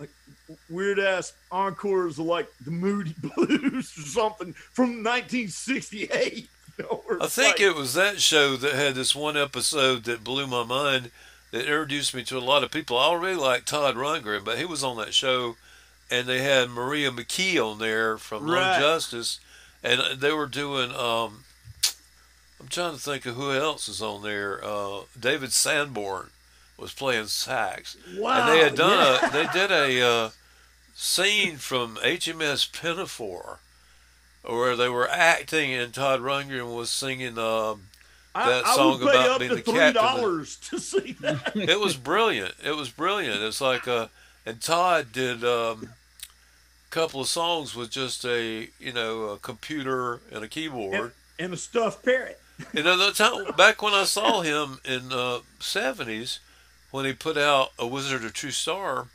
like 0.00 0.10
weird 0.70 0.98
ass 0.98 1.32
encores 1.50 2.18
of 2.18 2.24
like 2.26 2.48
the 2.64 2.70
Moody 2.70 3.14
Blues 3.36 3.92
or 3.98 4.02
something 4.02 4.52
from 4.72 5.02
1968. 5.04 6.48
You 6.78 6.84
know, 6.84 7.02
I 7.20 7.26
think 7.26 7.54
like- 7.54 7.60
it 7.60 7.74
was 7.74 7.94
that 7.94 8.20
show 8.20 8.56
that 8.56 8.72
had 8.74 8.94
this 8.94 9.14
one 9.14 9.36
episode 9.36 10.04
that 10.04 10.24
blew 10.24 10.46
my 10.46 10.62
mind 10.64 11.10
that 11.50 11.62
introduced 11.62 12.14
me 12.14 12.22
to 12.24 12.38
a 12.38 12.40
lot 12.40 12.62
of 12.64 12.70
people. 12.70 12.96
I 12.98 13.04
already 13.06 13.36
like 13.36 13.64
Todd 13.64 13.96
Rundgren, 13.96 14.44
but 14.44 14.58
he 14.58 14.64
was 14.64 14.84
on 14.84 14.96
that 14.98 15.12
show, 15.14 15.56
and 16.10 16.26
they 16.26 16.42
had 16.42 16.70
Maria 16.70 17.10
McKee 17.10 17.58
on 17.58 17.78
there 17.78 18.18
from 18.18 18.46
Lone 18.46 18.56
Right. 18.56 18.80
Justice, 18.80 19.40
and 19.82 20.20
they 20.20 20.32
were 20.32 20.46
doing. 20.46 20.90
Um, 20.94 21.44
I'm 22.60 22.68
trying 22.68 22.94
to 22.94 23.00
think 23.00 23.24
of 23.26 23.36
who 23.36 23.52
else 23.52 23.88
is 23.88 24.02
on 24.02 24.22
there. 24.22 24.60
Uh, 24.64 25.02
David 25.18 25.52
Sanborn 25.52 26.30
was 26.76 26.92
playing 26.92 27.26
sax, 27.26 27.96
wow, 28.16 28.40
and 28.40 28.52
they 28.52 28.64
had 28.64 28.74
done 28.74 29.18
yeah. 29.22 29.28
a 29.28 29.32
they 29.32 29.52
did 29.52 29.70
a 29.70 30.02
uh, 30.06 30.30
scene 30.94 31.56
from 31.56 31.96
HMS 31.96 32.72
Pinafore 32.72 33.60
where 34.42 34.76
they 34.76 34.88
were 34.88 35.08
acting 35.08 35.72
and 35.72 35.92
Todd 35.92 36.20
Rundgren 36.20 36.74
was 36.74 36.90
singing 36.90 37.38
um, 37.38 37.82
I, 38.34 38.48
that 38.48 38.66
I 38.66 38.74
song 38.76 39.00
would 39.00 39.12
pay 39.12 39.18
about 39.18 39.28
up 39.28 39.38
being 39.40 39.54
the 39.54 39.62
captain 39.62 39.94
dollars 39.94 40.56
to 40.70 40.78
see 40.78 41.16
that. 41.20 41.52
it 41.54 41.78
was 41.80 41.96
brilliant 41.96 42.54
it 42.64 42.76
was 42.76 42.88
brilliant 42.88 43.42
it's 43.42 43.60
like 43.60 43.88
uh 43.88 44.08
and 44.46 44.60
Todd 44.60 45.08
did 45.12 45.44
um 45.44 45.88
a 45.90 45.97
couple 46.90 47.20
of 47.20 47.28
songs 47.28 47.74
with 47.74 47.90
just 47.90 48.24
a 48.24 48.68
you 48.78 48.92
know 48.92 49.24
a 49.24 49.38
computer 49.38 50.20
and 50.32 50.42
a 50.44 50.48
keyboard 50.48 51.12
and 51.38 51.52
a 51.52 51.56
stuffed 51.56 52.04
parrot. 52.04 52.40
You 52.72 52.82
know, 52.82 52.96
the 52.96 53.12
time 53.12 53.54
back 53.56 53.82
when 53.82 53.94
I 53.94 54.04
saw 54.04 54.40
him 54.40 54.80
in 54.84 55.12
uh, 55.12 55.38
the 55.38 55.42
'70s, 55.60 56.38
when 56.90 57.04
he 57.04 57.12
put 57.12 57.36
out 57.36 57.70
"A 57.78 57.86
Wizard 57.86 58.24
of 58.24 58.32
True 58.32 58.50
Star," 58.50 59.06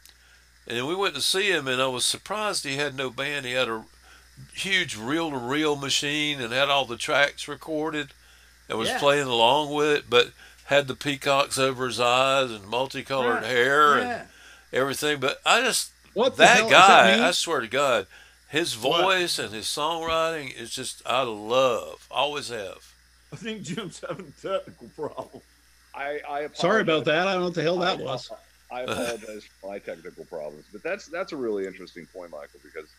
and 0.67 0.87
we 0.87 0.95
went 0.95 1.15
to 1.15 1.21
see 1.21 1.49
him, 1.51 1.67
and 1.67 1.81
I 1.81 1.87
was 1.87 2.05
surprised 2.05 2.63
he 2.63 2.77
had 2.77 2.95
no 2.95 3.09
band. 3.09 3.45
He 3.45 3.51
had 3.51 3.67
a 3.67 3.83
huge 4.53 4.95
reel-to-reel 4.95 5.75
machine 5.75 6.41
and 6.41 6.53
had 6.53 6.69
all 6.69 6.85
the 6.85 6.95
tracks 6.97 7.47
recorded, 7.47 8.09
and 8.69 8.79
was 8.79 8.89
Yeah. 8.89 8.99
playing 8.99 9.27
along 9.27 9.73
with 9.73 9.87
it, 9.87 10.09
but 10.09 10.31
had 10.65 10.87
the 10.87 10.95
peacocks 10.95 11.59
over 11.59 11.85
his 11.87 11.99
eyes 11.99 12.49
and 12.49 12.65
multicolored 12.65 13.43
hair 13.43 13.97
Yeah. 13.99 14.19
and 14.21 14.27
everything. 14.71 15.19
But 15.19 15.41
I 15.45 15.59
just 15.61 15.91
What 16.13 16.35
the 16.37 16.43
that 16.43 16.61
does 16.61 16.71
guy, 16.71 17.17
that? 17.17 17.19
I 17.21 17.31
swear 17.31 17.61
to 17.61 17.67
God, 17.67 18.07
his 18.49 18.77
What? 18.77 19.01
voice 19.01 19.39
and 19.39 19.53
his 19.53 19.65
songwriting 19.65 20.55
is 20.55 20.69
just 20.71 21.01
I 21.05 21.21
love, 21.23 22.07
always 22.11 22.49
have. 22.49 22.93
I 23.31 23.35
think 23.35 23.63
Jim's 23.63 23.99
having 24.07 24.31
a 24.37 24.41
technical 24.47 24.89
problem. 24.95 25.41
I, 25.95 26.19
I 26.27 26.39
apologize. 26.41 26.57
Sorry 26.59 26.81
about 26.81 27.05
that. 27.05 27.27
I 27.27 27.31
don't 27.33 27.41
know 27.41 27.45
what 27.47 27.55
the 27.55 27.63
hell 27.63 27.77
that 27.79 27.99
I- 27.99 28.03
was. 28.03 28.31
I 28.71 28.81
apologize 28.87 29.45
for 29.61 29.71
my 29.71 29.79
technical 29.79 30.25
problems, 30.25 30.65
but 30.71 30.81
that's 30.83 31.05
that's 31.07 31.31
a 31.31 31.35
really 31.35 31.65
interesting 31.67 32.07
point, 32.07 32.31
Michael, 32.31 32.59
because 32.63 32.89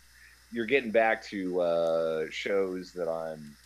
you're 0.53 0.67
getting 0.67 0.93
back 0.93 1.25
to 1.27 1.61
uh, 1.61 2.25
shows 2.31 2.93
that 2.93 3.09
I'm 3.09 3.57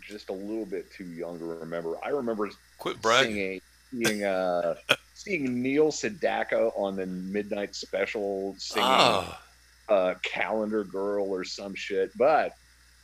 just 0.00 0.28
a 0.30 0.32
little 0.32 0.64
bit 0.66 0.92
too 0.92 1.04
young 1.06 1.38
to 1.40 1.44
remember. 1.44 1.96
I 2.04 2.10
remember 2.10 2.50
Quit 2.78 3.02
bragging. 3.02 3.34
seeing 3.34 3.60
seeing, 4.04 4.24
uh, 4.24 4.76
seeing 5.24 5.62
Neil 5.62 5.88
Sedaka 5.92 6.72
on 6.76 6.96
the 6.96 7.06
Midnight 7.06 7.74
Special 7.74 8.54
singing 8.58 8.84
Ah, 8.88 9.42
uh, 9.88 10.14
"Calendar 10.22 10.84
Girl" 10.84 11.24
or 11.30 11.44
some 11.44 11.74
shit, 11.74 12.16
but 12.16 12.54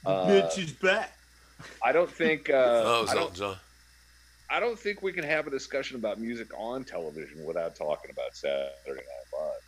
uh, 0.04 0.26
bitch 0.26 0.58
is 0.58 0.72
back. 0.72 1.12
I 1.84 1.92
don't 1.92 2.10
think 2.10 2.48
uh, 2.50 2.52
that 2.84 3.00
was 3.02 3.10
I 3.10 3.14
don't 3.14 3.34
John. 3.34 3.56
I 4.48 4.60
don't 4.60 4.78
think 4.78 5.02
we 5.02 5.12
can 5.12 5.24
have 5.24 5.46
a 5.46 5.50
discussion 5.50 5.96
about 5.96 6.20
music 6.20 6.48
on 6.56 6.84
television 6.84 7.44
without 7.44 7.74
talking 7.74 8.10
about 8.12 8.34
Saturday 8.36 8.70
Night 8.86 9.38
Live. 9.38 9.60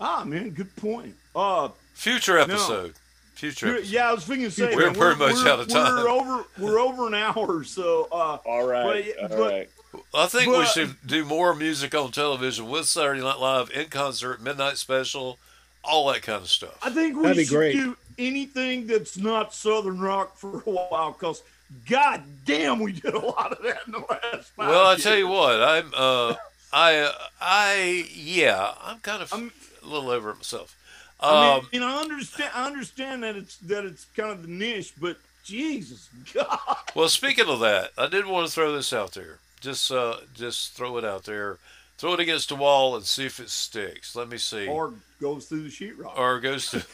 Ah, 0.00 0.24
man, 0.24 0.50
good 0.50 0.74
point. 0.76 1.14
Uh, 1.34 1.68
Future 1.94 2.36
episode. 2.38 2.94
Future. 3.34 3.76
episode. 3.76 3.86
yeah, 3.92 4.10
I 4.10 4.12
was 4.12 4.24
thinking, 4.24 4.50
say, 4.50 4.74
We're 4.74 4.86
man, 4.86 4.94
pretty 4.96 5.18
much 5.20 5.34
we're- 5.34 5.50
out 5.50 5.60
of 5.60 5.68
time. 5.68 5.94
We're 5.94 6.08
over, 6.08 6.44
we're 6.58 6.78
over 6.80 7.06
an 7.06 7.14
hour, 7.14 7.62
so 7.64 8.08
uh, 8.10 8.38
All 8.44 8.66
right, 8.66 9.14
But- 9.20 9.22
all 9.22 9.38
but- 9.38 9.50
right. 9.52 9.70
I 10.14 10.26
think 10.26 10.54
we 10.56 10.64
should 10.66 10.96
do 11.06 11.24
more 11.24 11.54
music 11.54 11.94
on 11.94 12.10
television 12.12 12.68
with 12.68 12.86
Saturday 12.86 13.20
Night 13.22 13.38
Live, 13.38 13.70
in 13.70 13.86
concert, 13.88 14.40
midnight 14.42 14.78
special, 14.78 15.38
all 15.84 16.10
that 16.12 16.22
kind 16.22 16.42
of 16.42 16.48
stuff. 16.48 16.78
I 16.82 16.90
think 16.90 17.16
we 17.16 17.22
That'd 17.22 17.36
be 17.38 17.44
should 17.44 17.54
great. 17.56 17.72
do 17.74 17.96
anything 18.18 18.86
that's 18.86 19.16
not 19.16 19.54
Southern 19.54 19.98
rock 20.00 20.36
for 20.36 20.58
a 20.58 20.70
while, 20.70 21.12
because 21.12 21.42
God 21.88 22.22
damn, 22.44 22.80
we 22.80 22.92
did 22.92 23.14
a 23.14 23.18
lot 23.18 23.52
of 23.52 23.62
that 23.62 23.78
in 23.86 23.92
the 23.92 23.98
last. 23.98 24.50
Five 24.50 24.68
Well, 24.68 24.86
I 24.86 24.92
years. 24.92 25.02
tell 25.02 25.16
you 25.16 25.28
what, 25.28 25.62
I'm, 25.62 25.92
uh, 25.94 26.34
I, 26.72 26.96
uh, 26.98 27.12
I, 27.40 28.06
yeah, 28.12 28.72
I'm 28.82 28.98
kind 29.00 29.22
of 29.22 29.32
I'm- 29.32 29.52
a 29.82 29.86
little 29.86 30.10
over 30.10 30.30
it 30.30 30.36
myself. 30.36 30.74
I 31.20 31.54
Um, 31.54 31.60
mean, 31.62 31.68
you 31.72 31.80
know, 31.80 31.88
I 31.88 32.00
understand. 32.02 32.50
I 32.54 32.66
understand 32.66 33.22
that 33.22 33.36
it's 33.36 33.56
that 33.58 33.84
it's 33.86 34.04
kind 34.16 34.30
of 34.30 34.42
the 34.42 34.48
niche, 34.48 34.92
but 35.00 35.16
Jesus 35.44 36.08
God, 36.34 36.58
well, 36.94 37.08
speaking 37.08 37.46
of 37.48 37.60
that, 37.60 37.92
I 37.96 38.06
did 38.08 38.26
want 38.26 38.46
to 38.46 38.52
throw 38.52 38.74
this 38.74 38.92
out 38.92 39.12
there. 39.12 39.38
Just, 39.60 39.90
uh, 39.90 40.18
just 40.34 40.72
throw 40.72 40.96
it 40.98 41.04
out 41.04 41.24
there. 41.24 41.58
Throw 41.98 42.12
it 42.12 42.20
against 42.20 42.50
the 42.50 42.56
wall 42.56 42.94
and 42.94 43.04
see 43.06 43.24
if 43.24 43.40
it 43.40 43.48
sticks. 43.48 44.14
Let 44.14 44.28
me 44.28 44.36
see. 44.36 44.66
or 44.66 44.92
goes 45.18 45.46
through 45.46 45.62
the 45.62 45.70
sheetrock. 45.70 46.18
or 46.18 46.40
goes 46.40 46.70
to 46.70 46.84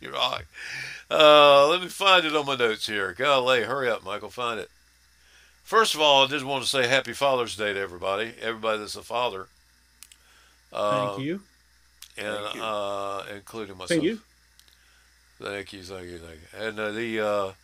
you're 0.00 0.12
right. 0.12 0.44
Uh, 1.10 1.68
let 1.68 1.82
me 1.82 1.88
find 1.88 2.24
it 2.24 2.34
on 2.34 2.46
my 2.46 2.56
notes 2.56 2.86
here. 2.86 3.12
Golly, 3.12 3.64
hurry 3.64 3.90
up, 3.90 4.02
Michael, 4.02 4.30
find 4.30 4.58
it. 4.58 4.70
First 5.62 5.94
of 5.94 6.00
all, 6.00 6.24
I 6.24 6.26
just 6.28 6.44
want 6.44 6.64
to 6.64 6.68
say 6.68 6.86
Happy 6.88 7.12
Father's 7.12 7.54
Day 7.54 7.74
to 7.74 7.78
everybody, 7.78 8.32
everybody 8.40 8.78
that's 8.78 8.96
a 8.96 9.02
father. 9.02 9.46
Uh, 10.72 11.08
Thank 11.16 11.26
you. 11.26 11.42
And 12.16 12.36
Thank 12.44 12.54
you. 12.54 12.62
uh, 12.62 13.24
including 13.34 13.74
myself. 13.76 13.88
Thank 13.90 14.02
you. 14.04 14.20
Thank 15.40 15.72
you, 15.72 15.82
thank 15.82 16.06
you, 16.06 16.18
thank 16.18 16.40
you. 16.40 16.66
And 16.66 16.78
uh, 16.78 16.90
the 16.92 17.54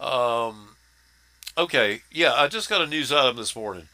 uh, 0.00 0.46
um, 0.48 0.70
okay, 1.58 2.02
yeah, 2.10 2.32
I 2.32 2.48
just 2.48 2.70
got 2.70 2.80
a 2.80 2.86
news 2.86 3.12
item 3.12 3.36
this 3.36 3.54
morning. 3.54 3.88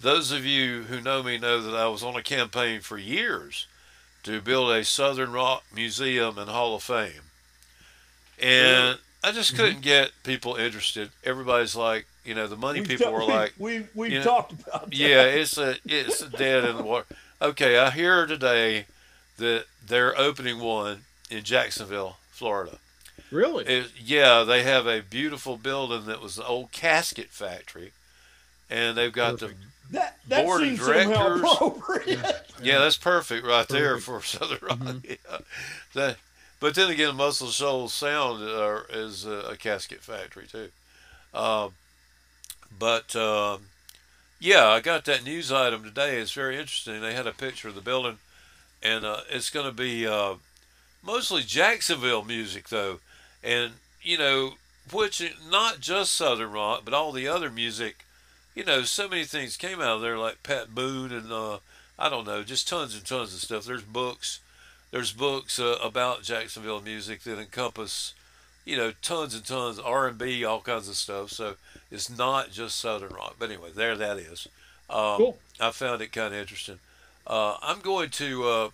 Those 0.00 0.32
of 0.32 0.46
you 0.46 0.84
who 0.84 1.00
know 1.00 1.22
me 1.22 1.38
know 1.38 1.60
that 1.60 1.76
I 1.76 1.86
was 1.88 2.02
on 2.02 2.16
a 2.16 2.22
campaign 2.22 2.80
for 2.80 2.96
years 2.96 3.66
to 4.22 4.40
build 4.40 4.70
a 4.72 4.82
Southern 4.82 5.32
Rock 5.32 5.62
Museum 5.74 6.38
and 6.38 6.48
Hall 6.48 6.74
of 6.74 6.82
Fame, 6.82 7.30
and 8.40 8.98
I 9.22 9.32
just 9.32 9.52
mm-hmm. 9.52 9.62
couldn't 9.62 9.80
get 9.82 10.12
people 10.24 10.56
interested. 10.56 11.10
Everybody's 11.22 11.76
like, 11.76 12.06
you 12.24 12.34
know, 12.34 12.46
the 12.46 12.56
money 12.56 12.80
We've 12.80 12.88
people 12.88 13.06
ta- 13.06 13.12
were 13.12 13.26
we- 13.26 13.32
like, 13.32 13.52
we 13.58 13.86
we've 13.94 14.12
you 14.12 14.18
know, 14.18 14.24
talked 14.24 14.52
about 14.52 14.90
that. 14.90 14.96
yeah, 14.96 15.22
it's 15.22 15.58
a 15.58 15.76
it's 15.84 16.20
dead 16.20 16.64
in 16.64 16.76
the 16.76 16.82
water. 16.82 17.06
Okay, 17.42 17.78
I 17.78 17.90
hear 17.90 18.26
today 18.26 18.86
that 19.36 19.64
they're 19.86 20.18
opening 20.18 20.60
one 20.60 21.04
in 21.30 21.42
Jacksonville, 21.42 22.16
Florida. 22.30 22.78
Really? 23.30 23.64
It, 23.64 23.92
yeah, 24.02 24.42
they 24.44 24.62
have 24.64 24.86
a 24.86 25.00
beautiful 25.02 25.56
building 25.56 26.06
that 26.06 26.20
was 26.20 26.36
the 26.36 26.46
old 26.46 26.72
casket 26.72 27.28
factory, 27.30 27.92
and 28.68 28.96
they've 28.96 29.12
got 29.12 29.38
Perfect. 29.38 29.60
that 29.92 30.18
that 30.28 30.44
board 30.44 30.62
of 30.62 30.68
seems 30.68 30.80
somehow 30.80 31.28
directors. 31.28 31.52
appropriate. 31.52 32.18
the 32.18 32.44
yeah, 32.64 32.78
that's 32.78 32.96
perfect 32.96 33.46
right 33.46 33.68
there 33.68 33.98
for 33.98 34.20
Southern 34.22 34.58
Rock. 34.62 34.78
Mhm. 34.78 35.04
Yeah. 35.30 35.38
That, 35.94 36.16
but 36.60 36.74
then 36.74 36.90
again, 36.90 37.16
Muscle 37.16 37.48
Shoals 37.48 37.94
Sound 37.94 38.42
uh, 38.42 38.80
is 38.90 39.24
a, 39.24 39.50
a 39.52 39.56
casket 39.56 40.00
factory 40.00 40.46
too. 40.46 40.68
Um, 41.32 41.72
but 42.78 43.14
um, 43.16 43.62
yeah, 44.38 44.66
I 44.68 44.80
got 44.80 45.04
that 45.06 45.24
news 45.24 45.50
item 45.52 45.82
today. 45.84 46.18
It's 46.18 46.32
very 46.32 46.56
interesting. 46.58 47.00
They 47.00 47.14
had 47.14 47.26
a 47.26 47.32
picture 47.32 47.68
of 47.68 47.74
the 47.74 47.80
building, 47.80 48.18
and 48.82 49.04
uh, 49.04 49.20
it's 49.30 49.50
going 49.50 49.66
to 49.66 49.72
be 49.72 50.06
uh, 50.06 50.34
mostly 51.04 51.42
Jacksonville 51.42 52.24
music 52.24 52.68
though, 52.68 53.00
and 53.42 53.72
you 54.02 54.18
know, 54.18 54.54
which 54.92 55.22
not 55.50 55.80
just 55.80 56.14
Southern 56.14 56.52
rock, 56.52 56.82
but 56.84 56.94
all 56.94 57.12
the 57.12 57.28
other 57.28 57.50
music. 57.50 58.04
You 58.54 58.64
know, 58.64 58.82
so 58.82 59.08
many 59.08 59.24
things 59.24 59.56
came 59.56 59.80
out 59.80 59.96
of 59.96 60.00
there, 60.02 60.18
like 60.18 60.42
Pat 60.42 60.74
Boone 60.74 61.12
and 61.12 61.32
uh, 61.32 61.58
I 61.98 62.08
don't 62.08 62.26
know, 62.26 62.42
just 62.42 62.68
tons 62.68 62.94
and 62.94 63.04
tons 63.04 63.32
of 63.34 63.40
stuff. 63.40 63.64
There's 63.64 63.82
books, 63.82 64.40
there's 64.90 65.12
books 65.12 65.58
uh, 65.58 65.76
about 65.82 66.22
Jacksonville 66.22 66.80
music 66.80 67.22
that 67.22 67.38
encompass, 67.38 68.14
you 68.64 68.76
know, 68.76 68.92
tons 69.02 69.34
and 69.34 69.44
tons 69.44 69.78
R 69.78 70.08
and 70.08 70.18
B, 70.18 70.44
all 70.44 70.60
kinds 70.60 70.88
of 70.88 70.96
stuff. 70.96 71.30
So 71.30 71.54
it's 71.90 72.10
not 72.10 72.50
just 72.50 72.78
Southern 72.78 73.10
rock. 73.10 73.36
But 73.38 73.50
anyway, 73.50 73.70
there 73.74 73.96
that 73.96 74.18
is. 74.18 74.48
Um, 74.88 75.16
Cool. 75.16 75.38
I 75.60 75.70
found 75.70 76.02
it 76.02 76.10
kind 76.12 76.34
of 76.34 76.40
interesting. 76.40 76.80
Uh, 77.26 77.56
I'm 77.62 77.80
going 77.80 78.10
to. 78.10 78.44
Uh, 78.48 78.68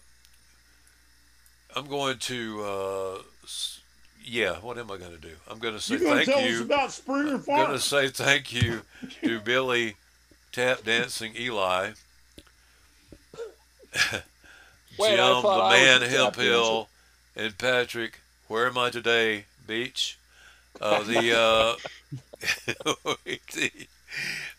I'm 1.75 1.87
going 1.87 2.19
to. 2.19 3.21
S- 4.27 4.33
yeah, 4.33 4.57
what 4.57 4.79
am 4.79 4.91
I 4.91 4.97
going 4.97 5.13
to 5.13 5.21
do? 5.21 5.33
I'm 5.49 5.59
going 5.59 5.75
to 5.75 5.81
say 5.81 5.99
going 5.99 6.19
to 6.19 6.25
thank 6.25 6.39
tell 6.39 6.49
you. 6.49 6.57
us 6.57 6.61
about 6.61 6.93
Springer 6.93 7.35
I'm 7.35 7.41
going 7.43 7.71
to 7.71 7.79
say 7.79 8.09
thank 8.09 8.53
you 8.53 8.83
to 9.23 9.41
Billy 9.41 9.97
Tap 10.53 10.85
Dancing 10.85 11.35
Eli, 11.39 11.91
Wait, 14.99 15.19
I 15.21 15.33
Jim 15.33 15.43
the 15.43 15.69
Man 15.71 16.01
the 16.01 16.09
Hemp 16.09 16.37
Hill, 16.37 16.89
and 17.35 17.57
Patrick. 17.59 18.21
Where 18.49 18.67
am 18.67 18.79
I 18.79 18.91
today? 18.91 19.45
Beach. 19.67 20.19
Uh, 20.81 21.03
the 21.05 21.79
uh, 23.07 23.15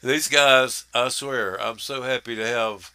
these 0.04 0.28
guys, 0.28 0.86
I 0.94 1.10
swear, 1.10 1.60
I'm 1.62 1.80
so 1.80 2.02
happy 2.02 2.36
to 2.36 2.46
have 2.46 2.92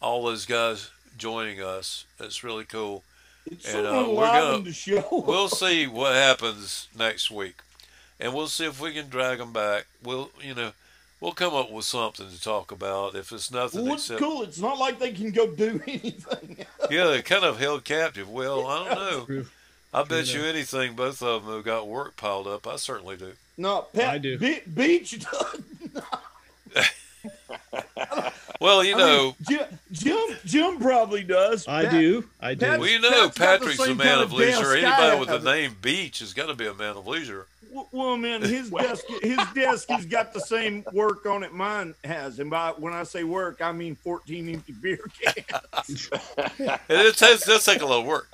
all 0.00 0.24
those 0.24 0.46
guys 0.46 0.90
joining 1.16 1.60
us. 1.60 2.04
It's 2.18 2.42
really 2.42 2.64
cool. 2.64 3.02
It's 3.46 3.72
and, 3.72 3.86
uh, 3.86 3.90
we're 4.08 4.24
enlivened 4.24 4.52
gonna- 4.52 4.64
to 4.64 4.72
show. 4.72 5.24
We'll 5.26 5.48
see 5.48 5.86
what 5.86 6.14
happens 6.14 6.88
next 6.96 7.30
week, 7.30 7.56
and 8.18 8.34
we'll 8.34 8.48
see 8.48 8.66
if 8.66 8.80
we 8.80 8.92
can 8.92 9.08
drag 9.08 9.38
them 9.38 9.52
back. 9.52 9.86
We'll, 10.02 10.30
you 10.42 10.54
know, 10.54 10.72
we'll 11.20 11.32
come 11.32 11.54
up 11.54 11.70
with 11.70 11.84
something 11.84 12.30
to 12.30 12.40
talk 12.40 12.70
about. 12.72 13.14
If 13.14 13.32
it's 13.32 13.50
nothing 13.50 13.82
Well, 13.82 13.90
what's 13.92 14.04
except, 14.04 14.20
cool? 14.20 14.42
It's 14.42 14.58
not 14.58 14.78
like 14.78 14.98
they 14.98 15.12
can 15.12 15.30
go 15.30 15.46
do 15.50 15.82
anything. 15.86 16.64
yeah, 16.90 17.04
they're 17.06 17.22
kind 17.22 17.44
of 17.44 17.58
held 17.58 17.84
captive. 17.84 18.28
Well, 18.28 18.66
I 18.66 18.84
don't 18.88 18.98
know. 18.98 19.24
True. 19.26 19.46
I 19.92 20.04
bet 20.04 20.26
True 20.26 20.42
you 20.42 20.46
anything. 20.46 20.94
Both 20.94 21.20
of 21.22 21.44
them 21.44 21.54
have 21.56 21.64
got 21.64 21.88
work 21.88 22.16
piled 22.16 22.46
up. 22.46 22.66
I 22.66 22.76
certainly 22.76 23.16
do. 23.16 23.32
No, 23.56 23.82
Pat, 23.92 24.08
I 24.14 24.18
do. 24.18 24.38
Be- 24.38 24.60
Beach 24.72 25.18
does. 25.18 25.60
Well, 28.60 28.84
you 28.84 28.94
I 28.94 28.98
know, 28.98 29.24
mean, 29.24 29.34
Jim, 29.48 29.78
Jim, 29.90 30.36
Jim 30.44 30.78
probably 30.78 31.22
does. 31.24 31.66
I 31.66 31.84
Pat- 31.84 31.92
do. 31.92 32.24
I 32.40 32.54
do. 32.54 32.66
Pat- 32.66 32.78
well, 32.80 32.88
you 32.88 33.00
know, 33.00 33.10
Pat's 33.30 33.34
the 33.34 33.40
Patrick's 33.40 33.78
a 33.80 33.94
man 33.94 34.18
of 34.18 34.24
of 34.24 34.32
leisure. 34.34 34.74
Anybody 34.74 35.18
with 35.18 35.28
have. 35.30 35.42
the 35.42 35.50
name 35.50 35.76
Beach 35.80 36.18
has 36.18 36.34
got 36.34 36.46
to 36.48 36.54
be 36.54 36.66
a 36.66 36.74
man 36.74 36.96
of 36.96 37.06
leisure. 37.06 37.46
Well, 37.92 38.16
man, 38.18 38.42
his 38.42 38.68
desk, 38.68 39.04
his 39.22 39.38
desk 39.54 39.88
has 39.88 40.04
got 40.04 40.34
the 40.34 40.40
same 40.40 40.84
work 40.92 41.24
on 41.24 41.42
it 41.42 41.54
mine 41.54 41.94
has, 42.04 42.38
and 42.38 42.50
by 42.50 42.70
when 42.76 42.92
I 42.92 43.04
say 43.04 43.24
work, 43.24 43.62
I 43.62 43.72
mean 43.72 43.94
fourteen 43.94 44.48
empty 44.50 44.72
beer 44.72 44.98
cans. 45.22 46.10
And 46.36 46.78
it 46.88 47.16
takes 47.16 47.46
does 47.46 47.64
take 47.64 47.80
a 47.80 47.86
lot 47.86 48.00
of 48.00 48.06
work. 48.06 48.28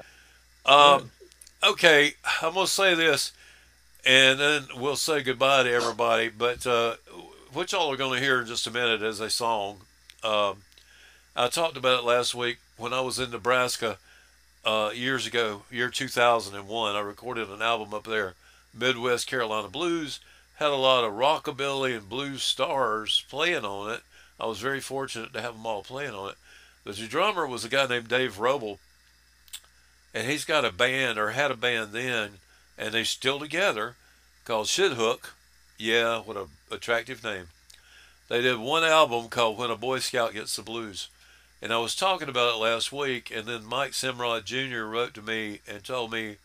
Um, 0.64 1.10
okay, 1.62 2.14
I'm 2.42 2.54
gonna 2.54 2.66
say 2.66 2.94
this, 2.94 3.32
and 4.04 4.40
then 4.40 4.64
we'll 4.76 4.96
say 4.96 5.22
goodbye 5.22 5.64
to 5.64 5.72
everybody. 5.72 6.30
But 6.30 6.66
uh, 6.66 6.96
what 7.52 7.70
y'all 7.70 7.92
are 7.92 7.96
gonna 7.96 8.18
hear 8.18 8.40
in 8.40 8.46
just 8.46 8.66
a 8.66 8.70
minute 8.72 9.02
is 9.02 9.20
a 9.20 9.30
song. 9.30 9.82
Um, 10.22 10.62
I 11.34 11.48
talked 11.48 11.76
about 11.76 12.01
it 12.01 12.06
last 12.06 12.34
week 12.34 12.59
when 12.76 12.93
I 12.93 13.01
was 13.01 13.18
in 13.18 13.30
Nebraska 13.30 13.98
uh, 14.64 14.90
years 14.94 15.26
ago, 15.26 15.62
year 15.70 15.90
2001. 15.90 16.97
I 16.97 17.01
recorded 17.01 17.48
an 17.48 17.62
album 17.62 17.94
up 17.94 18.05
there, 18.05 18.34
Midwest 18.74 19.26
Carolina 19.26 19.68
Blues. 19.68 20.20
Had 20.56 20.70
a 20.70 20.76
lot 20.76 21.05
of 21.05 21.12
rockabilly 21.12 21.97
and 21.97 22.09
blues 22.09 22.43
stars 22.43 23.24
playing 23.28 23.64
on 23.64 23.93
it. 23.93 24.01
I 24.40 24.47
was 24.47 24.59
very 24.59 24.80
fortunate 24.80 25.32
to 25.34 25.43
have 25.43 25.55
them 25.55 25.66
all 25.66 25.82
playing 25.82 26.14
on 26.14 26.30
it. 26.30 26.36
The 26.84 27.06
drummer 27.06 27.47
was 27.47 27.64
a 27.64 27.68
guy 27.68 27.86
named 27.86 28.09
Dave 28.09 28.36
Roble, 28.36 28.78
and 30.14 30.26
he's 30.26 30.44
got 30.44 30.64
a 30.64 30.72
band 30.72 31.18
or 31.18 31.30
had 31.30 31.51
a 31.51 31.56
band 31.56 31.93
then, 31.93 32.38
and 32.78 32.94
they're 32.94 33.05
still 33.05 33.38
together, 33.40 33.97
called 34.44 34.68
Shit 34.68 34.93
Hook. 34.93 35.34
Yeah, 35.78 36.20
what 36.20 36.36
a 36.36 36.47
attractive 36.70 37.22
name. 37.24 37.48
They 38.28 38.42
did 38.42 38.58
one 38.58 38.82
album 38.82 39.28
called 39.28 39.56
When 39.56 39.70
a 39.70 39.76
Boy 39.76 40.00
Scout 40.00 40.32
Gets 40.32 40.56
the 40.56 40.62
Blues, 40.62 41.08
and 41.62 41.72
I 41.72 41.78
was 41.78 41.94
talking 41.94 42.28
about 42.28 42.54
it 42.54 42.58
last 42.58 42.90
week, 42.90 43.32
and 43.34 43.46
then 43.46 43.64
Mike 43.64 43.92
Simrod 43.92 44.44
Jr. 44.44 44.82
wrote 44.82 45.14
to 45.14 45.22
me 45.22 45.60
and 45.68 45.84
told 45.84 46.10
me 46.10 46.36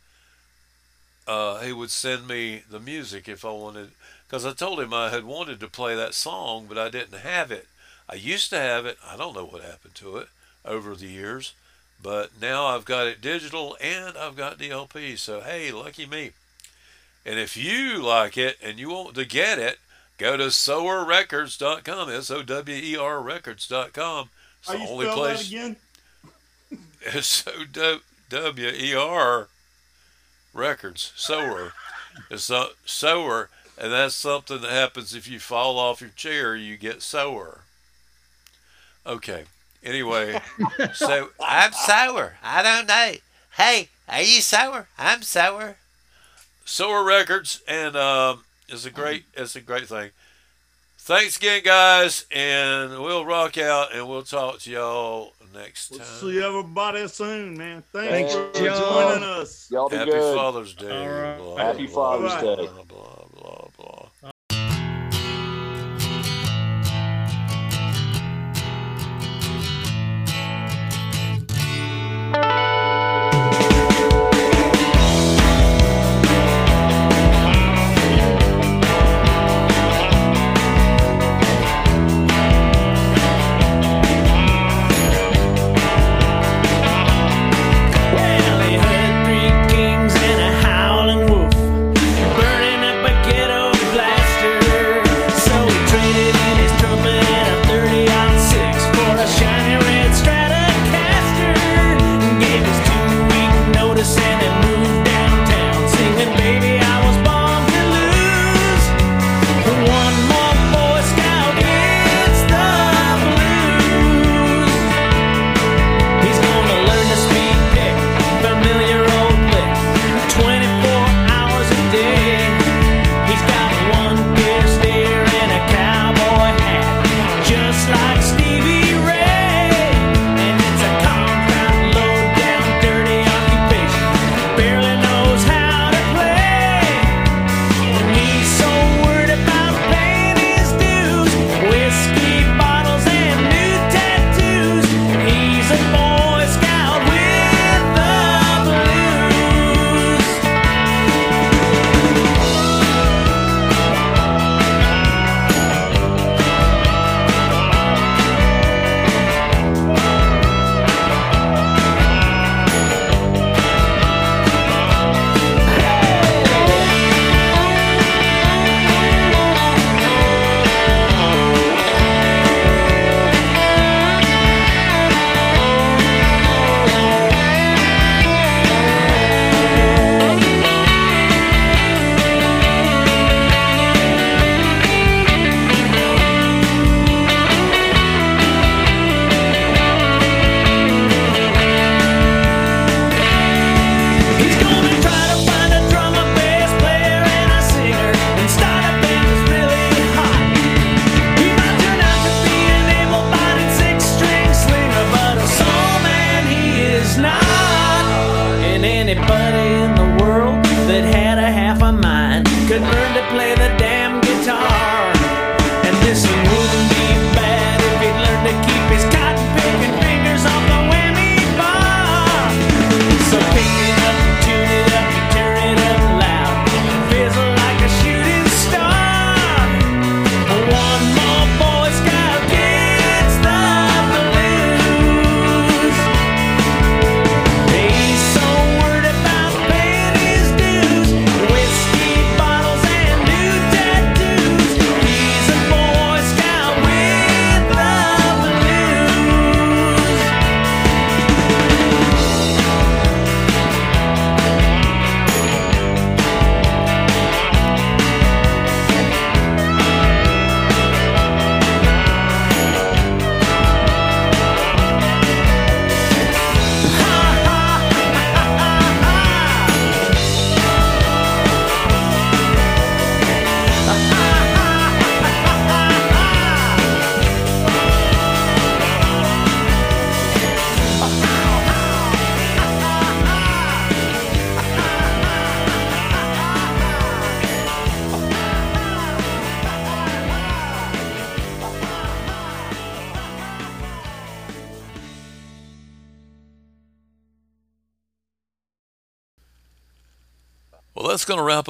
uh, 1.28 1.60
he 1.62 1.74
would 1.74 1.90
send 1.90 2.28
me 2.28 2.62
the 2.70 2.80
music 2.80 3.28
if 3.28 3.44
I 3.44 3.52
wanted, 3.52 3.92
because 4.28 4.46
I 4.46 4.54
told 4.54 4.80
him 4.80 4.94
I 4.94 5.10
had 5.10 5.24
wanted 5.24 5.60
to 5.60 5.68
play 5.68 5.96
that 5.96 6.14
song, 6.14 6.68
but 6.70 6.78
I 6.78 6.90
didn't 6.90 7.20
have 7.20 7.52
it. 7.52 7.68
I 8.08 8.16
used 8.16 8.52
to 8.52 8.60
have 8.60 8.86
it. 8.86 8.98
I 9.04 9.18
don't 9.18 9.36
know 9.36 9.46
what 9.46 9.64
happened 9.64 9.96
to 9.96 10.18
it 10.18 10.28
over 10.64 10.94
the 10.94 11.08
years, 11.08 11.54
but 12.02 12.30
now 12.40 12.68
I've 12.68 12.86
got 12.86 13.08
it 13.08 13.22
digital 13.22 13.76
and 13.82 14.16
I've 14.18 14.36
got 14.36 14.60
the 14.60 14.70
LP. 14.70 15.16
So 15.16 15.42
hey, 15.42 15.72
lucky 15.72 16.06
me. 16.06 16.32
And 17.26 17.40
if 17.40 17.58
you 17.58 18.04
like 18.04 18.38
it 18.38 18.58
and 18.62 18.78
you 18.78 18.90
want 18.90 19.16
to 19.16 19.26
get 19.26 19.58
it, 19.58 19.80
go 20.22 20.38
to 20.38 20.46
sowerrecords.com. 20.46 22.10
S 22.10 22.32
O 22.32 22.44
W 22.44 22.76
E 22.76 22.96
R 22.96 23.22
records.com. 23.22 24.30
It's 24.60 24.72
the 24.72 24.78
only 24.78 25.08
place. 25.08 25.40
that 25.40 25.48
again? 25.48 25.76
S 27.06 27.44
O 27.48 27.98
W 28.30 28.68
E 28.70 28.96
R 28.96 29.48
records. 30.54 31.12
Sower. 31.16 31.74
It's 32.30 32.52
sower, 32.86 33.50
and 33.78 33.92
that's 33.92 34.16
something 34.16 34.62
that 34.62 34.72
happens 34.72 35.16
if 35.16 35.28
you 35.28 35.40
fall 35.40 35.80
off 35.80 36.02
your 36.02 36.12
chair. 36.12 36.56
You 36.56 36.78
get 36.78 37.02
sour. 37.02 37.62
Okay. 39.06 39.46
Anyway, 39.84 40.40
so 40.94 41.30
I'm 41.40 41.74
sour. 41.74 42.36
I 42.44 42.62
don't 42.62 42.88
know. 42.88 43.14
Hey, 43.58 43.90
are 44.08 44.22
you 44.22 44.42
sour? 44.42 44.88
I'm 45.00 45.24
sour. 45.24 45.78
Sower 46.64 47.04
Records, 47.04 47.62
and 47.68 47.96
um, 47.96 48.44
it's 48.72 48.86
a 48.86 48.90
mm-hmm. 48.90 49.02
great, 49.02 49.24
it's 49.36 49.56
a 49.56 49.62
great 49.62 49.88
thing. 49.88 50.12
Thanks 50.98 51.38
again, 51.38 51.62
guys, 51.64 52.26
and 52.32 52.92
we'll 53.02 53.26
rock 53.26 53.58
out, 53.58 53.94
and 53.94 54.08
we'll 54.08 54.22
talk 54.22 54.60
to 54.60 54.72
y'all 54.72 55.34
next 55.54 55.92
We'll 55.92 56.00
time. 56.00 56.08
see 56.08 56.44
everybody 56.44 57.08
soon, 57.08 57.58
man. 57.58 57.84
Thanks, 57.92 58.34
Thanks, 58.34 58.58
for 58.58 58.64
y'all. 58.64 59.10
joining 59.10 59.24
us. 59.24 59.68
Y'all 59.72 59.90
be 59.90 59.98
Happy 59.98 60.12
good. 60.12 60.36
Father's 60.36 60.76
Day. 60.76 61.08
All 61.08 61.10
right. 61.10 61.38
blah, 61.38 61.58
Happy 61.58 61.88
blah, 61.88 62.18
Father's 62.18 62.42
blah, 62.42 62.56
Day. 62.56 62.68
Blah, 62.68 62.84
blah, 62.84 63.11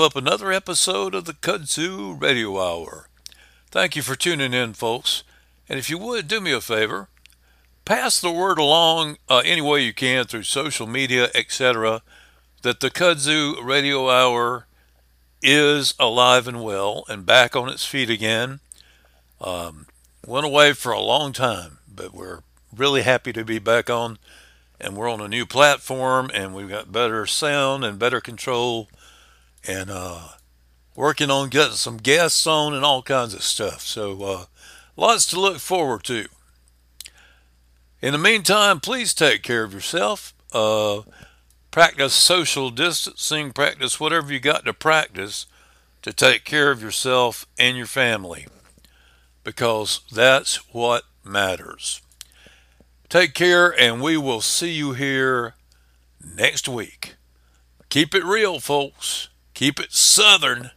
up 0.02 0.16
another 0.16 0.52
episode 0.52 1.14
of 1.14 1.26
the 1.26 1.34
Kudzu 1.34 2.20
Radio 2.20 2.60
Hour. 2.60 3.08
Thank 3.70 3.96
you 3.96 4.02
for 4.02 4.16
tuning 4.16 4.54
in, 4.54 4.74
folks. 4.74 5.24
And 5.70 5.78
if 5.78 5.92
you 5.92 5.98
would, 6.00 6.28
do 6.28 6.42
me 6.42 6.52
a 6.52 6.60
favor, 6.60 7.08
pass 7.86 8.20
the 8.20 8.32
word 8.32 8.58
along 8.58 9.18
uh, 9.30 9.44
any 9.46 9.62
way 9.62 9.82
you 9.82 9.94
can 9.94 10.26
through 10.26 10.44
social 10.44 10.88
media, 10.88 11.30
etc., 11.36 12.02
that 12.64 12.80
the 12.80 12.90
Kudzu 12.90 13.64
Radio 13.64 14.10
Hour 14.10 14.66
is 15.42 15.94
alive 16.00 16.48
and 16.48 16.64
well 16.64 17.04
and 17.08 17.26
back 17.26 17.56
on 17.56 17.70
its 17.70 17.86
feet 17.86 18.10
again. 18.10 18.60
Um, 19.40 19.86
went 20.26 20.48
away 20.48 20.74
for 20.74 20.92
a 20.92 21.00
long 21.00 21.32
time, 21.32 21.78
but 21.88 22.12
we're 22.12 22.40
really 22.76 23.04
happy 23.04 23.34
to 23.34 23.46
be 23.46 23.60
back 23.60 23.90
on. 23.90 24.18
And 24.80 24.98
we're 24.98 25.12
on 25.12 25.22
a 25.22 25.28
new 25.28 25.46
platform, 25.46 26.32
and 26.34 26.56
we've 26.56 26.70
got 26.70 26.92
better 26.92 27.28
sound 27.28 27.86
and 27.86 28.00
better 28.00 28.20
control 28.20 28.90
and 29.68 29.90
uh, 29.90 30.30
working 30.96 31.30
on 31.30 31.50
getting 31.50 31.76
some 31.76 31.98
guests 31.98 32.46
on 32.48 32.74
and 32.74 32.84
all 32.84 33.02
kinds 33.02 33.34
of 33.34 33.44
stuff. 33.44 33.82
So, 33.82 34.24
uh, 34.24 34.46
lots 34.96 35.26
to 35.28 35.40
look 35.40 35.60
forward 35.60 36.04
to. 36.06 36.28
In 38.02 38.14
the 38.14 38.18
meantime, 38.18 38.80
please 38.80 39.14
take 39.14 39.44
care 39.44 39.64
of 39.64 39.74
yourself. 39.74 40.34
Uh, 40.52 41.02
practice 41.70 42.14
social 42.14 42.70
distancing, 42.70 43.52
practice 43.52 44.00
whatever 44.00 44.34
you 44.34 44.40
got 44.40 44.66
to 44.66 44.74
practice 44.74 45.46
to 46.02 46.12
take 46.12 46.44
care 46.44 46.72
of 46.72 46.82
yourself 46.82 47.46
and 47.60 47.78
your 47.78 47.86
family 47.86 48.48
because 49.44 50.02
that's 50.12 50.58
what 50.74 51.04
matters. 51.24 52.02
Take 53.10 53.34
care, 53.34 53.78
and 53.78 54.02
we 54.02 54.18
will 54.18 54.42
see 54.42 54.72
you 54.72 54.94
here 54.94 55.56
next 56.24 56.68
week. 56.68 57.16
Keep 57.90 58.16
it 58.16 58.24
real, 58.24 58.60
folks. 58.60 59.28
Keep 59.62 59.80
it 59.80 59.94
southern. 59.94 60.72